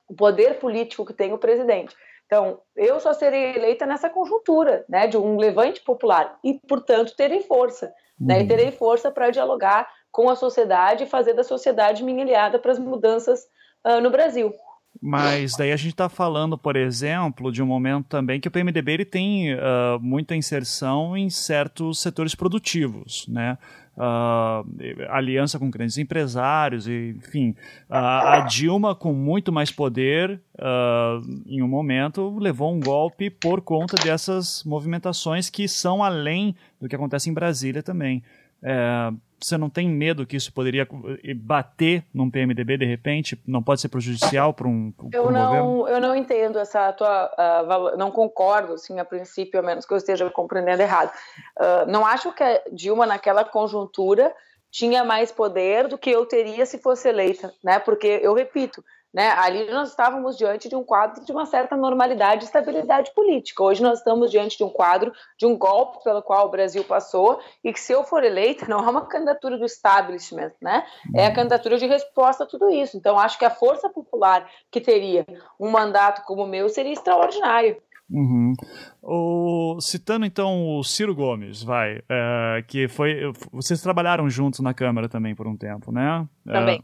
o 0.08 0.14
poder 0.14 0.60
político 0.60 1.06
que 1.06 1.14
tem 1.14 1.34
o 1.34 1.40
presidente. 1.40 1.96
Então, 2.26 2.60
eu 2.76 3.00
só 3.00 3.14
serei 3.14 3.56
eleita 3.56 3.86
nessa 3.86 4.10
conjuntura, 4.10 4.86
né, 4.90 5.08
de 5.08 5.18
um 5.18 5.38
levante 5.38 5.82
popular 5.82 6.38
e, 6.44 6.60
portanto, 6.68 7.16
terei 7.16 7.42
força, 7.42 7.94
uhum. 8.20 8.28
né, 8.28 8.40
e 8.40 8.42
uhum. 8.42 8.48
terei 8.48 8.72
força 8.72 9.12
para 9.12 9.30
dialogar 9.30 9.88
com 10.12 10.30
a 10.30 10.36
sociedade 10.36 11.04
e 11.04 11.08
fazer 11.08 11.34
da 11.34 11.44
sociedade 11.44 12.04
minha 12.04 12.24
aliada 12.24 12.60
para 12.60 12.72
as 12.72 12.80
mudanças 12.80 13.42
uh, 13.86 14.02
no 14.02 14.10
Brasil. 14.10 14.54
Mas 15.02 15.56
daí 15.58 15.72
a 15.72 15.76
gente 15.76 15.92
está 15.92 16.08
falando, 16.08 16.58
por 16.58 16.76
exemplo, 16.76 17.52
de 17.52 17.64
um 17.64 17.66
momento 17.66 18.08
também 18.08 18.40
que 18.40 18.48
o 18.48 18.52
PMDB 18.52 18.92
ele 18.92 19.06
tem 19.06 19.56
uh, 19.56 20.00
muita 20.00 20.36
inserção 20.36 21.18
em 21.18 21.30
certos 21.30 22.00
setores 22.00 22.36
produtivos, 22.36 23.28
né? 23.28 23.58
Uh, 23.96 24.66
aliança 25.10 25.60
com 25.60 25.70
grandes 25.70 25.98
empresários, 26.00 26.88
enfim. 26.88 27.52
Uh, 27.90 27.94
a 27.94 28.40
Dilma, 28.42 28.96
com 28.96 29.14
muito 29.14 29.52
mais 29.52 29.72
poder, 29.72 30.42
uh, 30.56 31.44
em 31.46 31.62
um 31.62 31.68
momento, 31.68 32.36
levou 32.40 32.74
um 32.74 32.80
golpe 32.80 33.30
por 33.30 33.62
conta 33.62 33.96
dessas 34.04 34.64
movimentações 34.64 35.50
que 35.50 35.68
são 35.68 36.04
além 36.04 36.56
do 36.82 36.90
que 36.90 36.96
acontece 36.96 37.30
em 37.30 37.34
Brasília 37.34 37.84
também. 37.84 38.24
É, 38.64 39.12
você 39.46 39.58
não 39.58 39.70
tem 39.70 39.88
medo 39.88 40.26
que 40.26 40.36
isso 40.36 40.52
poderia 40.54 40.88
eh, 41.24 41.34
bater 41.34 42.06
num 42.14 42.30
PMDB 42.30 42.78
de 42.78 42.86
repente? 42.86 43.42
Não 43.46 43.62
pode 43.62 43.82
ser 43.82 43.90
prejudicial 43.90 44.54
para 44.54 44.68
um, 44.68 44.94
eu 45.12 45.28
um 45.28 45.32
não, 45.32 45.46
governo? 45.46 45.88
Eu 45.88 46.02
não 46.02 46.16
entendo 46.16 46.60
essa 46.60 46.92
tua. 46.94 47.30
Uh, 47.38 47.98
não 47.98 48.12
concordo, 48.12 48.74
assim, 48.74 49.00
a 49.00 49.06
princípio, 49.06 49.60
a 49.60 49.64
menos 49.64 49.86
que 49.86 49.94
eu 49.94 49.98
esteja 49.98 50.30
compreendendo 50.30 50.82
errado. 50.82 51.12
Uh, 51.58 51.92
não 51.92 52.06
acho 52.06 52.32
que 52.34 52.44
a 52.44 52.62
Dilma, 52.72 53.06
naquela 53.06 53.44
conjuntura, 53.44 54.34
tinha 54.72 55.04
mais 55.04 55.32
poder 55.32 55.88
do 55.88 55.98
que 55.98 56.10
eu 56.10 56.26
teria 56.26 56.66
se 56.66 56.80
fosse 56.80 57.08
eleita, 57.08 57.54
né? 57.64 57.80
Porque, 57.80 58.20
eu 58.22 58.34
repito, 58.34 58.84
Né? 59.14 59.30
Ali 59.32 59.70
nós 59.70 59.90
estávamos 59.90 60.36
diante 60.38 60.68
de 60.68 60.76
um 60.76 60.84
quadro 60.84 61.24
de 61.24 61.32
uma 61.32 61.46
certa 61.46 61.78
normalidade 61.78 62.44
e 62.44 62.46
estabilidade 62.46 63.14
política. 63.14 63.64
Hoje 63.64 63.84
nós 63.84 64.00
estamos 64.00 64.32
diante 64.32 64.58
de 64.58 64.64
um 64.64 64.70
quadro 64.70 65.14
de 65.38 65.46
um 65.46 65.56
golpe 65.56 66.04
pelo 66.04 66.24
qual 66.24 66.48
o 66.48 66.50
Brasil 66.50 66.84
passou 66.84 67.40
e 67.64 67.72
que, 67.72 67.80
se 67.80 67.94
eu 67.94 68.04
for 68.04 68.24
eleita, 68.24 68.66
não 68.70 68.80
é 68.80 68.90
uma 68.90 69.06
candidatura 69.06 69.58
do 69.58 69.66
establishment, 69.66 70.52
né? 70.60 70.84
é 71.16 71.26
a 71.26 71.30
uhum. 71.30 71.36
candidatura 71.36 71.78
de 71.78 71.86
resposta 71.86 72.44
a 72.44 72.48
tudo 72.48 72.70
isso. 72.72 72.98
Então, 72.98 73.20
acho 73.20 73.38
que 73.38 73.46
a 73.46 73.52
força 73.52 73.88
popular 73.88 74.50
que 74.72 74.82
teria 74.82 75.26
um 75.60 75.70
mandato 75.70 76.24
como 76.26 76.44
o 76.44 76.48
meu 76.48 76.68
seria 76.68 76.94
extraordinária. 76.94 77.78
Uhum. 78.10 78.54
O, 79.02 79.78
citando 79.80 80.26
então 80.26 80.78
o 80.78 80.84
Ciro 80.84 81.16
Gomes, 81.16 81.64
vai, 81.64 82.02
é, 82.10 82.64
que 82.68 82.88
foi. 82.88 83.32
Vocês 83.52 83.82
trabalharam 83.82 84.30
juntos 84.30 84.60
na 84.60 84.74
Câmara 84.74 85.08
também 85.08 85.34
por 85.34 85.48
um 85.48 85.56
tempo, 85.56 85.92
né? 85.92 86.28
Também. 86.46 86.84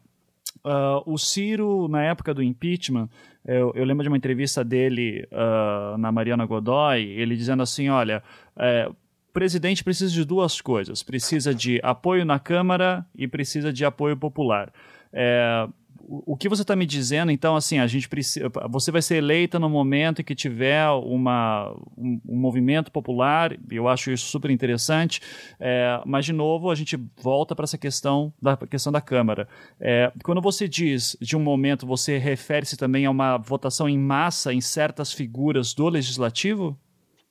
Uh, 0.64 1.02
o 1.06 1.18
Ciro, 1.18 1.88
na 1.88 2.04
época 2.04 2.34
do 2.34 2.44
impeachment, 2.44 3.10
eu, 3.46 3.72
eu 3.76 3.86
lembro 3.86 4.04
de 4.04 4.10
uma 4.10 4.18
entrevista 4.18 4.64
dele 4.64 5.28
uh, 5.32 5.98
na 5.98 6.12
Mariana 6.12 6.46
Godoy, 6.46 7.02
ele 7.02 7.36
dizendo 7.36 7.64
assim: 7.64 7.90
olha, 7.90 8.22
é, 8.58 8.88
o 8.90 8.96
presidente 9.34 9.84
precisa 9.84 10.12
de 10.12 10.26
duas 10.26 10.60
coisas: 10.62 11.02
precisa 11.02 11.54
de 11.54 11.80
apoio 11.82 12.26
na 12.26 12.38
Câmara 12.38 13.06
e 13.16 13.28
precisa 13.28 13.72
de 13.72 13.86
apoio 13.86 14.18
popular. 14.18 14.72
É, 15.12 15.68
o 16.12 16.36
que 16.36 16.50
você 16.50 16.64
está 16.64 16.76
me 16.76 16.88
dizendo, 16.88 17.32
então, 17.32 17.56
assim, 17.56 17.78
a 17.78 17.86
gente 17.86 18.10
precisa, 18.10 18.50
você 18.68 18.92
vai 18.92 19.02
ser 19.02 19.18
eleita 19.18 19.60
no 19.60 19.70
momento 19.70 20.22
em 20.22 20.24
que 20.24 20.34
tiver 20.34 20.90
uma, 20.90 21.72
um, 21.96 22.20
um 22.28 22.36
movimento 22.36 22.92
popular, 22.92 23.56
eu 23.70 23.88
acho 23.88 24.12
isso 24.12 24.26
super 24.26 24.50
interessante, 24.50 25.22
é, 25.60 26.02
mas, 26.06 26.26
de 26.26 26.34
novo, 26.34 26.72
a 26.72 26.76
gente 26.76 26.98
volta 27.22 27.56
para 27.56 27.64
essa 27.64 27.78
questão 27.78 28.34
da 28.42 28.58
questão 28.58 28.92
da 28.92 29.00
Câmara. 29.00 29.48
É, 29.80 30.12
quando 30.24 30.42
você 30.42 30.68
diz 30.68 31.16
de 31.22 31.38
um 31.38 31.40
momento, 31.40 31.86
você 31.86 32.18
refere-se 32.18 32.76
também 32.76 33.06
a 33.06 33.12
uma 33.12 33.38
votação 33.38 33.88
em 33.88 33.98
massa 33.98 34.52
em 34.52 34.62
certas 34.62 35.14
figuras 35.14 35.74
do 35.76 35.88
Legislativo? 35.88 36.76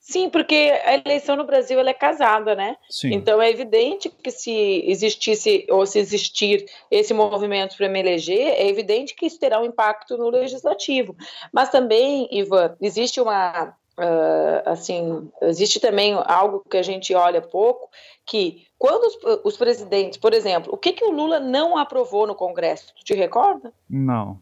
Sim, 0.08 0.30
porque 0.30 0.72
a 0.86 0.94
eleição 0.94 1.36
no 1.36 1.44
Brasil 1.44 1.78
ela 1.78 1.90
é 1.90 1.94
casada, 1.94 2.54
né? 2.54 2.78
Sim. 2.88 3.12
Então 3.12 3.42
é 3.42 3.50
evidente 3.50 4.08
que 4.08 4.30
se 4.30 4.82
existisse 4.86 5.66
ou 5.68 5.84
se 5.84 5.98
existir 5.98 6.64
esse 6.90 7.12
movimento 7.12 7.76
para 7.76 7.90
me 7.90 8.00
eleger, 8.00 8.54
é 8.54 8.66
evidente 8.68 9.14
que 9.14 9.26
isso 9.26 9.38
terá 9.38 9.60
um 9.60 9.66
impacto 9.66 10.16
no 10.16 10.30
legislativo. 10.30 11.14
Mas 11.52 11.68
também, 11.68 12.26
Ivan, 12.32 12.74
existe 12.80 13.20
uma 13.20 13.76
Uh, 14.00 14.62
assim, 14.64 15.28
existe 15.42 15.80
também 15.80 16.14
algo 16.24 16.62
que 16.70 16.76
a 16.76 16.82
gente 16.84 17.12
olha 17.16 17.42
pouco, 17.42 17.90
que 18.24 18.64
quando 18.78 19.02
os, 19.02 19.18
os, 19.44 19.56
presidentes, 19.56 20.16
por 20.16 20.32
exemplo, 20.32 20.72
o 20.72 20.76
que, 20.78 20.92
que 20.92 21.04
o 21.04 21.10
Lula 21.10 21.40
não 21.40 21.76
aprovou 21.76 22.24
no 22.24 22.36
Congresso? 22.36 22.94
Tu 22.94 23.06
te 23.06 23.14
recorda? 23.14 23.74
Não. 23.90 24.40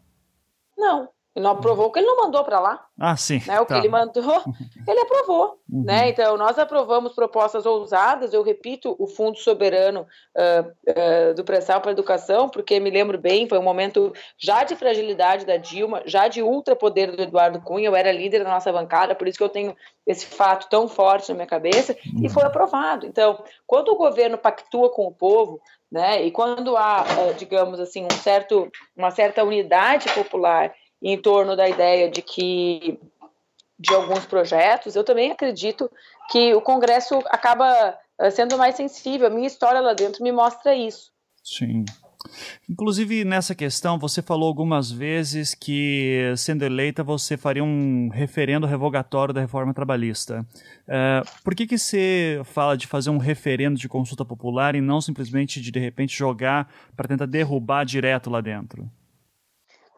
Não. 0.77 1.09
Ele 1.37 1.45
não 1.45 1.51
aprovou 1.51 1.89
o 1.89 1.93
que 1.93 1.99
ele 1.99 2.07
não 2.07 2.17
mandou 2.17 2.43
para 2.43 2.59
lá. 2.59 2.83
Ah, 2.99 3.15
sim. 3.15 3.43
Né? 3.47 3.61
O 3.61 3.67
tá. 3.67 3.75
que 3.75 3.81
ele 3.83 3.91
mandou, 3.91 4.43
ele 4.89 5.01
aprovou. 5.01 5.61
Uhum. 5.71 5.85
Né? 5.85 6.09
Então, 6.09 6.39
nós 6.39 6.59
aprovamos 6.59 7.13
propostas 7.13 7.67
ousadas. 7.67 8.33
Eu 8.33 8.43
repito, 8.43 8.97
o 8.99 9.07
Fundo 9.07 9.37
Soberano 9.37 10.07
uh, 10.35 10.71
uh, 10.71 11.35
do 11.35 11.45
Pré-Sal 11.45 11.83
para 11.83 11.91
a 11.91 11.93
Educação, 11.93 12.49
porque 12.49 12.81
me 12.81 12.89
lembro 12.89 13.19
bem, 13.19 13.47
foi 13.47 13.59
um 13.59 13.63
momento 13.63 14.15
já 14.39 14.65
de 14.65 14.75
fragilidade 14.77 15.45
da 15.45 15.59
Dilma, 15.59 16.03
já 16.07 16.27
de 16.27 16.41
ultrapoder 16.41 17.15
do 17.15 17.23
Eduardo 17.23 17.61
Cunha. 17.61 17.89
Eu 17.89 17.95
era 17.95 18.11
líder 18.11 18.43
da 18.43 18.51
nossa 18.51 18.73
bancada, 18.73 19.15
por 19.15 19.29
isso 19.29 19.37
que 19.37 19.45
eu 19.45 19.51
tenho 19.51 19.77
esse 20.07 20.25
fato 20.25 20.71
tão 20.71 20.89
forte 20.89 21.29
na 21.29 21.35
minha 21.35 21.47
cabeça, 21.47 21.95
uhum. 22.15 22.25
e 22.25 22.31
foi 22.31 22.45
aprovado. 22.45 23.05
Então, 23.07 23.45
quando 23.67 23.89
o 23.89 23.97
governo 23.97 24.39
pactua 24.39 24.89
com 24.89 25.07
o 25.07 25.13
povo, 25.13 25.61
né, 25.93 26.25
e 26.25 26.31
quando 26.31 26.79
há, 26.79 27.03
uh, 27.03 27.35
digamos 27.35 27.79
assim, 27.79 28.07
um 28.07 28.17
certo, 28.23 28.71
uma 28.97 29.11
certa 29.11 29.45
unidade 29.45 30.09
popular 30.15 30.73
em 31.13 31.17
torno 31.17 31.55
da 31.55 31.69
ideia 31.69 32.11
de 32.11 32.21
que 32.21 32.99
de 33.79 33.95
alguns 33.95 34.25
projetos, 34.25 34.97
eu 34.97 35.05
também 35.05 35.31
acredito 35.31 35.91
que 36.31 36.55
o 36.55 36.61
Congresso 36.61 37.19
acaba 37.27 37.97
eh, 38.19 38.31
sendo 38.31 38.57
mais 38.57 38.75
sensível. 38.75 39.27
A 39.27 39.31
minha 39.31 39.47
história 39.47 39.81
lá 39.81 39.93
dentro 39.93 40.25
me 40.25 40.33
mostra 40.33 40.75
isso. 40.75 41.13
Sim. 41.45 41.85
Inclusive, 42.69 43.25
nessa 43.25 43.55
questão, 43.55 43.99
você 43.99 44.21
falou 44.21 44.49
algumas 44.49 44.91
vezes 44.91 45.55
que, 45.55 46.33
sendo 46.37 46.65
eleita, 46.65 47.05
você 47.05 47.37
faria 47.37 47.63
um 47.63 48.09
referendo 48.09 48.67
revogatório 48.67 49.33
da 49.33 49.41
reforma 49.41 49.73
trabalhista. 49.73 50.45
Uh, 50.89 51.43
por 51.45 51.55
que, 51.55 51.69
que 51.69 51.79
você 51.79 52.41
fala 52.45 52.77
de 52.77 52.89
fazer 52.89 53.11
um 53.11 53.19
referendo 53.19 53.79
de 53.79 53.89
consulta 53.89 54.25
popular 54.25 54.75
e 54.75 54.81
não 54.81 55.01
simplesmente 55.01 55.61
de, 55.61 55.71
de 55.71 55.79
repente, 55.79 56.17
jogar 56.17 56.73
para 56.97 57.07
tentar 57.07 57.27
derrubar 57.27 57.85
direto 57.85 58.29
lá 58.29 58.41
dentro? 58.41 58.91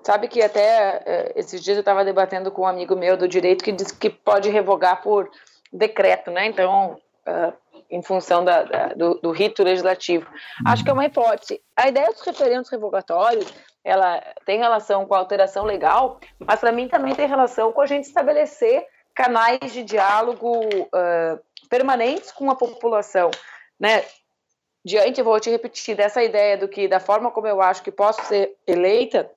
Sabe 0.03 0.29
que 0.29 0.41
até 0.41 1.03
eh, 1.05 1.33
esses 1.37 1.63
dias 1.63 1.77
eu 1.77 1.81
estava 1.81 2.05
debatendo 2.05 2.51
com 2.51 2.63
um 2.63 2.67
amigo 2.67 2.97
meu 2.97 3.17
do 3.17 3.29
direito 3.29 3.65
que 3.65 3.73
disse 3.73 3.95
que 3.95 4.09
pode 4.09 4.49
revogar 4.49 5.03
por 5.03 5.31
decreto, 5.73 6.31
né? 6.31 6.47
Então, 6.47 6.99
uh, 7.27 7.53
em 7.91 8.03
função 8.03 8.45
da, 8.45 8.63
da, 8.63 8.87
do, 8.89 9.15
do, 9.15 9.31
rito 9.31 9.63
legislativo. 9.63 10.27
Acho 10.67 10.85
que 10.85 10.91
é 10.91 10.93
uma 10.93 11.05
hipótese. 11.05 11.61
A 11.77 11.89
ideia 11.89 12.07
dos 12.09 12.21
referendos 12.23 12.71
revogatórios, 12.71 13.53
ela 13.85 14.23
tem 14.45 14.59
relação 14.59 15.07
com 15.07 15.15
a 15.15 15.19
alteração 15.19 15.65
legal, 15.65 16.21
mas 16.39 16.61
para 16.61 16.73
mim 16.73 16.89
também 16.89 17.15
tem 17.15 17.27
relação 17.27 17.73
com 17.73 17.81
a 17.81 17.87
gente 17.87 18.05
estabelecer 18.05 18.87
canais 19.15 19.73
de 19.73 19.83
diálogo 19.83 20.61
uh, 20.61 21.41
permanentes 21.69 22.31
com 22.31 22.51
a 22.51 22.55
população, 22.55 23.31
né? 23.79 24.05
Diante, 24.85 25.19
eu 25.19 25.25
vou 25.25 25.39
te 25.41 25.51
repetir, 25.51 25.97
dessa 25.97 26.23
ideia 26.23 26.57
do 26.57 26.69
que, 26.69 26.87
da 26.87 27.01
forma 27.01 27.31
como 27.31 27.47
eu 27.47 27.61
acho 27.61 27.83
que 27.83 27.91
posso 27.91 28.23
ser 28.23 28.57
eleita, 28.67 29.29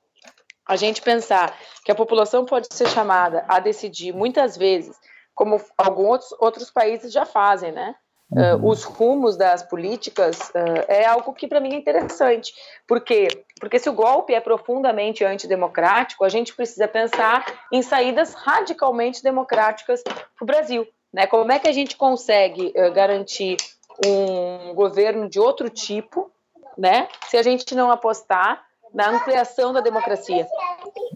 a 0.72 0.78
gente 0.78 1.02
pensar 1.02 1.54
que 1.84 1.92
a 1.92 1.96
população 1.96 2.46
pode 2.46 2.68
ser 2.72 2.88
chamada 2.88 3.44
a 3.46 3.60
decidir 3.60 4.14
muitas 4.14 4.56
vezes, 4.56 4.96
como 5.36 5.60
alguns 5.78 6.32
outros 6.40 6.72
países 6.72 7.12
já 7.12 7.26
fazem, 7.26 7.74
né? 7.74 7.94
Uh, 8.32 8.66
os 8.66 8.86
rumos 8.86 9.36
das 9.36 9.62
políticas 9.62 10.40
uh, 10.56 10.86
é 10.88 11.04
algo 11.04 11.34
que 11.34 11.46
para 11.46 11.60
mim 11.60 11.74
é 11.74 11.76
interessante. 11.76 12.54
Por 12.88 13.02
quê? 13.02 13.28
Porque 13.60 13.80
se 13.80 13.90
o 13.90 13.94
golpe 13.94 14.34
é 14.34 14.40
profundamente 14.40 15.26
antidemocrático, 15.26 16.24
a 16.24 16.30
gente 16.30 16.56
precisa 16.56 16.88
pensar 16.88 17.46
em 17.70 17.82
saídas 17.82 18.34
radicalmente 18.34 19.22
democráticas 19.22 20.02
para 20.02 20.24
o 20.40 20.46
Brasil. 20.46 20.88
Né? 21.12 21.28
Como 21.28 21.52
é 21.52 21.60
que 21.60 21.68
a 21.68 21.74
gente 21.74 21.98
consegue 21.98 22.74
uh, 22.78 22.94
garantir 22.94 23.58
um 24.06 24.74
governo 24.74 25.28
de 25.28 25.38
outro 25.38 25.70
tipo, 25.70 26.32
né? 26.78 27.10
Se 27.28 27.36
a 27.36 27.44
gente 27.44 27.76
não 27.76 27.92
apostar 27.92 28.71
na 28.94 29.10
ampliação 29.10 29.74
da 29.74 29.82
democracia. 29.82 30.48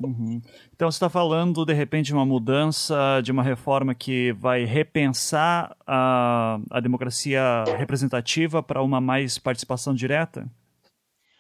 Uhum. 0.02 0.42
Então 0.74 0.90
você 0.90 0.96
está 0.96 1.10
falando 1.10 1.66
de 1.66 1.74
repente 1.74 2.08
de 2.08 2.14
uma 2.14 2.26
mudança, 2.26 3.22
de 3.24 3.32
uma 3.32 3.44
reforma 3.44 3.94
que 3.94 4.34
vai 4.34 4.66
repensar 4.66 5.76
a, 5.86 6.60
a 6.70 6.80
democracia 6.80 7.64
representativa 7.78 8.62
para 8.62 8.82
uma 8.82 9.00
mais 9.00 9.38
participação 9.38 9.94
direta? 9.94 10.46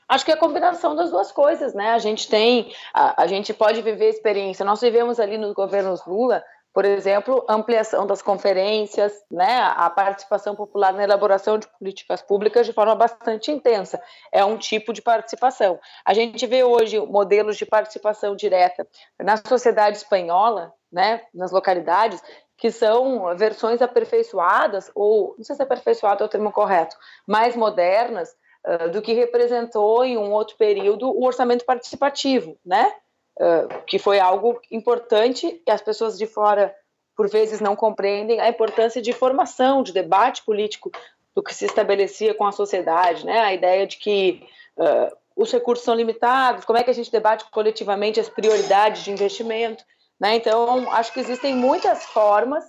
Acho 0.07 0.23
que 0.23 0.31
é 0.31 0.35
a 0.35 0.37
combinação 0.37 0.95
das 0.95 1.09
duas 1.09 1.31
coisas, 1.31 1.73
né? 1.73 1.89
A 1.89 1.97
gente 1.97 2.29
tem, 2.29 2.71
a, 2.93 3.23
a 3.23 3.27
gente 3.27 3.53
pode 3.53 3.81
viver 3.81 4.09
experiência. 4.09 4.63
Nós 4.63 4.79
vivemos 4.79 5.19
ali 5.19 5.37
nos 5.37 5.53
governos 5.53 6.05
Lula 6.05 6.43
por 6.75 6.83
exemplo, 6.83 7.45
ampliação 7.47 8.05
das 8.05 8.21
conferências, 8.21 9.13
né, 9.31 9.61
a 9.77 9.89
participação 9.89 10.53
popular 10.57 10.91
na 10.91 11.05
elaboração 11.05 11.57
de 11.57 11.65
políticas 11.79 12.21
públicas 12.21 12.65
de 12.65 12.73
forma 12.73 12.93
bastante 12.93 13.49
intensa. 13.49 13.97
É 14.29 14.43
um 14.43 14.57
tipo 14.57 14.91
de 14.91 15.01
participação. 15.01 15.79
A 16.03 16.13
gente 16.13 16.45
vê 16.45 16.65
hoje 16.65 16.99
modelos 16.99 17.55
de 17.55 17.65
participação 17.65 18.35
direta 18.35 18.85
na 19.17 19.37
sociedade 19.37 19.95
espanhola, 19.95 20.73
né, 20.91 21.21
nas 21.33 21.49
localidades, 21.49 22.21
que 22.57 22.69
são 22.69 23.33
versões 23.37 23.81
aperfeiçoadas, 23.81 24.91
ou 24.93 25.33
não 25.37 25.45
sei 25.45 25.55
se 25.55 25.63
aperfeiçoado 25.63 26.23
é 26.23 26.25
o 26.25 26.29
termo 26.29 26.51
correto, 26.51 26.97
mais 27.25 27.55
modernas, 27.55 28.35
uh, 28.67 28.89
do 28.89 29.01
que 29.01 29.13
representou 29.13 30.03
em 30.03 30.17
um 30.17 30.33
outro 30.33 30.57
período 30.57 31.09
o 31.09 31.25
orçamento 31.25 31.63
participativo, 31.63 32.57
né? 32.65 32.91
Que 33.85 33.99
foi 33.99 34.19
algo 34.19 34.59
importante 34.71 35.61
e 35.65 35.71
as 35.71 35.81
pessoas 35.81 36.17
de 36.17 36.25
fora, 36.25 36.73
por 37.15 37.29
vezes, 37.29 37.59
não 37.59 37.75
compreendem 37.75 38.39
a 38.39 38.49
importância 38.49 39.01
de 39.01 39.11
formação, 39.13 39.83
de 39.83 39.91
debate 39.91 40.43
político 40.43 40.91
do 41.35 41.43
que 41.43 41.53
se 41.53 41.65
estabelecia 41.65 42.33
com 42.33 42.45
a 42.45 42.51
sociedade, 42.51 43.25
né? 43.25 43.39
A 43.39 43.53
ideia 43.53 43.85
de 43.85 43.97
que 43.97 44.47
uh, 44.77 45.15
os 45.35 45.51
recursos 45.51 45.83
são 45.83 45.93
limitados, 45.93 46.63
como 46.63 46.79
é 46.79 46.83
que 46.83 46.89
a 46.89 46.93
gente 46.93 47.11
debate 47.11 47.45
coletivamente 47.51 48.19
as 48.19 48.29
prioridades 48.29 49.03
de 49.03 49.11
investimento, 49.11 49.83
né? 50.19 50.35
Então, 50.35 50.89
acho 50.91 51.11
que 51.11 51.19
existem 51.19 51.53
muitas 51.53 52.05
formas 52.05 52.63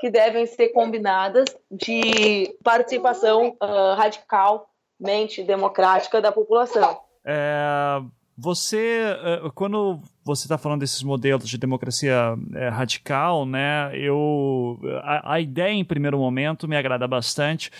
que 0.00 0.10
devem 0.10 0.46
ser 0.46 0.68
combinadas 0.68 1.44
de 1.70 2.56
participação 2.64 3.56
uh, 3.62 3.94
radicalmente 3.96 5.42
democrática 5.42 6.20
da 6.20 6.32
população. 6.32 7.00
É, 7.24 8.00
você, 8.38 9.16
eh, 9.22 9.50
quando 9.54 9.98
você 10.22 10.44
está 10.44 10.58
falando 10.58 10.80
desses 10.80 11.02
modelos 11.02 11.48
de 11.48 11.56
democracia 11.56 12.36
é, 12.52 12.68
radical, 12.68 13.46
né? 13.46 13.90
Eu 13.94 14.78
a, 15.02 15.34
a, 15.34 15.40
ideia 15.40 15.72
em 15.72 15.84
primeiro 15.84 16.18
momento 16.18 16.68
me 16.68 16.76
agrada 16.76 17.08
bastante, 17.08 17.70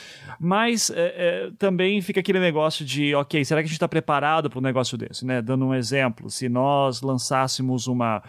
mas 0.40 0.88
é, 0.90 0.94
é, 0.96 1.50
também 1.58 2.00
fica 2.00 2.20
aquele 2.20 2.40
negócio 2.40 2.86
de, 2.86 3.14
ok, 3.14 3.44
será 3.44 3.60
que 3.60 3.66
a 3.66 3.68
gente 3.68 3.74
está 3.74 3.88
preparado 3.88 4.48
para 4.48 4.58
um 4.58 4.62
negócio 4.62 4.96
desse, 4.96 5.26
né? 5.26 5.42
Dando 5.42 5.66
um 5.66 5.74
exemplo, 5.74 6.30
se 6.30 6.48
nós 6.48 7.02
lançássemos 7.02 7.86
uma 7.86 8.22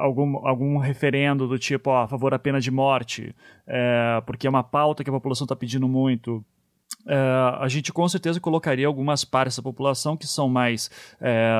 algum, 0.00 0.46
algum 0.46 0.78
referendo 0.78 1.46
do 1.46 1.58
tipo 1.58 1.90
ó, 1.90 2.02
a 2.02 2.08
favor 2.08 2.30
da 2.30 2.38
pena 2.38 2.58
de 2.60 2.70
morte, 2.70 3.34
porque 4.24 4.46
é 4.46 4.50
uma 4.50 4.64
pauta 4.64 5.04
que 5.04 5.10
a 5.10 5.12
população 5.12 5.44
está 5.44 5.54
pedindo 5.54 5.86
muito 5.86 6.44
Uh, 7.06 7.62
a 7.62 7.68
gente 7.68 7.92
com 7.92 8.08
certeza 8.08 8.40
colocaria 8.40 8.84
algumas 8.84 9.24
partes 9.24 9.56
da 9.56 9.62
população 9.62 10.16
que 10.16 10.26
são 10.26 10.48
mais, 10.48 10.90
é, 11.20 11.52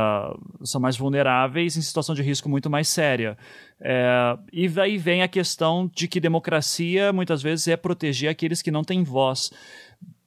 são 0.64 0.81
mais 0.81 0.97
vulneráveis 0.97 1.77
em 1.77 1.81
situação 1.81 2.16
de 2.16 2.23
risco 2.23 2.48
muito 2.48 2.68
mais 2.68 2.89
séria. 2.89 3.39
É, 3.81 4.36
e 4.52 4.68
daí 4.68 4.98
vem 4.98 5.23
a 5.23 5.28
questão 5.28 5.89
de 5.94 6.09
que 6.09 6.18
democracia 6.18 7.12
muitas 7.12 7.43
vezes 7.43 7.68
é 7.68 7.77
proteger 7.77 8.28
aqueles 8.28 8.60
que 8.60 8.73
não 8.73 8.82
têm 8.82 9.05
voz. 9.05 9.52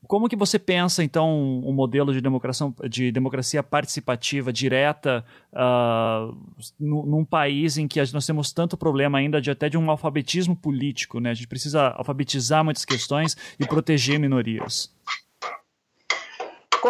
Como 0.09 0.27
que 0.27 0.35
você 0.35 0.57
pensa, 0.57 1.03
então, 1.03 1.29
um 1.29 1.71
modelo 1.71 2.11
de 2.11 2.19
democracia, 2.19 2.73
de 2.89 3.11
democracia 3.11 3.61
participativa 3.61 4.51
direta 4.51 5.23
uh, 5.53 6.35
num 6.79 7.23
país 7.23 7.77
em 7.77 7.87
que 7.87 7.99
nós 8.11 8.25
temos 8.25 8.51
tanto 8.51 8.75
problema 8.75 9.19
ainda 9.19 9.39
de 9.39 9.51
até 9.51 9.69
de 9.69 9.77
um 9.77 9.87
alfabetismo 9.87 10.55
político, 10.55 11.19
né? 11.19 11.29
A 11.29 11.35
gente 11.35 11.47
precisa 11.47 11.89
alfabetizar 11.89 12.65
muitas 12.65 12.83
questões 12.85 13.37
e 13.59 13.67
proteger 13.67 14.19
minorias. 14.19 14.91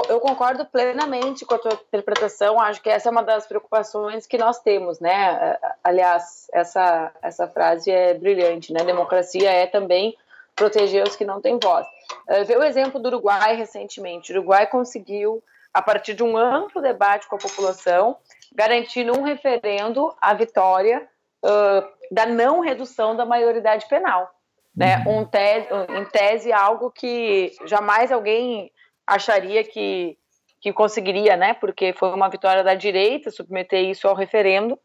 Eu 0.07 0.21
concordo 0.21 0.65
plenamente 0.65 1.43
com 1.43 1.55
a 1.55 1.59
tua 1.59 1.73
interpretação. 1.73 2.57
Acho 2.57 2.81
que 2.81 2.89
essa 2.89 3.09
é 3.09 3.11
uma 3.11 3.23
das 3.23 3.45
preocupações 3.45 4.25
que 4.25 4.37
nós 4.37 4.61
temos, 4.61 5.01
né? 5.01 5.57
Aliás, 5.83 6.47
essa 6.53 7.11
essa 7.21 7.49
frase 7.49 7.91
é 7.91 8.13
brilhante, 8.13 8.71
né? 8.71 8.85
Democracia 8.85 9.51
é 9.51 9.67
também 9.67 10.15
proteger 10.59 11.07
os 11.07 11.15
que 11.15 11.23
não 11.23 11.39
têm 11.39 11.57
voz. 11.57 11.87
Uh, 12.29 12.43
vê 12.45 12.57
o 12.57 12.63
exemplo 12.63 12.99
do 12.99 13.07
Uruguai 13.07 13.55
recentemente. 13.55 14.31
O 14.31 14.35
Uruguai 14.35 14.67
conseguiu, 14.67 15.41
a 15.73 15.81
partir 15.81 16.13
de 16.13 16.21
um 16.21 16.37
amplo 16.37 16.81
debate 16.81 17.27
com 17.29 17.37
a 17.37 17.39
população, 17.39 18.17
garantir 18.53 19.05
num 19.05 19.23
referendo 19.23 20.13
a 20.19 20.33
vitória 20.33 21.07
uh, 21.45 21.87
da 22.11 22.25
não 22.25 22.59
redução 22.59 23.15
da 23.15 23.25
maioridade 23.25 23.87
penal. 23.87 24.29
Né? 24.75 24.97
Uhum. 25.05 25.19
Um 25.19 25.25
tese, 25.25 25.67
em 25.97 26.05
tese, 26.05 26.51
algo 26.51 26.91
que 26.91 27.53
jamais 27.65 28.11
alguém 28.11 28.71
acharia 29.07 29.63
que, 29.63 30.17
que 30.61 30.73
conseguiria, 30.73 31.37
né? 31.37 31.53
porque 31.53 31.93
foi 31.93 32.09
uma 32.09 32.29
vitória 32.29 32.63
da 32.63 32.75
direita 32.75 33.31
submeter 33.31 33.83
isso 33.85 34.07
ao 34.07 34.15
referendo, 34.15 34.77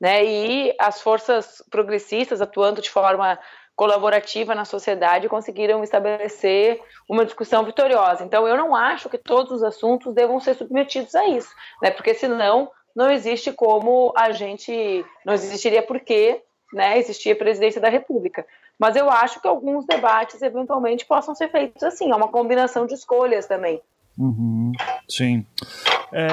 né? 0.00 0.24
e 0.24 0.74
as 0.78 1.00
forças 1.00 1.62
progressistas 1.70 2.40
atuando 2.40 2.80
de 2.80 2.90
forma 2.90 3.38
colaborativa 3.76 4.54
na 4.54 4.64
sociedade 4.64 5.28
conseguiram 5.28 5.84
estabelecer 5.84 6.80
uma 7.08 7.26
discussão 7.26 7.62
vitoriosa. 7.62 8.24
Então, 8.24 8.48
eu 8.48 8.56
não 8.56 8.74
acho 8.74 9.10
que 9.10 9.18
todos 9.18 9.52
os 9.52 9.62
assuntos 9.62 10.14
devam 10.14 10.40
ser 10.40 10.54
submetidos 10.54 11.14
a 11.14 11.28
isso, 11.28 11.50
né? 11.82 11.90
Porque 11.90 12.14
senão 12.14 12.70
não 12.94 13.10
existe 13.10 13.52
como 13.52 14.12
a 14.16 14.32
gente, 14.32 15.04
não 15.24 15.34
existiria 15.34 15.82
porquê, 15.82 16.42
né? 16.72 16.98
Existir 16.98 17.32
a 17.32 17.36
presidência 17.36 17.80
da 17.80 17.90
República. 17.90 18.46
Mas 18.78 18.96
eu 18.96 19.10
acho 19.10 19.40
que 19.40 19.46
alguns 19.46 19.84
debates 19.86 20.40
eventualmente 20.40 21.04
possam 21.04 21.34
ser 21.34 21.50
feitos 21.50 21.82
assim, 21.82 22.10
é 22.10 22.16
uma 22.16 22.28
combinação 22.28 22.86
de 22.86 22.94
escolhas 22.94 23.46
também. 23.46 23.80
Uhum, 24.18 24.72
sim. 25.06 25.46
É, 26.12 26.28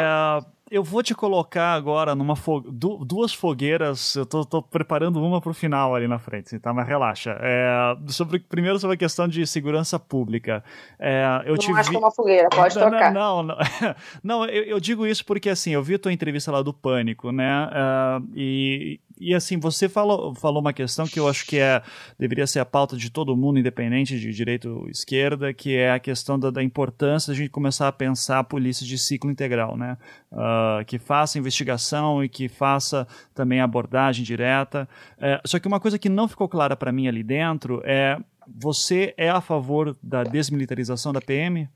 eu 0.73 0.83
vou 0.83 1.03
te 1.03 1.13
colocar 1.13 1.73
agora 1.73 2.15
numa 2.15 2.35
fo 2.35 2.59
du 2.59 3.05
duas 3.05 3.31
fogueiras. 3.31 4.15
Eu 4.15 4.25
tô, 4.25 4.43
tô, 4.43 4.59
preparando 4.59 5.23
uma 5.23 5.39
pro 5.39 5.53
final 5.53 5.93
ali 5.93 6.07
na 6.07 6.17
frente, 6.17 6.57
tá? 6.57 6.73
Mas 6.73 6.87
relaxa. 6.87 7.37
É, 7.41 7.95
sobre, 8.07 8.39
primeiro 8.39 8.79
sobre 8.79 8.95
a 8.95 8.97
questão 8.97 9.27
de 9.27 9.45
segurança 9.45 9.99
pública. 9.99 10.63
É, 10.97 11.43
eu 11.45 11.59
te 11.59 11.69
não 11.69 11.77
acho 11.77 11.91
vi... 11.91 11.95
É 11.95 11.99
uma 11.99 12.11
fogueira, 12.11 12.49
pode 12.49 12.75
não, 12.75 12.89
tocar. 12.89 13.13
Não, 13.13 13.43
não, 13.43 13.57
não 14.23 14.45
eu, 14.45 14.63
eu, 14.63 14.79
digo 14.79 15.05
isso 15.05 15.23
porque 15.23 15.47
assim, 15.47 15.75
eu 15.75 15.83
vi 15.83 15.93
a 15.93 15.99
tua 15.99 16.11
entrevista 16.11 16.51
lá 16.51 16.63
do 16.63 16.73
Pânico, 16.73 17.31
né? 17.31 17.67
Uh, 17.67 18.29
e, 18.35 18.99
e 19.19 19.33
assim, 19.33 19.59
você 19.59 19.87
falou, 19.87 20.33
falou 20.35 20.59
uma 20.59 20.73
questão 20.73 21.05
que 21.05 21.19
eu 21.19 21.27
acho 21.27 21.45
que 21.45 21.57
é, 21.57 21.81
deveria 22.17 22.47
ser 22.47 22.59
a 22.59 22.65
pauta 22.65 22.97
de 22.97 23.09
todo 23.09 23.35
mundo, 23.35 23.59
independente 23.59 24.19
de 24.19 24.31
direita 24.31 24.69
ou 24.69 24.89
esquerda, 24.89 25.53
que 25.53 25.75
é 25.75 25.91
a 25.91 25.99
questão 25.99 26.37
da, 26.37 26.49
da 26.49 26.63
importância 26.63 27.31
da 27.31 27.37
gente 27.37 27.49
começar 27.49 27.87
a 27.87 27.91
pensar 27.91 28.39
a 28.39 28.43
polícia 28.43 28.85
de 28.85 28.97
ciclo 28.97 29.31
integral, 29.31 29.77
né? 29.77 29.97
Uh, 30.31 30.83
que 30.85 30.97
faça 30.97 31.37
investigação 31.37 32.23
e 32.23 32.29
que 32.29 32.49
faça 32.49 33.07
também 33.33 33.61
abordagem 33.61 34.23
direta. 34.23 34.87
Uh, 35.17 35.47
só 35.47 35.59
que 35.59 35.67
uma 35.67 35.79
coisa 35.79 35.99
que 35.99 36.09
não 36.09 36.27
ficou 36.27 36.49
clara 36.49 36.75
para 36.75 36.91
mim 36.91 37.07
ali 37.07 37.23
dentro 37.23 37.81
é: 37.85 38.17
você 38.47 39.13
é 39.17 39.29
a 39.29 39.41
favor 39.41 39.95
da 40.01 40.23
desmilitarização 40.23 41.13
da 41.13 41.21
PM? 41.21 41.69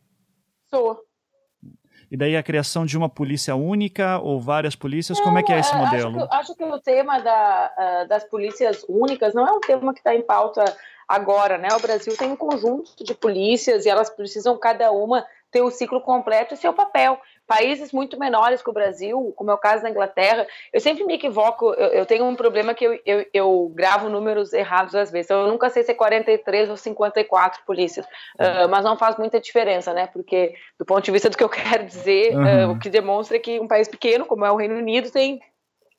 Sou 0.70 1.07
e 2.10 2.16
daí 2.16 2.38
a 2.38 2.44
criação 2.44 2.86
de 2.86 2.98
uma 2.98 3.10
polícia 3.10 3.56
única 3.56 4.20
ou 4.20 4.40
várias 4.40 4.76
polícias? 4.76 5.20
Como 5.20 5.38
é 5.38 5.44
que 5.44 5.52
é 5.52 5.60
esse 5.60 5.76
modelo? 5.76 6.18
Acho 6.18 6.28
que, 6.28 6.36
acho 6.36 6.56
que 6.56 6.64
o 6.64 6.80
tema 6.80 7.20
da, 7.20 7.72
uh, 7.78 8.08
das 8.08 8.24
polícias 8.24 8.86
únicas 8.88 9.34
não 9.34 9.46
é 9.46 9.52
um 9.52 9.60
tema 9.60 9.94
que 9.94 10.00
está 10.00 10.16
em 10.16 10.22
pauta 10.22 10.64
agora, 11.08 11.58
né? 11.58 11.68
O 11.76 11.80
Brasil 11.80 12.16
tem 12.18 12.32
um 12.32 12.36
conjunto 12.36 13.04
de 13.04 13.14
polícias 13.14 13.86
e 13.86 13.90
elas 13.90 14.10
precisam 14.10 14.58
cada 14.58 14.92
uma 14.92 15.26
ter 15.52 15.62
o 15.62 15.72
ciclo 15.72 16.02
completo 16.02 16.54
e 16.54 16.58
seu 16.58 16.74
papel 16.74 17.20
países 17.48 17.94
muito 17.94 18.20
menores 18.20 18.62
que 18.62 18.70
o 18.70 18.74
Brasil, 18.74 19.34
como 19.36 19.50
é 19.50 19.54
o 19.54 19.58
caso 19.58 19.82
da 19.82 19.90
Inglaterra, 19.90 20.46
eu 20.74 20.82
sempre 20.82 21.06
me 21.06 21.14
equivoco, 21.14 21.74
eu, 21.74 21.88
eu 21.88 22.06
tenho 22.06 22.26
um 22.26 22.36
problema 22.36 22.74
que 22.74 22.86
eu, 22.86 23.00
eu, 23.06 23.26
eu, 23.34 23.72
gravo 23.74 24.10
números 24.10 24.52
errados 24.52 24.94
às 24.94 25.10
vezes, 25.10 25.32
eu 25.32 25.48
nunca 25.48 25.70
sei 25.70 25.84
se 25.84 25.92
é 25.92 25.96
43 25.96 26.70
ou 26.70 26.76
54 26.76 27.64
polícias, 27.66 28.06
uh, 28.06 28.68
mas 28.70 28.84
não 28.84 28.98
faz 28.98 29.18
muita 29.18 29.40
diferença, 29.40 29.94
né, 29.94 30.08
porque 30.08 30.54
do 30.78 30.86
ponto 30.86 31.06
de 31.06 31.12
vista 31.12 31.30
do 31.30 31.38
que 31.38 31.44
eu 31.44 31.50
quero 31.50 31.86
dizer, 31.86 32.36
uhum. 32.36 32.68
uh, 32.68 32.72
o 32.74 32.80
que 32.80 32.90
demonstra 32.90 33.40
que 33.40 33.60
um 33.60 33.68
país 33.68 33.88
pequeno, 33.88 34.26
como 34.26 34.46
é 34.46 34.52
o 34.52 34.58
Reino 34.58 34.76
Unido, 34.76 35.10
tem 35.10 35.40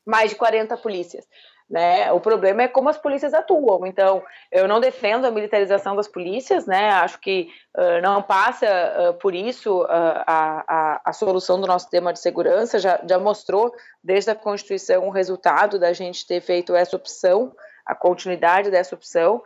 mais 0.07 0.31
de 0.31 0.37
40 0.37 0.77
polícias. 0.77 1.27
Né? 1.69 2.11
O 2.13 2.21
problema 2.21 2.63
é 2.63 2.69
como 2.69 2.89
as 2.89 2.97
polícias 2.97 3.35
atuam. 3.35 3.87
Então, 3.87 4.23
eu 4.51 4.67
não 4.67 4.81
defendo 4.81 5.27
a 5.27 5.31
militarização 5.31 5.95
das 5.95 6.09
polícias, 6.09 6.67
né? 6.67 6.89
Acho 6.93 7.21
que 7.21 7.51
uh, 7.77 8.01
não 8.03 8.23
passa 8.23 8.67
uh, 8.67 9.15
por 9.15 9.35
isso 9.35 9.83
uh, 9.83 9.87
a, 9.89 10.65
a, 10.67 11.01
a, 11.05 11.13
solução 11.13 11.61
do 11.61 11.67
nosso 11.67 11.91
tema 11.91 12.11
de 12.11 12.21
segurança. 12.21 12.79
Já, 12.79 12.99
já 13.07 13.19
mostrou 13.19 13.71
desde 14.03 14.31
a 14.31 14.35
Constituição 14.35 15.07
o 15.07 15.11
resultado 15.11 15.79
da 15.79 15.93
gente 15.93 16.27
ter 16.27 16.41
feito 16.41 16.75
essa 16.75 16.97
opção, 16.97 17.55
a 17.85 17.95
continuidade 17.95 18.71
dessa 18.71 18.95
opção. 18.95 19.43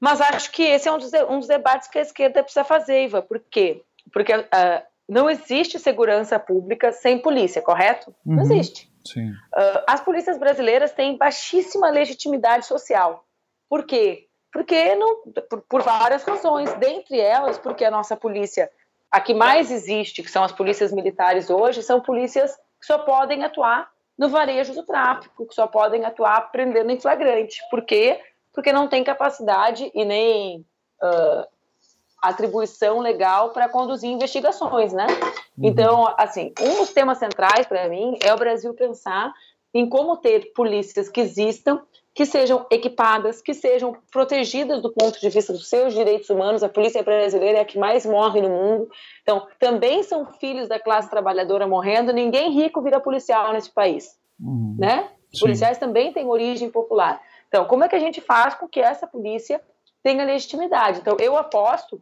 Mas 0.00 0.22
acho 0.22 0.50
que 0.50 0.62
esse 0.62 0.88
é 0.88 0.92
um 0.92 0.98
dos, 0.98 1.12
um 1.28 1.38
dos 1.40 1.48
debates 1.48 1.88
que 1.88 1.98
a 1.98 2.02
esquerda 2.02 2.42
precisa 2.42 2.64
fazer, 2.64 3.04
Iva. 3.04 3.20
Por 3.20 3.38
quê? 3.38 3.82
Porque 4.10 4.32
não 5.08 5.28
existe 5.28 5.78
segurança 5.78 6.38
pública 6.38 6.90
sem 6.90 7.18
polícia, 7.18 7.60
correto? 7.60 8.14
Uhum. 8.24 8.36
Não 8.36 8.42
existe. 8.42 8.93
Uh, 9.30 9.84
as 9.86 10.00
polícias 10.00 10.38
brasileiras 10.38 10.92
têm 10.92 11.16
baixíssima 11.16 11.90
legitimidade 11.90 12.66
social. 12.66 13.24
Por 13.68 13.84
quê? 13.84 14.28
Porque 14.52 14.94
não, 14.94 15.22
por, 15.48 15.62
por, 15.62 15.82
várias 15.82 16.22
razões, 16.22 16.72
dentre 16.74 17.18
elas, 17.20 17.58
porque 17.58 17.84
a 17.84 17.90
nossa 17.90 18.16
polícia, 18.16 18.70
a 19.10 19.20
que 19.20 19.34
mais 19.34 19.70
existe, 19.70 20.22
que 20.22 20.30
são 20.30 20.44
as 20.44 20.52
polícias 20.52 20.92
militares 20.92 21.50
hoje, 21.50 21.82
são 21.82 22.00
polícias 22.00 22.54
que 22.80 22.86
só 22.86 22.98
podem 22.98 23.44
atuar 23.44 23.90
no 24.16 24.28
varejo 24.28 24.72
do 24.74 24.84
tráfico, 24.84 25.46
que 25.46 25.54
só 25.54 25.66
podem 25.66 26.04
atuar 26.04 26.52
prendendo 26.52 26.90
em 26.90 27.00
flagrante. 27.00 27.60
Por 27.70 27.82
quê? 27.82 28.20
Porque 28.52 28.72
não 28.72 28.86
tem 28.86 29.02
capacidade 29.02 29.90
e 29.92 30.04
nem 30.04 30.64
uh, 31.02 31.46
atribuição 32.28 33.00
legal 33.00 33.50
para 33.50 33.68
conduzir 33.68 34.10
investigações, 34.10 34.92
né? 34.92 35.06
Uhum. 35.56 35.68
Então, 35.68 36.14
assim, 36.16 36.52
um 36.60 36.78
dos 36.78 36.92
temas 36.92 37.18
centrais 37.18 37.66
para 37.66 37.88
mim 37.88 38.18
é 38.22 38.32
o 38.32 38.38
Brasil 38.38 38.72
pensar 38.74 39.32
em 39.72 39.88
como 39.88 40.16
ter 40.16 40.52
polícias 40.52 41.08
que 41.08 41.20
existam, 41.20 41.80
que 42.14 42.24
sejam 42.24 42.64
equipadas, 42.70 43.42
que 43.42 43.52
sejam 43.52 43.96
protegidas 44.12 44.80
do 44.80 44.92
ponto 44.92 45.20
de 45.20 45.28
vista 45.28 45.52
dos 45.52 45.68
seus 45.68 45.92
direitos 45.92 46.30
humanos. 46.30 46.62
A 46.62 46.68
polícia 46.68 47.02
brasileira 47.02 47.58
é 47.58 47.60
a 47.62 47.64
que 47.64 47.76
mais 47.76 48.06
morre 48.06 48.40
no 48.40 48.48
mundo. 48.48 48.88
Então, 49.22 49.48
também 49.58 50.04
são 50.04 50.24
filhos 50.24 50.68
da 50.68 50.78
classe 50.78 51.10
trabalhadora 51.10 51.66
morrendo. 51.66 52.12
Ninguém 52.12 52.52
rico 52.52 52.80
vira 52.80 53.00
policial 53.00 53.52
nesse 53.52 53.70
país, 53.70 54.16
uhum. 54.40 54.76
né? 54.78 55.08
Os 55.32 55.40
policiais 55.40 55.78
também 55.78 56.12
têm 56.12 56.26
origem 56.28 56.70
popular. 56.70 57.20
Então, 57.48 57.64
como 57.64 57.82
é 57.82 57.88
que 57.88 57.96
a 57.96 58.00
gente 58.00 58.20
faz 58.20 58.54
com 58.54 58.68
que 58.68 58.80
essa 58.80 59.08
polícia 59.08 59.60
tenha 60.00 60.24
legitimidade? 60.24 61.00
Então, 61.00 61.16
eu 61.18 61.36
aposto 61.36 62.00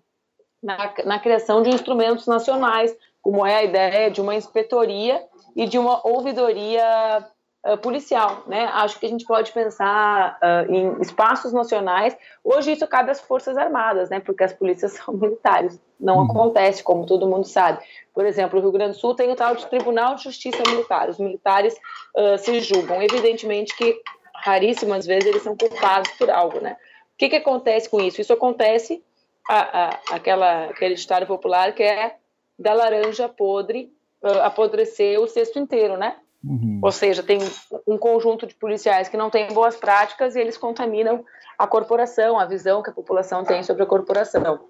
na, 0.63 0.95
na 1.05 1.19
criação 1.19 1.63
de 1.63 1.71
instrumentos 1.71 2.27
nacionais, 2.27 2.97
como 3.21 3.45
é 3.45 3.57
a 3.57 3.65
ideia 3.65 4.11
de 4.11 4.21
uma 4.21 4.35
inspetoria 4.35 5.23
e 5.57 5.67
de 5.67 5.79
uma 5.79 6.07
ouvidoria 6.07 7.27
uh, 7.67 7.77
policial, 7.79 8.43
né? 8.47 8.65
Acho 8.73 8.99
que 8.99 9.07
a 9.07 9.09
gente 9.09 9.25
pode 9.25 9.53
pensar 9.53 10.39
uh, 10.41 10.73
em 10.73 11.01
espaços 11.01 11.53
nacionais. 11.53 12.17
Hoje 12.43 12.73
isso 12.73 12.87
cabe 12.87 13.11
às 13.11 13.21
Forças 13.21 13.57
Armadas, 13.57 14.11
né? 14.11 14.21
Porque 14.21 14.45
as 14.45 14.53
polícias 14.53 14.93
são 15.05 15.15
militares. 15.15 15.81
Não 15.99 16.19
uhum. 16.19 16.25
acontece, 16.25 16.83
como 16.83 17.07
todo 17.07 17.27
mundo 17.27 17.47
sabe. 17.47 17.83
Por 18.15 18.25
exemplo, 18.27 18.59
o 18.59 18.63
Rio 18.63 18.73
Grande 18.73 18.93
do 18.93 19.01
Sul 19.01 19.15
tem 19.15 19.31
o 19.31 19.37
tal 19.37 19.55
de 19.55 19.67
Tribunal 19.67 20.17
de 20.17 20.25
Justiça 20.25 20.63
Militar. 20.69 21.09
Os 21.09 21.19
militares 21.19 21.75
uh, 22.17 22.39
se 22.39 22.61
julgam. 22.61 23.03
Evidentemente 23.03 23.77
que 23.77 24.01
raríssimas 24.35 25.07
vezes 25.07 25.27
eles 25.27 25.43
são 25.43 25.57
culpados 25.57 26.11
por 26.13 26.29
algo, 26.31 26.61
né? 26.61 26.77
O 27.15 27.19
que, 27.19 27.29
que 27.29 27.37
acontece 27.37 27.89
com 27.89 28.01
isso? 28.01 28.21
Isso 28.21 28.33
acontece 28.33 29.03
a, 29.49 29.85
a, 29.85 30.01
aquela, 30.11 30.65
aquele 30.67 30.95
ditado 30.95 31.27
popular 31.27 31.73
que 31.75 31.83
é 31.83 32.17
da 32.59 32.73
laranja 32.73 33.29
podre 33.29 33.93
uh, 34.23 34.41
apodrecer 34.43 35.21
o 35.21 35.27
cesto 35.27 35.59
inteiro, 35.59 35.97
né? 35.97 36.17
Uhum. 36.45 36.81
Ou 36.83 36.91
seja, 36.91 37.23
tem 37.23 37.39
um 37.87 37.97
conjunto 37.97 38.47
de 38.47 38.55
policiais 38.55 39.09
que 39.09 39.17
não 39.17 39.31
têm 39.31 39.49
boas 39.53 39.77
práticas 39.77 40.35
e 40.35 40.41
eles 40.41 40.57
contaminam 40.57 41.25
a 41.57 41.67
corporação, 41.67 42.39
a 42.39 42.45
visão 42.45 42.83
que 42.83 42.91
a 42.91 42.93
população 42.93 43.45
tem 43.45 43.63
sobre 43.63 43.83
a 43.85 43.87
corporação. 43.87 44.61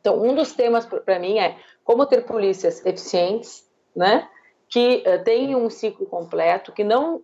Então, 0.00 0.22
um 0.22 0.34
dos 0.34 0.52
temas 0.52 0.86
para 0.86 1.18
mim 1.18 1.38
é 1.38 1.56
como 1.84 2.06
ter 2.06 2.24
polícias 2.24 2.84
eficientes, 2.86 3.68
né? 3.94 4.28
Que 4.68 5.02
uh, 5.06 5.24
tenham 5.24 5.64
um 5.64 5.70
ciclo 5.70 6.06
completo, 6.06 6.72
que 6.72 6.84
não, 6.84 7.22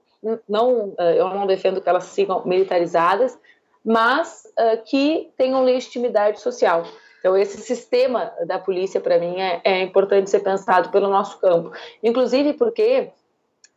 não 0.48 0.88
uh, 0.88 0.96
eu 1.14 1.28
não 1.28 1.46
defendo 1.46 1.80
que 1.80 1.88
elas 1.88 2.04
sigam 2.04 2.44
militarizadas, 2.44 3.38
mas 3.84 4.44
uh, 4.58 4.82
que 4.84 5.30
tenham 5.36 5.62
legitimidade 5.62 6.40
social. 6.40 6.84
Então, 7.18 7.36
esse 7.36 7.58
sistema 7.62 8.32
da 8.46 8.58
polícia, 8.58 9.00
para 9.00 9.18
mim, 9.18 9.40
é, 9.40 9.60
é 9.64 9.82
importante 9.82 10.28
ser 10.28 10.40
pensado 10.40 10.90
pelo 10.90 11.08
nosso 11.08 11.38
campo. 11.40 11.72
Inclusive 12.02 12.52
porque 12.52 13.10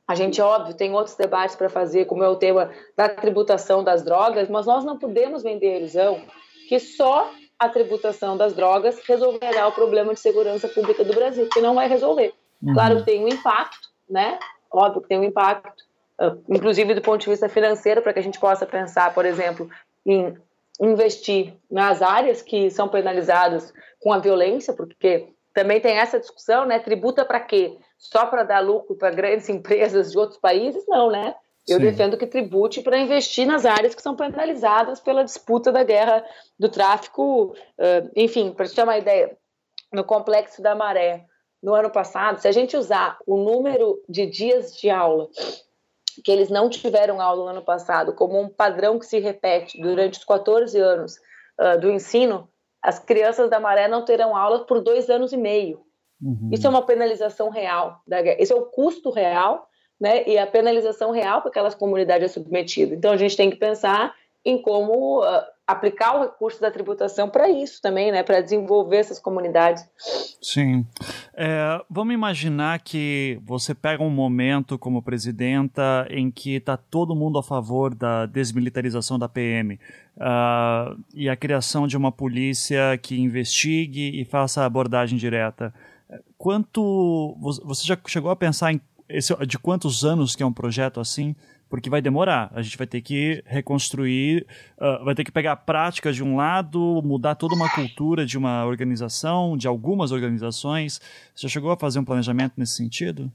a 0.07 0.15
gente, 0.15 0.41
óbvio, 0.41 0.73
tem 0.73 0.93
outros 0.93 1.15
debates 1.15 1.55
para 1.55 1.69
fazer, 1.69 2.05
como 2.05 2.23
é 2.23 2.29
o 2.29 2.37
tema 2.37 2.71
da 2.95 3.09
tributação 3.09 3.83
das 3.83 4.03
drogas, 4.03 4.49
mas 4.49 4.65
nós 4.65 4.85
não 4.85 4.97
podemos 4.97 5.43
vender 5.43 5.73
a 5.73 5.77
ilusão 5.79 6.21
que 6.67 6.79
só 6.79 7.29
a 7.59 7.67
tributação 7.67 8.37
das 8.37 8.53
drogas 8.53 9.01
resolverá 9.05 9.67
o 9.67 9.71
problema 9.71 10.13
de 10.13 10.19
segurança 10.19 10.67
pública 10.67 11.03
do 11.03 11.13
Brasil, 11.13 11.49
que 11.49 11.59
não 11.59 11.75
vai 11.75 11.87
resolver. 11.87 12.33
Uhum. 12.61 12.73
Claro 12.73 12.97
que 12.97 13.05
tem 13.05 13.23
um 13.23 13.27
impacto, 13.27 13.89
né? 14.09 14.39
Óbvio 14.71 15.01
que 15.01 15.07
tem 15.07 15.19
um 15.19 15.23
impacto, 15.23 15.83
ah, 16.19 16.35
inclusive 16.49 16.93
do 16.93 17.01
ponto 17.01 17.21
de 17.21 17.29
vista 17.29 17.49
financeiro, 17.49 18.01
para 18.01 18.13
que 18.13 18.19
a 18.19 18.23
gente 18.23 18.39
possa 18.39 18.65
pensar, 18.65 19.13
por 19.13 19.25
exemplo, 19.25 19.69
em 20.07 20.35
investir 20.79 21.53
nas 21.69 22.01
áreas 22.01 22.41
que 22.41 22.69
são 22.69 22.87
penalizadas 22.87 23.73
com 23.99 24.13
a 24.13 24.19
violência, 24.19 24.73
porque 24.73 25.33
também 25.53 25.81
tem 25.81 25.97
essa 25.97 26.19
discussão, 26.19 26.65
né? 26.65 26.79
Tributa 26.79 27.25
para 27.25 27.39
quê? 27.39 27.77
Só 27.97 28.27
para 28.27 28.43
dar 28.43 28.59
lucro 28.59 28.95
para 28.95 29.11
grandes 29.11 29.49
empresas 29.49 30.11
de 30.11 30.17
outros 30.17 30.39
países? 30.39 30.85
Não, 30.87 31.11
né? 31.11 31.35
Eu 31.67 31.79
Sim. 31.79 31.85
defendo 31.85 32.17
que 32.17 32.25
tribute 32.25 32.81
para 32.81 32.97
investir 32.97 33.45
nas 33.45 33.65
áreas 33.65 33.93
que 33.93 34.01
são 34.01 34.15
penalizadas 34.15 35.01
pela 35.01 35.25
disputa 35.25 35.69
da 35.69 35.83
guerra 35.83 36.23
do 36.57 36.69
tráfico. 36.69 37.53
Enfim, 38.15 38.53
para 38.53 38.65
te 38.65 38.73
ter 38.73 38.83
uma 38.83 38.97
ideia, 38.97 39.37
no 39.91 40.05
complexo 40.05 40.61
da 40.61 40.73
Maré, 40.73 41.25
no 41.61 41.73
ano 41.73 41.89
passado, 41.89 42.39
se 42.39 42.47
a 42.47 42.51
gente 42.53 42.77
usar 42.77 43.17
o 43.25 43.35
número 43.35 44.01
de 44.07 44.25
dias 44.25 44.77
de 44.77 44.89
aula 44.89 45.27
que 46.21 46.31
eles 46.31 46.49
não 46.49 46.69
tiveram 46.69 47.21
aula 47.21 47.43
no 47.43 47.49
ano 47.57 47.61
passado 47.61 48.13
como 48.13 48.39
um 48.39 48.49
padrão 48.49 48.99
que 48.99 49.05
se 49.05 49.19
repete 49.19 49.79
durante 49.81 50.19
os 50.19 50.25
14 50.25 50.79
anos 50.79 51.15
uh, 51.59 51.79
do 51.79 51.89
ensino, 51.89 52.49
as 52.81 52.99
crianças 52.99 53.49
da 53.49 53.59
Maré 53.59 53.87
não 53.87 54.05
terão 54.05 54.35
aula 54.35 54.65
por 54.65 54.81
dois 54.81 55.09
anos 55.09 55.33
e 55.33 55.37
meio. 55.37 55.81
Uhum. 56.21 56.49
Isso 56.51 56.65
é 56.65 56.69
uma 56.69 56.85
penalização 56.85 57.49
real. 57.49 58.01
Da 58.07 58.21
guerra. 58.21 58.37
Esse 58.39 58.53
é 58.53 58.55
o 58.55 58.65
custo 58.65 59.09
real 59.09 59.67
né, 59.99 60.27
e 60.27 60.37
a 60.37 60.47
penalização 60.47 61.11
real 61.11 61.41
para 61.41 61.49
aquelas 61.49 61.75
comunidades 61.75 62.31
é 62.31 62.33
submetida. 62.33 62.93
Então 62.95 63.11
a 63.11 63.17
gente 63.17 63.35
tem 63.35 63.49
que 63.49 63.57
pensar 63.57 64.13
em 64.47 64.61
como 64.61 65.19
uh, 65.21 65.43
aplicar 65.67 66.15
o 66.15 66.21
recurso 66.21 66.61
da 66.61 66.71
tributação 66.71 67.29
para 67.29 67.49
isso 67.49 67.81
também, 67.81 68.13
né, 68.13 68.23
para 68.23 68.39
desenvolver 68.39 68.95
essas 68.95 69.19
comunidades. 69.19 69.85
Sim. 70.41 70.87
É, 71.33 71.81
vamos 71.89 72.13
imaginar 72.13 72.79
que 72.79 73.37
você 73.43 73.75
pega 73.75 74.01
um 74.01 74.09
momento 74.09 74.79
como 74.79 75.01
presidenta 75.01 76.07
em 76.09 76.31
que 76.31 76.55
está 76.55 76.77
todo 76.77 77.13
mundo 77.13 77.37
a 77.37 77.43
favor 77.43 77.93
da 77.93 78.25
desmilitarização 78.25 79.19
da 79.19 79.27
PM 79.27 79.73
uh, 79.73 79.79
ah, 80.21 80.95
e 81.13 81.27
a 81.27 81.35
criação 81.35 81.85
de 81.85 81.97
uma 81.97 82.13
polícia 82.13 82.97
que 83.03 83.19
investigue 83.19 84.21
e 84.21 84.23
faça 84.23 84.63
abordagem 84.63 85.17
direta. 85.17 85.73
Quanto 86.37 87.35
você 87.65 87.85
já 87.85 87.97
chegou 88.07 88.31
a 88.31 88.35
pensar 88.37 88.71
em 88.71 88.79
esse, 89.09 89.35
de 89.45 89.59
quantos 89.59 90.05
anos 90.05 90.37
que 90.37 90.43
é 90.43 90.45
um 90.45 90.53
projeto 90.53 91.01
assim? 91.01 91.35
Porque 91.69 91.89
vai 91.89 92.01
demorar. 92.01 92.51
A 92.53 92.61
gente 92.61 92.77
vai 92.77 92.87
ter 92.87 93.01
que 93.01 93.43
reconstruir, 93.45 94.45
uh, 94.77 95.03
vai 95.03 95.15
ter 95.15 95.23
que 95.23 95.31
pegar 95.31 95.55
práticas 95.57 96.15
de 96.15 96.23
um 96.23 96.35
lado, 96.35 97.01
mudar 97.03 97.35
toda 97.35 97.55
uma 97.55 97.69
cultura 97.73 98.25
de 98.25 98.37
uma 98.37 98.65
organização, 98.65 99.57
de 99.57 99.67
algumas 99.67 100.11
organizações. 100.11 101.01
Você 101.35 101.47
já 101.47 101.49
chegou 101.49 101.71
a 101.71 101.77
fazer 101.77 101.99
um 101.99 102.05
planejamento 102.05 102.53
nesse 102.57 102.75
sentido? 102.75 103.31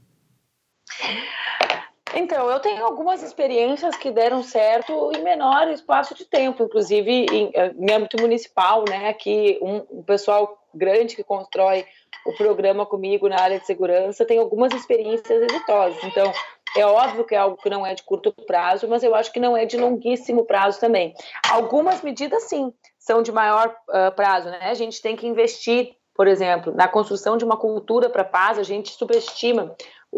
Então, 2.15 2.49
eu 2.49 2.59
tenho 2.59 2.85
algumas 2.85 3.23
experiências 3.23 3.95
que 3.95 4.11
deram 4.11 4.43
certo 4.43 5.11
em 5.15 5.23
menor 5.23 5.67
espaço 5.69 6.13
de 6.13 6.25
tempo, 6.25 6.63
inclusive 6.63 7.09
em, 7.09 7.51
em 7.51 7.91
âmbito 7.91 8.21
municipal, 8.21 8.85
né? 8.87 9.09
Aqui 9.09 9.57
um, 9.61 9.99
um 9.99 10.03
pessoal 10.03 10.63
grande 10.73 11.15
que 11.15 11.23
constrói 11.23 11.85
o 12.25 12.33
programa 12.33 12.85
comigo 12.85 13.27
na 13.27 13.39
área 13.39 13.59
de 13.59 13.65
segurança 13.65 14.25
tem 14.25 14.39
algumas 14.39 14.73
experiências 14.73 15.41
exitosas. 15.43 16.01
Então, 16.03 16.31
é 16.75 16.85
óbvio 16.85 17.23
que 17.23 17.35
é 17.35 17.37
algo 17.37 17.57
que 17.57 17.69
não 17.69 17.85
é 17.85 17.93
de 17.93 18.03
curto 18.03 18.31
prazo, 18.45 18.87
mas 18.87 19.03
eu 19.03 19.13
acho 19.13 19.31
que 19.31 19.39
não 19.39 19.55
é 19.55 19.65
de 19.65 19.77
longuíssimo 19.77 20.45
prazo 20.45 20.79
também. 20.79 21.13
Algumas 21.49 22.01
medidas, 22.01 22.43
sim, 22.43 22.73
são 22.97 23.21
de 23.21 23.31
maior 23.31 23.75
uh, 23.89 24.13
prazo, 24.15 24.49
né? 24.49 24.59
A 24.61 24.73
gente 24.73 25.01
tem 25.01 25.15
que 25.15 25.27
investir, 25.27 25.95
por 26.15 26.27
exemplo, 26.27 26.73
na 26.73 26.87
construção 26.87 27.37
de 27.37 27.45
uma 27.45 27.57
cultura 27.57 28.09
para 28.09 28.23
paz, 28.23 28.57
a 28.57 28.63
gente 28.63 28.91
subestima. 28.91 29.75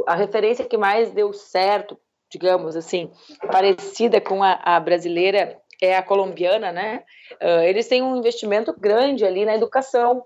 A 0.08 0.16
referência 0.16 0.66
que 0.66 0.78
mais 0.78 1.12
deu 1.12 1.34
certo, 1.34 1.98
digamos 2.30 2.76
assim, 2.76 3.12
parecida 3.52 4.22
com 4.22 4.44
a, 4.44 4.60
a 4.64 4.80
brasileira, 4.80 5.60
é 5.82 5.98
a 5.98 6.04
colombiana, 6.04 6.72
né? 6.72 7.04
Uh, 7.42 7.64
eles 7.64 7.88
têm 7.88 8.02
um 8.02 8.16
investimento 8.16 8.74
grande 8.78 9.26
ali 9.26 9.46
na 9.46 9.56
educação, 9.56 10.26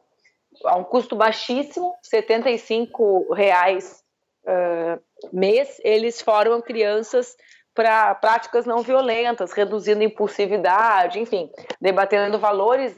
a 0.65 0.75
um 0.77 0.83
custo 0.83 1.15
baixíssimo, 1.15 1.95
75 2.03 3.33
reais 3.33 4.03
uh, 4.43 5.01
mês, 5.31 5.79
eles 5.83 6.21
formam 6.21 6.61
crianças 6.61 7.35
para 7.73 8.13
práticas 8.15 8.65
não 8.65 8.81
violentas, 8.81 9.53
reduzindo 9.53 10.03
impulsividade, 10.03 11.17
enfim, 11.17 11.49
debatendo 11.79 12.37
valores, 12.37 12.95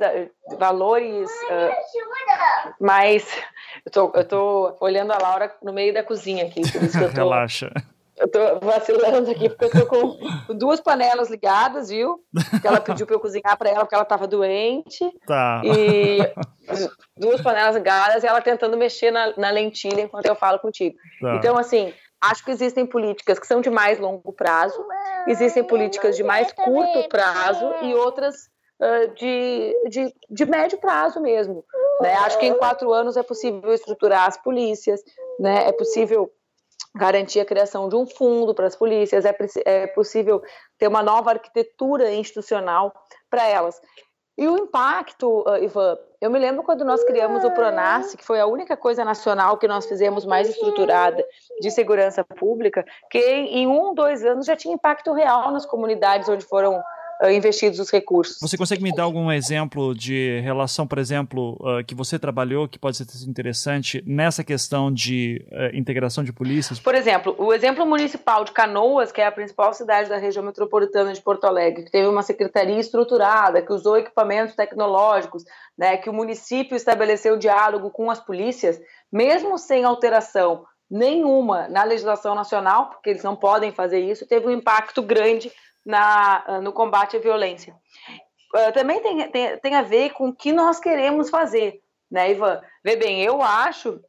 valores 0.58 1.30
uh, 1.30 2.74
mais. 2.80 3.28
Eu 3.86 3.92
tô, 3.92 4.12
eu 4.16 4.28
tô 4.28 4.78
olhando 4.82 5.12
a 5.12 5.20
Laura 5.20 5.54
no 5.62 5.72
meio 5.72 5.94
da 5.94 6.04
cozinha 6.04 6.46
aqui, 6.46 6.62
por 6.62 6.82
isso 6.82 6.98
que 6.98 7.04
eu 7.04 7.14
tô. 7.14 7.22
Relaxa. 7.22 7.72
Eu 8.18 8.28
tô 8.28 8.60
vacilando 8.60 9.32
aqui 9.32 9.50
porque 9.50 9.66
eu 9.66 9.72
tô 9.72 9.86
com 9.88 10.54
duas 10.54 10.80
panelas 10.80 11.30
ligadas, 11.30 11.90
viu? 11.90 12.20
Que 12.62 12.68
ela 12.68 12.80
pediu 12.80 13.08
para 13.08 13.16
eu 13.16 13.20
cozinhar 13.20 13.58
para 13.58 13.70
ela 13.70 13.80
porque 13.80 13.96
ela 13.96 14.04
estava 14.04 14.28
doente. 14.28 15.12
Tá. 15.26 15.62
E 15.64 16.20
duas 17.18 17.42
panelas 17.42 17.76
ligadas 17.76 18.24
e 18.24 18.28
ela 18.28 18.40
tentando 18.40 18.78
mexer 18.78 19.10
na, 19.10 19.34
na 19.38 19.50
lentilha 19.50 20.02
enquanto 20.02 20.28
eu 20.28 20.36
falo 20.36 20.60
contigo. 20.60 20.96
Tá. 21.20 21.36
Então, 21.36 21.58
assim, 21.58 21.92
acho 22.22 22.46
que 22.46 22.52
existem 22.52 22.86
políticas 22.86 23.40
que 23.40 23.48
são 23.48 23.62
de 23.62 23.70
mais 23.70 24.00
longo 24.00 24.32
prazo, 24.32 24.86
existem 25.28 25.64
políticas 25.64 26.16
de 26.16 26.24
mais 26.24 26.52
curto 26.54 27.10
prazo 27.10 27.66
e 27.82 27.96
outras 27.96 28.48
uh, 28.80 29.14
de, 29.16 29.76
de, 29.90 30.14
de 30.30 30.46
médio 30.46 30.78
prazo 30.78 31.20
mesmo. 31.20 31.66
Né? 32.00 32.14
Acho 32.16 32.38
que 32.38 32.46
em 32.46 32.58
quatro 32.58 32.94
anos 32.94 33.18
é 33.18 33.24
possível 33.24 33.74
estruturar 33.74 34.28
as 34.28 34.38
polícias, 34.38 35.02
né? 35.40 35.68
é 35.68 35.72
possível 35.72 36.32
garantir 36.96 37.40
a 37.40 37.46
criação 37.46 37.88
de 37.88 37.96
um 37.96 38.06
fundo 38.06 38.54
para 38.54 38.68
as 38.68 38.76
polícias, 38.76 39.24
é, 39.26 39.36
é 39.66 39.88
possível 39.88 40.42
ter 40.78 40.88
uma 40.88 41.02
nova 41.02 41.32
arquitetura 41.32 42.12
institucional 42.12 42.94
para 43.30 43.48
elas. 43.48 43.80
E 44.42 44.48
o 44.48 44.58
impacto, 44.58 45.44
uh, 45.48 45.64
Ivan, 45.64 46.00
eu 46.20 46.32
me 46.32 46.40
lembro 46.40 46.64
quando 46.64 46.84
nós 46.84 47.04
criamos 47.04 47.44
o 47.44 47.52
Pronas, 47.52 48.16
que 48.16 48.26
foi 48.26 48.40
a 48.40 48.48
única 48.48 48.76
coisa 48.76 49.06
nacional 49.06 49.56
que 49.56 49.68
nós 49.68 49.86
fizemos 49.86 50.26
mais 50.26 50.50
estruturada 50.50 51.24
de 51.60 51.70
segurança 51.70 52.24
pública, 52.24 52.84
que 53.12 53.20
em 53.20 53.68
um, 53.68 53.94
dois 53.94 54.26
anos 54.26 54.48
já 54.48 54.56
tinha 54.56 54.74
impacto 54.74 55.14
real 55.14 55.52
nas 55.52 55.64
comunidades 55.64 56.28
onde 56.28 56.44
foram 56.44 56.82
investidos 57.30 57.80
os 57.80 57.92
recursos. 57.92 58.38
Você 58.42 58.58
consegue 58.58 58.82
me 58.82 58.92
dar 58.94 59.04
algum 59.04 59.32
exemplo 59.32 59.94
de 59.94 60.40
relação, 60.40 60.88
por 60.88 60.98
exemplo, 60.98 61.58
uh, 61.62 61.84
que 61.86 61.94
você 61.94 62.18
trabalhou, 62.18 62.68
que 62.68 62.80
pode 62.80 62.98
ser 62.98 63.06
interessante 63.28 64.04
nessa 64.08 64.44
questão 64.44 64.92
de 64.92 65.46
uh, 65.52 65.76
integração 65.76 66.24
de 66.24 66.34
polícias? 66.34 66.80
Por 66.80 66.96
exemplo, 66.96 67.36
o 67.38 67.54
exemplo 67.54 67.86
municipal 67.86 68.44
de 68.44 68.52
Canoas, 68.52 69.12
que 69.12 69.22
é 69.22 69.28
a 69.28 69.32
principal 69.32 69.74
cidade 69.74 70.10
da 70.10 70.18
região 70.18 70.44
metropolitana 70.44 71.14
de 71.14 71.22
Porto 71.22 71.46
Alegre, 71.46 71.84
que 71.84 71.92
teve 71.92 72.08
uma 72.08 72.24
secretaria 72.24 72.80
estruturada, 72.80 73.62
que 73.62 73.74
usou 73.74 73.98
equipamentos 73.98 74.56
tecnológicos, 74.56 75.44
né, 75.78 75.98
que 75.98 76.10
o 76.10 76.14
município 76.14 76.76
estabeleceu 76.76 77.38
diálogo 77.38 77.92
com 77.92 78.10
as 78.10 78.20
polícias, 78.20 78.80
mesmo 79.12 79.58
sem 79.58 79.84
alteração 79.84 80.66
nenhuma 80.90 81.70
na 81.70 81.86
legislação 81.86 82.36
nacional, 82.36 82.90
porque 82.90 83.12
eles 83.12 83.24
não 83.24 83.36
podem 83.36 83.72
fazer 83.72 84.00
isso, 84.00 84.28
teve 84.28 84.48
um 84.48 84.52
impacto 84.52 85.02
grande 85.02 85.50
na, 85.86 86.62
no 86.62 86.72
combate 86.72 87.18
à 87.18 87.20
violência. 87.20 87.76
Uh, 88.54 88.72
também 88.74 89.02
tem, 89.02 89.32
tem, 89.32 89.58
tem 89.58 89.76
a 89.76 89.82
ver 89.82 90.12
com 90.12 90.30
o 90.30 90.36
que 90.36 90.52
nós 90.52 90.80
queremos 90.80 91.30
fazer, 91.30 91.82
né, 92.10 92.32
Ivan? 92.32 92.62
Vê 92.84 92.96
bem, 92.96 93.22
eu 93.22 93.42
acho 93.42 94.00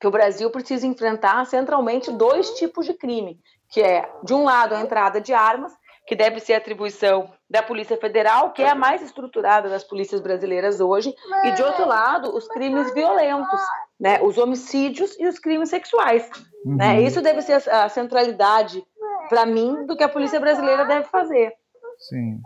que 0.00 0.06
o 0.06 0.10
Brasil 0.10 0.50
precisa 0.50 0.86
enfrentar 0.86 1.44
centralmente 1.46 2.10
dois 2.10 2.50
tipos 2.58 2.86
de 2.86 2.94
crime, 2.94 3.38
que 3.70 3.82
é, 3.82 4.10
de 4.22 4.34
um 4.34 4.44
lado, 4.44 4.74
a 4.74 4.80
entrada 4.80 5.20
de 5.20 5.32
armas, 5.32 5.72
que 6.06 6.14
deve 6.14 6.40
ser 6.40 6.54
atribuição 6.54 7.30
da 7.48 7.62
Polícia 7.62 7.96
Federal, 7.96 8.52
que 8.52 8.62
é 8.62 8.68
a 8.68 8.74
mais 8.74 9.00
estruturada 9.02 9.68
das 9.68 9.84
polícias 9.84 10.20
brasileiras 10.20 10.80
hoje, 10.80 11.14
e 11.44 11.52
de 11.52 11.62
outro 11.62 11.86
lado, 11.88 12.34
os 12.36 12.46
crimes 12.48 12.92
violentos, 12.92 13.60
né, 13.98 14.20
os 14.22 14.36
homicídios 14.36 15.18
e 15.18 15.26
os 15.26 15.38
crimes 15.38 15.70
sexuais. 15.70 16.28
Né? 16.28 16.40
Uhum. 16.64 16.76
Né? 16.76 17.02
Isso 17.02 17.22
deve 17.22 17.40
ser 17.40 17.62
a 17.70 17.88
centralidade, 17.88 18.84
para 19.28 19.46
mim, 19.46 19.86
do 19.86 19.96
que 19.96 20.04
a 20.04 20.08
polícia 20.08 20.40
brasileira 20.40 20.84
deve 20.84 21.08
fazer. 21.08 21.52
Sim. 21.98 22.40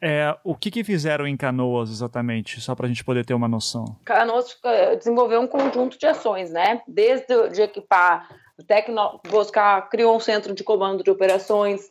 É, 0.00 0.36
o 0.44 0.54
que, 0.54 0.70
que 0.70 0.84
fizeram 0.84 1.26
em 1.26 1.36
Canoas 1.36 1.90
exatamente, 1.90 2.60
só 2.60 2.74
para 2.74 2.86
a 2.86 2.88
gente 2.88 3.04
poder 3.04 3.24
ter 3.24 3.34
uma 3.34 3.48
noção? 3.48 3.84
Canoas 4.04 4.56
é, 4.64 4.96
desenvolveu 4.96 5.40
um 5.40 5.46
conjunto 5.46 5.98
de 5.98 6.06
ações, 6.06 6.50
né? 6.50 6.80
Desde 6.86 7.48
de 7.50 7.62
equipar, 7.62 8.28
tecno, 8.66 9.20
buscar, 9.28 9.88
criou 9.88 10.16
um 10.16 10.20
centro 10.20 10.54
de 10.54 10.62
comando 10.62 11.02
de 11.02 11.10
operações 11.10 11.90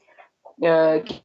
é, 0.61 0.99
que, 1.01 1.23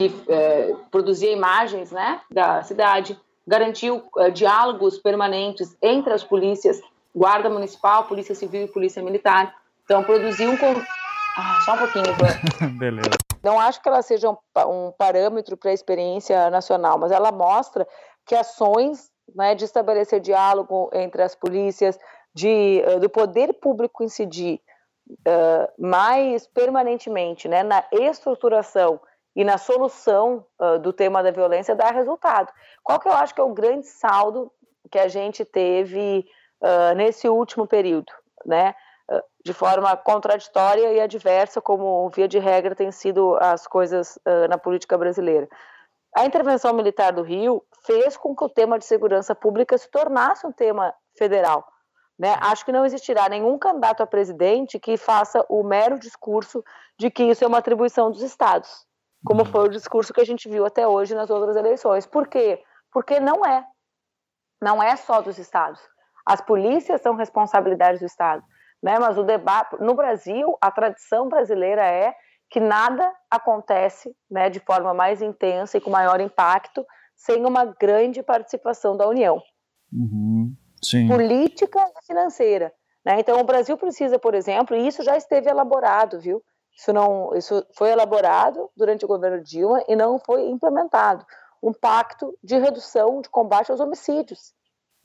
que 0.00 0.12
é, 0.28 0.74
produzia 0.90 1.32
imagens, 1.32 1.90
né, 1.90 2.20
da 2.30 2.62
cidade, 2.62 3.18
garantiu 3.46 4.04
é, 4.18 4.30
diálogos 4.30 4.98
permanentes 4.98 5.76
entre 5.82 6.12
as 6.12 6.22
polícias, 6.22 6.80
guarda 7.14 7.50
municipal, 7.50 8.04
polícia 8.04 8.34
civil 8.34 8.64
e 8.64 8.68
polícia 8.68 9.02
militar. 9.02 9.54
Então 9.84 10.04
produziu 10.04 10.50
um 10.50 10.56
ah, 11.40 11.60
só 11.64 11.74
um 11.74 11.78
pouquinho, 11.78 12.04
Beleza. 12.78 13.10
Não 13.44 13.60
acho 13.60 13.80
que 13.80 13.88
ela 13.88 14.02
seja 14.02 14.28
um, 14.28 14.36
um 14.66 14.92
parâmetro 14.98 15.56
para 15.56 15.70
a 15.70 15.74
experiência 15.74 16.50
nacional, 16.50 16.98
mas 16.98 17.12
ela 17.12 17.30
mostra 17.30 17.86
que 18.26 18.34
ações 18.34 19.08
né, 19.36 19.54
de 19.54 19.64
estabelecer 19.64 20.18
diálogo 20.18 20.90
entre 20.92 21.22
as 21.22 21.36
polícias, 21.36 21.96
de, 22.34 22.82
uh, 22.88 22.98
do 22.98 23.08
poder 23.08 23.52
público 23.54 24.02
incidir 24.02 24.60
uh, 25.10 25.72
mais 25.78 26.48
permanentemente 26.48 27.46
né, 27.46 27.62
na 27.62 27.84
estruturação 27.92 29.00
e 29.36 29.44
na 29.44 29.58
solução 29.58 30.44
uh, 30.60 30.78
do 30.80 30.92
tema 30.92 31.22
da 31.22 31.30
violência 31.30 31.76
dá 31.76 31.92
resultado. 31.92 32.52
Qual 32.82 32.98
que 32.98 33.06
eu 33.06 33.12
acho 33.12 33.32
que 33.32 33.40
é 33.40 33.44
o 33.44 33.54
grande 33.54 33.86
saldo 33.86 34.50
que 34.90 34.98
a 34.98 35.06
gente 35.06 35.44
teve 35.44 36.26
nesse 36.96 37.28
último 37.28 37.68
período, 37.68 38.10
né? 38.44 38.74
De 39.44 39.52
forma 39.52 39.96
contraditória 39.96 40.92
e 40.92 41.00
adversa, 41.00 41.60
como 41.60 42.08
via 42.10 42.28
de 42.28 42.38
regra 42.38 42.74
tem 42.74 42.90
sido 42.92 43.36
as 43.40 43.66
coisas 43.66 44.18
na 44.48 44.58
política 44.58 44.98
brasileira. 44.98 45.48
A 46.16 46.24
intervenção 46.24 46.72
militar 46.72 47.12
do 47.12 47.22
Rio 47.22 47.62
fez 47.86 48.16
com 48.16 48.34
que 48.34 48.44
o 48.44 48.48
tema 48.48 48.78
de 48.78 48.84
segurança 48.84 49.34
pública 49.34 49.78
se 49.78 49.90
tornasse 49.90 50.46
um 50.46 50.52
tema 50.52 50.94
federal. 51.16 51.66
Né? 52.18 52.36
Acho 52.40 52.64
que 52.64 52.72
não 52.72 52.84
existirá 52.84 53.28
nenhum 53.28 53.56
candidato 53.58 54.02
a 54.02 54.06
presidente 54.06 54.78
que 54.78 54.96
faça 54.96 55.44
o 55.48 55.62
mero 55.62 55.98
discurso 55.98 56.64
de 56.98 57.10
que 57.10 57.22
isso 57.22 57.44
é 57.44 57.46
uma 57.46 57.58
atribuição 57.58 58.10
dos 58.10 58.22
estados, 58.22 58.84
como 59.24 59.44
foi 59.44 59.66
o 59.66 59.70
discurso 59.70 60.12
que 60.12 60.20
a 60.20 60.26
gente 60.26 60.48
viu 60.48 60.66
até 60.66 60.86
hoje 60.86 61.14
nas 61.14 61.30
outras 61.30 61.54
eleições. 61.56 62.06
Por 62.06 62.26
quê? 62.26 62.60
Porque 62.92 63.20
não 63.20 63.46
é. 63.46 63.64
Não 64.60 64.82
é 64.82 64.96
só 64.96 65.20
dos 65.20 65.38
estados. 65.38 65.80
As 66.26 66.40
polícias 66.40 67.00
são 67.00 67.14
responsabilidade 67.14 68.00
do 68.00 68.06
estado. 68.06 68.42
Né? 68.82 68.98
Mas 68.98 69.18
o 69.18 69.24
debate 69.24 69.76
no 69.80 69.94
Brasil, 69.94 70.56
a 70.60 70.70
tradição 70.70 71.28
brasileira 71.28 71.82
é 71.84 72.14
que 72.50 72.60
nada 72.60 73.12
acontece 73.30 74.14
né, 74.30 74.48
de 74.48 74.60
forma 74.60 74.94
mais 74.94 75.20
intensa 75.20 75.76
e 75.76 75.80
com 75.80 75.90
maior 75.90 76.20
impacto 76.20 76.86
sem 77.14 77.44
uma 77.44 77.64
grande 77.64 78.22
participação 78.22 78.96
da 78.96 79.06
União. 79.06 79.42
Uhum, 79.92 80.54
política 81.08 81.80
e 81.80 82.06
financeira. 82.06 82.72
Né? 83.04 83.20
Então, 83.20 83.40
o 83.40 83.44
Brasil 83.44 83.76
precisa, 83.76 84.18
por 84.18 84.34
exemplo, 84.34 84.76
e 84.76 84.86
isso 84.86 85.02
já 85.02 85.16
esteve 85.16 85.50
elaborado, 85.50 86.20
viu? 86.20 86.42
Isso, 86.76 86.92
não, 86.92 87.34
isso 87.34 87.66
foi 87.74 87.90
elaborado 87.90 88.70
durante 88.76 89.04
o 89.04 89.08
governo 89.08 89.42
Dilma 89.42 89.82
e 89.88 89.96
não 89.96 90.18
foi 90.18 90.48
implementado. 90.48 91.26
Um 91.60 91.72
pacto 91.72 92.38
de 92.42 92.56
redução 92.56 93.20
de 93.20 93.28
combate 93.28 93.72
aos 93.72 93.80
homicídios 93.80 94.54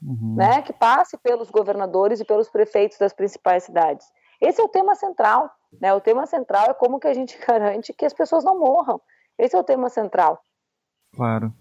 uhum. 0.05 0.35
né, 0.35 0.61
que 0.61 0.73
passe 0.73 1.17
pelos 1.17 1.49
governadores 1.49 2.19
e 2.19 2.25
pelos 2.25 2.49
prefeitos 2.49 2.97
das 2.97 3.13
principais 3.13 3.63
cidades. 3.63 4.05
Esse 4.41 4.59
é 4.59 4.63
o 4.63 4.69
tema 4.69 4.93
central, 4.95 5.49
né? 5.79 5.93
O 5.93 6.01
tema 6.01 6.25
central 6.25 6.65
é 6.69 6.73
como 6.73 6.99
que 6.99 7.07
a 7.07 7.13
gente 7.13 7.37
garante 7.47 7.93
que 7.93 8.05
as 8.05 8.13
pessoas 8.13 8.43
não 8.43 8.59
morram. 8.59 8.99
Esse 9.37 9.55
é 9.55 9.59
o 9.59 9.63
tema 9.63 9.89
central. 9.89 10.39
Claro. 11.15 11.53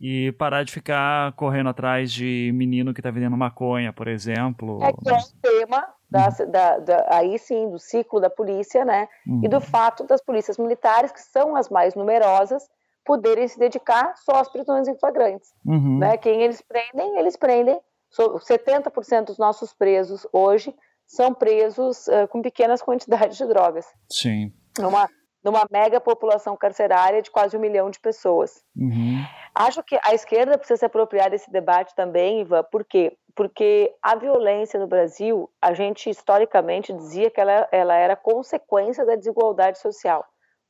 E 0.00 0.32
parar 0.32 0.64
de 0.64 0.72
ficar 0.72 1.32
correndo 1.32 1.68
atrás 1.68 2.12
de 2.12 2.52
menino 2.54 2.92
que 2.92 3.00
está 3.00 3.10
vendendo 3.10 3.36
maconha, 3.36 3.92
por 3.92 4.06
exemplo. 4.06 4.82
É 4.82 4.92
que 4.92 5.08
é 5.08 5.16
o 5.16 5.40
tema 5.40 5.88
da, 6.10 6.28
uhum. 6.28 6.50
da, 6.50 6.78
da, 6.78 7.06
aí 7.10 7.38
sim 7.38 7.70
do 7.70 7.78
ciclo 7.78 8.20
da 8.20 8.30
polícia, 8.30 8.84
né? 8.84 9.08
Uhum. 9.26 9.40
E 9.44 9.48
do 9.48 9.60
fato 9.60 10.04
das 10.04 10.22
polícias 10.22 10.58
militares, 10.58 11.10
que 11.10 11.20
são 11.20 11.56
as 11.56 11.68
mais 11.68 11.94
numerosas, 11.94 12.68
poderem 13.06 13.46
se 13.46 13.58
dedicar 13.58 14.14
só 14.16 14.32
às 14.32 14.48
prisões 14.48 14.88
em 14.88 14.98
flagrantes. 14.98 15.54
Uhum. 15.64 15.98
Né? 15.98 16.18
Quem 16.18 16.42
eles 16.42 16.60
prendem, 16.60 17.18
eles 17.18 17.36
prendem. 17.36 17.80
70% 18.12 19.26
dos 19.26 19.38
nossos 19.38 19.72
presos 19.72 20.26
hoje 20.32 20.74
são 21.06 21.32
presos 21.32 22.06
uh, 22.08 22.26
com 22.28 22.42
pequenas 22.42 22.82
quantidades 22.82 23.36
de 23.36 23.46
drogas. 23.46 23.86
Sim. 24.10 24.52
Numa, 24.78 25.08
numa 25.42 25.66
mega 25.70 26.00
população 26.00 26.56
carcerária 26.56 27.22
de 27.22 27.30
quase 27.30 27.56
um 27.56 27.60
milhão 27.60 27.90
de 27.90 28.00
pessoas. 28.00 28.62
Uhum. 28.76 29.24
Acho 29.54 29.82
que 29.82 29.98
a 30.02 30.14
esquerda 30.14 30.58
precisa 30.58 30.78
se 30.78 30.84
apropriar 30.84 31.30
desse 31.30 31.50
debate 31.50 31.94
também, 31.94 32.40
Ivan, 32.40 32.64
por 32.70 32.84
quê? 32.84 33.16
Porque 33.34 33.94
a 34.02 34.16
violência 34.16 34.80
no 34.80 34.86
Brasil, 34.86 35.48
a 35.60 35.72
gente 35.72 36.10
historicamente 36.10 36.92
dizia 36.92 37.30
que 37.30 37.40
ela, 37.40 37.68
ela 37.70 37.94
era 37.94 38.16
consequência 38.16 39.04
da 39.04 39.14
desigualdade 39.14 39.78
social. 39.78 40.24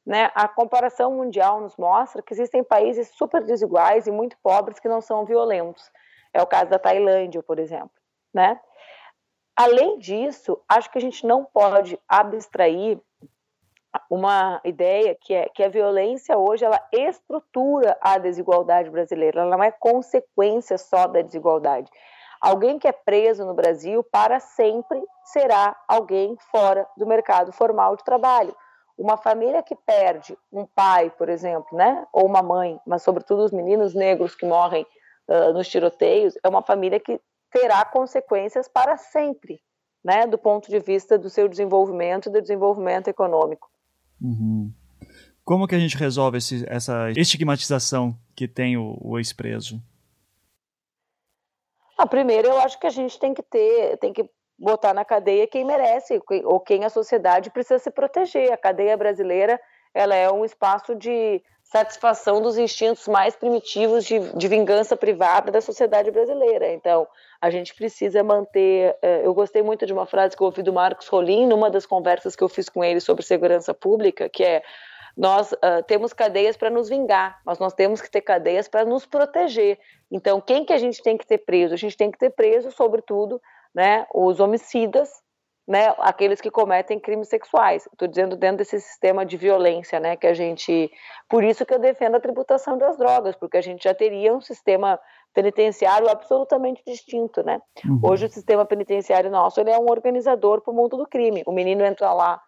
Né? 0.07 0.31
A 0.35 0.47
comparação 0.47 1.13
mundial 1.13 1.61
nos 1.61 1.77
mostra 1.77 2.23
que 2.23 2.33
existem 2.33 2.63
países 2.63 3.09
super 3.09 3.43
desiguais 3.43 4.07
e 4.07 4.13
muito 4.13 4.37
pobres 4.43 4.79
que 4.79 4.89
não 4.89 5.01
são 5.01 5.25
violentos. 5.25 5.91
É 6.33 6.41
o 6.41 6.47
caso 6.47 6.71
da 6.71 6.79
Tailândia, 6.79 7.43
por 7.43 7.59
exemplo. 7.59 7.91
Né? 8.33 8.61
Além 9.57 9.99
disso, 9.99 10.63
acho 10.69 10.91
que 10.91 10.99
a 10.99 11.01
gente 11.01 11.27
não 11.27 11.45
pode 11.45 11.99
abstrair 12.07 13.01
uma 14.11 14.61
ideia 14.65 15.17
que 15.19 15.35
é 15.35 15.49
que 15.49 15.63
a 15.63 15.69
violência 15.69 16.37
hoje 16.37 16.65
ela 16.65 16.81
estrutura 16.93 17.97
a 18.01 18.19
desigualdade 18.19 18.91
brasileira, 18.91 19.41
ela 19.41 19.57
não 19.57 19.65
é 19.65 19.71
consequência 19.71 20.77
só 20.77 21.07
da 21.07 21.23
desigualdade. 21.23 21.91
Alguém 22.41 22.79
que 22.79 22.87
é 22.87 22.93
preso 22.93 23.47
no 23.47 23.55
Brasil 23.55 24.05
para 24.05 24.39
sempre 24.39 25.03
será 25.25 25.75
alguém 25.89 26.37
fora 26.51 26.87
do 26.97 27.07
mercado 27.07 27.51
formal 27.53 27.97
de 27.97 28.05
trabalho. 28.05 28.55
Uma 28.99 29.17
família 29.17 29.63
que 29.63 29.77
perde 29.77 30.37
um 30.51 30.65
pai, 30.65 31.11
por 31.11 31.29
exemplo, 31.29 31.77
né, 31.77 32.07
ou 32.13 32.27
uma 32.27 32.43
mãe, 32.43 32.81
mas 32.87 33.03
sobretudo 33.03 33.45
os 33.45 33.53
meninos 33.53 33.95
negros 33.95 34.35
que 34.35 34.47
morrem 34.47 34.87
uh, 35.29 35.53
nos 35.53 35.69
tiroteios, 35.69 36.35
é 36.43 36.49
uma 36.49 36.63
família 36.63 36.99
que 36.99 37.21
terá 37.51 37.85
consequências 37.85 38.69
para 38.69 38.97
sempre, 38.97 39.61
né, 40.03 40.27
do 40.27 40.39
ponto 40.39 40.71
de 40.71 40.79
vista 40.79 41.19
do 41.19 41.29
seu 41.29 41.47
desenvolvimento 41.49 42.29
e 42.29 42.33
do 42.33 42.41
desenvolvimento 42.41 43.09
econômico. 43.09 43.69
Uhum. 44.21 44.73
Como 45.45 45.69
que 45.69 45.75
a 45.75 45.79
gente 45.79 45.97
resolve 45.97 46.39
esse, 46.39 46.65
essa 46.69 47.11
estigmatização 47.13 48.19
que 48.35 48.49
tem 48.49 48.77
o, 48.77 48.99
o 49.01 49.19
ex-preso? 49.19 49.81
Ah, 51.97 52.07
primeiro, 52.07 52.49
eu 52.49 52.59
acho 52.59 52.79
que 52.79 52.87
a 52.87 52.91
gente 52.91 53.19
tem 53.19 53.33
que 53.33 53.43
ter, 53.43 53.97
tem 53.99 54.13
que 54.13 54.29
botar 54.59 54.95
na 54.95 55.05
cadeia 55.05 55.47
quem 55.47 55.65
merece 55.65 56.21
ou 56.45 56.61
quem 56.61 56.85
a 56.85 56.91
sociedade 56.91 57.51
precisa 57.51 57.79
se 57.79 57.91
proteger. 57.91 58.53
A 58.53 58.57
cadeia 58.57 58.97
brasileira 58.97 59.61
ela 59.95 60.15
é 60.15 60.31
um 60.31 60.45
espaço 60.45 60.95
de 60.95 61.43
satisfação 61.63 62.41
dos 62.41 62.57
instintos 62.59 63.09
mais 63.09 63.35
primitivos 63.35 64.05
de, 64.05 64.21
de 64.21 64.49
vingança 64.49 64.97
privada 64.97 65.51
da 65.51 65.61
sociedade 65.61 66.11
brasileira. 66.11 66.73
Então, 66.73 67.09
a 67.41 67.51
gente 67.51 67.75
precisa 67.75 68.23
manter. 68.23 68.97
Eh, 69.03 69.23
eu 69.25 69.35
gostei 69.35 69.63
muito 69.63 69.85
de 69.85 69.93
uma 69.93 70.07
frase 70.07 70.37
que 70.37 70.43
eu 70.43 70.47
ouvi 70.47 70.63
do 70.63 70.73
Marcos 70.73 71.09
Rolim 71.09 71.47
numa 71.47 71.71
das 71.71 71.85
conversas 71.85 72.37
que 72.37 72.45
eu 72.45 72.49
fiz 72.49 72.69
com 72.69 72.85
ele 72.85 73.01
sobre 73.01 73.25
segurança 73.25 73.75
pública, 73.75 74.29
que 74.29 74.45
é 74.45 74.63
nós 75.17 75.51
uh, 75.53 75.83
temos 75.87 76.13
cadeias 76.13 76.59
para 76.59 76.69
nos 76.69 76.91
vingar, 76.91 77.41
mas 77.45 77.59
nós 77.59 77.73
temos 77.73 78.03
que 78.03 78.11
ter 78.11 78.21
cadeias 78.21 78.69
para 78.69 78.85
nos 78.85 79.07
proteger. 79.07 79.79
Então, 80.11 80.43
quem 80.43 80.63
que 80.63 80.75
a 80.75 80.79
gente 80.79 81.03
tem 81.03 81.17
que 81.17 81.27
ter 81.27 81.39
preso? 81.39 81.73
A 81.73 81.79
gente 81.79 81.97
tem 81.97 82.11
que 82.11 82.19
ter 82.19 82.31
preso, 82.31 82.71
sobretudo, 82.71 83.41
né, 83.77 84.07
os 84.15 84.41
homicidas, 84.41 85.11
né, 85.69 85.95
aqueles 85.99 86.41
que 86.41 86.51
cometem 86.51 86.99
crimes 86.99 87.29
sexuais. 87.29 87.87
Estou 87.93 88.09
dizendo 88.09 88.35
dentro 88.35 88.59
desse 88.59 88.81
sistema 88.81 89.27
de 89.27 89.37
violência, 89.37 90.01
né, 90.01 90.17
que 90.17 90.27
a 90.27 90.33
gente, 90.33 90.91
por 91.29 91.45
isso 91.45 91.67
que 91.67 91.75
eu 91.75 91.79
defendo 91.79 92.15
a 92.15 92.21
tributação 92.21 92.79
das 92.79 92.97
drogas, 92.97 93.37
porque 93.37 93.59
a 93.59 93.61
gente 93.61 93.85
já 93.85 93.95
teria 93.95 94.35
um 94.35 94.41
sistema 94.41 94.99
penitenciário 95.35 96.09
absolutamente 96.09 96.83
distinto, 96.87 97.43
né? 97.43 97.61
Uhum. 97.85 98.01
Hoje 98.03 98.25
o 98.25 98.31
sistema 98.31 98.65
penitenciário 98.65 99.31
nosso 99.31 99.61
ele 99.61 99.69
é 99.69 99.79
um 99.79 99.91
organizador 99.91 100.63
para 100.63 100.73
o 100.73 100.75
mundo 100.75 100.97
do 100.97 101.07
crime. 101.07 101.43
O 101.47 101.53
menino 101.53 101.85
entra 101.85 102.11
lá 102.15 102.41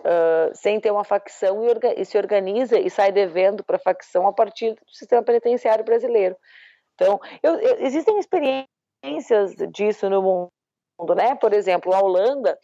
uh, 0.00 0.54
sem 0.54 0.78
ter 0.78 0.90
uma 0.90 1.04
facção 1.04 1.64
e, 1.64 1.68
e, 1.96 2.04
se 2.04 2.18
organiza 2.18 2.78
e 2.78 2.90
sai 2.90 3.10
devendo 3.10 3.64
para 3.64 3.76
a 3.76 3.80
facção 3.80 4.26
a 4.26 4.32
partir 4.34 4.74
do 4.74 4.92
sistema 4.92 5.22
penitenciário 5.22 5.86
brasileiro. 5.86 6.36
Então, 6.94 7.18
eu, 7.42 7.54
eu, 7.54 7.76
existem 7.80 8.18
experiências 8.18 9.56
disso 9.72 10.10
no 10.10 10.20
mundo, 10.20 10.48
né? 11.14 11.34
Por 11.34 11.52
exemplo, 11.52 11.92
a 11.94 12.00
Holanda, 12.00 12.58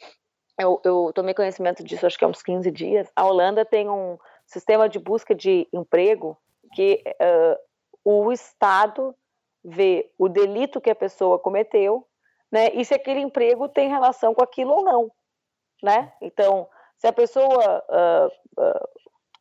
eu, 0.59 0.81
eu 0.85 1.13
tomei 1.15 1.35
conhecimento 1.35 1.83
disso 1.83 2.07
acho 2.07 2.19
que 2.19 2.25
há 2.25 2.29
uns 2.29 2.43
15 2.43 2.71
dias. 2.71 3.11
A 3.17 3.27
Holanda 3.27 3.65
tem 3.65 3.89
um 3.89 4.19
sistema 4.47 4.89
de 4.89 4.99
busca 4.99 5.35
de 5.35 5.69
emprego 5.73 6.37
que 6.75 7.03
uh, 7.07 7.59
o 8.05 8.33
Estado 8.33 9.15
vê 9.65 10.11
o 10.19 10.29
delito 10.29 10.81
que 10.81 10.91
a 10.91 10.95
pessoa 10.95 11.39
cometeu, 11.39 12.07
né? 12.51 12.71
E 12.75 12.85
se 12.85 12.95
aquele 12.95 13.21
emprego 13.21 13.69
tem 13.69 13.89
relação 13.89 14.35
com 14.35 14.43
aquilo 14.43 14.73
ou 14.73 14.85
não, 14.85 15.11
né? 15.83 16.13
Então, 16.21 16.69
se 16.97 17.07
a 17.07 17.13
pessoa 17.13 17.85
uh, 17.89 18.63
uh, 18.63 18.89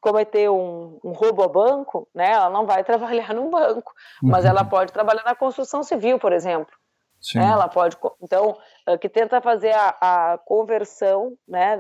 cometeu 0.02 0.56
um, 0.56 1.00
um, 1.04 1.12
roubo 1.12 1.44
a 1.44 1.48
banco, 1.48 2.08
né? 2.14 2.32
Ela 2.32 2.50
não 2.50 2.66
vai 2.66 2.84
trabalhar 2.86 3.34
num 3.34 3.50
banco, 3.50 3.94
mas 4.22 4.46
ela 4.46 4.64
uhum. 4.64 4.70
pode 4.70 4.94
trabalhar 4.94 5.24
na 5.24 5.36
construção 5.36 5.84
civil, 5.84 6.20
por 6.20 6.34
exemplo. 6.34 6.74
Sim. 7.22 7.40
Ela 7.40 7.68
pode, 7.68 7.98
então, 8.22 8.58
que 9.02 9.10
tenta 9.10 9.42
fazer 9.42 9.74
a, 9.74 10.34
a 10.34 10.38
conversão, 10.38 11.38
né, 11.48 11.78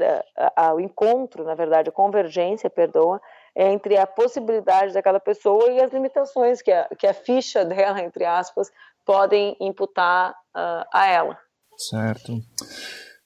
o 0.74 0.80
encontro, 0.80 1.44
na 1.46 1.56
verdade, 1.56 1.90
a 1.90 1.94
convergência, 1.94 2.70
perdoa, 2.70 3.22
entre 3.56 3.98
a 3.98 4.06
possibilidade 4.06 4.94
daquela 4.94 5.20
pessoa 5.20 5.72
e 5.72 5.82
as 5.82 5.92
limitações 5.92 6.62
que 6.62 6.72
a, 6.72 6.88
que 6.98 7.08
a 7.08 7.14
ficha 7.14 7.66
dela, 7.66 8.02
entre 8.02 8.26
aspas, 8.26 8.70
podem 9.06 9.56
imputar 9.60 10.32
uh, 10.32 10.86
a 10.94 11.08
ela. 11.08 11.38
Certo. 11.78 12.34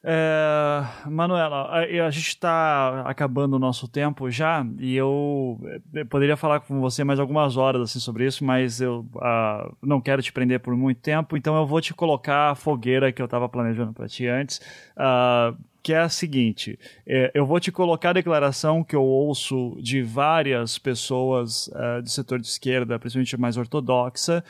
É, 0.05 0.83
Manuela, 1.09 1.69
a, 1.69 1.79
a 1.79 2.11
gente 2.11 2.27
está 2.27 3.03
acabando 3.05 3.53
o 3.53 3.59
nosso 3.59 3.87
tempo 3.87 4.29
já 4.29 4.65
e 4.77 4.97
eu, 4.97 5.57
eu, 5.93 6.05
poderia 6.05 6.35
falar 6.35 6.59
com 6.59 6.81
você 6.81 7.05
mais 7.05 7.21
algumas 7.21 7.55
horas 7.55 7.83
assim 7.83 7.99
sobre 7.99 8.25
isso, 8.25 8.43
mas 8.43 8.81
eu 8.81 9.05
uh, 9.15 9.73
não 9.81 10.01
quero 10.01 10.21
te 10.21 10.33
prender 10.33 10.59
por 10.59 10.75
muito 10.75 10.99
tempo, 10.99 11.37
então 11.37 11.55
eu 11.55 11.65
vou 11.65 11.79
te 11.79 11.93
colocar 11.93 12.51
a 12.51 12.55
fogueira 12.55 13.13
que 13.13 13.21
eu 13.21 13.25
estava 13.25 13.47
planejando 13.47 13.93
para 13.93 14.05
ti 14.05 14.27
antes. 14.27 14.57
Uh, 14.97 15.55
que 15.81 15.91
é 15.91 15.99
a 15.99 16.07
seguinte: 16.07 16.79
é, 17.05 17.29
eu 17.33 17.45
vou 17.45 17.59
te 17.59 17.69
colocar 17.69 18.11
a 18.11 18.13
declaração 18.13 18.85
que 18.85 18.95
eu 18.95 19.03
ouço 19.03 19.77
de 19.81 20.01
várias 20.01 20.77
pessoas 20.77 21.67
uh, 21.67 22.01
do 22.01 22.09
setor 22.09 22.39
de 22.39 22.47
esquerda, 22.47 22.97
principalmente 22.97 23.37
mais 23.37 23.57
ortodoxa, 23.57 24.43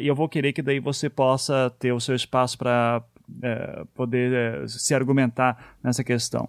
e 0.00 0.06
eu 0.06 0.14
vou 0.14 0.28
querer 0.28 0.52
que 0.52 0.60
daí 0.60 0.78
você 0.78 1.08
possa 1.08 1.74
ter 1.78 1.92
o 1.92 2.00
seu 2.00 2.14
espaço 2.14 2.58
para 2.58 3.02
uh, 3.28 3.86
poder 3.94 4.68
se 4.68 4.94
argumentar 4.94 5.76
nessa 5.82 6.02
questão, 6.04 6.48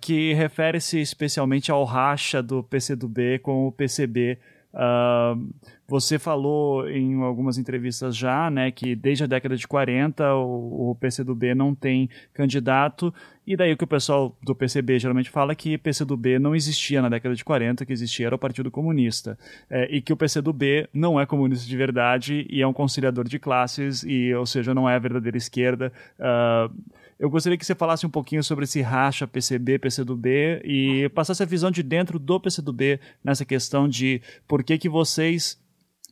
que 0.00 0.32
refere-se 0.34 1.00
especialmente 1.00 1.70
ao 1.70 1.84
racha 1.84 2.42
do 2.42 2.62
PCdoB 2.62 3.38
com 3.40 3.66
o 3.66 3.72
PCB 3.72 4.38
Uh, 4.72 5.52
você 5.92 6.18
falou 6.18 6.88
em 6.88 7.20
algumas 7.22 7.58
entrevistas 7.58 8.16
já, 8.16 8.50
né, 8.50 8.70
que 8.70 8.96
desde 8.96 9.24
a 9.24 9.26
década 9.26 9.54
de 9.54 9.68
40 9.68 10.36
o, 10.36 10.92
o 10.92 10.94
PCdoB 10.94 11.54
não 11.54 11.74
tem 11.74 12.08
candidato, 12.32 13.12
e 13.46 13.54
daí 13.54 13.74
o 13.74 13.76
que 13.76 13.84
o 13.84 13.86
pessoal 13.86 14.34
do 14.42 14.54
PCB 14.54 14.98
geralmente 14.98 15.28
fala 15.28 15.52
é 15.52 15.54
que 15.54 15.76
PCdoB 15.76 16.38
não 16.38 16.56
existia 16.56 17.02
na 17.02 17.10
década 17.10 17.34
de 17.34 17.44
40, 17.44 17.84
que 17.84 17.92
existia 17.92 18.24
era 18.24 18.34
o 18.34 18.38
Partido 18.38 18.70
Comunista, 18.70 19.38
é, 19.68 19.94
e 19.94 20.00
que 20.00 20.14
o 20.14 20.16
PCdoB 20.16 20.88
não 20.94 21.20
é 21.20 21.26
comunista 21.26 21.68
de 21.68 21.76
verdade 21.76 22.46
e 22.48 22.62
é 22.62 22.66
um 22.66 22.72
conciliador 22.72 23.28
de 23.28 23.38
classes, 23.38 24.02
e, 24.02 24.32
ou 24.32 24.46
seja, 24.46 24.72
não 24.72 24.88
é 24.88 24.94
a 24.94 24.98
verdadeira 24.98 25.36
esquerda. 25.36 25.92
Uh, 26.18 26.74
eu 27.20 27.28
gostaria 27.28 27.58
que 27.58 27.66
você 27.66 27.74
falasse 27.74 28.06
um 28.06 28.10
pouquinho 28.10 28.42
sobre 28.42 28.64
esse 28.64 28.80
racha 28.80 29.28
PCB, 29.28 29.78
PCdoB 29.78 30.62
e 30.64 31.10
passasse 31.10 31.42
a 31.42 31.46
visão 31.46 31.70
de 31.70 31.82
dentro 31.82 32.18
do 32.18 32.40
PCdoB 32.40 32.98
nessa 33.22 33.44
questão 33.44 33.86
de 33.86 34.22
por 34.48 34.64
que, 34.64 34.78
que 34.78 34.88
vocês 34.88 35.61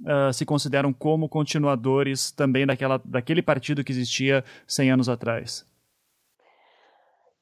uh, 0.02 0.32
se 0.32 0.44
consideram 0.44 0.92
como 0.92 1.28
continuadores 1.28 2.30
também 2.30 2.66
daquela, 2.66 3.00
daquele 3.04 3.42
partido 3.42 3.84
que 3.84 3.92
existia 3.92 4.44
100 4.66 4.92
anos 4.92 5.08
atrás. 5.08 5.66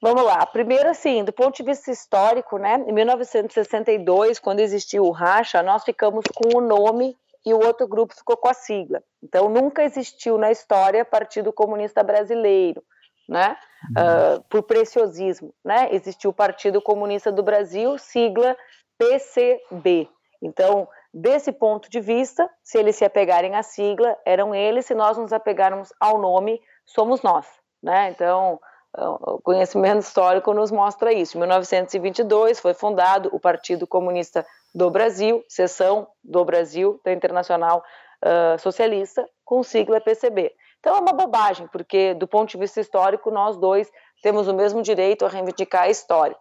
Vamos 0.00 0.22
lá. 0.22 0.46
Primeiro, 0.46 0.88
assim, 0.88 1.24
do 1.24 1.32
ponto 1.32 1.56
de 1.56 1.64
vista 1.64 1.90
histórico, 1.90 2.56
né? 2.56 2.84
Em 2.86 2.92
1962, 2.92 4.38
quando 4.38 4.60
existiu 4.60 5.04
o 5.04 5.10
racha, 5.10 5.62
nós 5.62 5.82
ficamos 5.82 6.24
com 6.34 6.58
o 6.58 6.60
nome 6.60 7.16
e 7.44 7.52
o 7.52 7.58
outro 7.58 7.88
grupo 7.88 8.14
ficou 8.14 8.36
com 8.36 8.48
a 8.48 8.54
sigla. 8.54 9.02
Então, 9.22 9.48
nunca 9.48 9.82
existiu 9.82 10.38
na 10.38 10.52
história 10.52 11.04
Partido 11.04 11.52
Comunista 11.52 12.02
Brasileiro 12.02 12.82
né? 13.28 13.56
Uh, 13.90 14.42
por 14.48 14.62
preciosismo, 14.62 15.54
né? 15.62 15.88
Existiu 15.92 16.30
o 16.30 16.34
Partido 16.34 16.80
Comunista 16.80 17.30
do 17.30 17.42
Brasil, 17.42 17.98
sigla 17.98 18.56
PCB. 18.96 20.08
Então, 20.42 20.88
desse 21.12 21.52
ponto 21.52 21.90
de 21.90 22.00
vista, 22.00 22.48
se 22.62 22.78
eles 22.78 22.96
se 22.96 23.04
apegarem 23.04 23.54
à 23.54 23.62
sigla, 23.62 24.16
eram 24.24 24.54
eles, 24.54 24.86
se 24.86 24.94
nós 24.94 25.16
nos 25.16 25.32
apegarmos 25.32 25.92
ao 25.98 26.18
nome, 26.18 26.60
somos 26.84 27.22
nós, 27.22 27.46
né? 27.82 28.10
Então, 28.10 28.60
o 28.96 29.40
conhecimento 29.40 30.00
histórico 30.00 30.52
nos 30.54 30.70
mostra 30.70 31.12
isso. 31.12 31.36
Em 31.36 31.40
1922 31.40 32.58
foi 32.58 32.74
fundado 32.74 33.28
o 33.32 33.38
Partido 33.38 33.86
Comunista 33.86 34.46
do 34.74 34.90
Brasil, 34.90 35.44
seção 35.48 36.08
do 36.22 36.44
Brasil 36.44 37.00
da 37.04 37.12
Internacional 37.12 37.82
uh, 38.24 38.58
Socialista, 38.58 39.28
com 39.44 39.62
sigla 39.62 40.00
PCB. 40.00 40.52
Então 40.80 40.96
é 40.96 41.00
uma 41.00 41.12
bobagem, 41.12 41.66
porque 41.68 42.14
do 42.14 42.26
ponto 42.26 42.50
de 42.50 42.58
vista 42.58 42.80
histórico, 42.80 43.30
nós 43.30 43.56
dois 43.56 43.90
temos 44.22 44.48
o 44.48 44.54
mesmo 44.54 44.82
direito 44.82 45.24
a 45.24 45.28
reivindicar 45.28 45.82
a 45.82 45.90
história. 45.90 46.36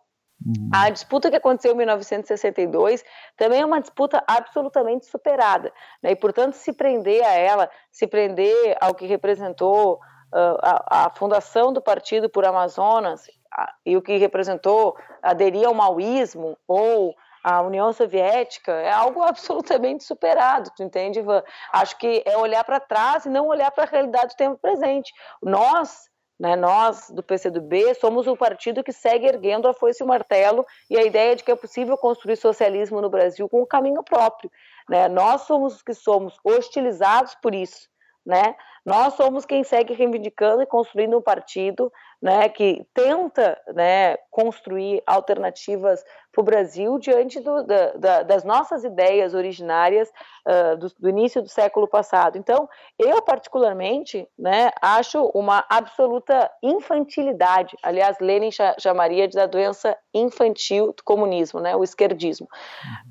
Uhum. 0.46 0.70
A 0.72 0.90
disputa 0.90 1.30
que 1.30 1.36
aconteceu 1.36 1.74
em 1.74 1.78
1962 1.78 3.04
também 3.36 3.62
é 3.62 3.66
uma 3.66 3.82
disputa 3.82 4.24
absolutamente 4.28 5.06
superada, 5.08 5.74
né? 6.02 6.12
e 6.12 6.16
portanto 6.16 6.54
se 6.54 6.72
prender 6.74 7.24
a 7.24 7.34
ela, 7.34 7.70
se 7.92 8.06
prender 8.06 8.78
ao 8.80 8.94
que 8.94 9.08
representou 9.08 9.96
uh, 9.96 10.58
a, 10.62 11.06
a, 11.06 11.10
fundação 11.10 11.74
do 11.74 11.82
partido 11.82 12.30
por 12.30 12.46
Amazonas 12.46 13.26
a, 13.52 13.74
e 13.86 13.98
o 13.98 14.02
que 14.02 14.18
representou 14.18 14.96
aderir 15.24 15.66
ao 15.66 15.74
maoísmo 15.74 16.56
ou 16.68 17.16
a 17.44 17.62
União 17.62 17.92
Soviética 17.94 18.74
é 18.74 18.92
algo 18.92 19.24
absolutamente 19.24 20.04
superado, 20.04 20.70
tu 20.76 20.84
entende, 20.84 21.20
Ivan? 21.20 21.44
Acho 21.72 21.98
que 21.98 22.22
é 22.26 22.38
olhar 22.38 22.64
para 22.64 22.80
trás 22.80 23.26
e 23.26 23.30
não 23.30 23.48
olhar 23.48 23.72
para 23.72 23.86
a 23.86 23.88
realidade 23.88 24.34
do 24.34 24.38
tempo 24.38 24.60
presente. 24.62 25.12
Nós, 25.42 26.10
né, 26.40 26.56
nós 26.56 27.10
do 27.10 27.24
PCdoB, 27.24 27.96
somos 27.96 28.28
o 28.28 28.38
partido 28.38 28.84
que 28.84 28.94
segue 28.94 29.26
erguendo 29.26 29.68
a 29.68 29.74
foice 29.74 30.04
e 30.04 30.06
o 30.06 30.08
martelo 30.08 30.66
e 30.90 30.98
a 30.98 31.04
ideia 31.04 31.36
de 31.36 31.44
que 31.44 31.52
é 31.52 31.56
possível 31.56 31.98
construir 31.98 32.36
socialismo 32.36 33.02
no 33.02 33.10
Brasil 33.10 33.50
com 33.50 33.62
um 33.62 33.66
caminho 33.66 34.04
próprio. 34.04 34.52
Né? 34.88 35.08
Nós 35.08 35.42
somos 35.42 35.76
os 35.76 35.82
que 35.82 35.94
somos 35.94 36.38
hostilizados 36.44 37.36
por 37.36 37.56
isso. 37.56 37.90
Né? 38.26 38.56
Nós 38.88 39.16
somos 39.16 39.46
quem 39.46 39.66
segue 39.66 39.94
reivindicando 39.94 40.62
e 40.62 40.66
construindo 40.66 41.18
um 41.18 41.22
partido 41.22 41.92
né, 42.22 42.48
que 42.48 42.88
tenta 42.94 43.60
né, 43.76 44.16
construir 44.32 45.04
alternativas 45.06 46.06
para 46.32 46.42
o 46.42 46.46
Brasil 46.46 46.98
diante 46.98 47.42
do, 47.42 47.64
da, 47.64 47.92
da, 47.92 48.24
das 48.24 48.46
nossas 48.46 48.86
ideias 48.86 49.34
originárias 49.34 50.10
uh, 50.48 50.78
do, 50.78 50.88
do, 51.02 51.10
início 51.10 51.42
do 51.42 51.50
século 51.50 51.86
passado. 51.86 52.38
Então, 52.38 52.70
eu 52.98 53.22
particularmente 53.22 54.26
né, 54.40 54.72
acho 54.82 55.22
uma 55.36 55.66
absoluta 55.70 56.50
infantilidade. 56.64 57.76
Aliás, 57.84 58.18
Lenin 58.22 58.52
chamaria 58.80 59.28
de 59.28 59.36
da 59.36 59.48
doença 59.48 59.98
infantil 60.14 60.94
do 60.94 61.04
comunismo, 61.04 61.60
né, 61.60 61.76
o 61.76 61.84
esquerdismo. 61.84 62.48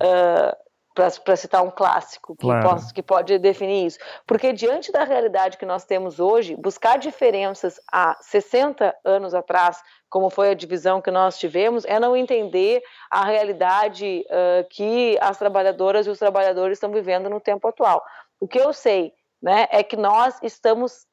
Uh, 0.02 0.65
para 0.96 1.36
citar 1.36 1.62
um 1.62 1.70
clássico 1.70 2.34
que, 2.34 2.46
claro. 2.46 2.68
posso, 2.68 2.94
que 2.94 3.02
pode 3.02 3.38
definir 3.38 3.86
isso. 3.86 3.98
Porque 4.26 4.52
diante 4.52 4.90
da 4.90 5.04
realidade 5.04 5.58
que 5.58 5.66
nós 5.66 5.84
temos 5.84 6.18
hoje, 6.18 6.56
buscar 6.56 6.98
diferenças 6.98 7.78
há 7.92 8.16
60 8.20 8.96
anos 9.04 9.34
atrás, 9.34 9.82
como 10.08 10.30
foi 10.30 10.50
a 10.50 10.54
divisão 10.54 11.02
que 11.02 11.10
nós 11.10 11.38
tivemos, 11.38 11.84
é 11.84 12.00
não 12.00 12.16
entender 12.16 12.82
a 13.10 13.26
realidade 13.26 14.24
uh, 14.30 14.66
que 14.70 15.18
as 15.20 15.38
trabalhadoras 15.38 16.06
e 16.06 16.10
os 16.10 16.18
trabalhadores 16.18 16.76
estão 16.76 16.90
vivendo 16.90 17.28
no 17.28 17.40
tempo 17.40 17.68
atual. 17.68 18.02
O 18.40 18.48
que 18.48 18.58
eu 18.58 18.72
sei 18.72 19.12
né, 19.42 19.68
é 19.70 19.82
que 19.82 19.96
nós 19.96 20.38
estamos 20.42 21.06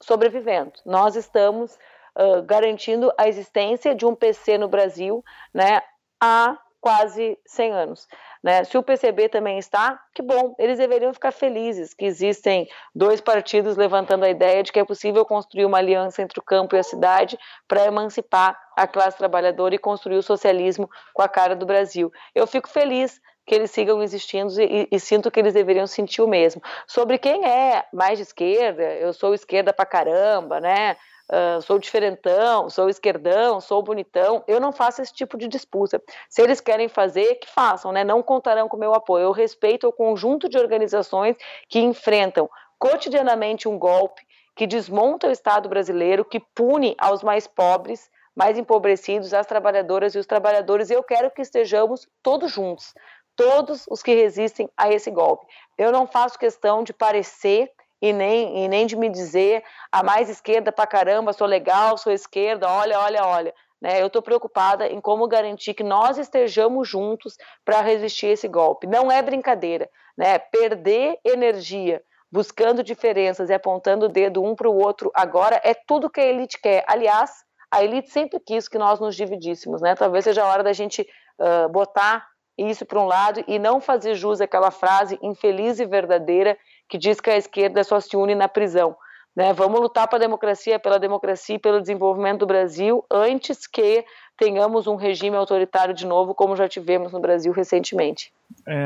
sobrevivendo, 0.00 0.72
nós 0.86 1.16
estamos 1.16 1.78
uh, 2.16 2.42
garantindo 2.44 3.12
a 3.18 3.28
existência 3.28 3.94
de 3.94 4.06
um 4.06 4.14
PC 4.14 4.56
no 4.56 4.68
Brasil 4.68 5.22
né, 5.52 5.82
há 6.18 6.56
quase 6.80 7.38
100 7.46 7.72
anos. 7.72 8.06
Né? 8.42 8.64
Se 8.64 8.78
o 8.78 8.82
PCB 8.82 9.28
também 9.28 9.58
está, 9.58 10.00
que 10.14 10.22
bom, 10.22 10.54
eles 10.58 10.78
deveriam 10.78 11.12
ficar 11.12 11.32
felizes 11.32 11.92
que 11.92 12.04
existem 12.04 12.68
dois 12.94 13.20
partidos 13.20 13.76
levantando 13.76 14.24
a 14.24 14.30
ideia 14.30 14.62
de 14.62 14.72
que 14.72 14.78
é 14.78 14.84
possível 14.84 15.24
construir 15.24 15.64
uma 15.64 15.78
aliança 15.78 16.22
entre 16.22 16.38
o 16.38 16.42
campo 16.42 16.76
e 16.76 16.78
a 16.78 16.82
cidade 16.82 17.38
para 17.66 17.84
emancipar 17.84 18.58
a 18.76 18.86
classe 18.86 19.18
trabalhadora 19.18 19.74
e 19.74 19.78
construir 19.78 20.16
o 20.16 20.22
socialismo 20.22 20.88
com 21.12 21.22
a 21.22 21.28
cara 21.28 21.56
do 21.56 21.66
Brasil. 21.66 22.12
Eu 22.34 22.46
fico 22.46 22.68
feliz 22.68 23.20
que 23.44 23.54
eles 23.54 23.70
sigam 23.70 24.02
existindo 24.02 24.52
e, 24.60 24.86
e, 24.92 25.00
sinto 25.00 25.30
que 25.30 25.40
eles 25.40 25.54
deveriam 25.54 25.86
sentir 25.86 26.20
o 26.20 26.28
mesmo. 26.28 26.62
Sobre 26.86 27.16
quem 27.18 27.46
é 27.46 27.84
mais 27.92 28.18
de 28.18 28.22
esquerda, 28.22 28.82
eu 28.82 29.12
sou 29.14 29.32
esquerda 29.32 29.72
pra 29.72 29.86
caramba, 29.86 30.60
né? 30.60 30.96
Uh, 31.30 31.60
sou 31.60 31.78
diferentão, 31.78 32.70
sou 32.70 32.88
esquerdão, 32.88 33.60
sou 33.60 33.82
bonitão. 33.82 34.42
Eu 34.46 34.60
não 34.60 34.72
faço 34.72 35.02
esse 35.02 35.12
tipo 35.12 35.36
de 35.36 35.46
disputa. 35.46 36.02
Se 36.28 36.40
eles 36.40 36.60
querem 36.60 36.88
fazer, 36.88 37.34
que 37.36 37.48
façam, 37.48 37.92
né? 37.92 38.02
Não 38.02 38.22
contarão 38.22 38.68
com 38.68 38.76
meu 38.76 38.94
apoio. 38.94 39.24
Eu 39.24 39.32
respeito 39.32 39.86
o 39.86 39.92
conjunto 39.92 40.48
de 40.48 40.58
organizações 40.58 41.36
que 41.68 41.80
enfrentam 41.80 42.48
cotidianamente 42.78 43.68
um 43.68 43.78
golpe 43.78 44.22
que 44.56 44.66
desmonta 44.66 45.28
o 45.28 45.30
Estado 45.30 45.68
brasileiro, 45.68 46.24
que 46.24 46.40
pune 46.40 46.96
aos 46.98 47.22
mais 47.22 47.46
pobres, 47.46 48.10
mais 48.34 48.58
empobrecidos, 48.58 49.34
as 49.34 49.46
trabalhadoras 49.46 50.14
e 50.14 50.18
os 50.18 50.26
trabalhadores. 50.26 50.90
E 50.90 50.94
eu 50.94 51.02
quero 51.02 51.30
que 51.30 51.42
estejamos 51.42 52.08
todos 52.22 52.50
juntos 52.50 52.94
todos 53.38 53.86
os 53.88 54.02
que 54.02 54.12
resistem 54.16 54.68
a 54.76 54.90
esse 54.90 55.12
golpe. 55.12 55.46
Eu 55.78 55.92
não 55.92 56.08
faço 56.08 56.36
questão 56.36 56.82
de 56.82 56.92
parecer 56.92 57.70
e 58.00 58.12
nem, 58.12 58.64
e 58.64 58.68
nem 58.68 58.86
de 58.86 58.96
me 58.96 59.08
dizer 59.08 59.62
a 59.90 60.02
mais 60.02 60.28
esquerda 60.28 60.70
pra 60.70 60.86
caramba, 60.86 61.32
sou 61.32 61.46
legal, 61.46 61.98
sou 61.98 62.12
esquerda, 62.12 62.68
olha, 62.68 62.98
olha, 63.00 63.24
olha. 63.24 63.54
Né? 63.80 64.00
Eu 64.00 64.08
estou 64.08 64.22
preocupada 64.22 64.86
em 64.88 65.00
como 65.00 65.28
garantir 65.28 65.74
que 65.74 65.84
nós 65.84 66.18
estejamos 66.18 66.88
juntos 66.88 67.36
para 67.64 67.80
resistir 67.80 68.26
esse 68.26 68.48
golpe. 68.48 68.86
Não 68.86 69.10
é 69.10 69.22
brincadeira. 69.22 69.88
Né? 70.16 70.38
Perder 70.38 71.18
energia 71.24 72.02
buscando 72.30 72.82
diferenças 72.82 73.48
e 73.48 73.54
apontando 73.54 74.06
o 74.06 74.08
dedo 74.08 74.42
um 74.42 74.54
para 74.54 74.68
o 74.68 74.76
outro 74.76 75.10
agora 75.14 75.60
é 75.64 75.74
tudo 75.74 76.10
que 76.10 76.20
a 76.20 76.26
elite 76.26 76.60
quer. 76.60 76.84
Aliás, 76.86 77.30
a 77.70 77.82
elite 77.82 78.10
sempre 78.10 78.38
quis 78.40 78.68
que 78.68 78.78
nós 78.78 79.00
nos 79.00 79.16
dividíssemos. 79.16 79.80
Né? 79.80 79.94
Talvez 79.94 80.24
seja 80.24 80.42
a 80.42 80.46
hora 80.46 80.62
da 80.62 80.72
gente 80.72 81.06
uh, 81.40 81.68
botar 81.68 82.26
isso 82.56 82.84
por 82.84 82.98
um 82.98 83.06
lado 83.06 83.42
e 83.46 83.58
não 83.58 83.80
fazer 83.80 84.14
jus 84.14 84.40
àquela 84.40 84.70
frase 84.70 85.18
infeliz 85.22 85.78
e 85.78 85.86
verdadeira 85.86 86.58
que 86.88 86.98
diz 86.98 87.20
que 87.20 87.30
a 87.30 87.36
esquerda 87.36 87.84
só 87.84 88.00
se 88.00 88.16
une 88.16 88.34
na 88.34 88.48
prisão. 88.48 88.96
Né? 89.36 89.52
Vamos 89.52 89.80
lutar 89.80 90.08
para 90.08 90.18
a 90.18 90.20
democracia, 90.20 90.78
pela 90.78 90.98
democracia 90.98 91.56
e 91.56 91.58
pelo 91.58 91.80
desenvolvimento 91.80 92.40
do 92.40 92.46
Brasil 92.46 93.04
antes 93.10 93.66
que 93.66 94.04
tenhamos 94.36 94.86
um 94.86 94.96
regime 94.96 95.36
autoritário 95.36 95.94
de 95.94 96.06
novo, 96.06 96.34
como 96.34 96.56
já 96.56 96.68
tivemos 96.68 97.12
no 97.12 97.20
Brasil 97.20 97.52
recentemente. 97.52 98.32
É, 98.66 98.76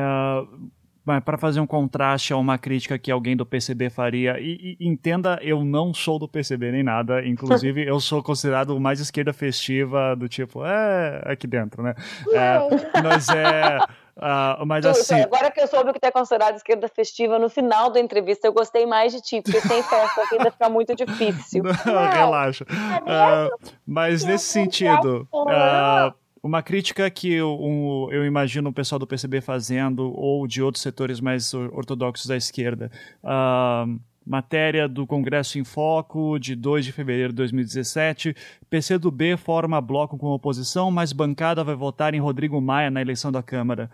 para 1.25 1.37
fazer 1.37 1.61
um 1.61 1.67
contraste 1.67 2.33
a 2.33 2.37
uma 2.37 2.57
crítica 2.57 2.99
que 2.99 3.11
alguém 3.11 3.37
do 3.37 3.45
PCB 3.45 3.91
faria, 3.91 4.39
e, 4.39 4.77
e, 4.79 4.87
entenda, 4.89 5.39
eu 5.43 5.65
não 5.65 5.93
sou 5.93 6.19
do 6.19 6.29
PCB 6.29 6.71
nem 6.71 6.83
nada, 6.83 7.27
inclusive 7.27 7.83
eu 7.87 7.99
sou 7.99 8.23
considerado 8.23 8.71
o 8.71 8.81
mais 8.81 9.01
esquerda 9.01 9.33
festiva 9.33 10.15
do 10.15 10.29
tipo, 10.29 10.65
é, 10.65 11.23
aqui 11.25 11.47
dentro, 11.47 11.83
né? 11.83 11.95
É, 12.33 12.59
mas 13.03 13.29
é. 13.29 13.79
Uh, 14.15 14.67
mas 14.67 14.85
assim... 14.85 15.21
Agora 15.23 15.51
que 15.51 15.61
eu 15.61 15.67
soube 15.67 15.93
que 15.93 15.99
tu 15.99 16.05
é 16.05 16.11
considerado 16.11 16.55
esquerda 16.55 16.87
festiva, 16.87 17.39
no 17.39 17.49
final 17.49 17.91
da 17.91 17.99
entrevista 17.99 18.47
eu 18.47 18.53
gostei 18.53 18.87
mais 18.87 19.13
de 19.13 19.21
ti, 19.21 19.41
porque 19.41 19.61
sem 19.61 19.83
festa 19.83 20.23
ainda 20.31 20.51
fica 20.51 20.69
muito 20.69 20.95
difícil. 20.95 21.63
Não, 21.87 22.11
relaxa. 22.11 22.65
Uh, 22.65 23.73
mas 23.87 24.23
nesse 24.23 24.45
sentido, 24.45 25.27
uh, 25.33 26.15
uma 26.43 26.63
crítica 26.63 27.09
que 27.11 27.33
eu, 27.33 27.57
um, 27.61 28.13
eu 28.13 28.27
imagino 28.27 28.71
o 28.71 28.73
pessoal 28.73 28.99
do 28.99 29.07
PCB 29.07 29.41
fazendo, 29.41 30.13
ou 30.15 30.47
de 30.47 30.61
outros 30.61 30.83
setores 30.83 31.21
mais 31.21 31.55
ortodoxos 31.55 32.27
da 32.27 32.37
esquerda. 32.37 32.91
Uh, 33.23 34.01
matéria 34.27 34.89
do 34.89 35.07
Congresso 35.07 35.59
em 35.59 35.65
Foco, 35.65 36.39
de 36.39 36.55
2 36.57 36.85
de 36.85 36.93
fevereiro 36.93 37.33
de 37.33 37.37
2017. 37.37 38.35
PCdoB 38.69 39.37
forma 39.37 39.81
bloco 39.81 40.19
com 40.19 40.29
oposição, 40.29 40.91
mas 40.91 41.13
bancada 41.13 41.63
vai 41.63 41.75
votar 41.75 42.15
em 42.15 42.21
Rodrigo 42.21 42.61
Maia 42.61 42.91
na 42.91 43.01
eleição 43.01 43.31
da 43.31 43.43
Câmara. 43.43 43.91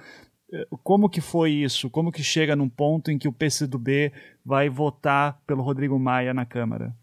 Eh, 0.52 0.66
como 0.82 1.08
que 1.08 1.20
foi 1.20 1.50
isso? 1.50 1.90
Como 1.90 2.12
que 2.12 2.22
chega 2.22 2.56
num 2.56 2.68
ponto 2.68 3.10
em 3.10 3.18
que 3.18 3.28
o 3.28 3.32
PCdoB 3.32 4.12
vai 4.44 4.68
votar 4.68 5.38
pelo 5.46 5.62
Rodrigo 5.62 5.98
Maia 5.98 6.32
na 6.32 6.44
Câmara? 6.44 6.94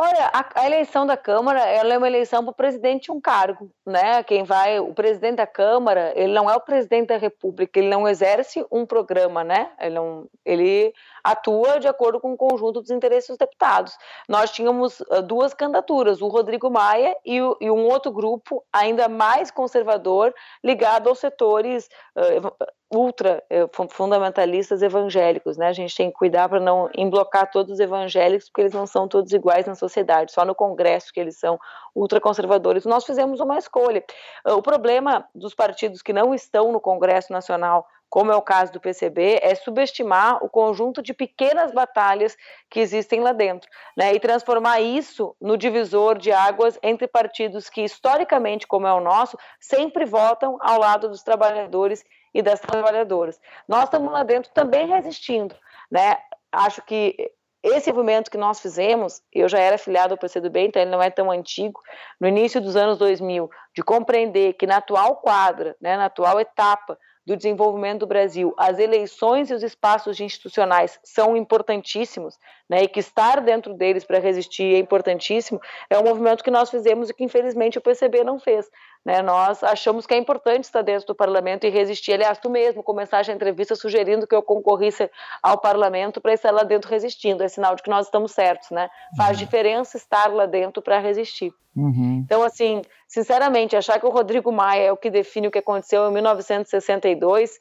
Olha, 0.00 0.30
a, 0.32 0.60
a, 0.60 0.64
eleição 0.64 1.04
da 1.04 1.16
Câmara 1.16 1.58
ela 1.58 1.92
é 1.92 1.98
uma 1.98 2.06
eleição 2.06 2.44
para 2.44 2.52
o 2.52 2.54
presidente 2.54 3.06
de 3.06 3.12
um 3.12 3.20
cargo, 3.20 3.68
né? 3.84 4.22
Quem 4.22 4.44
vai, 4.44 4.78
o 4.78 4.94
presidente 4.94 5.38
da 5.38 5.46
Câmara, 5.46 6.12
ele 6.14 6.32
não 6.32 6.48
é 6.48 6.54
o 6.54 6.60
presidente 6.60 7.08
da 7.08 7.16
República, 7.16 7.80
ele 7.80 7.88
não 7.88 8.06
exerce 8.06 8.64
um 8.70 8.86
programa, 8.86 9.42
né? 9.42 9.72
Ele, 9.80 9.96
não, 9.96 10.28
ele 10.44 10.94
atua 11.22 11.78
de 11.78 11.88
acordo 11.88 12.20
com 12.20 12.32
o 12.32 12.36
conjunto 12.36 12.80
dos 12.80 12.90
interesses 12.90 13.28
dos 13.28 13.38
deputados. 13.38 13.96
Nós 14.28 14.50
tínhamos 14.50 15.00
uh, 15.00 15.22
duas 15.22 15.54
candidaturas, 15.54 16.20
o 16.20 16.28
Rodrigo 16.28 16.70
Maia 16.70 17.16
e, 17.24 17.40
o, 17.40 17.56
e, 17.60 17.70
um 17.70 17.86
outro 17.86 18.12
grupo 18.12 18.64
ainda 18.72 19.08
mais 19.08 19.50
conservador 19.50 20.34
ligado 20.62 21.08
aos 21.08 21.18
setores 21.18 21.88
uh, 22.16 22.68
ultra 22.90 23.42
eh, 23.50 23.68
fundamentalistas 23.90 24.80
evangélicos, 24.80 25.58
né? 25.58 25.68
A 25.68 25.72
gente 25.72 25.94
tem 25.94 26.10
que 26.10 26.16
cuidar 26.16 26.48
para 26.48 26.58
não 26.58 26.88
emblocar 26.96 27.50
todos 27.50 27.72
os 27.72 27.80
evangélicos, 27.80 28.48
porque 28.48 28.62
eles 28.62 28.72
não 28.72 28.86
são 28.86 29.06
todos 29.06 29.32
iguais 29.32 29.66
na 29.66 29.74
sociedade, 29.74 30.32
só 30.32 30.44
no 30.44 30.54
Congresso 30.54 31.12
que 31.12 31.20
eles 31.20 31.38
são 31.38 31.60
ultraconservadores. 31.94 32.86
Nós 32.86 33.04
fizemos 33.04 33.40
uma 33.40 33.58
escolha. 33.58 34.02
Ah, 34.44 34.54
o 34.54 34.62
problema 34.62 35.26
dos 35.34 35.54
partidos 35.54 36.00
que 36.00 36.12
não 36.12 36.34
estão 36.34 36.72
no 36.72 36.80
Congresso 36.80 37.32
Nacional 37.32 37.86
como 38.10 38.32
é 38.32 38.36
o 38.36 38.42
caso 38.42 38.72
do 38.72 38.80
PCB, 38.80 39.40
é 39.42 39.54
subestimar 39.54 40.42
o 40.42 40.48
conjunto 40.48 41.02
de 41.02 41.12
pequenas 41.12 41.72
batalhas 41.72 42.36
que 42.70 42.80
existem 42.80 43.20
lá 43.20 43.32
dentro, 43.32 43.68
né? 43.96 44.14
E 44.14 44.20
transformar 44.20 44.80
isso 44.80 45.36
no 45.40 45.56
divisor 45.56 46.16
de 46.16 46.32
águas 46.32 46.78
entre 46.82 47.06
partidos 47.06 47.68
que, 47.68 47.82
historicamente, 47.82 48.66
como 48.66 48.86
é 48.86 48.92
o 48.92 49.00
nosso, 49.00 49.36
sempre 49.60 50.04
votam 50.04 50.56
ao 50.60 50.78
lado 50.78 51.08
dos 51.08 51.22
trabalhadores 51.22 52.04
e 52.32 52.40
das 52.40 52.60
trabalhadoras. 52.60 53.40
Nós 53.66 53.84
estamos 53.84 54.12
lá 54.12 54.22
dentro 54.22 54.50
também 54.52 54.86
resistindo, 54.86 55.54
né? 55.90 56.16
Acho 56.50 56.80
que 56.82 57.32
esse 57.62 57.92
movimento 57.92 58.30
que 58.30 58.38
nós 58.38 58.60
fizemos, 58.60 59.20
eu 59.32 59.48
já 59.48 59.58
era 59.58 59.74
afiliado 59.74 60.14
ao 60.14 60.18
PCdoB, 60.18 60.60
então 60.60 60.80
ele 60.80 60.90
não 60.90 61.02
é 61.02 61.10
tão 61.10 61.30
antigo, 61.30 61.80
no 62.20 62.28
início 62.28 62.60
dos 62.60 62.76
anos 62.76 62.98
2000, 62.98 63.50
de 63.74 63.82
compreender 63.82 64.54
que 64.54 64.66
na 64.66 64.76
atual 64.76 65.16
quadra, 65.16 65.76
né, 65.80 65.96
na 65.96 66.06
atual 66.06 66.40
etapa 66.40 66.96
do 67.28 67.36
desenvolvimento 67.36 68.00
do 68.00 68.06
Brasil, 68.06 68.54
as 68.56 68.78
eleições 68.78 69.50
e 69.50 69.54
os 69.54 69.62
espaços 69.62 70.18
institucionais 70.18 70.98
são 71.04 71.36
importantíssimos, 71.36 72.38
né, 72.66 72.84
e 72.84 72.88
que 72.88 73.00
estar 73.00 73.42
dentro 73.42 73.74
deles 73.74 74.02
para 74.02 74.18
resistir 74.18 74.74
é 74.74 74.78
importantíssimo, 74.78 75.60
é 75.90 75.98
um 75.98 76.04
movimento 76.04 76.42
que 76.42 76.50
nós 76.50 76.70
fizemos 76.70 77.10
e 77.10 77.14
que 77.14 77.22
infelizmente 77.22 77.76
o 77.76 77.82
PCB 77.82 78.24
não 78.24 78.38
fez. 78.40 78.66
Né? 79.04 79.22
Nós 79.22 79.62
achamos 79.62 80.06
que 80.06 80.14
é 80.14 80.16
importante 80.16 80.64
estar 80.64 80.82
dentro 80.82 81.06
do 81.06 81.14
parlamento 81.14 81.66
e 81.66 81.70
resistir. 81.70 82.12
Aliás, 82.12 82.38
tu 82.38 82.50
mesmo 82.50 82.82
começaste 82.82 83.30
a 83.30 83.34
entrevista 83.34 83.74
sugerindo 83.74 84.26
que 84.26 84.34
eu 84.34 84.42
concorrisse 84.42 85.10
ao 85.42 85.58
parlamento 85.58 86.20
para 86.20 86.34
estar 86.34 86.50
lá 86.50 86.62
dentro 86.62 86.90
resistindo. 86.90 87.42
É 87.42 87.48
sinal 87.48 87.74
de 87.74 87.82
que 87.82 87.90
nós 87.90 88.06
estamos 88.06 88.32
certos, 88.32 88.70
né? 88.70 88.90
Faz 89.16 89.38
uhum. 89.38 89.44
diferença 89.44 89.96
estar 89.96 90.32
lá 90.32 90.46
dentro 90.46 90.82
para 90.82 90.98
resistir. 90.98 91.52
Uhum. 91.74 92.22
Então, 92.24 92.42
assim, 92.42 92.82
sinceramente, 93.06 93.76
achar 93.76 94.00
que 94.00 94.06
o 94.06 94.10
Rodrigo 94.10 94.50
Maia 94.52 94.82
é 94.82 94.92
o 94.92 94.96
que 94.96 95.10
define 95.10 95.48
o 95.48 95.50
que 95.50 95.58
aconteceu 95.58 96.08
em 96.08 96.12
1962, 96.12 97.58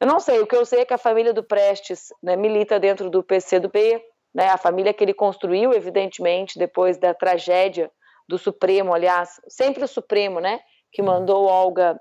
eu 0.00 0.06
não 0.06 0.18
sei. 0.18 0.40
O 0.40 0.46
que 0.46 0.56
eu 0.56 0.64
sei 0.64 0.80
é 0.80 0.84
que 0.84 0.94
a 0.94 0.98
família 0.98 1.32
do 1.32 1.42
Prestes 1.42 2.08
né, 2.22 2.34
milita 2.34 2.80
dentro 2.80 3.10
do 3.10 3.22
PCdoB, 3.22 4.02
né? 4.34 4.48
A 4.48 4.56
família 4.56 4.94
que 4.94 5.04
ele 5.04 5.12
construiu, 5.12 5.72
evidentemente, 5.72 6.58
depois 6.58 6.96
da 6.96 7.12
tragédia 7.12 7.90
do 8.26 8.38
Supremo, 8.38 8.94
aliás, 8.94 9.40
sempre 9.48 9.84
o 9.84 9.88
Supremo, 9.88 10.40
né? 10.40 10.60
Que 10.92 11.02
mandou 11.02 11.44
Olga 11.44 12.00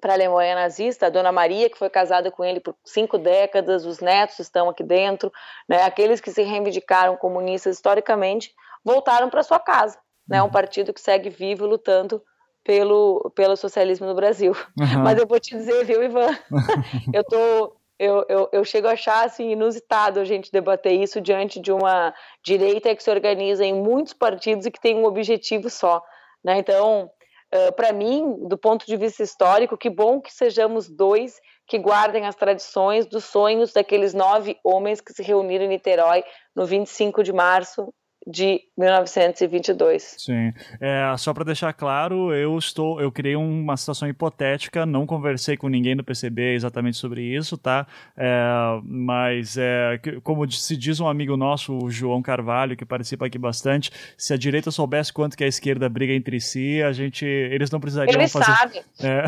para 0.00 0.12
a 0.12 0.16
Alemanha 0.16 0.54
nazista, 0.54 1.06
a 1.06 1.10
Dona 1.10 1.32
Maria, 1.32 1.68
que 1.68 1.78
foi 1.78 1.90
casada 1.90 2.30
com 2.30 2.44
ele 2.44 2.60
por 2.60 2.74
cinco 2.84 3.18
décadas, 3.18 3.84
os 3.84 3.98
netos 3.98 4.38
estão 4.38 4.68
aqui 4.68 4.82
dentro, 4.82 5.32
né? 5.68 5.82
aqueles 5.82 6.20
que 6.20 6.30
se 6.30 6.42
reivindicaram 6.42 7.16
comunistas 7.16 7.76
historicamente 7.76 8.54
voltaram 8.84 9.28
para 9.28 9.42
sua 9.42 9.58
casa, 9.58 9.98
né? 10.28 10.42
um 10.42 10.50
partido 10.50 10.94
que 10.94 11.00
segue 11.00 11.28
vivo 11.28 11.66
lutando 11.66 12.22
pelo, 12.64 13.32
pelo 13.34 13.56
socialismo 13.56 14.06
no 14.06 14.14
Brasil. 14.14 14.52
Uhum. 14.78 15.02
Mas 15.02 15.18
eu 15.18 15.26
vou 15.26 15.40
te 15.40 15.56
dizer, 15.56 15.84
viu, 15.84 16.02
Ivan, 16.02 16.36
eu 17.12 17.24
tô, 17.24 17.76
eu, 17.98 18.24
eu, 18.28 18.48
eu, 18.52 18.64
chego 18.64 18.86
a 18.86 18.92
achar 18.92 19.24
assim, 19.24 19.50
inusitado 19.50 20.20
a 20.20 20.24
gente 20.24 20.52
debater 20.52 20.92
isso 20.92 21.20
diante 21.20 21.60
de 21.60 21.72
uma 21.72 22.14
direita 22.44 22.94
que 22.94 23.02
se 23.02 23.10
organiza 23.10 23.64
em 23.64 23.74
muitos 23.74 24.12
partidos 24.12 24.66
e 24.66 24.70
que 24.70 24.80
tem 24.80 24.96
um 24.96 25.04
objetivo 25.04 25.68
só. 25.68 26.02
Né? 26.44 26.58
Então, 26.58 27.10
Uh, 27.54 27.72
para 27.74 27.92
mim, 27.92 28.46
do 28.46 28.58
ponto 28.58 28.86
de 28.86 28.96
vista 28.96 29.22
histórico, 29.22 29.78
que 29.78 29.88
bom 29.88 30.20
que 30.20 30.32
sejamos 30.32 30.88
dois 30.88 31.40
que 31.66 31.78
guardem 31.78 32.26
as 32.26 32.34
tradições 32.34 33.06
dos 33.06 33.24
sonhos 33.24 33.72
daqueles 33.72 34.12
nove 34.12 34.58
homens 34.62 35.00
que 35.00 35.12
se 35.12 35.22
reuniram 35.22 35.64
em 35.64 35.68
Niterói 35.68 36.24
no 36.54 36.66
25 36.66 37.22
de 37.22 37.32
março 37.32 37.92
de 38.28 38.60
1922. 38.76 40.16
Sim. 40.18 40.52
É, 40.80 41.14
só 41.16 41.32
para 41.32 41.44
deixar 41.44 41.72
claro, 41.72 42.34
eu 42.34 42.58
estou, 42.58 43.00
eu 43.00 43.10
criei 43.10 43.34
uma 43.34 43.76
situação 43.76 44.06
hipotética, 44.06 44.84
não 44.84 45.06
conversei 45.06 45.56
com 45.56 45.68
ninguém 45.68 45.96
do 45.96 46.04
PCB 46.04 46.54
exatamente 46.54 46.98
sobre 46.98 47.22
isso, 47.22 47.56
tá? 47.56 47.86
É, 48.16 48.80
mas 48.84 49.56
é, 49.56 49.98
como 50.22 50.50
se 50.50 50.76
diz 50.76 51.00
um 51.00 51.08
amigo 51.08 51.36
nosso, 51.36 51.76
o 51.78 51.90
João 51.90 52.20
Carvalho, 52.20 52.76
que 52.76 52.84
participa 52.84 53.26
aqui 53.26 53.38
bastante, 53.38 53.90
se 54.16 54.34
a 54.34 54.36
direita 54.36 54.70
soubesse 54.70 55.10
quanto 55.10 55.36
que 55.36 55.44
a 55.44 55.48
esquerda 55.48 55.88
briga 55.88 56.12
entre 56.12 56.38
si, 56.38 56.82
a 56.82 56.92
gente, 56.92 57.24
eles 57.24 57.70
não 57.70 57.80
precisariam 57.80 58.20
eles 58.20 58.32
fazer. 58.32 58.44
Sabem. 58.44 58.82
É, 59.00 59.22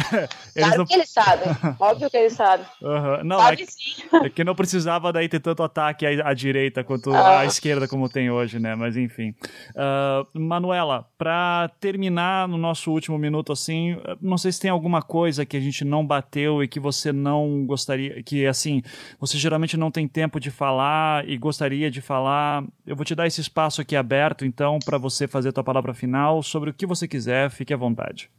eles 0.56 0.68
claro 0.68 0.78
não... 0.78 0.86
que 0.86 0.94
eles 0.94 1.10
sabem. 1.10 1.48
Óbvio 1.78 2.10
que 2.10 2.16
eles 2.16 2.32
sabem. 2.32 2.66
Uhum. 2.82 3.24
Não, 3.24 3.38
Sabe 3.38 3.62
é, 3.62 3.66
sim. 3.66 4.02
é 4.24 4.28
que 4.28 4.42
não 4.42 4.54
precisava 4.54 5.12
daí 5.12 5.28
ter 5.28 5.40
tanto 5.40 5.62
ataque 5.62 6.04
à, 6.04 6.28
à 6.28 6.34
direita 6.34 6.82
quanto 6.82 7.14
ah. 7.14 7.40
à 7.40 7.44
esquerda 7.46 7.86
como 7.86 8.08
tem 8.08 8.30
hoje, 8.30 8.58
né? 8.58 8.74
Mas 8.74 8.89
enfim. 8.96 9.34
Uh, 9.70 10.38
Manuela, 10.38 11.06
para 11.16 11.70
terminar 11.80 12.48
no 12.48 12.56
nosso 12.56 12.90
último 12.90 13.18
minuto 13.18 13.52
assim, 13.52 13.96
não 14.20 14.38
sei 14.38 14.52
se 14.52 14.60
tem 14.60 14.70
alguma 14.70 15.02
coisa 15.02 15.44
que 15.44 15.56
a 15.56 15.60
gente 15.60 15.84
não 15.84 16.06
bateu 16.06 16.62
e 16.62 16.68
que 16.68 16.80
você 16.80 17.12
não 17.12 17.64
gostaria, 17.66 18.22
que 18.22 18.46
assim, 18.46 18.82
você 19.18 19.38
geralmente 19.38 19.76
não 19.76 19.90
tem 19.90 20.06
tempo 20.06 20.40
de 20.40 20.50
falar 20.50 21.28
e 21.28 21.36
gostaria 21.36 21.90
de 21.90 22.00
falar. 22.00 22.64
Eu 22.86 22.96
vou 22.96 23.04
te 23.04 23.14
dar 23.14 23.26
esse 23.26 23.40
espaço 23.40 23.80
aqui 23.80 23.96
aberto, 23.96 24.44
então, 24.44 24.78
para 24.84 24.98
você 24.98 25.26
fazer 25.26 25.50
a 25.50 25.52
tua 25.52 25.64
palavra 25.64 25.94
final 25.94 26.42
sobre 26.42 26.70
o 26.70 26.74
que 26.74 26.86
você 26.86 27.06
quiser, 27.06 27.50
fique 27.50 27.74
à 27.74 27.76
vontade. 27.76 28.30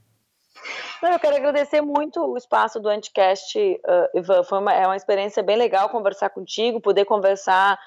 Eu 1.02 1.19
quero 1.19 1.36
agradecer 1.36 1.82
muito 1.82 2.19
o 2.22 2.38
espaço 2.38 2.80
do 2.80 2.88
Anticast, 2.88 3.57
uh, 3.57 4.18
Ivan. 4.18 4.44
Foi 4.44 4.60
uma, 4.60 4.72
é 4.72 4.86
uma 4.86 4.95
experiência 4.95 5.41
bem 5.41 5.57
legal 5.57 5.90
conversar 5.90 6.30
contigo, 6.30 6.80
poder 6.80 7.06
conversar 7.06 7.80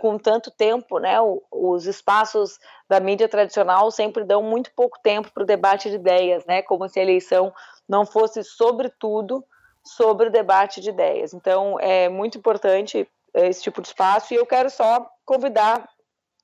com 0.00 0.18
tanto 0.18 0.50
tempo, 0.50 0.98
né? 0.98 1.16
Os 1.50 1.86
espaços 1.86 2.58
da 2.88 3.00
mídia 3.00 3.28
tradicional 3.28 3.90
sempre 3.90 4.24
dão 4.24 4.42
muito 4.42 4.70
pouco 4.74 4.98
tempo 5.02 5.30
para 5.32 5.42
o 5.42 5.46
debate 5.46 5.90
de 5.90 5.96
ideias, 5.96 6.44
né? 6.46 6.62
Como 6.62 6.88
se 6.88 6.98
a 6.98 7.02
eleição 7.02 7.52
não 7.88 8.06
fosse, 8.06 8.42
sobretudo, 8.42 9.44
sobre 9.82 10.28
o 10.28 10.32
debate 10.32 10.80
de 10.80 10.90
ideias. 10.90 11.34
Então, 11.34 11.78
é 11.80 12.08
muito 12.08 12.38
importante 12.38 13.08
esse 13.34 13.62
tipo 13.62 13.82
de 13.82 13.88
espaço 13.88 14.32
e 14.32 14.36
eu 14.36 14.46
quero 14.46 14.70
só 14.70 15.06
convidar 15.24 15.88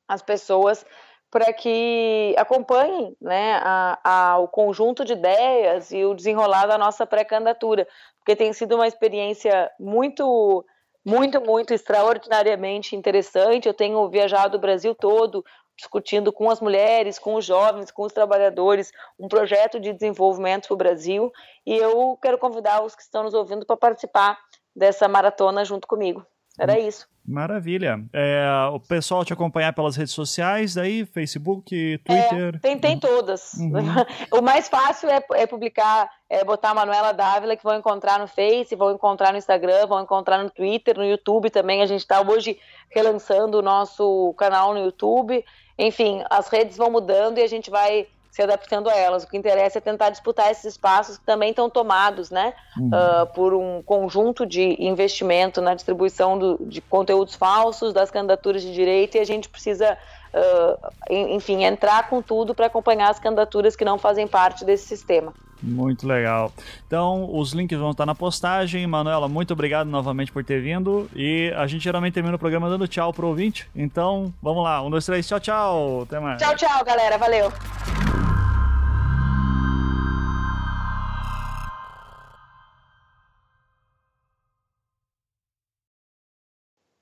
as 0.09 0.23
pessoas 0.23 0.85
para 1.31 1.53
que 1.53 2.35
acompanhem 2.37 3.17
né, 3.21 3.61
a, 3.63 4.01
a, 4.03 4.39
o 4.39 4.49
conjunto 4.49 5.05
de 5.05 5.13
ideias 5.13 5.93
e 5.93 6.05
o 6.05 6.13
desenrolar 6.13 6.67
da 6.67 6.77
nossa 6.77 7.07
pré-candidatura, 7.07 7.87
porque 8.19 8.35
tem 8.35 8.53
sido 8.53 8.75
uma 8.75 8.89
experiência 8.89 9.71
muito, 9.79 10.65
muito, 11.11 11.41
muito 11.41 11.75
extraordinariamente 11.75 12.95
interessante. 12.95 13.67
Eu 13.67 13.75
tenho 13.75 14.09
viajado 14.09 14.57
o 14.57 14.61
Brasil 14.61 14.95
todo 14.95 15.45
discutindo 15.77 16.33
com 16.33 16.51
as 16.51 16.61
mulheres, 16.61 17.19
com 17.19 17.35
os 17.35 17.45
jovens, 17.45 17.91
com 17.91 18.03
os 18.03 18.13
trabalhadores, 18.13 18.93
um 19.19 19.27
projeto 19.27 19.81
de 19.81 19.93
desenvolvimento 19.93 20.69
para 20.69 20.75
o 20.75 20.77
Brasil. 20.77 21.33
E 21.67 21.75
eu 21.75 22.19
quero 22.23 22.39
convidar 22.39 22.85
os 22.85 22.95
que 22.95 23.03
estão 23.03 23.25
nos 23.25 23.35
ouvindo 23.35 23.67
para 23.67 23.77
participar 23.77 24.39
dessa 24.77 25.09
maratona 25.09 25.65
junto 25.65 25.89
comigo. 25.89 26.25
Era 26.61 26.79
isso. 26.79 27.09
Maravilha. 27.27 28.05
É, 28.13 28.45
o 28.73 28.81
pessoal 28.81 29.25
te 29.25 29.33
acompanhar 29.33 29.73
pelas 29.73 29.97
redes 29.97 30.13
sociais, 30.13 30.77
aí 30.77 31.07
Facebook, 31.07 31.99
Twitter. 31.99 32.55
É, 32.57 32.59
tem, 32.59 32.79
tem 32.79 32.99
todas. 32.99 33.55
Uhum. 33.55 33.71
O 34.39 34.43
mais 34.43 34.69
fácil 34.69 35.09
é, 35.09 35.25
é 35.35 35.47
publicar, 35.47 36.11
é 36.29 36.45
botar 36.45 36.71
a 36.71 36.75
Manuela 36.75 37.13
Dávila, 37.13 37.57
que 37.57 37.65
vão 37.65 37.79
encontrar 37.79 38.19
no 38.19 38.27
Face, 38.27 38.75
vão 38.75 38.93
encontrar 38.93 39.33
no 39.33 39.39
Instagram, 39.39 39.87
vão 39.87 40.03
encontrar 40.03 40.43
no 40.43 40.51
Twitter, 40.51 40.99
no 40.99 41.05
YouTube 41.05 41.51
também. 41.51 41.83
A 41.83 41.87
gente 41.87 42.01
está 42.01 42.21
hoje 42.21 42.59
relançando 42.91 43.59
o 43.59 43.63
nosso 43.63 44.35
canal 44.37 44.75
no 44.75 44.81
YouTube. 44.81 45.43
Enfim, 45.79 46.23
as 46.29 46.49
redes 46.49 46.77
vão 46.77 46.91
mudando 46.91 47.39
e 47.39 47.43
a 47.43 47.49
gente 47.49 47.71
vai 47.71 48.07
se 48.31 48.43
adaptando 48.43 48.89
a 48.89 48.97
elas. 48.97 49.25
O 49.25 49.29
que 49.29 49.37
interessa 49.37 49.79
é 49.79 49.81
tentar 49.81 50.11
disputar 50.11 50.51
esses 50.51 50.65
espaços 50.65 51.19
que 51.19 51.25
também 51.25 51.51
estão 51.51 51.69
tomados, 51.69 52.31
né, 52.31 52.55
uhum. 52.79 52.89
uh, 52.89 53.27
por 53.35 53.53
um 53.55 53.83
conjunto 53.83 54.47
de 54.47 54.77
investimento 54.79 55.61
na 55.61 55.75
distribuição 55.75 56.39
do, 56.39 56.59
de 56.61 56.81
conteúdos 56.81 57.35
falsos, 57.35 57.93
das 57.93 58.11
candidaturas 58.11 58.63
de 58.63 58.73
direita, 58.73 59.19
e 59.19 59.21
a 59.21 59.27
gente 59.27 59.49
precisa, 59.49 59.99
uh, 60.35 60.93
enfim, 61.11 61.65
entrar 61.65 62.09
com 62.09 62.23
tudo 62.23 62.55
para 62.55 62.67
acompanhar 62.67 63.11
as 63.11 63.19
candidaturas 63.19 63.77
que 63.77 63.85
não 63.85 63.99
fazem 63.99 64.27
parte 64.27 64.65
desse 64.65 64.87
sistema. 64.87 65.33
Muito 65.63 66.07
legal. 66.07 66.53
Então, 66.87 67.29
os 67.37 67.53
links 67.53 67.79
vão 67.79 67.91
estar 67.91 68.07
na 68.07 68.15
postagem. 68.15 68.87
Manuela, 68.87 69.29
muito 69.29 69.53
obrigado 69.53 69.89
novamente 69.89 70.33
por 70.33 70.43
ter 70.43 70.61
vindo. 70.61 71.09
E 71.15 71.53
a 71.55 71.67
gente 71.67 71.85
geralmente 71.85 72.15
termina 72.15 72.37
o 72.37 72.39
programa 72.39 72.69
dando 72.69 72.89
tchau 72.89 73.13
pro 73.13 73.29
ouvinte. 73.29 73.69
Então, 73.75 74.33
vamos 74.43 74.65
lá. 74.65 74.83
Um, 74.83 74.89
dois, 74.89 75.05
três. 75.05 75.27
Tchau, 75.29 75.41
tchau. 75.41 76.03
Até 76.03 76.19
mais. 76.19 76.41
Tchau, 76.41 76.57
tchau, 76.57 76.85
galera. 76.85 77.19
Valeu. 77.19 77.53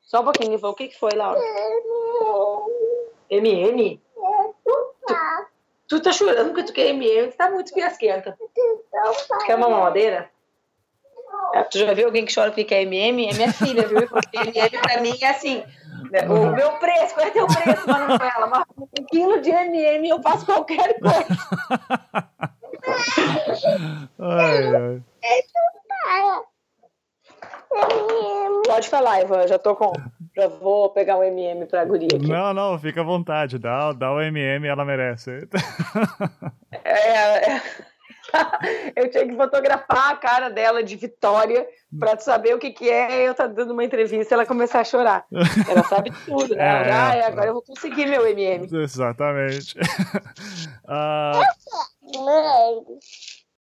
Só 0.01 0.23
um 0.23 0.25
pouquinho, 0.25 0.55
Ivan. 0.55 0.71
O 0.71 0.75
que, 0.75 0.89
que 0.89 0.99
foi, 0.99 1.13
Laura? 1.13 1.39
MM? 3.31 4.01
Tu, 4.65 5.15
tu 5.89 6.01
tá 6.01 6.13
chorando 6.13 6.49
porque 6.49 6.65
tu 6.65 6.73
quer 6.73 6.89
MM? 6.89 7.31
Tu 7.31 7.37
tá 7.37 7.51
muito 7.51 7.73
fiasquenta. 7.73 8.37
Quer 9.47 9.57
uma 9.57 9.69
mamadeira? 9.69 10.31
É, 11.55 11.63
tu 11.63 11.79
já 11.79 11.95
viu 11.95 12.07
alguém 12.07 12.25
que 12.25 12.35
chora 12.35 12.51
porque 12.51 12.65
quer 12.65 12.83
MM? 12.83 13.31
É 13.31 13.35
minha 13.35 13.53
filha, 13.53 13.87
viu? 13.87 14.09
Porque 14.09 14.37
MM 14.37 14.79
pra 14.83 15.01
mim 15.01 15.17
é 15.21 15.29
assim. 15.29 15.65
Né, 16.11 16.21
o 16.29 16.53
meu 16.55 16.73
preço, 16.73 17.15
qual 17.15 17.27
é 17.27 17.31
teu 17.31 17.47
preço, 17.47 17.87
Manuela? 17.87 18.65
Um 18.79 19.05
quilo 19.07 19.41
de 19.41 19.51
MM 19.51 20.09
eu 20.09 20.23
faço 20.23 20.47
qualquer 20.47 20.99
coisa. 21.01 21.27
ai, 24.19 24.77
ai. 24.77 25.03
Pode 28.65 28.89
falar, 28.89 29.21
Ivan, 29.21 29.47
já 29.47 29.59
tô 29.59 29.75
com. 29.77 29.93
Já 30.39 30.47
vou 30.47 30.89
pegar 30.90 31.16
o 31.16 31.19
um 31.19 31.24
MM 31.24 31.66
pra 31.66 31.85
guria 31.85 32.06
aqui. 32.15 32.28
Não, 32.28 32.55
não, 32.55 32.78
fica 32.78 33.01
à 33.01 33.05
vontade, 33.05 33.59
dá, 33.59 33.90
dá 33.90 34.12
o 34.12 34.20
MM, 34.20 34.69
ela 34.69 34.85
merece. 34.85 35.48
É, 36.85 37.55
é, 37.55 37.62
eu 38.94 39.10
tinha 39.10 39.27
que 39.27 39.35
fotografar 39.35 40.12
a 40.12 40.16
cara 40.16 40.48
dela 40.48 40.81
de 40.81 40.94
vitória 40.94 41.66
pra 41.98 42.16
saber 42.20 42.55
o 42.55 42.59
que, 42.60 42.70
que 42.70 42.89
é. 42.89 43.27
Eu 43.27 43.35
tá 43.35 43.48
dando 43.48 43.73
uma 43.73 43.82
entrevista 43.82 44.32
e 44.32 44.36
ela 44.36 44.47
começar 44.47 44.78
a 44.78 44.85
chorar. 44.85 45.27
Ela 45.69 45.82
sabe 45.82 46.12
tudo, 46.24 46.55
né? 46.55 46.82
É, 46.82 46.85
já, 46.85 47.15
é, 47.16 47.27
agora 47.27 47.47
eu 47.48 47.55
vou 47.55 47.62
conseguir 47.62 48.06
meu 48.06 48.24
MM. 48.24 48.69
Exatamente. 48.73 49.77
uh... 50.86 51.43